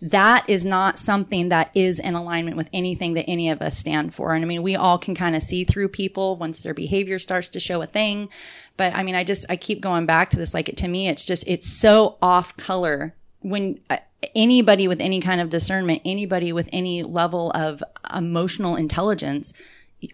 That 0.00 0.48
is 0.48 0.64
not 0.64 0.96
something 0.96 1.48
that 1.48 1.72
is 1.74 1.98
in 1.98 2.14
alignment 2.14 2.56
with 2.56 2.70
anything 2.72 3.14
that 3.14 3.28
any 3.28 3.50
of 3.50 3.60
us 3.60 3.76
stand 3.76 4.14
for. 4.14 4.32
And 4.32 4.44
I 4.44 4.48
mean, 4.48 4.62
we 4.62 4.76
all 4.76 4.96
can 4.96 5.16
kind 5.16 5.34
of 5.34 5.42
see 5.42 5.64
through 5.64 5.88
people 5.88 6.36
once 6.36 6.62
their 6.62 6.72
behavior 6.72 7.18
starts 7.18 7.48
to 7.50 7.60
show 7.60 7.82
a 7.82 7.86
thing. 7.86 8.28
But 8.76 8.94
I 8.94 9.02
mean, 9.02 9.16
I 9.16 9.24
just, 9.24 9.44
I 9.50 9.56
keep 9.56 9.80
going 9.80 10.06
back 10.06 10.30
to 10.30 10.36
this. 10.36 10.54
Like, 10.54 10.74
to 10.76 10.88
me, 10.88 11.08
it's 11.08 11.24
just, 11.24 11.44
it's 11.48 11.66
so 11.66 12.16
off 12.22 12.56
color 12.56 13.14
when 13.40 13.80
anybody 14.34 14.88
with 14.88 15.00
any 15.00 15.20
kind 15.20 15.40
of 15.40 15.50
discernment, 15.50 16.02
anybody 16.04 16.52
with 16.52 16.68
any 16.72 17.02
level 17.02 17.50
of 17.52 17.82
emotional 18.14 18.76
intelligence, 18.76 19.52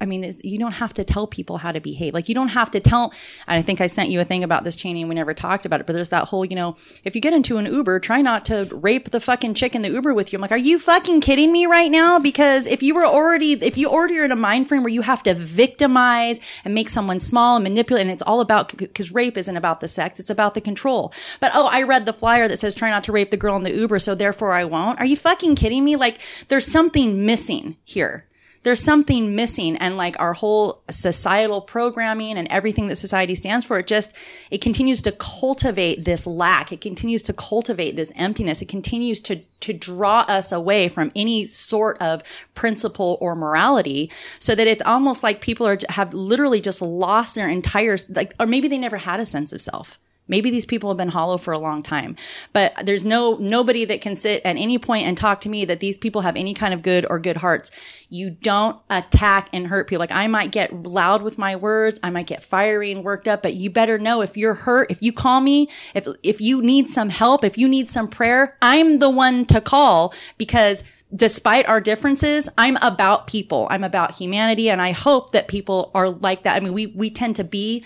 I 0.00 0.06
mean, 0.06 0.36
you 0.42 0.58
don't 0.58 0.72
have 0.72 0.92
to 0.94 1.04
tell 1.04 1.26
people 1.26 1.58
how 1.58 1.70
to 1.72 1.80
behave. 1.80 2.14
Like, 2.14 2.28
you 2.28 2.34
don't 2.34 2.48
have 2.48 2.70
to 2.72 2.80
tell. 2.80 3.12
I 3.46 3.62
think 3.62 3.80
I 3.80 3.86
sent 3.86 4.10
you 4.10 4.20
a 4.20 4.24
thing 4.24 4.42
about 4.42 4.64
this, 4.64 4.74
Cheney, 4.74 5.02
and 5.02 5.08
we 5.08 5.14
never 5.14 5.34
talked 5.34 5.64
about 5.64 5.80
it. 5.80 5.86
But 5.86 5.92
there's 5.92 6.08
that 6.08 6.24
whole, 6.24 6.44
you 6.44 6.56
know, 6.56 6.76
if 7.04 7.14
you 7.14 7.20
get 7.20 7.32
into 7.32 7.56
an 7.58 7.66
Uber, 7.66 8.00
try 8.00 8.20
not 8.20 8.44
to 8.46 8.64
rape 8.72 9.10
the 9.10 9.20
fucking 9.20 9.54
chick 9.54 9.74
in 9.74 9.82
the 9.82 9.90
Uber 9.90 10.12
with 10.12 10.32
you. 10.32 10.38
I'm 10.38 10.40
like, 10.40 10.52
are 10.52 10.56
you 10.56 10.78
fucking 10.78 11.20
kidding 11.20 11.52
me 11.52 11.66
right 11.66 11.90
now? 11.90 12.18
Because 12.18 12.66
if 12.66 12.82
you 12.82 12.94
were 12.94 13.06
already, 13.06 13.52
if 13.52 13.76
you 13.76 13.88
already 13.88 14.18
are 14.18 14.24
in 14.24 14.32
a 14.32 14.36
mind 14.36 14.68
frame 14.68 14.82
where 14.82 14.92
you 14.92 15.02
have 15.02 15.22
to 15.24 15.34
victimize 15.34 16.40
and 16.64 16.74
make 16.74 16.88
someone 16.88 17.20
small 17.20 17.56
and 17.56 17.62
manipulate, 17.62 18.02
and 18.02 18.10
it's 18.10 18.22
all 18.22 18.40
about, 18.40 18.76
because 18.76 19.12
rape 19.12 19.36
isn't 19.36 19.56
about 19.56 19.80
the 19.80 19.88
sex, 19.88 20.18
it's 20.18 20.30
about 20.30 20.54
the 20.54 20.60
control. 20.60 21.12
But 21.40 21.52
oh, 21.54 21.68
I 21.70 21.82
read 21.82 22.06
the 22.06 22.12
flyer 22.12 22.48
that 22.48 22.56
says 22.56 22.74
try 22.74 22.90
not 22.90 23.04
to 23.04 23.12
rape 23.12 23.30
the 23.30 23.36
girl 23.36 23.56
in 23.56 23.62
the 23.62 23.74
Uber, 23.74 24.00
so 24.00 24.14
therefore 24.14 24.52
I 24.52 24.64
won't. 24.64 24.98
Are 24.98 25.06
you 25.06 25.16
fucking 25.16 25.54
kidding 25.54 25.84
me? 25.84 25.96
Like, 25.96 26.20
there's 26.48 26.66
something 26.66 27.24
missing 27.24 27.76
here 27.84 28.26
there's 28.66 28.82
something 28.82 29.36
missing 29.36 29.76
and 29.76 29.96
like 29.96 30.18
our 30.18 30.32
whole 30.32 30.82
societal 30.90 31.60
programming 31.60 32.36
and 32.36 32.48
everything 32.48 32.88
that 32.88 32.96
society 32.96 33.36
stands 33.36 33.64
for 33.64 33.78
it 33.78 33.86
just 33.86 34.12
it 34.50 34.60
continues 34.60 35.00
to 35.02 35.12
cultivate 35.12 36.04
this 36.04 36.26
lack. 36.26 36.72
It 36.72 36.80
continues 36.80 37.22
to 37.22 37.32
cultivate 37.32 37.94
this 37.94 38.12
emptiness. 38.16 38.60
It 38.60 38.66
continues 38.66 39.20
to 39.20 39.40
to 39.60 39.72
draw 39.72 40.24
us 40.26 40.50
away 40.50 40.88
from 40.88 41.12
any 41.14 41.46
sort 41.46 41.96
of 42.02 42.24
principle 42.54 43.18
or 43.20 43.36
morality 43.36 44.10
so 44.40 44.56
that 44.56 44.66
it's 44.66 44.82
almost 44.82 45.22
like 45.22 45.40
people 45.40 45.64
are 45.64 45.78
have 45.90 46.12
literally 46.12 46.60
just 46.60 46.82
lost 46.82 47.36
their 47.36 47.48
entire 47.48 47.96
like 48.08 48.34
or 48.40 48.46
maybe 48.46 48.66
they 48.66 48.78
never 48.78 48.96
had 48.96 49.20
a 49.20 49.26
sense 49.26 49.52
of 49.52 49.62
self 49.62 50.00
Maybe 50.28 50.50
these 50.50 50.66
people 50.66 50.90
have 50.90 50.96
been 50.96 51.08
hollow 51.08 51.38
for 51.38 51.52
a 51.52 51.58
long 51.58 51.82
time, 51.82 52.16
but 52.52 52.74
there's 52.84 53.04
no, 53.04 53.36
nobody 53.36 53.84
that 53.84 54.00
can 54.00 54.16
sit 54.16 54.42
at 54.44 54.56
any 54.56 54.78
point 54.78 55.06
and 55.06 55.16
talk 55.16 55.40
to 55.42 55.48
me 55.48 55.64
that 55.64 55.80
these 55.80 55.98
people 55.98 56.22
have 56.22 56.36
any 56.36 56.54
kind 56.54 56.74
of 56.74 56.82
good 56.82 57.06
or 57.08 57.18
good 57.18 57.36
hearts. 57.36 57.70
You 58.08 58.30
don't 58.30 58.80
attack 58.90 59.48
and 59.52 59.66
hurt 59.66 59.88
people. 59.88 60.00
Like 60.00 60.12
I 60.12 60.26
might 60.26 60.50
get 60.50 60.82
loud 60.84 61.22
with 61.22 61.38
my 61.38 61.56
words. 61.56 62.00
I 62.02 62.10
might 62.10 62.26
get 62.26 62.42
fiery 62.42 62.92
and 62.92 63.04
worked 63.04 63.28
up, 63.28 63.42
but 63.42 63.54
you 63.54 63.70
better 63.70 63.98
know 63.98 64.20
if 64.20 64.36
you're 64.36 64.54
hurt, 64.54 64.90
if 64.90 65.02
you 65.02 65.12
call 65.12 65.40
me, 65.40 65.68
if, 65.94 66.06
if 66.22 66.40
you 66.40 66.62
need 66.62 66.90
some 66.90 67.08
help, 67.08 67.44
if 67.44 67.56
you 67.56 67.68
need 67.68 67.90
some 67.90 68.08
prayer, 68.08 68.56
I'm 68.60 68.98
the 68.98 69.10
one 69.10 69.46
to 69.46 69.60
call 69.60 70.14
because 70.38 70.82
despite 71.14 71.68
our 71.68 71.80
differences, 71.80 72.48
I'm 72.58 72.76
about 72.82 73.26
people. 73.26 73.68
I'm 73.70 73.84
about 73.84 74.14
humanity. 74.14 74.68
And 74.70 74.82
I 74.82 74.92
hope 74.92 75.30
that 75.30 75.48
people 75.48 75.90
are 75.94 76.10
like 76.10 76.42
that. 76.42 76.56
I 76.56 76.60
mean, 76.60 76.72
we, 76.72 76.86
we 76.86 77.10
tend 77.10 77.36
to 77.36 77.44
be 77.44 77.84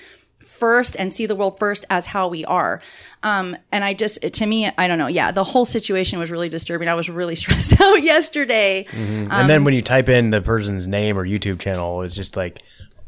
first 0.60 0.94
and 0.98 1.12
see 1.12 1.26
the 1.26 1.34
world 1.34 1.58
first 1.58 1.84
as 1.90 2.06
how 2.06 2.28
we 2.28 2.44
are. 2.44 2.80
Um, 3.22 3.56
and 3.72 3.82
I 3.82 3.94
just, 3.94 4.20
to 4.22 4.46
me, 4.46 4.70
I 4.78 4.86
don't 4.86 4.98
know. 4.98 5.08
Yeah, 5.08 5.32
the 5.32 5.42
whole 5.42 5.64
situation 5.64 6.18
was 6.18 6.30
really 6.30 6.48
disturbing. 6.48 6.88
I 6.88 6.94
was 6.94 7.08
really 7.08 7.34
stressed 7.42 7.80
out 7.80 8.02
yesterday. 8.02 8.86
Mm-hmm. 8.90 9.32
and 9.32 9.50
then 9.50 9.64
when 9.64 9.74
you 9.74 9.82
type 9.82 10.08
in 10.08 10.30
the 10.30 10.40
person's 10.40 10.86
name 10.86 11.18
or 11.18 11.26
YouTube 11.26 11.58
channel, 11.58 12.02
it's 12.02 12.14
just 12.14 12.36
like 12.36 12.62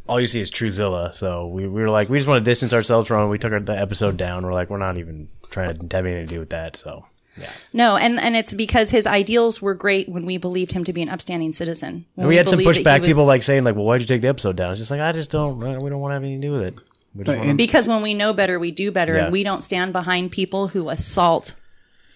all 0.08 0.20
you 0.20 0.26
see 0.26 0.40
is 0.40 0.50
Truthzilla. 0.50 1.14
So 1.14 1.46
we, 1.46 1.68
we 1.68 1.82
were 1.82 1.90
like, 1.90 2.08
we 2.08 2.18
just 2.18 2.28
want 2.28 2.44
to 2.44 2.50
distance 2.50 2.72
ourselves 2.72 3.08
from 3.08 3.26
it. 3.26 3.28
We 3.30 3.38
took 3.38 3.52
our, 3.52 3.60
the 3.60 3.78
episode 3.78 4.16
down. 4.16 4.44
We're 4.44 4.54
like, 4.54 4.70
we're 4.70 4.78
not 4.78 4.96
even 4.96 5.28
trying 5.50 5.76
to 5.76 5.96
have 5.96 6.06
anything 6.06 6.26
to 6.26 6.34
do 6.34 6.40
with 6.40 6.50
that. 6.50 6.76
So. 6.76 7.04
Yeah. 7.36 7.50
No, 7.72 7.96
and, 7.96 8.20
and 8.20 8.36
it's 8.36 8.52
because 8.52 8.90
his 8.90 9.06
ideals 9.06 9.62
were 9.62 9.74
great 9.74 10.08
when 10.08 10.26
we 10.26 10.36
believed 10.36 10.72
him 10.72 10.84
to 10.84 10.92
be 10.92 11.00
an 11.00 11.08
upstanding 11.08 11.52
citizen. 11.52 12.04
When 12.14 12.26
we, 12.26 12.36
had 12.36 12.48
some 12.48 12.58
pushback, 12.58 13.00
was, 13.00 13.08
people 13.08 13.24
like 13.24 13.42
saying 13.42 13.64
like, 13.64 13.74
"Well, 13.74 13.86
why'd 13.86 14.02
you 14.02 14.06
take 14.06 14.20
the 14.20 14.28
episode 14.28 14.56
down?" 14.56 14.72
It's 14.72 14.80
just 14.80 14.90
like 14.90 15.00
I 15.00 15.12
just 15.12 15.30
don't. 15.30 15.58
We 15.58 15.88
don't 15.88 16.00
want 16.00 16.10
to 16.10 16.14
have 16.14 16.22
anything 16.22 16.42
to 16.42 16.48
do 16.48 16.52
with 16.52 16.62
it. 16.62 16.74
Wanna... 17.14 17.55
Because 17.55 17.86
when 17.86 18.02
we 18.02 18.14
know 18.14 18.32
better, 18.32 18.59
we 18.59 18.70
do 18.70 18.90
better, 18.90 19.14
yeah. 19.14 19.24
and 19.24 19.32
we 19.32 19.43
don't 19.43 19.62
stand 19.62 19.93
behind 19.93 20.32
people 20.32 20.68
who 20.68 20.89
assault 20.89 21.56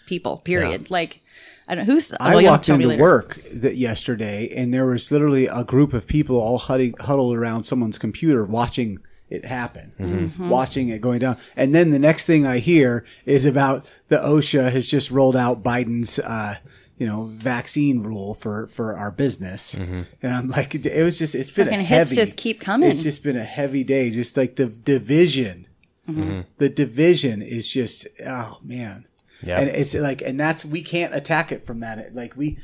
people. 0.06 0.38
Period. 0.38 0.82
Yeah. 0.82 0.88
Like. 0.90 1.20
I 1.68 1.74
don't 1.74 1.84
know 1.84 1.94
who's. 1.94 2.12
I 2.20 2.36
well, 2.36 2.44
walked 2.44 2.68
into 2.68 2.96
work 2.96 3.40
that 3.52 3.76
yesterday, 3.76 4.48
and 4.54 4.72
there 4.72 4.86
was 4.86 5.10
literally 5.10 5.48
a 5.48 5.64
group 5.64 5.94
of 5.94 6.06
people 6.06 6.36
all 6.36 6.58
huddled 6.58 7.36
around 7.36 7.64
someone's 7.64 7.98
computer 7.98 8.44
watching 8.44 9.00
it 9.28 9.44
happen, 9.44 9.92
mm-hmm. 9.98 10.48
watching 10.48 10.88
it 10.88 11.00
going 11.00 11.18
down. 11.18 11.36
And 11.56 11.74
then 11.74 11.90
the 11.90 11.98
next 11.98 12.26
thing 12.26 12.46
I 12.46 12.58
hear 12.58 13.04
is 13.24 13.44
about 13.44 13.84
the 14.08 14.18
OSHA 14.18 14.70
has 14.70 14.86
just 14.86 15.10
rolled 15.10 15.34
out 15.34 15.64
Biden's 15.64 16.18
uh, 16.20 16.56
you 16.98 17.06
know, 17.06 17.26
vaccine 17.34 18.02
rule 18.02 18.34
for, 18.34 18.68
for 18.68 18.96
our 18.96 19.10
business. 19.10 19.74
Mm-hmm. 19.74 20.02
And 20.22 20.32
I'm 20.32 20.48
like, 20.48 20.74
it 20.74 21.04
was 21.04 21.18
just, 21.18 21.34
it's 21.34 21.50
been 21.50 21.66
Fucking 21.66 21.80
a 21.80 21.84
heavy, 21.84 21.98
hits 21.98 22.14
just 22.14 22.36
keep 22.36 22.60
coming. 22.60 22.90
It's 22.90 23.02
just 23.02 23.22
been 23.22 23.36
a 23.36 23.44
heavy 23.44 23.84
day. 23.84 24.10
Just 24.10 24.36
like 24.36 24.56
the 24.56 24.66
division, 24.66 25.68
mm-hmm. 26.08 26.40
the 26.58 26.68
division 26.68 27.42
is 27.42 27.70
just, 27.70 28.06
oh 28.26 28.58
man. 28.62 29.06
Yeah. 29.42 29.60
And 29.60 29.68
it's 29.68 29.94
like, 29.94 30.22
and 30.22 30.40
that's, 30.40 30.64
we 30.64 30.80
can't 30.80 31.14
attack 31.14 31.52
it 31.52 31.66
from 31.66 31.80
that. 31.80 32.14
Like 32.14 32.36
we, 32.36 32.58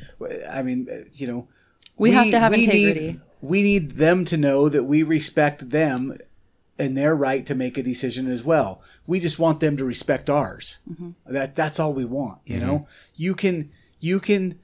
I 0.51 0.63
mean, 0.63 0.89
you 1.13 1.27
know, 1.27 1.49
we, 1.99 2.09
we 2.09 2.15
have 2.17 2.31
to 2.31 2.41
have 2.41 2.53
we 2.53 2.65
integrity. 2.65 3.01
Need, 3.01 3.21
we 3.43 3.63
need 3.63 3.91
them 3.93 4.25
to 4.25 4.39
know 4.39 4.71
that 4.71 4.85
we 4.85 5.03
respect 5.03 5.69
them 5.69 6.17
and 6.79 6.97
their 6.97 7.15
right 7.15 7.45
to 7.45 7.55
make 7.55 7.77
a 7.77 7.83
decision 7.83 8.31
as 8.31 8.43
well. 8.43 8.81
We 9.07 9.21
just 9.21 9.39
want 9.39 9.61
them 9.61 9.77
to 9.77 9.85
respect 9.85 10.31
ours. 10.31 10.79
Mm-hmm. 10.91 11.11
That 11.27 11.55
that's 11.55 11.79
all 11.79 11.93
we 11.93 12.07
want. 12.07 12.39
You 12.47 12.57
mm-hmm. 12.57 12.67
know, 12.67 12.87
you 13.15 13.35
can 13.35 13.71
you 14.03 14.21
can 14.21 14.59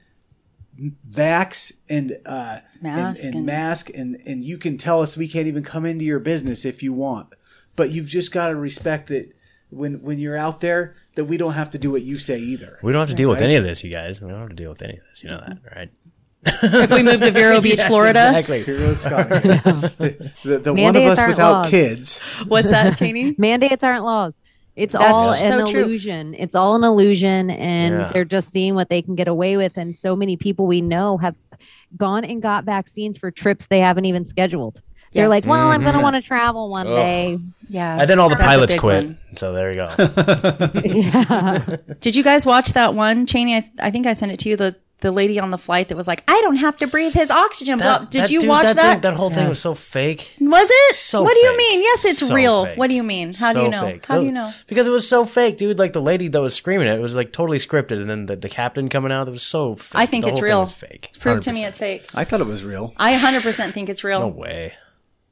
vax 1.09 1.71
and 1.89 2.17
uh, 2.25 2.59
mask 2.81 3.23
and, 3.23 3.27
and, 3.27 3.35
and, 3.35 3.45
mask 3.45 3.89
and 3.95 4.21
and 4.25 4.45
you 4.45 4.57
can 4.57 4.77
tell 4.77 5.01
us 5.01 5.17
we 5.17 5.27
can't 5.27 5.47
even 5.47 5.63
come 5.63 5.85
into 5.85 6.05
your 6.05 6.19
business 6.19 6.63
if 6.63 6.83
you 6.83 6.93
want 6.93 7.35
but 7.75 7.89
you've 7.89 8.05
just 8.05 8.31
got 8.31 8.47
to 8.47 8.55
respect 8.55 9.07
that 9.07 9.33
when 9.69 10.01
when 10.01 10.19
you're 10.19 10.37
out 10.37 10.61
there 10.61 10.95
that 11.15 11.25
we 11.25 11.35
don't 11.35 11.53
have 11.53 11.69
to 11.69 11.77
do 11.77 11.91
what 11.91 12.01
you 12.01 12.17
say 12.17 12.39
either 12.39 12.79
we 12.81 12.93
don't 12.93 12.99
have 12.99 13.09
to 13.09 13.15
deal 13.15 13.29
right? 13.29 13.35
with 13.35 13.41
any 13.41 13.55
of 13.55 13.63
this 13.63 13.83
you 13.83 13.91
guys 13.91 14.21
we 14.21 14.29
don't 14.29 14.39
have 14.39 14.49
to 14.49 14.55
deal 14.55 14.69
with 14.69 14.81
any 14.81 14.97
of 14.97 15.03
this 15.09 15.23
you 15.23 15.29
know 15.29 15.37
that 15.37 15.57
right 15.75 15.89
if 16.45 16.91
we 16.91 17.03
move 17.03 17.19
to 17.19 17.31
Vero 17.31 17.59
Beach, 17.61 17.75
yes, 17.75 17.89
Florida. 17.89 18.31
Exactly. 18.33 18.61
the, 18.61 20.31
the, 20.45 20.59
the 20.59 20.73
one 20.73 20.95
of 20.95 21.03
us 21.03 21.27
without 21.27 21.51
laws. 21.51 21.69
kids. 21.69 22.19
What's 22.47 22.69
that, 22.69 22.95
Cheney? 22.95 23.35
Mandates 23.37 23.83
aren't 23.83 24.05
laws. 24.05 24.35
It's 24.79 24.93
That's 24.93 25.05
all 25.11 25.33
an 25.33 25.59
illusion. 25.59 26.33
It's 26.35 26.55
all 26.55 26.75
an 26.75 26.85
illusion, 26.85 27.49
and 27.49 27.95
yeah. 27.95 28.11
they're 28.13 28.23
just 28.23 28.49
seeing 28.49 28.75
what 28.75 28.87
they 28.87 29.01
can 29.01 29.13
get 29.13 29.27
away 29.27 29.57
with. 29.57 29.77
And 29.77 29.97
so 29.97 30.15
many 30.15 30.37
people 30.37 30.67
we 30.67 30.79
know 30.79 31.17
have 31.17 31.35
gone 31.97 32.23
and 32.23 32.41
got 32.41 32.63
vaccines 32.63 33.17
for 33.17 33.29
trips 33.29 33.65
they 33.69 33.79
haven't 33.79 34.05
even 34.05 34.25
scheduled. 34.25 34.81
They're 35.11 35.23
yes. 35.25 35.29
like, 35.29 35.45
well, 35.45 35.65
mm-hmm. 35.65 35.73
I'm 35.73 35.81
going 35.81 35.95
to 35.95 36.01
want 36.01 36.15
to 36.15 36.21
travel 36.21 36.69
one 36.69 36.87
Ugh. 36.87 36.95
day. 36.95 37.39
Yeah. 37.67 37.99
And 37.99 38.09
then 38.09 38.19
all 38.19 38.29
the 38.29 38.35
That's 38.35 38.47
pilots 38.47 38.79
quit. 38.79 39.03
One. 39.03 39.17
So 39.35 39.51
there 39.51 39.71
you 39.71 39.77
go. 39.77 39.89
yeah. 40.85 41.65
Did 41.99 42.15
you 42.15 42.23
guys 42.23 42.45
watch 42.45 42.71
that 42.71 42.93
one, 42.93 43.25
Cheney? 43.25 43.57
I, 43.57 43.59
th- 43.59 43.73
I 43.79 43.91
think 43.91 44.07
I 44.07 44.13
sent 44.13 44.31
it 44.31 44.39
to 44.41 44.49
you. 44.49 44.55
The 44.55 44.77
the 45.01 45.11
lady 45.11 45.39
on 45.39 45.49
the 45.51 45.57
flight 45.57 45.87
that 45.89 45.95
was 45.97 46.07
like, 46.07 46.23
"I 46.27 46.39
don't 46.41 46.57
have 46.57 46.75
to 46.77 46.87
breathe 46.87 47.13
his 47.13 47.31
oxygen." 47.31 47.79
Well, 47.79 48.05
did 48.09 48.29
you 48.29 48.39
dude, 48.41 48.49
watch 48.49 48.65
that? 48.65 48.75
that? 48.75 48.91
thing- 48.93 49.01
that 49.01 49.13
whole 49.15 49.29
thing 49.29 49.47
was 49.47 49.59
so 49.59 49.73
fake. 49.73 50.35
was 50.39 50.69
it? 50.71 50.95
So 50.95 51.21
what 51.23 51.33
do 51.33 51.39
you 51.39 51.57
mean? 51.57 51.81
Yes, 51.81 52.05
it's 52.05 52.19
So 52.19 52.33
real. 52.33 52.65
fake. 52.65 52.77
What 52.77 52.87
do 52.89 52.95
you 52.95 53.03
mean? 53.03 53.33
How 53.33 53.53
do 53.53 53.61
you 53.61 53.69
know? 53.69 53.81
fake. 53.85 54.05
How 54.05 54.19
do 54.19 54.25
you 54.25 54.31
know? 54.31 54.51
Because 54.67 54.87
it 54.87 54.91
was 54.91 55.07
so 55.07 55.25
fake, 55.25 55.57
dude. 55.57 55.79
Like 55.79 55.93
the 55.93 56.01
lady 56.01 56.27
that 56.27 56.41
was 56.41 56.53
screaming 56.53 56.87
it, 56.87 56.95
it 56.95 57.01
was 57.01 57.15
like 57.15 57.31
totally 57.31 57.59
scripted, 57.59 58.01
and 58.01 58.09
then 58.09 58.25
the, 58.25 58.35
the 58.35 58.49
captain 58.49 58.89
coming 58.89 59.11
out, 59.11 59.27
it 59.27 59.31
was 59.31 59.43
so. 59.43 59.75
Fake. 59.75 60.01
I 60.01 60.05
think 60.05 60.23
The 60.25 60.29
it's 60.31 60.37
whole 60.39 60.41
thing 60.43 60.49
real. 60.51 60.61
was 60.61 60.73
fake. 60.73 61.11
Prove 61.19 61.41
to 61.41 61.53
me 61.53 61.63
it's 61.65 61.77
fake. 61.77 62.05
I 62.13 62.23
thought 62.25 62.41
it 62.41 62.47
was 62.47 62.63
real. 62.63 62.93
I 62.97 63.13
100% 63.13 63.71
think 63.73 63.89
it's 63.89 64.03
real. 64.03 64.19
No 64.21 64.27
way. 64.27 64.73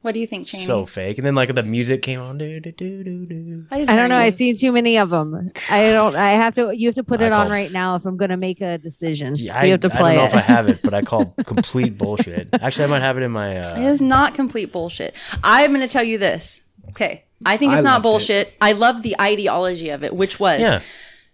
What 0.08 0.14
do 0.14 0.22
you 0.22 0.28
think, 0.28 0.48
Cheney? 0.48 0.64
So 0.64 0.86
fake. 0.86 1.18
And 1.18 1.28
then 1.28 1.36
like 1.36 1.54
the 1.54 1.64
music 1.64 2.02
came 2.02 2.22
on. 2.22 2.38
Do, 2.38 2.62
do, 2.62 2.72
do, 2.72 3.04
do, 3.04 3.26
do. 3.26 3.66
I, 3.70 3.82
I 3.82 3.86
don't 3.98 4.08
know. 4.08 4.18
I've 4.18 4.36
seen 4.38 4.56
too 4.56 4.72
many 4.72 4.98
of 4.98 5.10
them. 5.10 5.52
I 5.70 5.92
don't. 5.92 6.16
I 6.16 6.32
have 6.32 6.56
to. 6.56 6.72
You 6.74 6.88
have 6.88 6.96
to 6.96 7.04
put 7.04 7.20
I 7.20 7.26
it 7.26 7.34
on 7.34 7.50
right 7.52 7.70
now 7.70 7.96
if 7.98 8.06
I'm 8.06 8.16
going 8.16 8.30
to 8.30 8.38
make 8.38 8.62
a 8.62 8.78
decision. 8.78 9.34
Yeah, 9.36 9.60
I, 9.60 9.66
you 9.66 9.72
have 9.72 9.82
to 9.82 9.90
play 9.90 9.98
I 9.98 10.00
play 10.00 10.16
don't 10.16 10.18
know 10.20 10.24
it. 10.24 10.28
if 10.30 10.36
I 10.36 10.54
have 10.54 10.70
it, 10.70 10.80
but 10.82 10.94
I 10.94 11.02
call 11.02 11.26
complete 11.46 11.98
bullshit. 11.98 12.48
Actually, 12.54 12.86
I 12.86 12.88
might 12.88 13.02
have 13.02 13.18
it 13.18 13.24
in 13.24 13.32
my. 13.32 13.58
It 13.58 13.66
Uh, 13.66 13.80
is 13.82 14.02
not 14.02 14.34
complete 14.34 14.72
bullshit. 14.72 15.14
I'm 15.44 15.72
going 15.72 15.82
to 15.82 15.90
tell 15.92 16.06
you 16.06 16.18
this. 16.18 16.64
Okay. 16.92 17.26
I 17.46 17.58
think 17.58 17.74
it's 17.74 17.80
I 17.80 17.82
not 17.82 17.96
loved 17.96 18.00
it. 18.00 18.04
bullshit. 18.10 18.54
I 18.62 18.72
love 18.72 19.04
the 19.04 19.18
ideology 19.20 19.90
of 19.90 20.06
it, 20.06 20.16
which 20.16 20.40
was 20.40 20.62
yeah. 20.62 20.80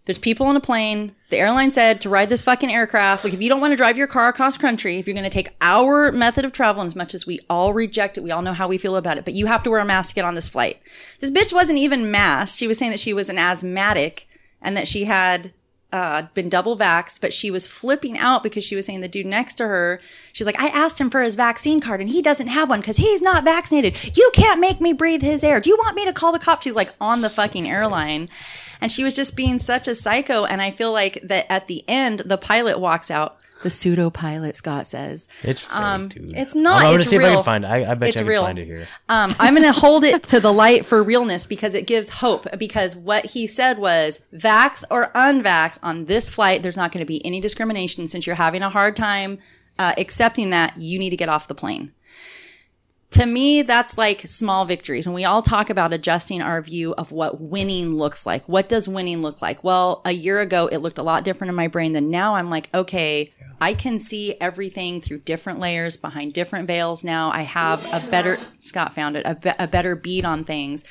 There's 0.05 0.17
people 0.17 0.47
on 0.47 0.55
a 0.57 0.59
plane. 0.59 1.15
The 1.29 1.37
airline 1.37 1.71
said 1.71 2.01
to 2.01 2.09
ride 2.09 2.29
this 2.29 2.41
fucking 2.41 2.71
aircraft. 2.71 3.23
Like, 3.23 3.33
if 3.33 3.41
you 3.41 3.47
don't 3.47 3.61
want 3.61 3.71
to 3.71 3.77
drive 3.77 3.97
your 3.97 4.07
car 4.07 4.27
across 4.27 4.57
country, 4.57 4.97
if 4.97 5.07
you're 5.07 5.13
going 5.13 5.23
to 5.23 5.29
take 5.29 5.55
our 5.61 6.11
method 6.11 6.43
of 6.43 6.51
travel, 6.51 6.81
and 6.81 6.87
as 6.87 6.95
much 6.95 7.13
as 7.13 7.25
we 7.25 7.39
all 7.49 7.73
reject 7.73 8.17
it, 8.17 8.21
we 8.21 8.31
all 8.31 8.41
know 8.41 8.53
how 8.53 8.67
we 8.67 8.77
feel 8.77 8.97
about 8.97 9.17
it, 9.17 9.23
but 9.23 9.33
you 9.33 9.45
have 9.45 9.63
to 9.63 9.69
wear 9.69 9.79
a 9.79 9.85
mask 9.85 10.09
to 10.09 10.15
get 10.15 10.25
on 10.25 10.35
this 10.35 10.49
flight. 10.49 10.81
This 11.19 11.31
bitch 11.31 11.53
wasn't 11.53 11.79
even 11.79 12.11
masked. 12.11 12.59
She 12.59 12.67
was 12.67 12.77
saying 12.77 12.91
that 12.91 12.99
she 12.99 13.13
was 13.13 13.29
an 13.29 13.37
asthmatic 13.37 14.27
and 14.61 14.75
that 14.75 14.87
she 14.87 15.05
had 15.05 15.53
uh, 15.93 16.23
been 16.33 16.49
double 16.49 16.75
vaxxed, 16.75 17.21
but 17.21 17.31
she 17.31 17.51
was 17.51 17.67
flipping 17.67 18.17
out 18.17 18.41
because 18.41 18.63
she 18.63 18.75
was 18.75 18.85
saying 18.87 19.01
the 19.01 19.07
dude 19.07 19.27
next 19.27 19.53
to 19.53 19.67
her, 19.67 20.01
she's 20.33 20.47
like, 20.47 20.59
I 20.59 20.67
asked 20.67 20.99
him 20.99 21.11
for 21.11 21.21
his 21.21 21.35
vaccine 21.35 21.79
card 21.79 22.01
and 22.01 22.09
he 22.09 22.21
doesn't 22.21 22.47
have 22.47 22.67
one 22.67 22.79
because 22.79 22.97
he's 22.97 23.21
not 23.21 23.43
vaccinated. 23.43 24.17
You 24.17 24.31
can't 24.33 24.59
make 24.59 24.81
me 24.81 24.91
breathe 24.91 25.21
his 25.21 25.43
air. 25.43 25.61
Do 25.61 25.69
you 25.69 25.77
want 25.77 25.95
me 25.95 26.03
to 26.05 26.11
call 26.11 26.31
the 26.31 26.39
cops? 26.39 26.63
She's 26.63 26.73
like 26.73 26.91
on 26.99 27.21
the 27.21 27.29
fucking 27.29 27.69
airline. 27.69 28.27
And 28.81 28.91
she 28.91 29.03
was 29.03 29.15
just 29.15 29.35
being 29.35 29.59
such 29.59 29.87
a 29.87 29.95
psycho. 29.95 30.45
And 30.45 30.61
I 30.61 30.71
feel 30.71 30.91
like 30.91 31.19
that 31.23 31.45
at 31.51 31.67
the 31.67 31.83
end, 31.87 32.19
the 32.21 32.37
pilot 32.37 32.79
walks 32.79 33.09
out. 33.11 33.37
The 33.61 33.69
pseudo 33.69 34.09
pilot, 34.09 34.57
Scott 34.57 34.87
says. 34.87 35.29
It's 35.41 35.61
fake, 35.61 35.73
Um, 35.79 36.09
dude. 36.09 36.35
it's 36.35 36.53
not. 36.53 36.81
I'm, 36.81 36.87
I'm 36.87 36.93
gonna 36.95 37.05
see 37.05 37.17
real. 37.17 37.27
if 37.27 37.31
I 37.31 37.35
can 37.35 37.43
find 37.45 37.63
it. 37.63 37.67
I, 37.67 37.91
I 37.91 37.95
bet 37.95 38.09
It's 38.09 38.15
you 38.17 38.19
I 38.19 38.23
can 38.23 38.29
real. 38.29 38.43
find 38.43 38.59
it 38.59 38.65
here. 38.65 38.87
Um, 39.07 39.35
I'm 39.39 39.53
going 39.55 39.65
to 39.65 39.79
hold 39.79 40.03
it 40.03 40.21
to 40.23 40.41
the 40.41 40.51
light 40.51 40.85
for 40.85 41.01
realness 41.01 41.45
because 41.47 41.73
it 41.73 41.87
gives 41.87 42.09
hope. 42.09 42.45
Because 42.59 42.95
what 42.97 43.27
he 43.27 43.47
said 43.47 43.77
was, 43.77 44.19
vax 44.35 44.83
or 44.91 45.11
unvax 45.13 45.79
on 45.81 46.05
this 46.05 46.29
flight, 46.29 46.61
there's 46.61 46.75
not 46.75 46.91
going 46.91 46.99
to 47.05 47.07
be 47.07 47.25
any 47.25 47.39
discrimination. 47.39 48.05
Since 48.09 48.27
you're 48.27 48.35
having 48.35 48.63
a 48.63 48.69
hard 48.69 48.97
time 48.97 49.39
uh, 49.79 49.93
accepting 49.97 50.49
that, 50.49 50.75
you 50.77 50.99
need 50.99 51.11
to 51.11 51.17
get 51.17 51.29
off 51.29 51.47
the 51.47 51.55
plane. 51.55 51.93
To 53.13 53.27
me, 53.27 53.61
that's 53.61 53.95
like 53.95 54.21
small 54.21 54.65
victories. 54.65 55.05
And 55.05 55.13
we 55.13 55.23
all 55.23 55.43
talk 55.43 55.69
about 55.69 55.93
adjusting 55.93 56.41
our 56.41 56.59
view 56.63 56.95
of 56.95 57.11
what 57.11 57.39
winning 57.39 57.95
looks 57.95 58.25
like. 58.25 58.49
What 58.49 58.67
does 58.67 58.89
winning 58.89 59.21
look 59.21 59.39
like? 59.39 59.63
Well, 59.63 60.01
a 60.03 60.11
year 60.11 60.41
ago, 60.41 60.65
it 60.65 60.77
looked 60.77 60.97
a 60.97 61.03
lot 61.03 61.23
different 61.23 61.49
in 61.49 61.55
my 61.55 61.67
brain 61.67 61.93
than 61.93 62.09
now. 62.09 62.33
I'm 62.33 62.49
like, 62.49 62.69
okay, 62.73 63.31
I 63.61 63.75
can 63.75 63.99
see 63.99 64.35
everything 64.41 64.99
through 64.99 65.19
different 65.19 65.59
layers, 65.59 65.95
behind 65.95 66.33
different 66.33 66.65
veils 66.65 67.03
now. 67.03 67.31
I 67.31 67.43
have 67.43 67.85
a 67.93 67.99
better, 68.09 68.39
Scott 68.63 68.95
found 68.95 69.15
it, 69.15 69.27
a, 69.27 69.35
be- 69.35 69.51
a 69.59 69.67
better 69.67 69.95
beat 69.95 70.25
on 70.25 70.43
things. 70.43 70.83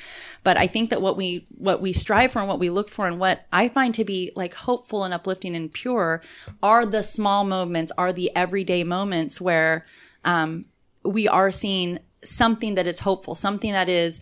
But 0.45 0.55
I 0.55 0.65
think 0.65 0.91
that 0.91 1.01
what 1.01 1.17
we, 1.17 1.45
what 1.49 1.81
we 1.81 1.91
strive 1.91 2.31
for 2.31 2.39
and 2.39 2.47
what 2.47 2.57
we 2.57 2.69
look 2.69 2.89
for 2.89 3.05
and 3.05 3.19
what 3.19 3.45
I 3.51 3.67
find 3.67 3.93
to 3.95 4.05
be 4.05 4.31
like 4.33 4.53
hopeful 4.53 5.03
and 5.03 5.13
uplifting 5.13 5.57
and 5.57 5.69
pure 5.69 6.21
are 6.63 6.85
the 6.85 7.03
small 7.03 7.43
moments, 7.43 7.91
are 7.97 8.13
the 8.13 8.31
everyday 8.33 8.85
moments 8.85 9.41
where, 9.41 9.85
um, 10.23 10.63
we 11.05 11.27
are 11.27 11.51
seeing 11.51 11.99
something 12.23 12.75
that 12.75 12.87
is 12.87 12.99
hopeful, 12.99 13.35
something 13.35 13.71
that 13.71 13.89
is 13.89 14.19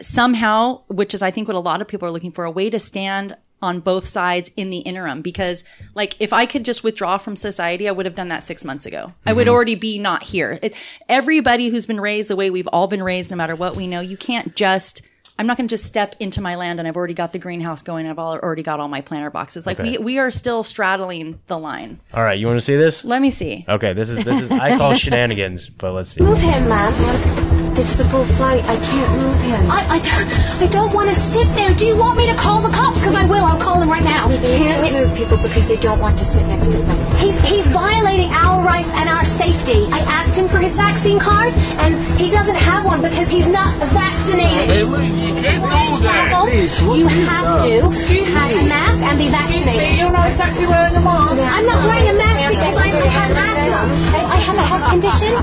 somehow, 0.00 0.82
which 0.88 1.14
is 1.14 1.22
I 1.22 1.30
think 1.30 1.48
what 1.48 1.56
a 1.56 1.60
lot 1.60 1.80
of 1.80 1.88
people 1.88 2.08
are 2.08 2.10
looking 2.10 2.32
for, 2.32 2.44
a 2.44 2.50
way 2.50 2.70
to 2.70 2.78
stand 2.78 3.36
on 3.62 3.80
both 3.80 4.06
sides 4.06 4.50
in 4.56 4.70
the 4.70 4.78
interim. 4.78 5.22
Because 5.22 5.64
like 5.94 6.16
if 6.20 6.32
I 6.32 6.46
could 6.46 6.64
just 6.64 6.84
withdraw 6.84 7.16
from 7.16 7.34
society, 7.36 7.88
I 7.88 7.92
would 7.92 8.06
have 8.06 8.14
done 8.14 8.28
that 8.28 8.44
six 8.44 8.64
months 8.64 8.86
ago. 8.86 9.14
I 9.24 9.32
would 9.32 9.46
mm-hmm. 9.46 9.54
already 9.54 9.74
be 9.74 9.98
not 9.98 10.22
here. 10.22 10.58
It, 10.62 10.76
everybody 11.08 11.68
who's 11.68 11.86
been 11.86 12.00
raised 12.00 12.28
the 12.28 12.36
way 12.36 12.50
we've 12.50 12.68
all 12.68 12.88
been 12.88 13.02
raised, 13.02 13.30
no 13.30 13.36
matter 13.36 13.56
what 13.56 13.76
we 13.76 13.86
know, 13.86 14.00
you 14.00 14.16
can't 14.16 14.54
just 14.54 15.02
I'm 15.38 15.46
not 15.46 15.56
going 15.56 15.66
to 15.66 15.72
just 15.72 15.84
step 15.84 16.14
into 16.20 16.40
my 16.40 16.54
land 16.54 16.78
and 16.78 16.86
I've 16.86 16.96
already 16.96 17.14
got 17.14 17.32
the 17.32 17.40
greenhouse 17.40 17.82
going. 17.82 18.06
I've 18.06 18.18
already 18.20 18.62
got 18.62 18.78
all 18.78 18.86
my 18.88 19.00
planter 19.00 19.30
boxes. 19.30 19.66
Like 19.66 19.80
Okay. 19.80 19.92
we, 19.92 19.98
we 19.98 20.18
are 20.18 20.30
still 20.30 20.62
straddling 20.62 21.40
the 21.48 21.58
line. 21.58 21.98
All 22.12 22.22
right, 22.22 22.38
you 22.38 22.46
want 22.46 22.56
to 22.58 22.60
see 22.60 22.76
this? 22.76 23.04
Let 23.04 23.20
me 23.20 23.30
see. 23.30 23.64
Okay, 23.68 23.92
this 23.94 24.08
is 24.10 24.18
this 24.24 24.40
is 24.42 24.50
I 24.50 24.76
call 24.78 24.94
shenanigans, 24.94 25.68
but 25.70 25.92
let's 25.92 26.10
see. 26.10 26.22
Move 26.22 26.38
him, 26.38 26.68
ma'am. 26.68 27.74
This 27.74 27.90
is 27.90 27.96
the 27.98 28.04
full 28.04 28.24
flight. 28.36 28.62
I 28.64 28.76
can't 28.76 29.20
move 29.20 29.40
him. 29.40 29.68
I, 29.70 29.94
I 29.94 29.98
don't, 29.98 30.62
I 30.62 30.66
don't 30.68 30.94
want 30.94 31.08
to 31.08 31.14
sit 31.16 31.48
there. 31.56 31.74
Do 31.74 31.84
you 31.86 31.96
want 31.96 32.16
me 32.16 32.26
to 32.28 32.34
call 32.36 32.62
the 32.62 32.68
cops? 32.70 33.00
Because 33.00 33.16
I 33.16 33.24
will. 33.26 33.44
I'll 33.44 33.58
call 33.60 33.80
them 33.80 33.90
right 33.90 34.04
now. 34.04 34.28
We 34.28 34.36
can't 34.38 34.92
move 34.92 35.16
people 35.16 35.36
because 35.38 35.66
they 35.66 35.76
don't 35.78 35.98
want 35.98 36.16
to 36.20 36.24
sit 36.26 36.46
next 36.46 36.66
to 36.66 36.72
someone. 36.86 37.03
He's, 37.18 37.38
he's 37.44 37.66
violating 37.68 38.30
our 38.30 38.62
rights 38.64 38.90
and 38.94 39.08
our 39.08 39.24
safety. 39.24 39.86
I 39.92 40.00
asked 40.00 40.36
him 40.36 40.48
for 40.48 40.58
his 40.58 40.74
vaccine 40.76 41.18
card, 41.18 41.52
and 41.82 41.94
he 42.18 42.30
doesn't 42.30 42.54
have 42.56 42.84
one 42.84 43.02
because 43.02 43.28
he's 43.30 43.48
not 43.48 43.74
vaccinated. 43.92 44.70
Hey, 44.70 44.82
look, 44.84 45.02
you 45.02 45.34
can't 45.42 45.62
go 45.62 45.68
there. 46.00 46.68
Travel, 46.68 46.96
you 46.96 47.06
have 47.06 47.64
to 47.64 47.90
have 48.32 48.56
a 48.56 48.62
mask 48.66 49.02
and 49.02 49.18
be 49.18 49.28
vaccinated. 49.28 49.98
You're 49.98 50.12
not 50.12 50.28
exactly 50.28 50.66
wearing 50.66 50.96
a 50.96 51.00
mask. 51.00 51.40
I'm 51.40 51.66
not 51.66 51.84
wearing 51.86 52.08
a 52.10 52.14
mask 52.14 52.48
because 52.50 52.76
I, 52.76 52.88
I 52.90 53.06
have 53.06 53.30
asthma. 53.30 53.82
I, 54.16 54.20
I 54.24 54.36
have 54.36 54.56
a 54.56 54.62
health 54.62 54.90
condition. 54.90 55.34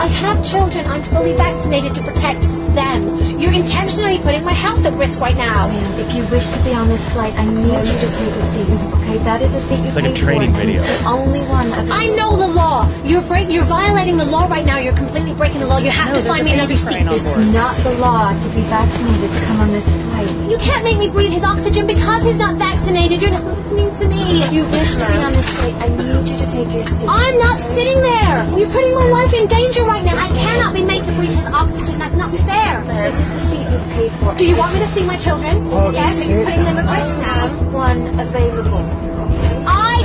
I 0.00 0.06
have 0.06 0.44
children. 0.44 0.86
I'm 0.86 1.02
fully 1.04 1.32
vaccinated 1.34 1.94
to 1.96 2.02
protect 2.02 2.42
them. 2.74 3.29
You're 3.40 3.52
intentionally 3.52 4.18
putting 4.18 4.44
my 4.44 4.52
health 4.52 4.84
at 4.84 4.92
risk 4.92 5.18
right 5.18 5.34
now. 5.34 5.70
Oh, 5.72 5.98
if 5.98 6.14
you 6.14 6.26
wish 6.26 6.46
to 6.50 6.62
be 6.62 6.74
on 6.74 6.88
this 6.88 7.00
flight, 7.08 7.32
I 7.38 7.46
need 7.46 7.72
you 7.72 7.98
to 7.98 8.10
take 8.12 8.34
a 8.36 8.52
seat. 8.52 8.68
Okay, 9.00 9.16
that 9.24 9.40
is 9.40 9.54
a 9.54 9.62
seat 9.62 9.78
you 9.78 9.86
It's 9.86 9.96
like 9.96 10.04
a 10.04 10.12
training 10.12 10.52
for, 10.52 10.58
video. 10.58 10.82
It's 10.82 11.00
the 11.00 11.08
only 11.08 11.40
one. 11.48 11.68
Available. 11.68 11.92
I 11.94 12.06
know 12.08 12.36
the 12.36 12.46
law. 12.46 12.86
You're 13.02 13.22
break. 13.22 13.48
You're 13.48 13.64
violating 13.64 14.18
the 14.18 14.26
law 14.26 14.46
right 14.46 14.66
now. 14.66 14.76
You're 14.76 14.92
completely 14.92 15.32
breaking 15.32 15.60
the 15.60 15.66
law. 15.66 15.78
You 15.78 15.90
have 15.90 16.12
No, 16.12 16.20
to 16.20 16.28
find 16.28 16.44
me 16.44 16.52
another 16.52 16.76
seat. 16.76 16.98
It's 17.00 17.36
not 17.56 17.74
the 17.78 17.94
law 17.96 18.38
to 18.38 18.48
be 18.50 18.60
vaccinated 18.68 19.32
to 19.32 19.40
come 19.46 19.60
on 19.60 19.72
this 19.72 19.88
flight. 19.88 20.28
You 20.50 20.58
can't 20.58 20.84
make 20.84 20.98
me 20.98 21.08
breathe 21.08 21.32
his 21.32 21.42
oxygen 21.42 21.86
because 21.86 22.22
he's 22.24 22.36
not 22.36 22.56
vaccinated. 22.56 22.69
You're 22.88 23.30
not 23.30 23.44
listening 23.44 23.94
to 23.94 24.08
me. 24.08 24.42
If 24.42 24.52
you 24.54 24.64
wish 24.64 24.94
to 24.94 25.06
be 25.06 25.12
on 25.18 25.32
this 25.32 25.54
flight, 25.56 25.74
I 25.74 25.88
need 25.88 26.28
you 26.28 26.38
to 26.38 26.46
take 26.46 26.72
your 26.72 26.84
seat. 26.84 27.06
I'm 27.06 27.38
not 27.38 27.60
sitting 27.60 28.00
there. 28.00 28.58
You're 28.58 28.70
putting 28.70 28.94
my 28.94 29.06
life 29.08 29.34
in 29.34 29.46
danger 29.46 29.84
right 29.84 30.02
now. 30.02 30.16
I 30.16 30.28
cannot 30.28 30.72
be 30.72 30.82
made 30.82 31.04
to 31.04 31.12
breathe 31.12 31.30
this 31.30 31.44
oxygen. 31.46 31.98
That's 31.98 32.16
not 32.16 32.30
fair. 32.30 32.82
This 32.84 33.14
is 33.14 33.28
the 33.28 33.40
seat 33.40 33.70
you've 33.70 33.88
paid 33.90 34.12
for. 34.12 34.34
Do 34.34 34.46
you 34.46 34.56
want 34.56 34.72
me 34.72 34.80
to 34.80 34.88
see 34.88 35.04
my 35.04 35.18
children? 35.18 35.70
yes, 35.92 36.28
you're 36.28 36.44
putting 36.44 36.64
them 36.64 36.78
at 36.78 37.04
risk 37.04 37.18
now. 37.18 37.70
One 37.70 38.18
available. 38.18 39.09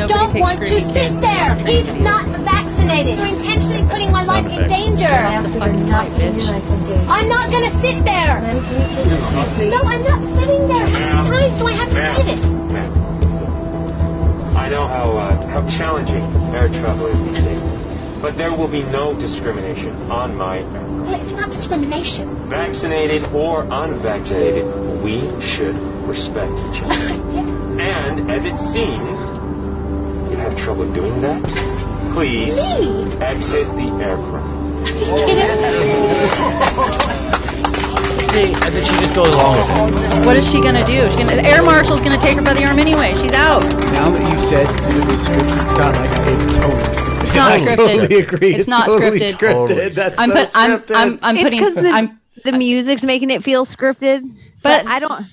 I 0.06 0.18
Nobody 0.18 0.40
don't 0.40 0.42
want 0.42 0.60
to 0.60 0.68
sit 0.68 0.94
kids 0.94 1.22
there. 1.22 1.52
in 1.54 1.66
He's 1.66 1.86
videos. 1.86 2.02
not 2.02 2.26
vaccinated. 2.42 3.18
You're 3.18 3.28
intentionally 3.28 3.84
putting 3.90 4.12
my 4.12 4.24
life 4.24 4.46
in 4.46 4.68
danger. 4.68 5.08
the 5.08 5.60
fucking 5.60 5.90
not 5.90 6.08
flight, 6.08 6.12
bitch. 6.22 6.40
your 6.46 6.60
life. 6.60 7.10
I'm 7.10 7.28
not 7.30 7.52
gonna 7.52 7.70
sit 7.82 8.06
there. 8.06 8.42
No, 9.70 9.78
I'm 9.82 10.04
not 10.04 10.22
sitting 10.40 10.68
there. 10.68 10.88
How 10.88 11.24
many 11.30 11.50
times 11.50 11.58
do 11.58 11.68
I 11.68 11.72
have 11.74 11.90
to 11.90 11.96
say 11.96 12.36
this? 12.36 12.46
I 14.56 14.70
know 14.70 14.88
how 14.88 15.18
uh, 15.18 15.48
how 15.48 15.66
challenging 15.68 16.24
air 16.56 16.70
travel 16.70 17.08
is 17.08 17.20
these 17.24 17.44
days, 17.44 18.22
but 18.22 18.36
there 18.38 18.52
will 18.54 18.68
be 18.68 18.84
no 18.84 19.14
discrimination 19.14 19.96
on 20.12 20.36
my 20.36 20.60
aircraft. 20.60 20.90
Well, 20.90 21.22
it's 21.22 21.32
not 21.34 21.52
discrimination. 21.52 22.36
Vaccinated 22.50 23.24
or 23.34 23.62
unvaccinated, 23.70 24.66
we 25.04 25.20
should 25.42 25.76
respect 26.08 26.54
each 26.70 26.82
other. 26.84 27.56
And 27.76 28.32
as 28.32 28.46
it 28.46 28.58
seems, 28.58 29.20
you 30.36 30.42
have 30.42 30.58
trouble 30.58 30.92
doing 30.92 31.22
that. 31.22 31.42
Please 32.14 32.56
Me? 32.56 33.12
exit 33.22 33.68
the 33.76 33.88
aircraft. 34.04 34.66
See, 38.26 38.54
I 38.54 38.70
think 38.70 38.86
she 38.86 38.98
just 38.98 39.14
goes 39.14 39.34
along 39.34 39.92
with 39.94 40.04
it. 40.14 40.26
What 40.26 40.36
is 40.36 40.50
she 40.50 40.60
gonna 40.62 40.84
do? 40.86 41.04
She's 41.10 41.16
gonna, 41.16 41.36
the 41.36 41.46
air 41.46 41.64
marshal's 41.64 42.02
gonna 42.02 42.18
take 42.18 42.36
her 42.38 42.42
by 42.42 42.54
the 42.54 42.66
arm 42.66 42.80
anyway. 42.80 43.14
She's 43.16 43.32
out. 43.34 43.64
Now 43.64 44.10
that 44.10 44.34
you 44.34 44.40
said 44.42 44.68
it 44.70 45.06
was 45.06 45.28
scripted, 45.28 45.68
Scott, 45.68 45.96
like 45.96 46.28
it's 46.34 46.48
totally 46.48 46.84
scripted. 46.84 47.22
It's 47.22 47.36
not 47.36 47.52
I 47.52 47.60
scripted. 47.60 47.76
totally 47.78 48.16
agree. 48.22 48.56
It's 48.56 48.68
not 48.68 48.88
totally 48.88 49.20
scripted. 49.20 49.32
scripted. 49.38 49.68
Totally. 49.68 49.90
That's 49.90 50.20
I'm 50.20 50.30
so 50.32 50.36
put, 50.36 50.52
I'm, 50.56 50.80
scripted. 50.80 50.96
I'm 50.96 51.20
I'm 51.22 51.36
it's 51.38 51.44
putting 51.44 51.60
because 51.60 51.76
the, 51.76 51.90
I'm 51.90 52.20
the 52.44 52.52
music's 52.54 53.04
making 53.04 53.30
it 53.32 53.44
feel 53.44 53.66
scripted. 53.66 54.22
But- 54.62 54.84
But, 54.84 54.88
I 54.88 55.00
don't. 55.00 55.26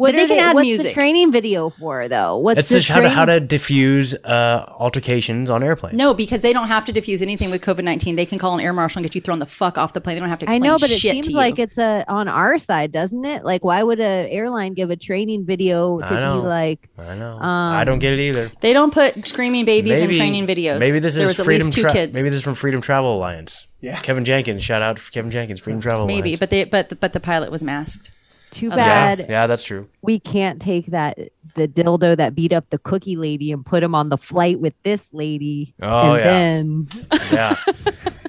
What 0.00 0.16
they 0.16 0.24
are 0.24 0.28
can 0.28 0.38
add 0.38 0.54
what's 0.54 0.66
music. 0.66 0.94
the 0.94 1.00
training 1.00 1.30
video 1.30 1.68
for 1.70 2.08
though? 2.08 2.38
What's 2.38 2.60
It's 2.60 2.68
the 2.70 2.76
just 2.76 2.88
how 2.88 3.00
to, 3.00 3.10
how 3.10 3.24
to 3.26 3.38
diffuse 3.38 4.14
uh, 4.14 4.64
altercations 4.78 5.50
on 5.50 5.62
airplanes. 5.62 5.98
No, 5.98 6.14
because 6.14 6.40
they 6.42 6.52
don't 6.52 6.68
have 6.68 6.84
to 6.86 6.92
diffuse 6.92 7.20
anything 7.22 7.50
with 7.50 7.60
COVID 7.62 7.84
nineteen. 7.84 8.16
They 8.16 8.24
can 8.26 8.38
call 8.38 8.54
an 8.54 8.60
air 8.60 8.72
marshal 8.72 9.00
and 9.00 9.04
get 9.04 9.14
you 9.14 9.20
thrown 9.20 9.38
the 9.38 9.46
fuck 9.46 9.76
off 9.76 9.92
the 9.92 10.00
plane. 10.00 10.16
They 10.16 10.20
don't 10.20 10.28
have 10.30 10.38
to 10.38 10.46
I 10.46 10.54
explain 10.54 10.62
know, 10.62 10.78
but 10.78 10.90
it 10.90 10.98
seems 11.00 11.30
like 11.30 11.58
it's 11.58 11.76
a 11.78 12.04
on 12.08 12.28
our 12.28 12.56
side, 12.58 12.92
doesn't 12.92 13.24
it? 13.24 13.44
Like, 13.44 13.62
why 13.64 13.82
would 13.82 14.00
a 14.00 14.28
airline 14.30 14.74
give 14.74 14.90
a 14.90 14.96
training 14.96 15.44
video 15.44 15.98
to 15.98 16.04
I 16.06 16.20
know. 16.20 16.40
be 16.40 16.46
like? 16.48 16.88
I 16.98 17.14
know. 17.14 17.36
Um, 17.36 17.74
I 17.74 17.84
don't 17.84 17.98
get 17.98 18.12
it 18.14 18.20
either. 18.20 18.50
They 18.60 18.72
don't 18.72 18.92
put 18.94 19.26
screaming 19.28 19.64
babies 19.66 20.00
in 20.02 20.10
training 20.12 20.46
videos. 20.46 20.80
Maybe 20.80 20.98
this 20.98 21.14
there 21.14 21.24
is 21.24 21.28
was 21.30 21.40
at 21.40 21.44
Freedom 21.44 21.66
least 21.66 21.76
two 21.76 21.82
Tra- 21.82 21.92
kids. 21.92 22.14
Maybe 22.14 22.30
this 22.30 22.38
is 22.38 22.42
from 22.44 22.54
Freedom 22.54 22.80
Travel 22.80 23.16
Alliance. 23.16 23.66
Yeah. 23.80 24.00
Kevin 24.00 24.24
Jenkins. 24.24 24.64
Shout 24.64 24.82
out 24.82 24.98
for 24.98 25.10
Kevin 25.12 25.30
Jenkins. 25.30 25.60
Freedom 25.60 25.80
Travel 25.80 26.06
Maybe, 26.06 26.20
Alliance. 26.20 26.38
but 26.38 26.50
they 26.50 26.64
but 26.64 26.98
but 27.00 27.12
the 27.12 27.20
pilot 27.20 27.50
was 27.50 27.62
masked. 27.62 28.10
Too 28.50 28.68
bad 28.70 29.20
yeah, 29.20 29.24
yeah, 29.28 29.46
that's 29.46 29.62
true. 29.62 29.88
we 30.02 30.18
can't 30.18 30.60
take 30.60 30.86
that 30.86 31.18
the 31.54 31.68
dildo 31.68 32.16
that 32.16 32.34
beat 32.34 32.52
up 32.52 32.68
the 32.70 32.78
cookie 32.78 33.16
lady 33.16 33.52
and 33.52 33.64
put 33.64 33.82
him 33.82 33.94
on 33.94 34.08
the 34.08 34.16
flight 34.18 34.58
with 34.60 34.74
this 34.82 35.00
lady. 35.12 35.74
Oh, 35.82 36.14
and 36.14 36.92
yeah. 36.92 37.04
then 37.18 37.20
Yeah. 37.32 37.56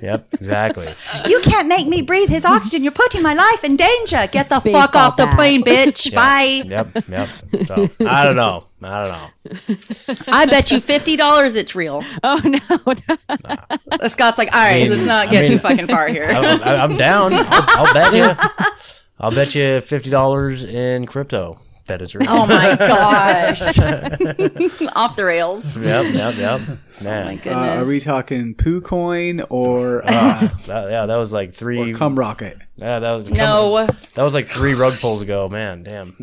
yep. 0.01 0.27
Exactly. 0.33 0.87
You 1.25 1.39
can't 1.41 1.67
make 1.67 1.87
me 1.87 2.01
breathe 2.01 2.29
his 2.29 2.45
oxygen. 2.45 2.83
You're 2.83 2.91
putting 2.91 3.21
my 3.21 3.33
life 3.33 3.63
in 3.63 3.75
danger. 3.75 4.27
Get 4.31 4.49
the 4.49 4.59
Baseball 4.59 4.81
fuck 4.83 4.95
off 4.95 5.17
the 5.17 5.27
plane, 5.27 5.63
bitch. 5.63 6.11
Yeah. 6.11 6.15
Bye. 6.15 6.63
Yep. 6.67 7.09
Yep. 7.09 7.29
So 7.67 7.89
I 8.07 8.23
don't 8.25 8.35
know. 8.35 8.65
I 8.83 8.99
don't 9.07 9.11
know. 9.69 10.15
I 10.27 10.45
bet 10.47 10.71
you 10.71 10.79
fifty 10.79 11.15
dollars 11.15 11.55
it's 11.55 11.75
real. 11.75 12.03
oh 12.23 12.37
no, 12.43 12.59
Uh, 13.99 14.07
Scott's 14.07 14.37
like, 14.39 14.53
all 14.55 14.61
right, 14.61 14.81
mean- 14.81 14.89
let's 14.89 15.03
not 15.03 15.27
I 15.27 15.31
get 15.31 15.45
too 15.47 15.59
fucking 15.59 15.87
far 15.87 16.07
here. 16.07 16.25
I, 16.31 16.57
I, 16.57 16.75
I'm 16.83 16.97
down. 16.97 17.33
I'll, 17.33 17.45
I'll 17.85 17.93
bet 17.93 18.13
you. 18.13 18.65
I'll 19.21 19.31
bet 19.31 19.53
you 19.55 19.79
fifty 19.81 20.09
dollars 20.09 20.63
in 20.63 21.05
crypto 21.05 21.59
that 21.87 22.01
it's 22.01 22.15
real. 22.15 22.27
oh 22.29 22.45
my 22.47 22.75
gosh, 22.79 23.77
off 24.95 25.15
the 25.15 25.23
rails. 25.25 25.75
Yep. 25.77 26.13
Yep. 26.13 26.35
Yep. 26.37 26.61
Oh 26.67 27.03
Man. 27.03 27.25
my 27.25 27.33
Uh, 27.33 27.35
goodness. 27.35 27.77
are 27.81 27.85
we 27.85 27.99
talking 27.99 28.55
poo 28.55 28.81
coin 28.81 29.41
or 29.49 30.01
uh, 30.05 30.47
That- 30.67 30.89
yeah, 30.91 31.05
that 31.05 31.15
was 31.17 31.31
like 31.33 31.53
three. 31.53 31.93
or 31.93 31.95
cum 31.97 32.17
rocket? 32.17 32.57
yeah, 32.77 32.99
that 32.99 33.11
was 33.11 33.29
no, 33.29 33.85
That 34.15 34.23
was 34.23 34.33
like 34.33 34.47
three 34.47 34.73
rug 34.73 34.99
pulls 34.99 35.21
ago. 35.21 35.49
Man, 35.49 35.83
damn. 35.83 36.13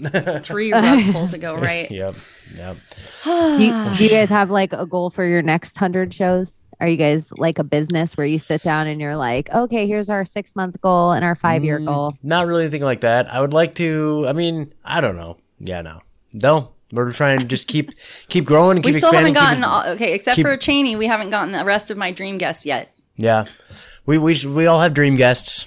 three 0.42 0.72
rug 0.72 1.12
pulls 1.12 1.32
ago, 1.34 1.54
right? 1.56 1.90
yep. 1.90 2.14
Yep. 2.56 2.76
do, 3.24 3.62
you, 3.62 3.94
do 3.96 4.04
you 4.04 4.10
guys 4.10 4.30
have 4.30 4.50
like 4.50 4.72
a 4.72 4.86
goal 4.86 5.10
for 5.10 5.24
your 5.24 5.42
next 5.42 5.76
hundred 5.76 6.14
shows? 6.14 6.62
Are 6.80 6.86
you 6.88 6.96
guys 6.96 7.28
like 7.32 7.58
a 7.58 7.64
business 7.64 8.16
where 8.16 8.26
you 8.26 8.38
sit 8.38 8.62
down 8.62 8.86
and 8.86 9.00
you're 9.00 9.16
like, 9.16 9.50
okay, 9.50 9.86
here's 9.88 10.08
our 10.08 10.24
six 10.24 10.54
month 10.54 10.80
goal 10.80 11.10
and 11.12 11.24
our 11.24 11.34
five 11.34 11.64
year 11.64 11.80
Mm. 11.80 11.86
goal? 11.86 12.14
Not 12.22 12.46
really 12.46 12.62
anything 12.64 12.82
like 12.82 13.00
that. 13.00 13.32
I 13.32 13.40
would 13.40 13.52
like 13.52 13.74
to. 13.76 14.24
I 14.28 14.32
mean, 14.32 14.72
I 14.84 15.00
don't 15.00 15.16
know. 15.16 15.38
Yeah, 15.58 15.82
no, 15.82 16.00
no. 16.32 16.70
We're 16.92 17.12
trying 17.12 17.40
to 17.40 17.44
just 17.44 17.66
keep 17.68 17.90
keep 18.28 18.44
growing. 18.44 18.76
And 18.78 18.84
We 18.84 18.92
keep 18.92 19.00
still 19.00 19.12
haven't 19.12 19.32
gotten 19.34 19.58
keep- 19.58 19.68
all, 19.68 19.86
okay, 19.88 20.14
except 20.14 20.36
keep- 20.36 20.46
for 20.46 20.56
Cheney. 20.56 20.94
We 20.96 21.06
haven't 21.06 21.30
gotten 21.30 21.52
the 21.52 21.64
rest 21.64 21.90
of 21.90 21.98
my 21.98 22.10
dream 22.12 22.38
guests 22.38 22.64
yet. 22.64 22.90
Yeah, 23.16 23.46
we 24.06 24.16
we 24.18 24.36
we 24.46 24.66
all 24.66 24.78
have 24.80 24.94
dream 24.94 25.16
guests. 25.16 25.66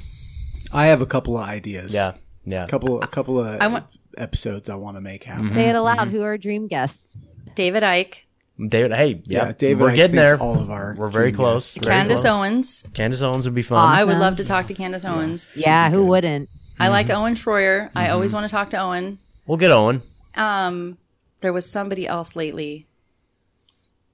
I 0.73 0.85
have 0.87 1.01
a 1.01 1.05
couple 1.05 1.37
of 1.37 1.43
ideas. 1.43 1.93
Yeah, 1.93 2.13
yeah. 2.45 2.63
a 2.63 2.67
couple 2.67 3.01
a 3.01 3.07
couple 3.07 3.37
of 3.39 3.59
I 3.59 3.67
want- 3.67 3.85
episodes 4.17 4.69
I 4.69 4.75
want 4.75 4.95
to 4.97 5.01
make 5.01 5.25
happen. 5.25 5.45
Mm-hmm. 5.47 5.55
Say 5.55 5.69
it 5.69 5.75
aloud. 5.75 6.07
Who 6.07 6.21
are 6.21 6.37
dream 6.37 6.67
guests? 6.67 7.17
David 7.55 7.83
Icke, 7.83 8.19
David, 8.67 8.93
hey, 8.93 9.21
Yeah, 9.25 9.47
yeah, 9.47 9.51
David. 9.53 9.81
we're 9.81 9.95
getting 9.95 10.15
there. 10.15 10.37
All 10.39 10.59
of 10.59 10.69
our 10.69 10.93
we're 10.97 11.09
very 11.09 11.31
close. 11.31 11.73
Very 11.75 11.91
Candace 11.91 12.21
close. 12.21 12.25
Owens. 12.39 12.85
Candace 12.93 13.21
Owens 13.21 13.45
would 13.47 13.55
be 13.55 13.61
fun. 13.61 13.79
I 13.79 14.03
would 14.03 14.17
love 14.17 14.35
to 14.37 14.43
talk 14.43 14.67
to 14.67 14.73
Candace 14.73 15.03
Owens. 15.05 15.47
Yeah, 15.55 15.89
who 15.89 16.05
wouldn't? 16.05 16.49
I 16.79 16.87
like 16.89 17.07
Mm-hmm. 17.07 17.15
Owen 17.17 17.33
Schroyer. 17.35 17.89
I 17.95 18.09
always 18.09 18.33
want 18.33 18.45
to 18.45 18.49
talk 18.51 18.69
to 18.71 18.77
Owen. 18.77 19.17
we'll 19.47 19.57
get 19.57 19.71
Owen. 19.71 20.01
Um, 20.35 20.97
there 21.41 21.51
was 21.53 21.69
somebody 21.69 22.07
else 22.07 22.35
lately. 22.35 22.87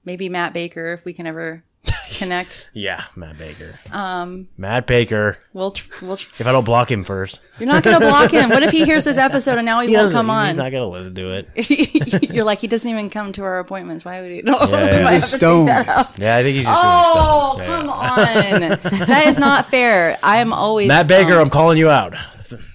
Maybe 0.04 0.28
Matt 0.28 0.52
Baker, 0.54 0.92
if 0.94 1.04
we 1.04 1.12
can 1.12 1.26
ever 1.26 1.62
connect. 2.10 2.68
Yeah, 2.78 3.04
Matt 3.16 3.36
Baker. 3.38 3.78
Um, 3.90 4.46
Matt 4.56 4.86
Baker. 4.86 5.36
We'll, 5.52 5.72
tr- 5.72 6.04
we'll 6.06 6.16
tr- 6.16 6.30
If 6.40 6.46
I 6.46 6.52
don't 6.52 6.64
block 6.64 6.90
him 6.90 7.02
first, 7.02 7.40
you're 7.58 7.66
not 7.66 7.82
going 7.82 7.98
too 8.00 8.06
block 8.06 8.30
him. 8.30 8.50
What 8.50 8.62
if 8.62 8.70
he 8.70 8.84
hears 8.84 9.02
this 9.04 9.18
episode 9.18 9.58
and 9.58 9.66
now 9.66 9.80
he, 9.80 9.88
He 9.88 9.94
won't 9.94 10.04
doesn't- 10.12 10.16
come 10.16 10.30
He's 10.46 10.56
not 10.56 10.70
gonna 10.70 10.86
listen 10.88 11.14
to 11.16 11.32
it. 11.32 12.30
you're 12.32 12.44
like, 12.44 12.60
he 12.60 12.68
doesn't 12.68 12.88
even 12.88 13.10
come 13.10 13.32
to 13.32 13.42
our 13.42 13.58
appointments. 13.58 14.04
Why 14.04 14.20
would 14.20 14.30
he? 14.30 14.42
No, 14.48 14.56
yeah. 14.68 15.08
I 15.08 15.14
He's 15.14 15.30
to 15.32 15.36
stoned. 15.38 15.68
Yeah, 15.68 16.36
I 16.36 16.42
think 16.42 16.54
he's 16.56 16.66
just 16.66 16.78
Oh, 16.80 17.54
really 17.58 17.66
stoned. 17.66 17.88
come 17.88 18.00
Yeah, 18.00 18.58
yeah. 18.58 19.00
on. 19.00 19.08
that 19.08 19.26
is 19.26 19.38
not 19.38 19.66
fair. 19.66 20.18
I 20.22 20.36
am 20.38 20.52
always 20.52 20.86
Matt 20.88 21.08
Baker, 21.08 21.40
I'm 21.40 21.50
calling 21.50 21.78
you 21.78 21.90
out. 21.90 22.14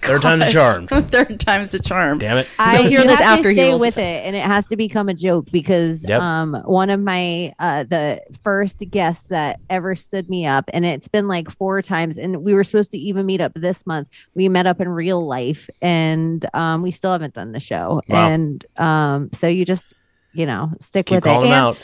Third 0.02 0.22
time's 0.22 0.44
a 0.44 0.50
charm. 0.50 0.86
Third 0.88 1.40
time's 1.40 1.70
the 1.70 1.78
charm. 1.78 2.18
Damn 2.18 2.38
it. 2.38 2.46
I 2.58 2.78
You'll 2.78 2.88
hear 2.88 3.00
you 3.02 3.06
this 3.06 3.18
have 3.18 3.38
after 3.38 3.42
to 3.44 3.48
he 3.50 3.54
stay 3.56 3.68
rolls 3.68 3.80
with 3.80 3.96
with 3.96 4.04
it, 4.04 4.24
and 4.26 4.34
it 4.36 4.44
has 4.44 4.66
to 4.68 4.76
become 4.76 5.08
a 5.08 5.14
joke 5.14 5.46
because 5.50 6.04
Yep. 6.08 6.20
um 6.20 6.54
one 6.64 6.90
of 6.90 7.00
my 7.00 7.54
uh 7.58 7.84
the 7.84 8.20
first 8.42 8.78
guests 8.90 9.28
that 9.28 9.60
ever 9.70 9.94
stood 9.96 10.28
me 10.30 10.46
up, 10.46 10.68
and 10.72 10.84
it's 10.84 11.08
been 11.08 11.28
like 11.28 11.50
four 11.50 11.82
times, 11.82 12.18
and 12.18 12.42
we 12.44 12.54
were 12.54 12.64
supposed 12.64 12.90
to 12.92 12.98
even 12.98 13.26
meet 13.26 13.40
up 13.40 13.52
this 13.54 13.86
month. 13.86 14.08
We 14.34 14.48
met 14.48 14.66
up 14.66 14.80
in 14.80 14.88
real 14.88 15.26
life, 15.26 15.68
and 15.82 16.44
um 16.54 16.82
we 16.82 16.90
still 16.90 17.12
haven't 17.12 17.34
done 17.34 17.52
the 17.52 17.60
show, 17.60 18.00
Wow. 18.08 18.28
and 18.30 18.66
um 18.76 19.30
so 19.34 19.46
you 19.46 19.64
just 19.64 19.94
you 20.32 20.46
know 20.46 20.72
stick 20.80 21.06
Keep 21.06 21.16
with 21.18 21.26
it. 21.26 21.28
calling 21.28 21.46
him 21.48 21.52
And 21.52 21.60
out. 21.60 21.78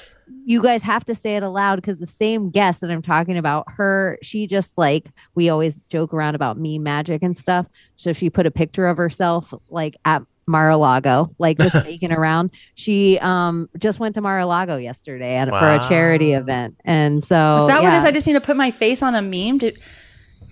You 0.44 0.62
guys 0.62 0.82
have 0.82 1.04
to 1.06 1.14
say 1.14 1.36
it 1.36 1.42
aloud 1.42 1.76
because 1.76 1.98
the 1.98 2.06
same 2.06 2.50
guest 2.50 2.80
that 2.80 2.90
I'm 2.90 3.02
talking 3.02 3.36
about, 3.36 3.66
her, 3.68 4.18
she 4.22 4.46
just 4.46 4.76
like 4.76 5.08
we 5.34 5.48
always 5.48 5.80
joke 5.88 6.12
around 6.12 6.34
about 6.34 6.58
me 6.58 6.78
magic 6.78 7.22
and 7.22 7.36
stuff. 7.36 7.66
So 7.96 8.12
she 8.12 8.30
put 8.30 8.46
a 8.46 8.50
picture 8.50 8.86
of 8.86 8.96
herself 8.96 9.52
like 9.68 9.96
at 10.04 10.22
Mar-a-Lago, 10.46 11.34
like 11.38 11.58
just 11.58 11.74
making 11.84 12.12
around. 12.12 12.50
She 12.74 13.18
um 13.20 13.68
just 13.78 14.00
went 14.00 14.14
to 14.16 14.20
Mar-a-Lago 14.20 14.76
yesterday 14.76 15.36
at, 15.36 15.48
for 15.48 15.56
a 15.56 15.88
charity 15.88 16.32
event, 16.32 16.76
and 16.84 17.24
so 17.24 17.56
Is 17.62 17.68
that 17.68 17.82
what 17.82 17.92
it 17.92 17.96
is? 17.96 18.04
I 18.04 18.10
just 18.10 18.26
need 18.26 18.34
to 18.34 18.40
put 18.40 18.56
my 18.56 18.70
face 18.70 19.02
on 19.02 19.14
a 19.14 19.22
meme. 19.22 19.60
To... 19.60 19.72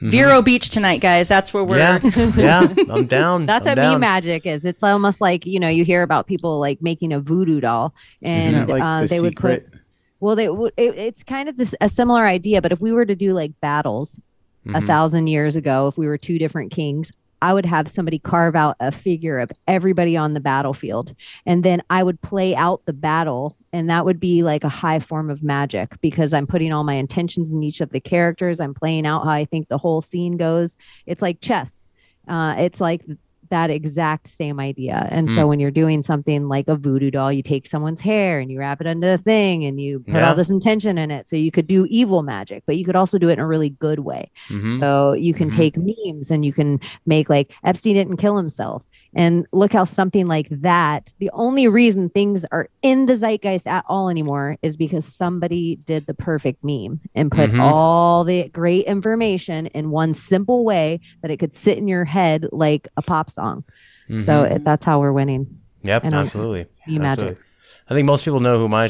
Vero 0.00 0.42
Beach 0.42 0.70
tonight, 0.70 1.00
guys. 1.00 1.26
That's 1.26 1.52
where 1.52 1.64
we're. 1.64 1.78
Mm-hmm. 1.78 2.38
Yeah, 2.38 2.68
yeah, 2.76 2.94
I'm 2.94 3.06
down. 3.06 3.46
That's 3.46 3.66
I'm 3.66 3.70
what 3.70 3.82
down. 3.82 3.94
me 3.94 3.98
magic 3.98 4.46
is. 4.46 4.64
It's 4.64 4.82
almost 4.82 5.20
like 5.20 5.44
you 5.44 5.58
know 5.58 5.68
you 5.68 5.84
hear 5.84 6.02
about 6.02 6.26
people 6.26 6.60
like 6.60 6.80
making 6.80 7.12
a 7.12 7.18
voodoo 7.20 7.60
doll, 7.60 7.94
and 8.22 8.54
Isn't 8.54 8.66
that 8.66 8.72
like 8.72 8.82
uh, 8.82 9.00
the 9.02 9.06
they 9.08 9.20
would 9.20 9.32
secret? 9.32 9.64
put 9.70 9.77
Well, 10.20 10.36
they 10.36 10.46
it, 10.46 10.98
it's 10.98 11.22
kind 11.22 11.48
of 11.48 11.56
this 11.56 11.74
a 11.80 11.88
similar 11.88 12.26
idea, 12.26 12.60
but 12.62 12.72
if 12.72 12.80
we 12.80 12.92
were 12.92 13.04
to 13.06 13.14
do 13.14 13.32
like 13.34 13.52
battles 13.60 14.18
a 14.66 14.80
Mhm. 14.80 14.86
thousand 14.86 15.26
years 15.28 15.56
ago, 15.56 15.86
if 15.88 15.96
we 15.96 16.06
were 16.06 16.18
two 16.18 16.38
different 16.38 16.72
kings, 16.72 17.10
I 17.40 17.54
would 17.54 17.64
have 17.66 17.88
somebody 17.88 18.18
carve 18.18 18.56
out 18.56 18.74
a 18.80 18.90
figure 18.90 19.38
of 19.38 19.52
everybody 19.68 20.16
on 20.16 20.34
the 20.34 20.40
battlefield, 20.40 21.14
and 21.46 21.62
then 21.64 21.80
I 21.88 22.02
would 22.02 22.20
play 22.20 22.56
out 22.56 22.82
the 22.84 22.92
battle, 22.92 23.56
and 23.72 23.88
that 23.88 24.04
would 24.04 24.18
be 24.18 24.42
like 24.42 24.64
a 24.64 24.68
high 24.68 24.98
form 24.98 25.30
of 25.30 25.42
magic 25.44 26.00
because 26.00 26.34
I'm 26.34 26.48
putting 26.48 26.72
all 26.72 26.82
my 26.82 26.94
intentions 26.94 27.52
in 27.52 27.62
each 27.62 27.80
of 27.80 27.90
the 27.90 28.00
characters. 28.00 28.58
I'm 28.58 28.74
playing 28.74 29.06
out 29.06 29.22
how 29.24 29.30
I 29.30 29.44
think 29.44 29.68
the 29.68 29.78
whole 29.78 30.02
scene 30.02 30.36
goes. 30.36 30.76
It's 31.06 31.22
like 31.22 31.40
chess. 31.40 31.84
Uh, 32.26 32.56
it's 32.58 32.80
like 32.80 33.02
that 33.50 33.70
exact 33.70 34.28
same 34.28 34.58
idea. 34.60 35.08
And 35.10 35.28
so 35.30 35.42
Hmm. 35.42 35.48
when 35.48 35.60
you're 35.60 35.70
doing 35.70 36.02
something 36.02 36.48
like 36.48 36.68
a 36.68 36.76
voodoo 36.76 37.10
doll, 37.10 37.32
you 37.32 37.42
take 37.42 37.66
someone's 37.66 38.00
hair 38.00 38.40
and 38.40 38.50
you 38.50 38.58
wrap 38.58 38.80
it 38.80 38.86
under 38.86 39.16
the 39.16 39.22
thing 39.22 39.64
and 39.64 39.80
you 39.80 40.00
put 40.00 40.14
Yeah. 40.14 40.28
all 40.30 40.34
this 40.34 40.50
intention 40.50 40.98
in 40.98 41.10
it. 41.10 41.28
So 41.28 41.36
you 41.36 41.50
could 41.50 41.66
do 41.66 41.86
evil 41.88 42.22
magic, 42.22 42.62
but 42.66 42.76
you 42.76 42.84
could 42.84 42.96
also 42.96 43.18
do 43.18 43.28
it 43.28 43.34
in 43.34 43.38
a 43.40 43.46
really 43.46 43.70
good 43.70 44.00
way. 44.00 44.30
Mhm. 44.50 44.78
So 44.78 45.12
you 45.14 45.34
can 45.34 45.50
Mhm. 45.50 45.56
take 45.56 45.76
memes 45.76 46.30
and 46.30 46.44
you 46.44 46.52
can 46.52 46.80
make 47.06 47.28
like 47.30 47.52
Epstein 47.64 47.94
didn't 47.94 48.16
kill 48.18 48.36
himself. 48.36 48.82
And 49.14 49.46
look 49.54 49.72
how 49.72 49.84
something 49.84 50.26
like 50.26 50.48
that, 50.50 51.14
the 51.18 51.30
only 51.32 51.66
reason 51.66 52.10
things 52.10 52.44
are 52.52 52.68
in 52.82 53.06
the 53.06 53.16
zeitgeist 53.16 53.66
at 53.66 53.84
all 53.88 54.10
anymore 54.10 54.58
is 54.60 54.76
because 54.76 55.06
somebody 55.06 55.76
did 55.86 56.06
the 56.06 56.12
perfect 56.12 56.62
meme 56.62 57.00
and 57.14 57.30
put 57.32 57.50
Mhm. 57.50 57.58
all 57.60 58.22
the 58.24 58.50
great 58.50 58.84
information 58.84 59.66
in 59.68 59.90
one 59.90 60.12
simple 60.12 60.62
way 60.62 61.00
that 61.22 61.30
it 61.30 61.38
could 61.38 61.54
sit 61.54 61.78
in 61.78 61.88
your 61.88 62.04
head 62.04 62.46
like 62.52 62.86
a 62.98 63.02
pop 63.02 63.30
song. 63.38 63.64
So 64.08 64.14
Mhm. 64.42 64.50
it, 64.56 64.64
that's 64.64 64.84
how 64.84 65.00
we're 65.00 65.12
winning. 65.12 65.46
Yep, 65.82 66.04
and 66.04 66.14
also 66.14 66.22
absolutely. 66.22 66.66
you 66.86 66.98
magic. 67.00 67.10
Absolutely. 67.10 67.42
I 67.90 67.94
think 67.94 68.06
most 68.06 68.24
people 68.24 68.40
know 68.40 68.58
who 68.58 68.68
my 68.68 68.88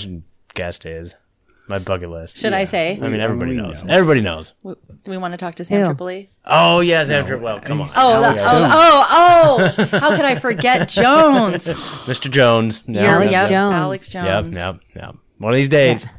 guest 0.54 0.86
is. 0.86 1.14
My 1.68 1.78
bucket 1.80 2.08
list. 2.08 2.38
Should 2.38 2.54
I 2.54 2.64
say? 2.64 2.98
I 3.02 3.08
mean, 3.10 3.20
everybody 3.20 3.50
We 3.50 3.58
knows. 3.58 3.84
know. 3.84 3.92
Everybody 3.92 4.22
knows. 4.22 4.54
W- 4.62 4.80
Do 5.04 5.10
we 5.10 5.18
want 5.18 5.32
to 5.34 5.38
talk 5.38 5.54
to 5.56 5.64
Sam 5.66 5.80
Ew. 5.80 5.84
Tripoli? 5.84 6.30
Oh 6.46 6.80
yeah, 6.80 7.04
Sam 7.04 7.26
Tripwell. 7.26 7.62
Come 7.62 7.82
on, 7.82 7.88
Oh, 7.94 8.22
that, 8.22 8.38
oh, 8.40 9.06
oh, 9.10 9.66
oh! 9.78 9.84
How 9.98 10.16
could 10.16 10.24
I 10.24 10.36
forget 10.36 10.88
Jones? 10.88 11.68
Mr. 12.08 12.30
Jones. 12.30 12.80
Yeah, 12.86 13.02
Yeah, 13.02 13.22
yep, 13.24 13.32
yep, 13.32 13.48
Jones. 13.50 13.74
Alex 13.74 14.14
Yep, 14.14 14.24
Jones. 14.24 14.56
yep, 14.56 14.76
yep. 14.96 15.14
One 15.36 15.52
of 15.52 15.56
these 15.56 15.68
days. 15.68 16.06
Yeah, 16.06 16.12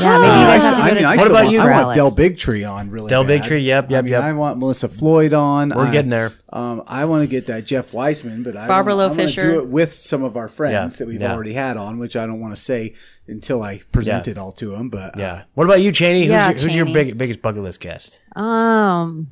maybe 0.00 0.26
you 0.26 0.46
I, 0.46 0.56
guys 0.58 0.62
have 0.62 0.76
to 0.76 0.82
I 0.82 0.86
mean, 0.92 1.02
to 1.02 1.04
I 1.04 1.16
What 1.16 1.20
still 1.20 1.30
about 1.32 1.44
want, 1.44 1.52
you, 1.54 1.60
I 1.60 1.64
want 1.64 1.76
Alex? 1.76 1.96
Del 1.96 2.12
Bigtree 2.12 2.70
on 2.72 2.90
really. 2.90 3.08
Del 3.08 3.24
bad. 3.24 3.42
Bigtree, 3.42 3.64
yep, 3.64 3.86
I 3.88 3.92
yep, 3.92 4.04
mean, 4.04 4.12
yep. 4.12 4.22
I 4.22 4.32
want 4.32 4.58
Melissa 4.58 4.88
Floyd 4.88 5.32
on. 5.32 5.70
We're 5.70 5.86
I- 5.86 5.90
getting 5.92 6.10
there. 6.10 6.32
Um, 6.52 6.82
I 6.86 7.04
want 7.04 7.22
to 7.22 7.26
get 7.28 7.46
that 7.46 7.64
Jeff 7.64 7.92
Weisman, 7.92 8.42
but 8.42 8.56
I 8.56 8.66
Barbara 8.66 8.94
wanna, 8.96 9.06
Loe 9.08 9.14
I 9.14 9.16
wanna 9.16 9.22
Fisher. 9.22 9.42
do 9.52 9.60
it 9.60 9.68
with 9.68 9.92
some 9.92 10.22
of 10.24 10.36
our 10.36 10.48
friends 10.48 10.72
Yeah, 10.94 10.98
that 10.98 11.06
we've 11.06 11.20
yeah. 11.20 11.32
already 11.32 11.52
had 11.52 11.76
on, 11.76 11.98
which 11.98 12.16
I 12.16 12.26
don't 12.26 12.40
want 12.40 12.54
to 12.56 12.60
say 12.60 12.94
until 13.28 13.62
I 13.62 13.78
present 13.92 14.26
Yeah. 14.26 14.32
it 14.32 14.38
all 14.38 14.50
to 14.52 14.70
them. 14.72 14.88
But 14.88 15.16
uh, 15.16 15.20
Yeah. 15.20 15.42
What 15.54 15.64
about 15.64 15.80
you, 15.80 15.92
Cheney? 15.92 16.22
Who's, 16.22 16.30
Yeah, 16.30 16.48
your, 16.50 16.52
who's 16.58 16.76
your 16.76 16.86
Cheney. 16.86 16.92
big, 17.04 17.18
biggest 17.18 17.40
bucket 17.42 17.62
list 17.62 17.80
guest? 17.80 18.20
Um, 18.34 19.28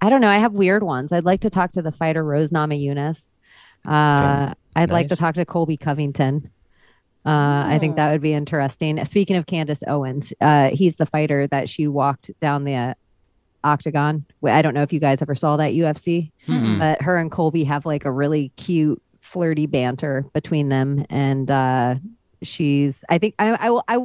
I 0.00 0.08
don't 0.08 0.20
know. 0.22 0.28
I 0.28 0.38
have 0.38 0.52
weird 0.54 0.82
ones. 0.82 1.12
I'd 1.12 1.24
like 1.26 1.40
to 1.42 1.50
talk 1.50 1.72
to 1.72 1.82
the 1.82 1.92
fighter 1.92 2.24
Rose 2.24 2.50
Namajunas. 2.50 3.28
Uh, 3.86 4.54
I'd 4.74 4.90
like 4.90 5.08
to 5.08 5.12
Nice. 5.14 5.18
talk 5.18 5.34
to 5.34 5.44
Colby 5.44 5.76
Covington. 5.76 6.50
Uh, 7.28 7.66
I 7.66 7.78
think 7.78 7.96
that 7.96 8.10
would 8.10 8.22
be 8.22 8.32
interesting. 8.32 9.04
Speaking 9.04 9.36
of 9.36 9.46
Candace 9.46 9.82
Owens, 9.86 10.32
uh, 10.40 10.70
he's 10.70 10.96
the 10.96 11.06
fighter 11.06 11.46
that 11.48 11.68
she 11.68 11.86
walked 11.86 12.30
down 12.40 12.64
the 12.64 12.74
uh, 12.74 12.94
octagon. 13.64 14.24
I 14.44 14.62
don't 14.62 14.72
know 14.74 14.82
if 14.82 14.92
you 14.92 15.00
guys 15.00 15.20
ever 15.20 15.34
saw 15.34 15.56
that 15.58 15.72
UFC, 15.72 16.30
but 16.78 17.02
her 17.02 17.16
and 17.18 17.30
Colby 17.30 17.64
have 17.64 17.84
like 17.84 18.04
a 18.04 18.10
really 18.12 18.50
cute, 18.56 19.02
flirty 19.20 19.66
banter 19.66 20.24
between 20.32 20.68
them, 20.70 21.04
and 21.10 21.50
uh, 21.50 21.96
she's. 22.42 23.04
I 23.08 23.18
think 23.18 23.34
I. 23.38 23.48
I 23.50 23.70
will. 23.70 23.84
I. 23.88 23.98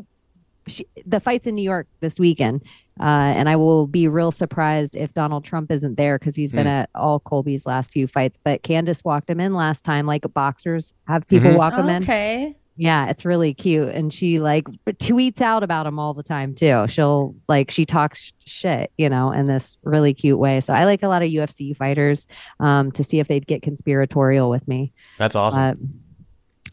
She, 0.65 0.85
the 1.05 1.19
fight's 1.19 1.45
in 1.45 1.55
New 1.55 1.61
York 1.61 1.87
this 1.99 2.17
weekend, 2.17 2.61
uh, 2.99 3.03
and 3.03 3.49
I 3.49 3.57
will 3.57 3.85
be 3.85 4.07
real 4.07 4.31
surprised 4.31 4.95
if 4.95 5.13
Donald 5.13 5.43
Trump 5.43 5.69
isn't 5.71 5.95
there 5.97 6.17
because 6.17 6.35
he's 6.35 6.53
been 6.53 6.67
at 6.67 6.89
all 6.95 7.19
Colby's 7.19 7.65
last 7.65 7.89
few 7.91 8.07
fights. 8.07 8.37
But 8.43 8.63
Candace 8.63 9.03
walked 9.03 9.29
him 9.29 9.41
in 9.41 9.53
last 9.53 9.83
time, 9.83 10.05
like 10.05 10.23
boxers 10.33 10.93
have 11.07 11.27
people 11.27 11.51
Mhm. 11.51 11.57
walk 11.57 11.73
him 11.73 11.89
in. 11.89 12.03
Okay. 12.03 12.55
Yeah, 12.75 13.07
it's 13.09 13.23
really 13.23 13.53
cute, 13.53 13.89
and 13.89 14.11
she 14.11 14.39
like 14.39 14.65
tweets 14.87 15.41
out 15.41 15.61
about 15.61 15.85
him 15.85 15.99
all 15.99 16.15
the 16.15 16.23
time 16.23 16.55
too. 16.55 16.85
She'll 16.87 17.35
like 17.47 17.69
she 17.69 17.85
talks 17.85 18.31
shit, 18.45 18.91
you 18.97 19.09
know, 19.09 19.31
in 19.31 19.45
this 19.45 19.77
really 19.83 20.13
cute 20.15 20.39
way. 20.39 20.59
So 20.59 20.73
I 20.73 20.85
like 20.85 21.03
a 21.03 21.07
lot 21.07 21.21
of 21.21 21.29
UFC 21.29 21.77
fighters 21.77 22.25
um, 22.59 22.91
to 22.93 23.03
see 23.03 23.19
if 23.19 23.27
they'd 23.27 23.45
get 23.45 23.61
conspiratorial 23.61 24.49
with 24.49 24.67
me. 24.67 24.91
That's 25.19 25.35
awesome. 25.35 25.61
Uh, 25.61 25.73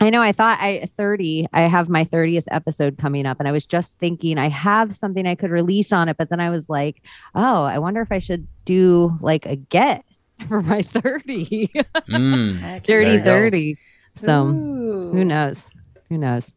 I 0.02 0.09
know. 0.09 0.22
I 0.22 0.32
thought 0.32 0.59
I 0.59 0.89
30. 0.97 1.48
I 1.52 1.62
have 1.68 1.90
my 1.90 2.06
30th 2.06 2.47
episode 2.51 2.97
coming 2.97 3.27
up, 3.27 3.39
and 3.39 3.47
I 3.47 3.52
was 3.52 3.66
just 3.66 3.98
thinking 3.98 4.39
I 4.39 4.48
have 4.48 4.97
something 4.97 5.27
I 5.27 5.35
could 5.35 5.51
release 5.51 5.93
on 5.93 6.09
it, 6.09 6.16
but 6.16 6.31
then 6.31 6.40
I 6.40 6.48
was 6.48 6.70
like, 6.70 7.02
oh, 7.35 7.64
I 7.64 7.78
wonder 7.78 8.01
if 8.01 8.10
I 8.10 8.20
should 8.20 8.47
do 8.64 9.18
like 9.20 9.44
a 9.44 9.56
get 9.56 10.02
for 10.48 10.62
my 10.62 10.81
30, 10.81 11.70
Mm. 12.09 12.59
Heck 12.59 12.82
dirty 12.85 13.05
There 13.05 13.12
you 13.12 13.18
go. 13.18 13.35
30. 13.35 13.77
So 14.16 14.47
Ooh. 14.47 15.10
who 15.12 15.24
knows? 15.27 15.66
Who 16.11 16.19
knows? 16.19 16.53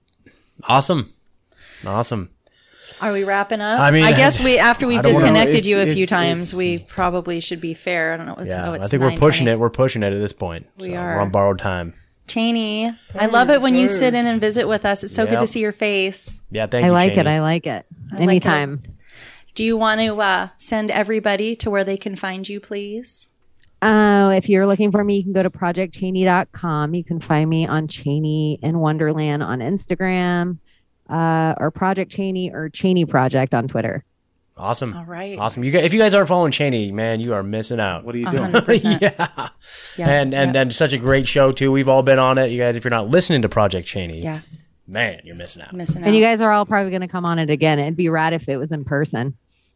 Awesome. 0.64 1.10
Awesome. 1.86 2.30
Are 3.02 3.12
we 3.14 3.24
wrapping 3.24 3.62
up? 3.62 3.80
I 3.80 3.92
mean, 3.92 4.04
I 4.04 4.12
guess 4.14 4.40
we 4.42 4.58
after 4.58 4.88
we've 4.88 5.00
I 5.00 5.02
don't 5.04 5.14
disconnected 5.14 5.56
It's- 5.56 5.68
you 5.68 5.80
a 5.80 5.94
few 5.94 6.06
times, 6.08 6.54
we 6.54 6.80
probably 6.80 7.40
should 7.40 7.62
be 7.62 7.74
fair. 7.74 8.14
I 8.14 8.18
don't 8.18 8.26
know. 8.26 8.36
It's, 8.36 8.50
Yeah, 8.50 8.70
oh, 8.70 8.74
it's 8.74 8.88
I 8.88 8.90
think 8.90 9.04
we're 9.04 9.16
pushing 9.18 9.46
9:20. 9.48 9.52
it. 9.52 9.60
We're 9.60 9.70
pushing 9.70 10.04
it 10.04 10.14
at 10.14 10.20
this 10.20 10.34
point. 10.34 10.68
We 10.78 10.90
So 10.92 10.96
are. 10.96 11.16
We're 11.16 11.22
on 11.22 11.30
borrowed 11.30 11.60
time. 11.60 11.94
Cheney, 12.28 12.90
I 13.16 13.26
love 13.26 13.50
it 13.50 13.62
when 13.62 13.76
you 13.76 13.90
sit 13.90 14.14
in 14.14 14.26
and 14.26 14.40
visit 14.40 14.66
with 14.68 14.86
us. 14.86 15.04
It's 15.04 15.14
so 15.14 15.26
good 15.28 15.40
to 15.40 15.48
see 15.48 15.60
your 15.60 15.74
face. 15.74 16.40
Yeah, 16.52 16.68
thank 16.68 16.86
I 16.86 16.88
you. 16.88 16.94
like 16.94 17.18
it. 17.18 17.28
I 17.28 17.42
like 17.42 17.68
it. 17.68 17.86
like 18.12 18.20
it. 18.20 18.22
Anytime. 18.22 18.82
Do 19.56 19.64
you 19.66 19.76
want 19.76 20.00
to 20.00 20.16
uh, 20.22 20.48
send 20.58 20.90
everybody 20.90 21.56
to 21.58 21.70
where 21.70 21.84
they 21.84 21.98
can 21.98 22.16
find 22.16 22.48
you, 22.48 22.60
please? 22.62 23.28
Uh, 23.84 24.30
if 24.32 24.48
you're 24.48 24.66
looking 24.66 24.92
for 24.92 25.04
me, 25.04 25.18
you 25.18 25.24
can 25.24 25.34
go 25.34 25.44
to 25.44 25.50
projectcheney.com. 25.50 26.94
You 26.96 27.04
can 27.04 27.20
find 27.20 27.50
me 27.50 27.68
on 27.68 27.88
Cheney 27.88 28.60
in 28.62 28.80
Wonderland 28.80 29.44
on 29.44 29.60
Instagram, 29.60 30.58
uh, 31.10 31.56
or 31.58 31.70
Project 31.72 32.12
Cheney 32.12 32.52
or 32.52 32.70
Cheney 32.70 33.06
Project 33.06 33.54
on 33.54 33.68
Twitter. 33.68 34.06
Awesome. 34.56 34.96
All 34.96 35.06
right. 35.06 35.38
Awesome. 35.40 35.64
You 35.64 35.72
guys, 35.72 35.84
if 35.84 35.94
you 35.94 36.00
guys 36.00 36.14
aren't 36.14 36.28
following 36.30 36.52
Cheney, 36.52 36.92
man, 36.92 37.20
you 37.20 37.34
are 37.34 37.42
missing 37.42 37.80
out. 37.80 38.04
What 38.06 38.14
are 38.14 38.20
you 38.20 38.30
doing? 38.30 38.52
yeah. 39.02 39.50
Yeah. 39.98 40.10
And 40.10 40.34
and 40.34 40.56
and 40.56 40.72
such 40.74 40.94
a 40.94 41.00
great 41.00 41.28
show 41.28 41.52
too. 41.52 41.72
We've 41.72 41.90
all 41.90 42.04
been 42.04 42.20
on 42.20 42.38
it. 42.38 42.52
You 42.52 42.60
guys, 42.60 42.76
if 42.78 42.84
you're 42.84 42.92
not 42.92 43.10
listening 43.10 43.42
to 43.42 43.50
Project 43.50 43.88
Cheney, 43.88 44.22
Yeah, 44.22 44.42
man, 44.88 45.18
you're 45.24 45.36
missing 45.36 45.64
out. 45.64 45.74
missing 45.74 46.04
out. 46.04 46.08
And 46.08 46.16
you 46.16 46.22
guys 46.24 46.40
are 46.40 46.52
all 46.52 46.66
probably 46.68 46.92
going 46.92 47.02
to 47.02 47.08
come 47.08 47.26
on 47.26 47.40
it 47.40 47.50
again. 47.50 47.80
It'd 47.80 47.96
be 47.98 48.10
rad 48.10 48.34
if 48.34 48.48
it 48.48 48.58
was 48.58 48.72
in 48.72 48.86
person. 48.86 49.36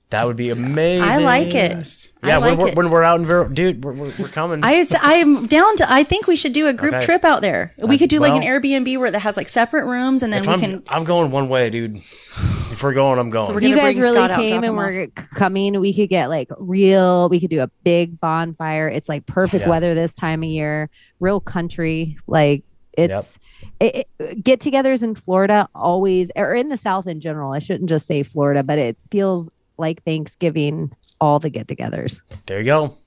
That 0.09 0.25
would 0.25 0.38
be 0.38 0.49
amazing. 0.51 1.03
I 1.03 1.17
like 1.17 1.53
it. 1.53 2.11
Yeah, 2.23 2.38
I 2.38 2.39
when, 2.39 2.57
we're, 2.57 2.67
it. 2.69 2.75
when 2.75 2.89
we're 2.89 3.03
out 3.03 3.19
in 3.19 3.25
Ver- 3.25 3.49
dude, 3.49 3.84
we're, 3.84 3.91
we're, 3.91 4.11
we're 4.17 4.27
coming. 4.29 4.61
I 4.63 4.85
I'm 5.01 5.47
down 5.47 5.75
to. 5.77 5.91
I 5.91 6.03
think 6.03 6.27
we 6.27 6.38
should 6.38 6.53
do 6.53 6.67
a 6.67 6.73
group 6.73 6.93
Okay. 6.93 7.05
trip 7.05 7.25
out 7.25 7.41
there. 7.41 7.73
We 7.77 7.97
could 7.97 8.09
do 8.09 8.19
like 8.19 8.31
an 8.34 8.41
Airbnb 8.41 8.97
where 8.99 9.11
that 9.11 9.19
has 9.19 9.35
like 9.35 9.49
separate 9.49 9.85
rooms, 9.85 10.23
and 10.23 10.31
then 10.31 10.43
we 10.43 10.47
I'm, 10.47 10.59
can. 10.59 10.84
I'm 10.88 11.03
going 11.03 11.31
one 11.31 11.49
way, 11.49 11.69
dude. 11.69 11.95
If 11.95 12.84
we're 12.84 12.93
going, 12.93 13.19
I'm 13.19 13.29
going. 13.31 13.45
So 13.47 13.53
we're 13.53 13.61
you 13.61 13.75
guys 13.75 13.95
bring 13.95 14.03
really 14.03 14.15
Scott 14.15 14.29
came 14.39 14.49
drop 14.61 14.63
and 14.63 14.77
we're 14.77 15.05
c- 15.07 15.11
coming, 15.34 15.79
we 15.79 15.93
could 15.93 16.09
get 16.09 16.27
like 16.27 16.49
real, 16.57 17.27
we 17.27 17.39
could 17.39 17.49
do 17.49 17.61
a 17.61 17.67
big 17.84 18.19
bonfire. 18.19 18.88
It's 18.88 19.09
like 19.09 19.25
perfect 19.25 19.61
Yes. 19.61 19.69
weather 19.69 19.95
this 19.95 20.13
time 20.13 20.43
of 20.43 20.49
year, 20.49 20.89
real 21.19 21.39
country. 21.39 22.17
Like 22.27 22.61
it's 22.93 23.39
it, 23.79 24.07
it, 24.19 24.43
get 24.43 24.59
togethers 24.59 25.01
in 25.03 25.15
Florida 25.15 25.67
always, 25.73 26.29
or 26.35 26.53
in 26.53 26.69
the 26.69 26.77
South 26.77 27.07
in 27.07 27.19
general. 27.19 27.51
I 27.51 27.59
shouldn't 27.59 27.89
just 27.89 28.07
say 28.07 28.21
Florida, 28.23 28.61
but 28.63 28.77
it 28.77 28.97
feels 29.11 29.49
like 29.78 30.04
Thanksgiving, 30.04 30.91
all 31.22 31.40
the 31.40 31.49
get 31.49 31.68
togethers. 31.68 32.22
there 32.45 32.60
you 32.60 32.66
go. 32.66 32.98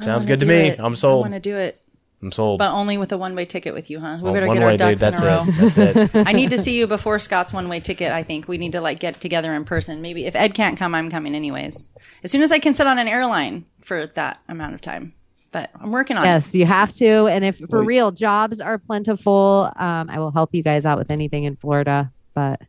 Sounds 0.00 0.26
good 0.26 0.40
to 0.40 0.46
me. 0.46 0.68
it. 0.70 0.80
I'm 0.80 0.96
sold. 0.96 0.96
I 0.96 0.96
sold. 0.96 1.20
want 1.22 1.34
to 1.34 1.40
do 1.40 1.56
it, 1.56 1.80
I'm 2.20 2.32
sold. 2.32 2.58
but 2.58 2.72
only 2.72 2.98
with 2.98 3.12
a 3.12 3.18
one 3.18 3.34
way 3.36 3.44
ticket 3.44 3.74
with 3.74 3.90
you, 3.90 4.00
huh? 4.00 4.16
We 4.18 4.24
Well, 4.24 4.34
better 4.34 4.48
get 4.48 4.62
our 4.62 4.68
way, 4.70 4.76
ducks 4.76 5.00
dude. 5.00 5.12
That's 5.12 5.20
in 5.22 5.26
a 5.26 5.30
row. 5.30 5.44
it. 5.46 5.54
That's 5.56 6.14
it. 6.14 6.26
I 6.26 6.32
need 6.32 6.50
to 6.50 6.58
see 6.58 6.76
you 6.76 6.86
before 6.86 7.18
Scott's 7.18 7.52
one 7.52 7.68
way 7.68 7.78
ticket. 7.80 8.10
I 8.10 8.22
think 8.22 8.48
we 8.48 8.58
need 8.58 8.72
to 8.72 8.80
like 8.80 8.98
get 8.98 9.20
together 9.20 9.54
in 9.54 9.64
person. 9.64 10.02
Maybe 10.02 10.24
if 10.26 10.34
Ed 10.34 10.54
can't 10.54 10.76
come, 10.78 10.94
I'm 10.94 11.10
coming 11.10 11.34
anyways. 11.34 11.88
As 12.24 12.30
soon 12.32 12.42
as 12.42 12.50
I 12.50 12.58
can 12.58 12.74
sit 12.74 12.86
on 12.86 12.98
an 12.98 13.06
airline 13.08 13.66
for 13.82 14.06
that 14.06 14.40
amount 14.48 14.74
of 14.74 14.80
time. 14.80 15.12
But 15.52 15.70
I'm 15.80 15.92
working 15.92 16.16
on 16.16 16.24
it. 16.24 16.26
Yes, 16.26 16.48
you 16.52 16.66
have 16.66 16.92
to. 16.94 17.26
And 17.28 17.44
if 17.44 17.58
for 17.70 17.78
Wait. 17.80 17.86
real, 17.86 18.10
jobs 18.10 18.58
are 18.58 18.78
plentiful. 18.78 19.70
Um, 19.76 20.10
I 20.10 20.18
will 20.18 20.32
help 20.32 20.52
you 20.52 20.64
guys 20.64 20.84
out 20.84 20.98
with 20.98 21.12
anything 21.12 21.44
in 21.44 21.54
Florida. 21.54 22.10
But 22.34 22.60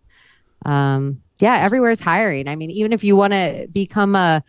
um, 0.63 1.23
yeah, 1.39 1.57
everywhere's 1.61 1.99
hiring. 1.99 2.47
I 2.47 2.55
mean, 2.55 2.71
even 2.71 2.93
if 2.93 3.03
you 3.03 3.15
want 3.15 3.33
to 3.33 3.67
become 3.71 4.15
a 4.15 4.43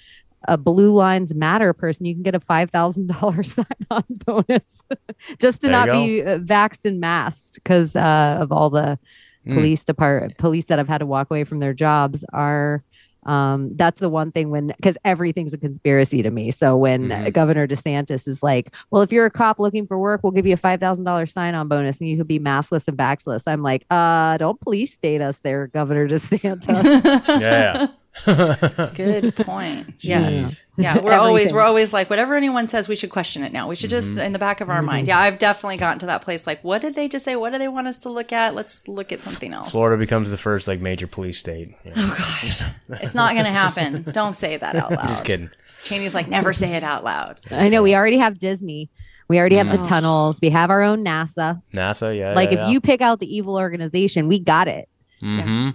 a 0.48 0.56
Blue 0.56 0.92
Lives 0.92 1.34
Matter 1.34 1.72
person, 1.72 2.06
you 2.06 2.14
can 2.14 2.22
get 2.22 2.34
a 2.34 2.40
five 2.40 2.70
thousand 2.70 3.08
dollars 3.08 3.52
sign 3.54 3.66
on 3.90 4.04
bonus 4.24 4.80
just 5.40 5.60
to 5.62 5.68
There 5.68 5.72
not 5.86 5.92
be 5.92 6.22
uh, 6.22 6.38
vaxxed 6.38 6.84
and 6.84 7.00
masked 7.00 7.54
because 7.54 7.96
uh, 7.96 8.38
of 8.40 8.52
all 8.52 8.70
the 8.70 8.98
Mm. 9.46 9.54
police 9.54 9.84
depart 9.84 10.36
police 10.38 10.64
that 10.64 10.78
have 10.78 10.88
had 10.88 10.98
to 10.98 11.06
walk 11.06 11.28
away 11.30 11.44
from 11.44 11.60
their 11.60 11.72
jobs 11.72 12.24
are. 12.32 12.82
Um, 13.26 13.72
that's 13.76 14.00
the 14.00 14.08
one 14.08 14.32
thing 14.32 14.50
when 14.50 14.68
because 14.68 14.96
everything's 15.04 15.52
a 15.52 15.58
conspiracy 15.58 16.22
to 16.22 16.30
me. 16.30 16.50
So 16.52 16.76
when 16.76 17.08
Mhm. 17.08 17.32
Governor 17.32 17.66
DeSantis 17.66 18.26
is 18.28 18.42
like, 18.42 18.72
"Well, 18.90 19.02
if 19.02 19.10
you're 19.12 19.26
a 19.26 19.30
cop 19.30 19.58
looking 19.58 19.86
for 19.86 19.98
work, 19.98 20.20
we'll 20.22 20.32
give 20.32 20.46
you 20.46 20.54
a 20.54 20.56
five 20.56 20.80
thousand 20.80 21.04
dollars 21.04 21.32
sign-on 21.32 21.68
bonus, 21.68 21.98
and 21.98 22.08
you 22.08 22.16
could 22.16 22.28
be 22.28 22.38
maskless 22.38 22.86
and 22.88 22.96
vaxless," 22.96 23.42
I'm 23.46 23.62
like, 23.62 23.84
"Uh, 23.90 24.36
don't 24.38 24.60
police 24.60 24.92
state 24.94 25.20
us 25.20 25.38
there, 25.42 25.66
Governor 25.66 26.08
DeSantis." 26.12 26.60
Yeah. 27.40 27.88
Good 28.24 29.34
point. 29.36 29.94
yes. 30.00 30.54
Jeez. 30.54 30.62
Yeah, 30.78 31.00
we're 31.00 31.14
always 31.14 31.52
we're 31.52 31.62
always 31.62 31.92
like 31.92 32.10
whatever 32.10 32.34
anyone 32.36 32.68
says, 32.68 32.86
we 32.88 32.96
should 32.96 33.10
question 33.10 33.42
it 33.42 33.52
now. 33.52 33.68
We 33.68 33.76
should 33.76 33.88
just 33.90 34.18
in 34.18 34.32
the 34.32 34.38
back 34.38 34.60
of 34.60 34.68
our 34.68 34.82
mind. 34.82 35.08
Yeah, 35.08 35.18
I've 35.18 35.38
definitely 35.38 35.78
gotten 35.78 35.98
to 36.00 36.06
that 36.06 36.22
place. 36.22 36.46
Like, 36.46 36.62
what 36.62 36.82
did 36.82 36.94
they 36.94 37.08
just 37.08 37.24
say? 37.24 37.34
What 37.36 37.52
do 37.52 37.58
they 37.58 37.68
want 37.68 37.86
us 37.86 37.96
to 37.98 38.10
look 38.10 38.32
at? 38.32 38.54
Let's 38.54 38.86
look 38.86 39.10
at 39.12 39.20
something 39.20 39.52
else. 39.54 39.70
Florida 39.70 39.98
becomes 39.98 40.30
the 40.30 40.36
first 40.36 40.68
like 40.68 40.80
major 40.80 41.06
police 41.06 41.38
state. 41.38 41.74
Yeah. 41.84 41.92
Oh 41.98 42.14
gosh, 42.18 42.62
it's 43.02 43.14
not 43.14 43.32
going 43.32 43.46
to 43.46 43.50
happen. 43.50 44.02
Don't 44.12 44.34
say 44.34 44.56
that 44.58 44.76
out 44.76 44.90
loud. 44.96 45.08
Just 45.08 45.24
kidding. 45.24 45.50
Cheney's 45.84 46.14
like, 46.14 46.28
never 46.28 46.52
say 46.52 46.72
it 46.74 46.82
out 46.82 47.04
loud. 47.04 47.40
I 47.50 47.68
know 47.68 47.82
we 47.82 47.94
already 47.94 48.18
have 48.18 48.38
Disney, 48.38 48.90
we 49.28 49.38
already 49.38 49.56
have 49.56 49.66
the 49.68 49.76
Mm. 49.78 49.88
tunnels, 49.88 50.38
we 50.42 50.50
have 50.50 50.70
our 50.70 50.82
own 50.82 51.04
NASA. 51.04 51.62
NASA, 51.74 52.16
yeah. 52.16 52.34
like 52.34 52.50
yeah, 52.50 52.66
if 52.66 52.70
you 52.72 52.80
pick 52.80 53.00
out 53.00 53.18
the 53.20 53.34
evil 53.34 53.56
organization, 53.56 54.28
we 54.28 54.38
got 54.40 54.68
it. 54.68 54.88
Mm-hmm. 55.22 55.70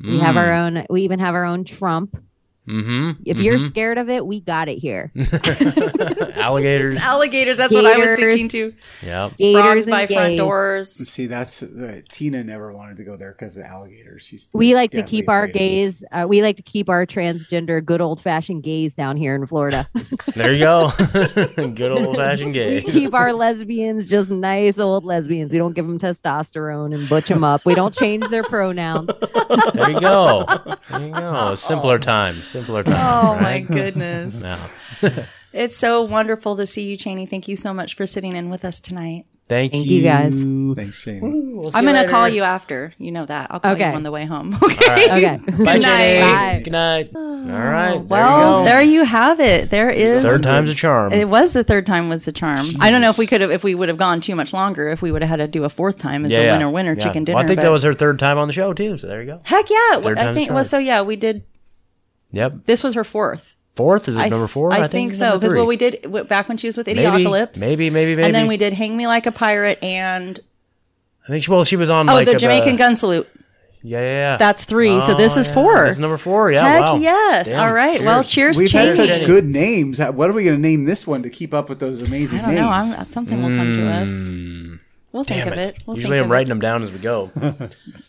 We 0.00 0.18
have 0.20 0.36
our 0.36 0.46
mm. 0.46 0.76
own. 0.76 0.86
We 0.90 1.02
even 1.02 1.18
have 1.18 1.34
our 1.34 1.44
own 1.44 1.64
Trump. 1.64 2.16
Mm-hmm. 2.68 3.22
If 3.24 3.38
you're 3.38 3.58
scared 3.60 3.96
of 3.98 4.10
it, 4.10 4.26
we 4.26 4.40
got 4.40 4.68
it 4.68 4.78
here. 4.78 5.10
alligators. 6.34 6.98
Alligators. 6.98 7.58
That's 7.58 7.74
what 7.74 7.86
I 7.86 7.96
was 7.96 8.18
thinking 8.18 8.48
too. 8.48 8.74
yeah. 9.02 9.30
Gators 9.38 9.62
Frogs 9.62 9.84
and 9.86 9.90
by 9.90 10.06
front 10.06 10.36
doors. 10.36 10.90
See, 11.08 11.26
that's 11.26 11.62
uh, 11.62 12.00
Tina 12.10 12.44
never 12.44 12.72
wanted 12.72 12.98
to 12.98 13.04
go 13.04 13.16
there 13.16 13.32
because 13.32 13.56
of 13.56 13.62
the 13.62 13.68
alligators. 13.68 14.22
She's 14.22 14.48
We 14.52 14.74
like 14.74 14.90
to 14.92 15.02
keep 15.02 15.28
our 15.28 15.44
afraid 15.44 15.54
gays. 15.54 16.04
Uh, 16.12 16.26
we 16.28 16.42
like 16.42 16.56
to 16.56 16.62
keep 16.62 16.88
our 16.88 17.06
transgender, 17.06 17.84
good 17.84 18.00
old 18.00 18.20
fashioned 18.20 18.62
gays 18.62 18.94
down 18.94 19.16
here 19.16 19.34
in 19.34 19.46
Florida. 19.46 19.88
There 20.34 20.52
you 20.52 20.58
go. 20.60 20.90
Good 21.56 21.90
old 21.90 22.16
fashioned 22.16 22.48
we 22.48 22.52
gay. 22.52 22.82
keep 22.82 23.14
our 23.14 23.32
lesbians 23.32 24.08
just 24.08 24.30
nice 24.30 24.78
old 24.78 25.04
lesbians. 25.04 25.50
We 25.52 25.58
don't 25.58 25.72
give 25.72 25.86
them 25.86 25.98
testosterone 25.98 26.94
and 26.94 27.08
butch 27.08 27.26
them 27.28 27.42
up. 27.42 27.64
We 27.64 27.74
don't 27.74 27.94
change 27.94 28.28
their 28.28 28.42
pronouns. 28.44 29.10
There 29.74 29.90
you 29.90 30.00
go. 30.00 30.44
There 30.90 31.06
you 31.06 31.12
go. 31.12 31.54
Simpler 31.56 31.98
time. 31.98 32.36
Simpler 32.58 32.80
oh, 32.80 32.82
time. 32.84 33.36
Oh 33.38 33.40
my 33.40 33.60
goodness. 33.60 34.42
No. 34.42 34.58
It's 35.52 35.78
so 35.78 36.02
wonderful 36.02 36.56
to 36.56 36.66
see 36.66 36.90
you, 36.90 36.96
Cheney. 36.96 37.24
Thank 37.24 37.48
you 37.48 37.56
so 37.56 37.72
much 37.72 37.94
for 37.96 38.04
sitting 38.04 38.36
in 38.36 38.50
with 38.50 38.66
us 38.66 38.80
tonight. 38.80 39.24
Thank, 39.48 39.72
Thank 39.72 39.86
you, 39.86 40.02
guys. 40.02 40.34
Thanks, 40.76 40.98
Shane. 40.98 41.22
We'll 41.22 41.70
I'm 41.74 41.84
going 41.84 41.94
to 41.94 42.00
later. 42.02 42.10
call 42.10 42.28
you 42.28 42.42
after. 42.42 42.92
You 42.98 43.10
know 43.12 43.24
that. 43.24 43.46
I'll 43.50 43.60
call 43.60 43.72
Okay. 43.72 43.88
you 43.88 43.96
on 43.96 44.02
the 44.02 44.10
way 44.10 44.26
home. 44.26 44.54
Okay. 44.62 44.86
All 44.86 44.94
right. 44.94 45.10
Okay. 45.10 45.36
Bye, 45.64 45.74
Good 45.76 45.82
Jenny. 45.82 46.20
night. 46.20 46.64
Good 46.64 46.72
night. 46.72 47.10
All 47.16 47.46
right. 47.46 47.96
Well, 47.96 48.64
there 48.64 48.74
there 48.74 48.82
you 48.82 48.98
you 48.98 49.04
have 49.06 49.40
it. 49.40 49.70
There 49.70 49.88
is 49.88 50.22
go. 50.22 50.28
Third 50.28 50.42
time's 50.42 50.68
a 50.68 50.74
charm. 50.74 51.14
It 51.14 51.28
was 51.30 51.54
the 51.54 51.64
third 51.64 51.86
time 51.86 52.10
was 52.10 52.24
the 52.24 52.32
charm. 52.32 52.66
I 52.78 52.90
don't 52.90 53.00
know 53.00 53.08
if 53.08 53.16
we 53.16 53.26
could 53.26 53.40
have 53.40 53.50
if 53.50 53.64
we 53.64 53.74
would 53.74 53.88
have 53.88 53.96
gone 53.96 54.20
too 54.20 54.34
much 54.34 54.52
longer 54.52 54.90
if 54.90 55.00
we 55.00 55.10
would 55.12 55.22
have 55.22 55.30
had 55.30 55.36
to 55.36 55.48
do 55.48 55.64
a 55.64 55.70
fourth 55.70 55.96
time 55.96 56.24
as 56.26 56.30
the 56.30 56.36
winner 56.36 56.68
winner 56.70 56.92
Yeah. 56.92 57.04
chicken 57.04 57.24
dinner. 57.24 57.36
Well, 57.36 57.44
I 57.44 57.46
think 57.46 57.58
but- 57.58 57.62
that 57.62 57.72
was 57.72 57.84
her 57.84 57.94
third 57.94 58.18
time 58.18 58.36
on 58.36 58.48
the 58.48 58.52
show 58.52 58.74
too. 58.74 58.98
So 58.98 59.06
there 59.06 59.22
you 59.22 59.28
go. 59.28 59.40
heck 59.44 59.70
yeah. 59.70 60.00
Third 60.00 60.18
I 60.18 60.34
think 60.34 60.50
well, 60.50 60.64
so 60.64 60.76
yeah 60.78 61.00
we 61.00 61.16
did. 61.16 61.42
Yep. 62.32 62.66
This 62.66 62.82
was 62.84 62.94
her 62.94 63.04
fourth. 63.04 63.56
fourth. 63.76 64.08
Is 64.08 64.16
it 64.18 64.28
number 64.30 64.46
four? 64.46 64.72
I, 64.72 64.86
think, 64.88 65.10
it's 65.10 65.18
so. 65.18 65.38
Because 65.38 65.52
well, 65.54 65.66
we 65.66 65.76
did 65.76 66.06
back 66.28 66.48
when 66.48 66.58
she 66.58 66.66
was 66.68 66.76
with 66.76 66.86
Maybe, 66.86 67.00
Idiocalypse. 67.00 67.60
maybe, 67.60 67.90
maybe, 67.90 68.16
maybe. 68.16 68.22
And 68.26 68.34
then 68.34 68.46
we 68.48 68.56
did 68.56 68.72
Hang 68.74 68.96
Me 68.96 69.06
Like 69.06 69.26
a 69.26 69.32
Pirate 69.32 69.78
and 69.82 70.38
I 71.24 71.28
think 71.28 71.44
she, 71.44 71.50
well, 71.50 71.64
she 71.64 71.76
was 71.76 71.90
on 71.90 72.08
oh, 72.08 72.14
like 72.14 72.26
the 72.26 72.34
uh, 72.34 72.38
Jamaican 72.38 72.76
Gun 72.76 72.96
Salute. 72.96 73.28
Yeah, 73.82 74.00
yeah, 74.00 74.04
yeah. 74.32 74.36
That's 74.38 74.64
three. 74.64 75.00
so 75.02 75.12
Oh, 75.14 75.16
this 75.16 75.36
is 75.36 75.46
yeah. 75.46 75.54
four. 75.54 75.84
That's 75.86 75.98
number 75.98 76.16
four. 76.18 76.50
Yeah. 76.50 76.66
Heck 76.66 76.80
wow. 76.82 76.96
yes. 76.96 77.50
Damn. 77.52 77.60
All 77.60 77.72
right. 77.72 78.00
Well, 78.02 78.24
cheers, 78.24 78.58
We've 78.58 78.70
had 78.72 78.92
Cheney. 78.94 79.12
such 79.12 79.24
good 79.26 79.44
names. 79.44 80.00
What 80.00 80.28
are 80.28 80.32
we 80.32 80.42
going 80.44 80.56
to 80.56 80.60
name 80.60 80.84
this 80.84 81.06
one 81.06 81.22
to 81.22 81.30
keep 81.30 81.54
up 81.54 81.68
with 81.68 81.78
those 81.78 82.02
amazing 82.02 82.40
I 82.40 82.42
don't 82.42 82.50
names? 82.54 82.60
know. 82.60 82.68
I'm, 82.70 82.90
that's 82.90 83.14
something 83.14 83.40
will 83.40 83.56
come 83.56 83.74
to 83.74 83.86
us. 83.88 84.28
We'll 85.12 85.24
think 85.24 85.44
Hmm. 85.44 85.48
Damn 85.50 85.52
of 85.52 85.58
it. 85.60 85.76
it. 85.76 85.82
We'll 85.86 85.96
Usually 85.96 86.14
think 86.16 86.20
I'm 86.22 86.24
of 86.26 86.30
writing 86.32 86.46
it. 86.48 86.50
them 86.50 86.60
down 86.60 86.82
as 86.82 86.90
we 86.90 86.98
go. 86.98 87.30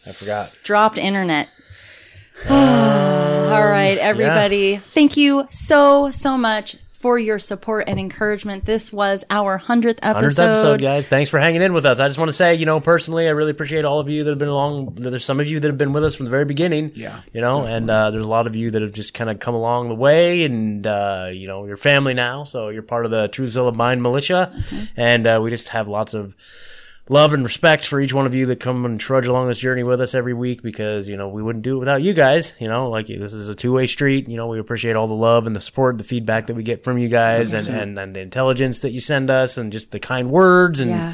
I 0.07 0.11
forgot. 0.11 0.51
Dropped 0.63 0.97
internet. 0.97 1.49
All 2.49 3.65
right, 3.65 3.97
everybody. 3.97 4.77
Thank 4.77 5.17
you 5.17 5.47
so, 5.51 6.11
so 6.11 6.37
much 6.37 6.77
for 6.93 7.17
your 7.17 7.39
support 7.39 7.85
and 7.87 7.99
encouragement. 7.99 8.65
This 8.65 8.91
was 8.93 9.25
our 9.29 9.59
100th 9.59 9.99
episode. 10.01 10.43
100th 10.43 10.51
episode, 10.51 10.81
guys. 10.81 11.07
Thanks 11.07 11.29
for 11.29 11.39
hanging 11.39 11.61
in 11.61 11.73
with 11.73 11.85
us. 11.85 11.99
I 11.99 12.07
just 12.07 12.19
want 12.19 12.29
to 12.29 12.33
say, 12.33 12.55
you 12.55 12.65
know, 12.65 12.79
personally, 12.79 13.25
I 13.27 13.31
really 13.31 13.51
appreciate 13.51 13.83
all 13.85 13.99
of 13.99 14.09
you 14.09 14.23
that 14.23 14.29
have 14.29 14.39
been 14.39 14.47
along. 14.49 14.95
There's 14.95 15.25
some 15.25 15.39
of 15.39 15.47
you 15.47 15.59
that 15.59 15.67
have 15.67 15.77
been 15.77 15.93
with 15.93 16.03
us 16.03 16.15
from 16.15 16.25
the 16.25 16.29
very 16.29 16.45
beginning. 16.45 16.91
Yeah, 16.95 17.21
You 17.33 17.41
know, 17.41 17.63
and 17.63 17.89
uh, 17.89 18.11
there's 18.11 18.23
a 18.23 18.27
lot 18.27 18.47
of 18.47 18.55
you 18.55 18.71
that 18.71 18.81
have 18.81 18.91
just 18.93 19.13
kind 19.13 19.29
of 19.29 19.39
come 19.39 19.55
along 19.55 19.89
the 19.89 19.95
way, 19.95 20.43
and, 20.43 20.85
uh, 20.85 21.29
you 21.31 21.47
know, 21.47 21.65
you're 21.65 21.77
family 21.77 22.13
now. 22.13 22.43
So 22.43 22.69
you're 22.69 22.83
part 22.83 23.05
of 23.05 23.11
the 23.11 23.27
Truthzilla 23.29 23.75
Mind 23.75 24.01
Militia. 24.01 24.53
And 24.95 25.25
uh, 25.27 25.39
we 25.41 25.49
just 25.49 25.69
have 25.69 25.87
lots 25.87 26.13
of 26.13 26.35
love 27.09 27.33
and 27.33 27.43
respect 27.43 27.85
for 27.87 27.99
each 27.99 28.13
one 28.13 28.25
of 28.27 28.33
you 28.35 28.45
that 28.45 28.59
come 28.59 28.85
and 28.85 28.99
trudge 28.99 29.25
along 29.25 29.47
this 29.47 29.57
journey 29.59 29.83
with 29.83 29.99
us 29.99 30.13
every 30.15 30.33
week 30.33 30.61
because 30.61 31.09
you 31.09 31.17
know 31.17 31.27
we 31.27 31.41
wouldn't 31.41 31.63
do 31.63 31.75
it 31.75 31.79
without 31.79 32.01
you 32.01 32.13
guys 32.13 32.53
you 32.59 32.67
know 32.67 32.87
like 32.89 33.07
this 33.07 33.33
is 33.33 33.49
a 33.49 33.55
two-way 33.55 33.87
street 33.87 34.29
you 34.29 34.37
know 34.37 34.47
we 34.47 34.59
appreciate 34.59 34.95
all 34.95 35.07
the 35.07 35.13
love 35.13 35.47
and 35.47 35.55
the 35.55 35.59
support 35.59 35.97
the 35.97 36.03
feedback 36.03 36.47
that 36.47 36.53
we 36.55 36.63
get 36.63 36.83
from 36.83 36.97
you 36.97 37.07
guys 37.09 37.53
and, 37.53 37.67
and 37.67 37.97
and 37.99 38.15
the 38.15 38.19
intelligence 38.21 38.79
that 38.79 38.91
you 38.91 38.99
send 38.99 39.29
us 39.29 39.57
and 39.57 39.71
just 39.71 39.91
the 39.91 39.99
kind 39.99 40.29
words 40.29 40.79
and 40.79 40.91
Yeah. 40.91 41.13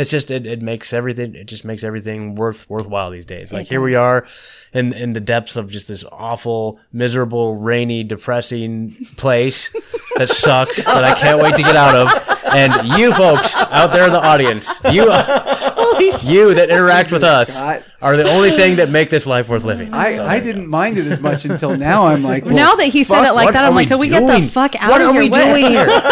It's 0.00 0.10
just 0.10 0.30
it, 0.30 0.46
it 0.46 0.62
makes 0.62 0.92
everything 0.92 1.34
it 1.34 1.44
just 1.44 1.64
makes 1.64 1.84
everything 1.84 2.34
worth 2.34 2.68
worthwhile 2.68 3.10
these 3.10 3.26
days. 3.26 3.52
Like 3.52 3.66
here 3.66 3.80
we 3.80 3.94
are 3.94 4.26
in 4.72 4.92
in 4.94 5.12
the 5.12 5.20
depths 5.20 5.56
of 5.56 5.70
just 5.70 5.88
this 5.88 6.04
awful 6.10 6.80
miserable 6.92 7.56
rainy 7.56 8.04
depressing 8.04 8.94
place 9.16 9.70
that 10.16 10.28
sucks 10.30 10.84
that 10.84 11.04
i 11.04 11.14
can't 11.14 11.42
wait 11.42 11.56
to 11.56 11.62
get 11.62 11.76
out 11.76 11.94
of. 11.94 12.08
And 12.54 12.98
you 12.98 13.12
folks 13.12 13.54
out 13.56 13.92
there 13.92 14.04
in 14.04 14.12
the 14.12 14.24
audience 14.24 14.80
you 14.90 15.02
you 16.32 16.54
that 16.54 16.68
interact 16.70 17.12
with 17.12 17.24
us 17.24 17.58
Scott. 17.58 17.82
Are 18.02 18.16
the 18.16 18.24
only 18.24 18.50
thing 18.50 18.76
that 18.76 18.88
make 18.90 19.10
this 19.10 19.26
life 19.26 19.48
worth 19.48 19.64
living 19.64 19.92
I, 19.92 20.16
So 20.16 20.24
I 20.24 20.40
there 20.40 20.52
didn't 20.54 20.68
mind 20.68 20.96
it 20.98 21.06
as 21.06 21.20
much 21.20 21.44
until 21.44 21.76
now. 21.76 22.06
I'm 22.06 22.22
like, 22.22 22.44
well, 22.44 22.54
now 22.54 22.74
that 22.76 22.86
he 22.86 23.04
said 23.04 23.26
it 23.28 23.32
like 23.32 23.52
that, 23.52 23.64
I'm 23.64 23.74
like, 23.74 23.88
can 23.88 23.98
we 23.98 24.08
get 24.08 24.26
the 24.26 24.46
fuck 24.48 24.74
out 24.80 24.90
what 24.90 25.00
of 25.02 25.14
here? 25.14 25.30
What 25.30 25.40
are 25.40 25.52
we 25.54 25.60
doing 25.60 25.72
here 25.72 26.02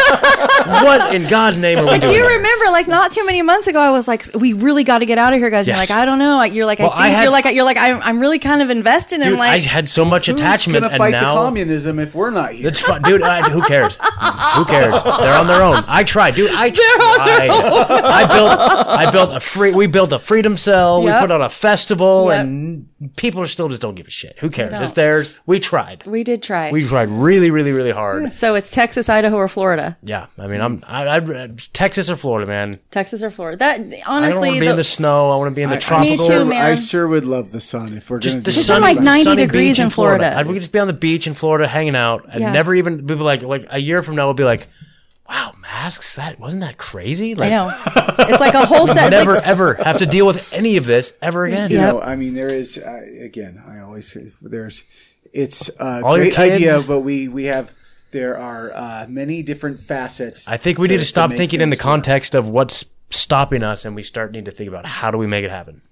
what 0.82 1.14
in 1.14 1.26
god's 1.28 1.56
name 1.58 1.78
are 1.78 1.84
we 1.84 1.88
doing 1.90 2.00
Do 2.00 2.06
you 2.12 2.24
here? 2.26 2.36
remember, 2.36 2.66
like, 2.66 2.88
not 2.88 3.12
too 3.12 3.24
many 3.24 3.40
months 3.42 3.66
ago, 3.68 3.80
I 3.80 3.90
was 3.90 4.06
like, 4.06 4.26
"We 4.34 4.52
really 4.52 4.84
got 4.84 4.98
to 4.98 5.06
get 5.06 5.16
out 5.16 5.32
of 5.32 5.38
here, 5.38 5.48
guys." 5.50 5.66
Yes. 5.66 5.74
You're 5.74 5.96
like, 5.96 6.02
"I 6.02 6.04
don't 6.04 6.18
know." 6.18 6.42
You're 6.42 6.66
like, 6.66 6.78
Well, 6.78 6.90
"I 6.90 6.98
I 6.98 7.02
think 7.04 7.16
had- 7.16 7.22
you're 7.22 7.32
like, 7.32 7.44
you're 7.54 7.64
like, 7.64 7.76
I'm, 7.78 8.00
I'm 8.02 8.20
really 8.20 8.38
kind 8.38 8.60
of 8.60 8.68
invested 8.70 9.20
in 9.22 9.36
like." 9.38 9.50
I 9.50 9.58
had 9.66 9.88
so 9.88 10.04
much 10.04 10.26
who's 10.26 10.34
attachment, 10.34 10.82
gonna 10.82 10.92
and 10.92 10.98
fight 10.98 11.12
the 11.12 11.20
now 11.20 11.34
communism 11.34 11.98
if 11.98 12.14
we're 12.14 12.30
not 12.30 12.52
here? 12.52 12.68
It's 12.68 12.80
fun, 12.80 13.00
dude. 13.02 13.22
I, 13.22 13.48
who 13.48 13.62
cares? 13.62 13.96
Who 13.96 14.64
cares? 14.66 14.92
They're 15.02 15.38
on 15.38 15.46
their 15.46 15.62
own. 15.62 15.82
I 15.88 16.04
tried, 16.04 16.34
dude. 16.34 16.50
I 16.50 16.68
tried. 16.70 17.50
I 17.50 18.26
built. 18.26 18.58
I 18.88 19.10
built 19.10 19.34
a 19.36 19.40
free. 19.40 19.72
We 19.72 19.86
built 19.86 20.12
a 20.12 20.18
freedom 20.18 20.56
cell. 20.56 21.02
Yep. 21.02 21.14
We 21.14 21.20
put 21.20 21.30
on 21.32 21.40
a 21.42 21.48
festival, 21.48 21.77
Yep. 21.86 22.40
and 22.40 22.88
people 23.16 23.40
are 23.40 23.46
still 23.46 23.68
just 23.68 23.80
don't 23.82 23.94
give 23.94 24.06
a 24.06 24.10
shit. 24.10 24.36
Who 24.40 24.50
cares? 24.50 24.80
It's 24.80 24.92
theirs. 24.92 25.38
We 25.46 25.60
tried. 25.60 26.06
we 26.06 26.24
did 26.24 26.42
try. 26.42 26.70
We 26.70 26.86
tried 26.86 27.08
really, 27.10 27.50
really, 27.50 27.72
really 27.72 27.90
hard. 27.90 28.30
so 28.32 28.54
it's 28.54 28.70
Texas, 28.70 29.08
Idaho, 29.08 29.36
or 29.36 29.48
Florida. 29.48 29.96
Yeah, 30.02 30.26
I 30.38 30.46
mean, 30.46 30.60
I'm. 30.60 30.82
I, 30.86 31.16
I, 31.16 31.48
Texas 31.72 32.10
or 32.10 32.16
Florida, 32.16 32.46
man. 32.46 32.80
Texas 32.90 33.22
or 33.22 33.30
Florida. 33.30 33.58
That 33.58 33.80
honestly, 33.80 34.08
I 34.08 34.30
don't 34.30 34.40
want 34.40 34.54
to 34.54 34.60
be 34.60 34.66
in 34.66 34.76
the 34.76 34.84
snow. 34.84 35.30
I 35.30 35.36
want 35.36 35.50
to 35.50 35.54
be 35.54 35.62
in 35.62 35.70
the 35.70 35.76
I- 35.76 35.80
tropical. 35.80 36.16
Me 36.16 36.26
too, 36.28 36.44
man. 36.44 36.64
I 36.64 36.74
sure 36.76 37.06
would 37.08 37.24
love 37.24 37.52
the 37.52 37.60
sun 37.60 37.94
if 37.94 38.10
we're 38.10 38.18
Just 38.18 38.34
going 38.34 38.42
the 38.44 38.50
to 38.52 38.56
do 38.56 38.62
sunny, 38.62 38.80
like 38.82 39.00
90 39.00 39.36
degrees 39.36 39.78
in 39.78 39.90
Florida. 39.90 40.36
I'd, 40.36 40.46
we 40.46 40.54
could 40.54 40.62
just 40.62 40.72
be 40.72 40.78
on 40.78 40.86
the 40.86 40.92
beach 40.92 41.26
in 41.26 41.34
Florida 41.34 41.68
hanging 41.68 41.96
out 41.96 42.26
and 42.30 42.40
Yeah. 42.40 42.52
never 42.52 42.74
even 42.74 43.06
be 43.06 43.14
like 43.14 43.42
like 43.42 43.66
a 43.70 43.78
year 43.80 44.02
from 44.02 44.16
now 44.16 44.26
we'll 44.26 44.34
be 44.34 44.44
like, 44.44 44.66
wow, 45.28 45.54
masks. 45.60 46.14
That 46.16 46.38
wasn't 46.40 46.62
that 46.62 46.78
crazy. 46.78 47.32
I 47.34 47.38
Like, 47.38 47.50
know 47.50 47.70
it's 48.28 48.40
like 48.40 48.54
a 48.54 48.64
whole 48.66 48.86
set. 48.94 49.06
Of 49.06 49.10
never 49.10 49.34
like, 49.34 49.46
ever 49.46 49.74
have 49.74 49.98
to 49.98 50.06
deal 50.06 50.26
with 50.26 50.52
any 50.52 50.76
of 50.76 50.86
this 50.86 51.12
ever 51.22 51.44
again. 51.44 51.70
You 51.70 51.76
Yep. 51.78 51.94
know, 51.94 52.00
I 52.00 52.16
mean, 52.16 52.34
there 52.34 52.52
is 52.52 52.78
uh, 52.78 53.06
again. 53.20 53.62
I 53.66 53.80
always 53.80 54.10
say 54.10 54.30
there's. 54.42 54.84
It's 55.32 55.68
a 55.78 56.02
All 56.04 56.16
your 56.16 56.26
great 56.26 56.34
kids- 56.34 56.56
idea, 56.56 56.80
but 56.86 57.00
we 57.00 57.28
we 57.28 57.44
have 57.44 57.74
there 58.10 58.38
are 58.38 58.72
uh, 58.74 59.06
many 59.08 59.42
different 59.42 59.80
facets. 59.80 60.48
I 60.48 60.56
think 60.56 60.78
we 60.78 60.88
need 60.88 60.96
to 60.98 61.04
stop 61.04 61.30
make 61.30 61.36
thinking 61.38 61.60
in 61.60 61.68
the 61.70 61.76
things 61.76 61.84
work. 61.84 61.92
context 61.92 62.34
of 62.34 62.48
what's 62.48 62.84
stopping 63.10 63.62
us, 63.62 63.84
and 63.84 63.94
we 63.94 64.02
start 64.02 64.32
need 64.32 64.46
to 64.46 64.50
think 64.50 64.68
about 64.68 64.86
how 64.86 65.10
do 65.10 65.18
we 65.18 65.26
make 65.26 65.44
it 65.44 65.50
happen. 65.50 65.82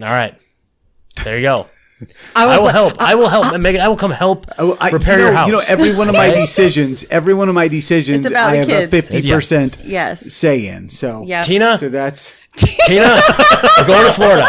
All 0.00 0.06
right, 0.08 0.38
there 1.24 1.36
you 1.36 1.42
go. 1.42 1.66
I 2.36 2.44
I 2.44 2.56
will 2.56 2.64
like, 2.64 2.74
help. 2.74 2.94
I 3.00 3.14
will 3.16 3.28
help. 3.28 3.58
Megan, 3.60 3.80
I 3.80 3.88
will 3.88 3.96
come 3.96 4.10
help 4.12 4.46
I, 4.58 4.90
repair 4.90 5.18
you 5.18 5.24
know, 5.24 5.28
your 5.28 5.32
house. 5.32 5.46
You 5.48 5.52
know, 5.54 5.62
every 5.66 5.94
one 5.96 6.08
of 6.08 6.14
my 6.14 6.30
decisions, 6.34 7.04
every 7.10 7.34
one 7.34 7.48
of 7.48 7.54
my 7.54 7.68
decisions, 7.68 8.24
I 8.26 8.56
have 8.56 8.66
kids. 8.66 8.92
a 8.92 9.02
fifty 9.02 9.30
percent 9.30 9.78
Yes. 9.84 10.20
say 10.32 10.66
in. 10.68 10.90
So 10.90 11.24
Yeah. 11.26 11.42
Tina, 11.42 11.76
so 11.78 11.88
that's 11.88 12.32
Tina, 12.56 13.20
we're 13.78 13.86
going 13.86 14.06
to 14.06 14.12
Florida. 14.12 14.44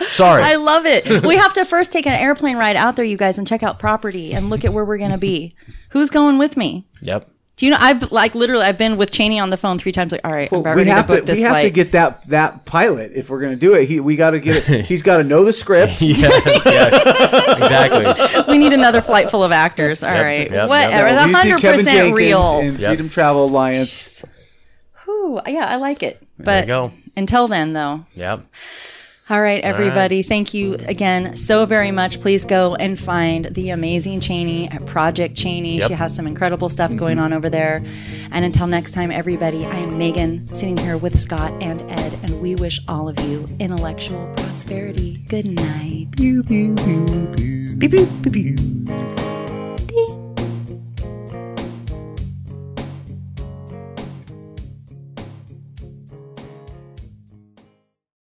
Sorry. 0.06 0.42
I 0.42 0.56
love 0.56 0.86
it. 0.86 1.24
We 1.24 1.36
have 1.36 1.54
to 1.54 1.64
first 1.64 1.92
take 1.92 2.06
an 2.06 2.14
airplane 2.14 2.56
ride 2.56 2.76
out 2.76 2.96
there, 2.96 3.04
you 3.04 3.16
guys, 3.16 3.38
and 3.38 3.46
check 3.46 3.62
out 3.62 3.78
property 3.78 4.32
and 4.32 4.50
look 4.50 4.64
at 4.64 4.72
where 4.72 4.84
we're 4.84 4.98
going 4.98 5.10
to 5.12 5.18
be. 5.18 5.52
Who's 5.90 6.10
going 6.10 6.38
with 6.38 6.56
me? 6.56 6.86
yep. 7.02 7.28
Do 7.56 7.66
you 7.66 7.70
know? 7.70 7.78
I've 7.80 8.10
like 8.10 8.34
literally, 8.34 8.64
I've 8.64 8.78
been 8.78 8.96
with 8.96 9.12
Cheney 9.12 9.38
on 9.38 9.50
the 9.50 9.56
phone 9.56 9.78
three 9.78 9.92
times. 9.92 10.10
Like, 10.10 10.22
all 10.24 10.32
right, 10.32 10.52
I'm 10.52 10.58
we 10.62 10.70
ready 10.70 10.90
have 10.90 11.06
to 11.06 11.12
book 11.12 11.20
to 11.20 11.26
this 11.26 11.38
we 11.38 11.42
have 11.44 11.52
flight. 11.52 11.64
to 11.66 11.70
get 11.70 11.92
that 11.92 12.26
that 12.28 12.64
pilot 12.64 13.12
if 13.14 13.30
we're 13.30 13.38
going 13.40 13.54
to 13.54 13.60
do 13.60 13.74
it. 13.74 13.86
He 13.88 14.00
we 14.00 14.16
got 14.16 14.30
to 14.30 14.40
get 14.40 14.68
it. 14.68 14.84
He's 14.86 15.02
got 15.02 15.18
to 15.18 15.24
know 15.24 15.44
the 15.44 15.52
script. 15.52 15.94
Yeah, 16.02 16.28
yes, 16.64 17.56
exactly. 17.58 18.42
we 18.52 18.58
need 18.58 18.72
another 18.72 19.00
flight 19.00 19.30
full 19.30 19.44
of 19.44 19.52
actors. 19.52 20.02
All 20.02 20.10
Yep, 20.10 20.24
right, 20.24 20.50
yep, 20.50 20.68
whatever. 20.68 21.08
yep. 21.08 21.28
The 21.30 21.36
hundred 21.36 21.60
percent 21.60 22.14
real. 22.14 22.58
and 22.60 22.76
Yep. 22.78 22.88
Freedom 22.90 23.08
Travel 23.08 23.44
Alliance. 23.46 24.24
Whew, 25.04 25.40
yeah, 25.46 25.66
I 25.66 25.76
like 25.76 26.02
it. 26.02 26.18
There 26.38 26.44
But 26.46 26.64
you 26.64 26.68
go. 26.68 26.92
until 27.16 27.46
then, 27.46 27.72
though, 27.72 28.04
Yep. 28.14 28.46
All 29.30 29.40
right, 29.40 29.64
everybody. 29.64 30.22
Thank 30.22 30.52
you 30.52 30.74
again 30.74 31.34
so 31.34 31.64
very 31.64 31.90
much. 31.90 32.20
Please 32.20 32.44
go 32.44 32.74
and 32.74 33.00
find 33.00 33.46
the 33.46 33.70
amazing 33.70 34.20
Cheney 34.20 34.68
at 34.68 34.84
Project 34.84 35.34
Cheney. 35.34 35.78
Yep. 35.78 35.88
She 35.88 35.94
has 35.94 36.14
some 36.14 36.26
incredible 36.26 36.68
stuff 36.68 36.90
mm-hmm. 36.90 36.98
going 36.98 37.18
on 37.18 37.32
over 37.32 37.48
there. 37.48 37.82
And 38.32 38.44
until 38.44 38.66
next 38.66 38.90
time, 38.90 39.10
everybody, 39.10 39.64
I 39.64 39.76
am 39.76 39.96
Megan 39.96 40.46
sitting 40.48 40.76
here 40.76 40.98
with 40.98 41.18
Scott 41.18 41.52
and 41.62 41.80
Ed, 41.90 42.18
and 42.22 42.42
we 42.42 42.54
wish 42.56 42.80
all 42.86 43.08
of 43.08 43.18
you 43.20 43.48
intellectual 43.58 44.30
prosperity. 44.36 45.24
Good 45.26 45.46
night. 45.46 46.08
Pew, 46.18 46.42
pew, 46.42 46.74
pew, 46.74 47.06
pew. 47.34 47.76
Pew, 47.78 47.88
pew, 47.88 48.06
pew, 48.30 48.54
pew. 48.54 49.23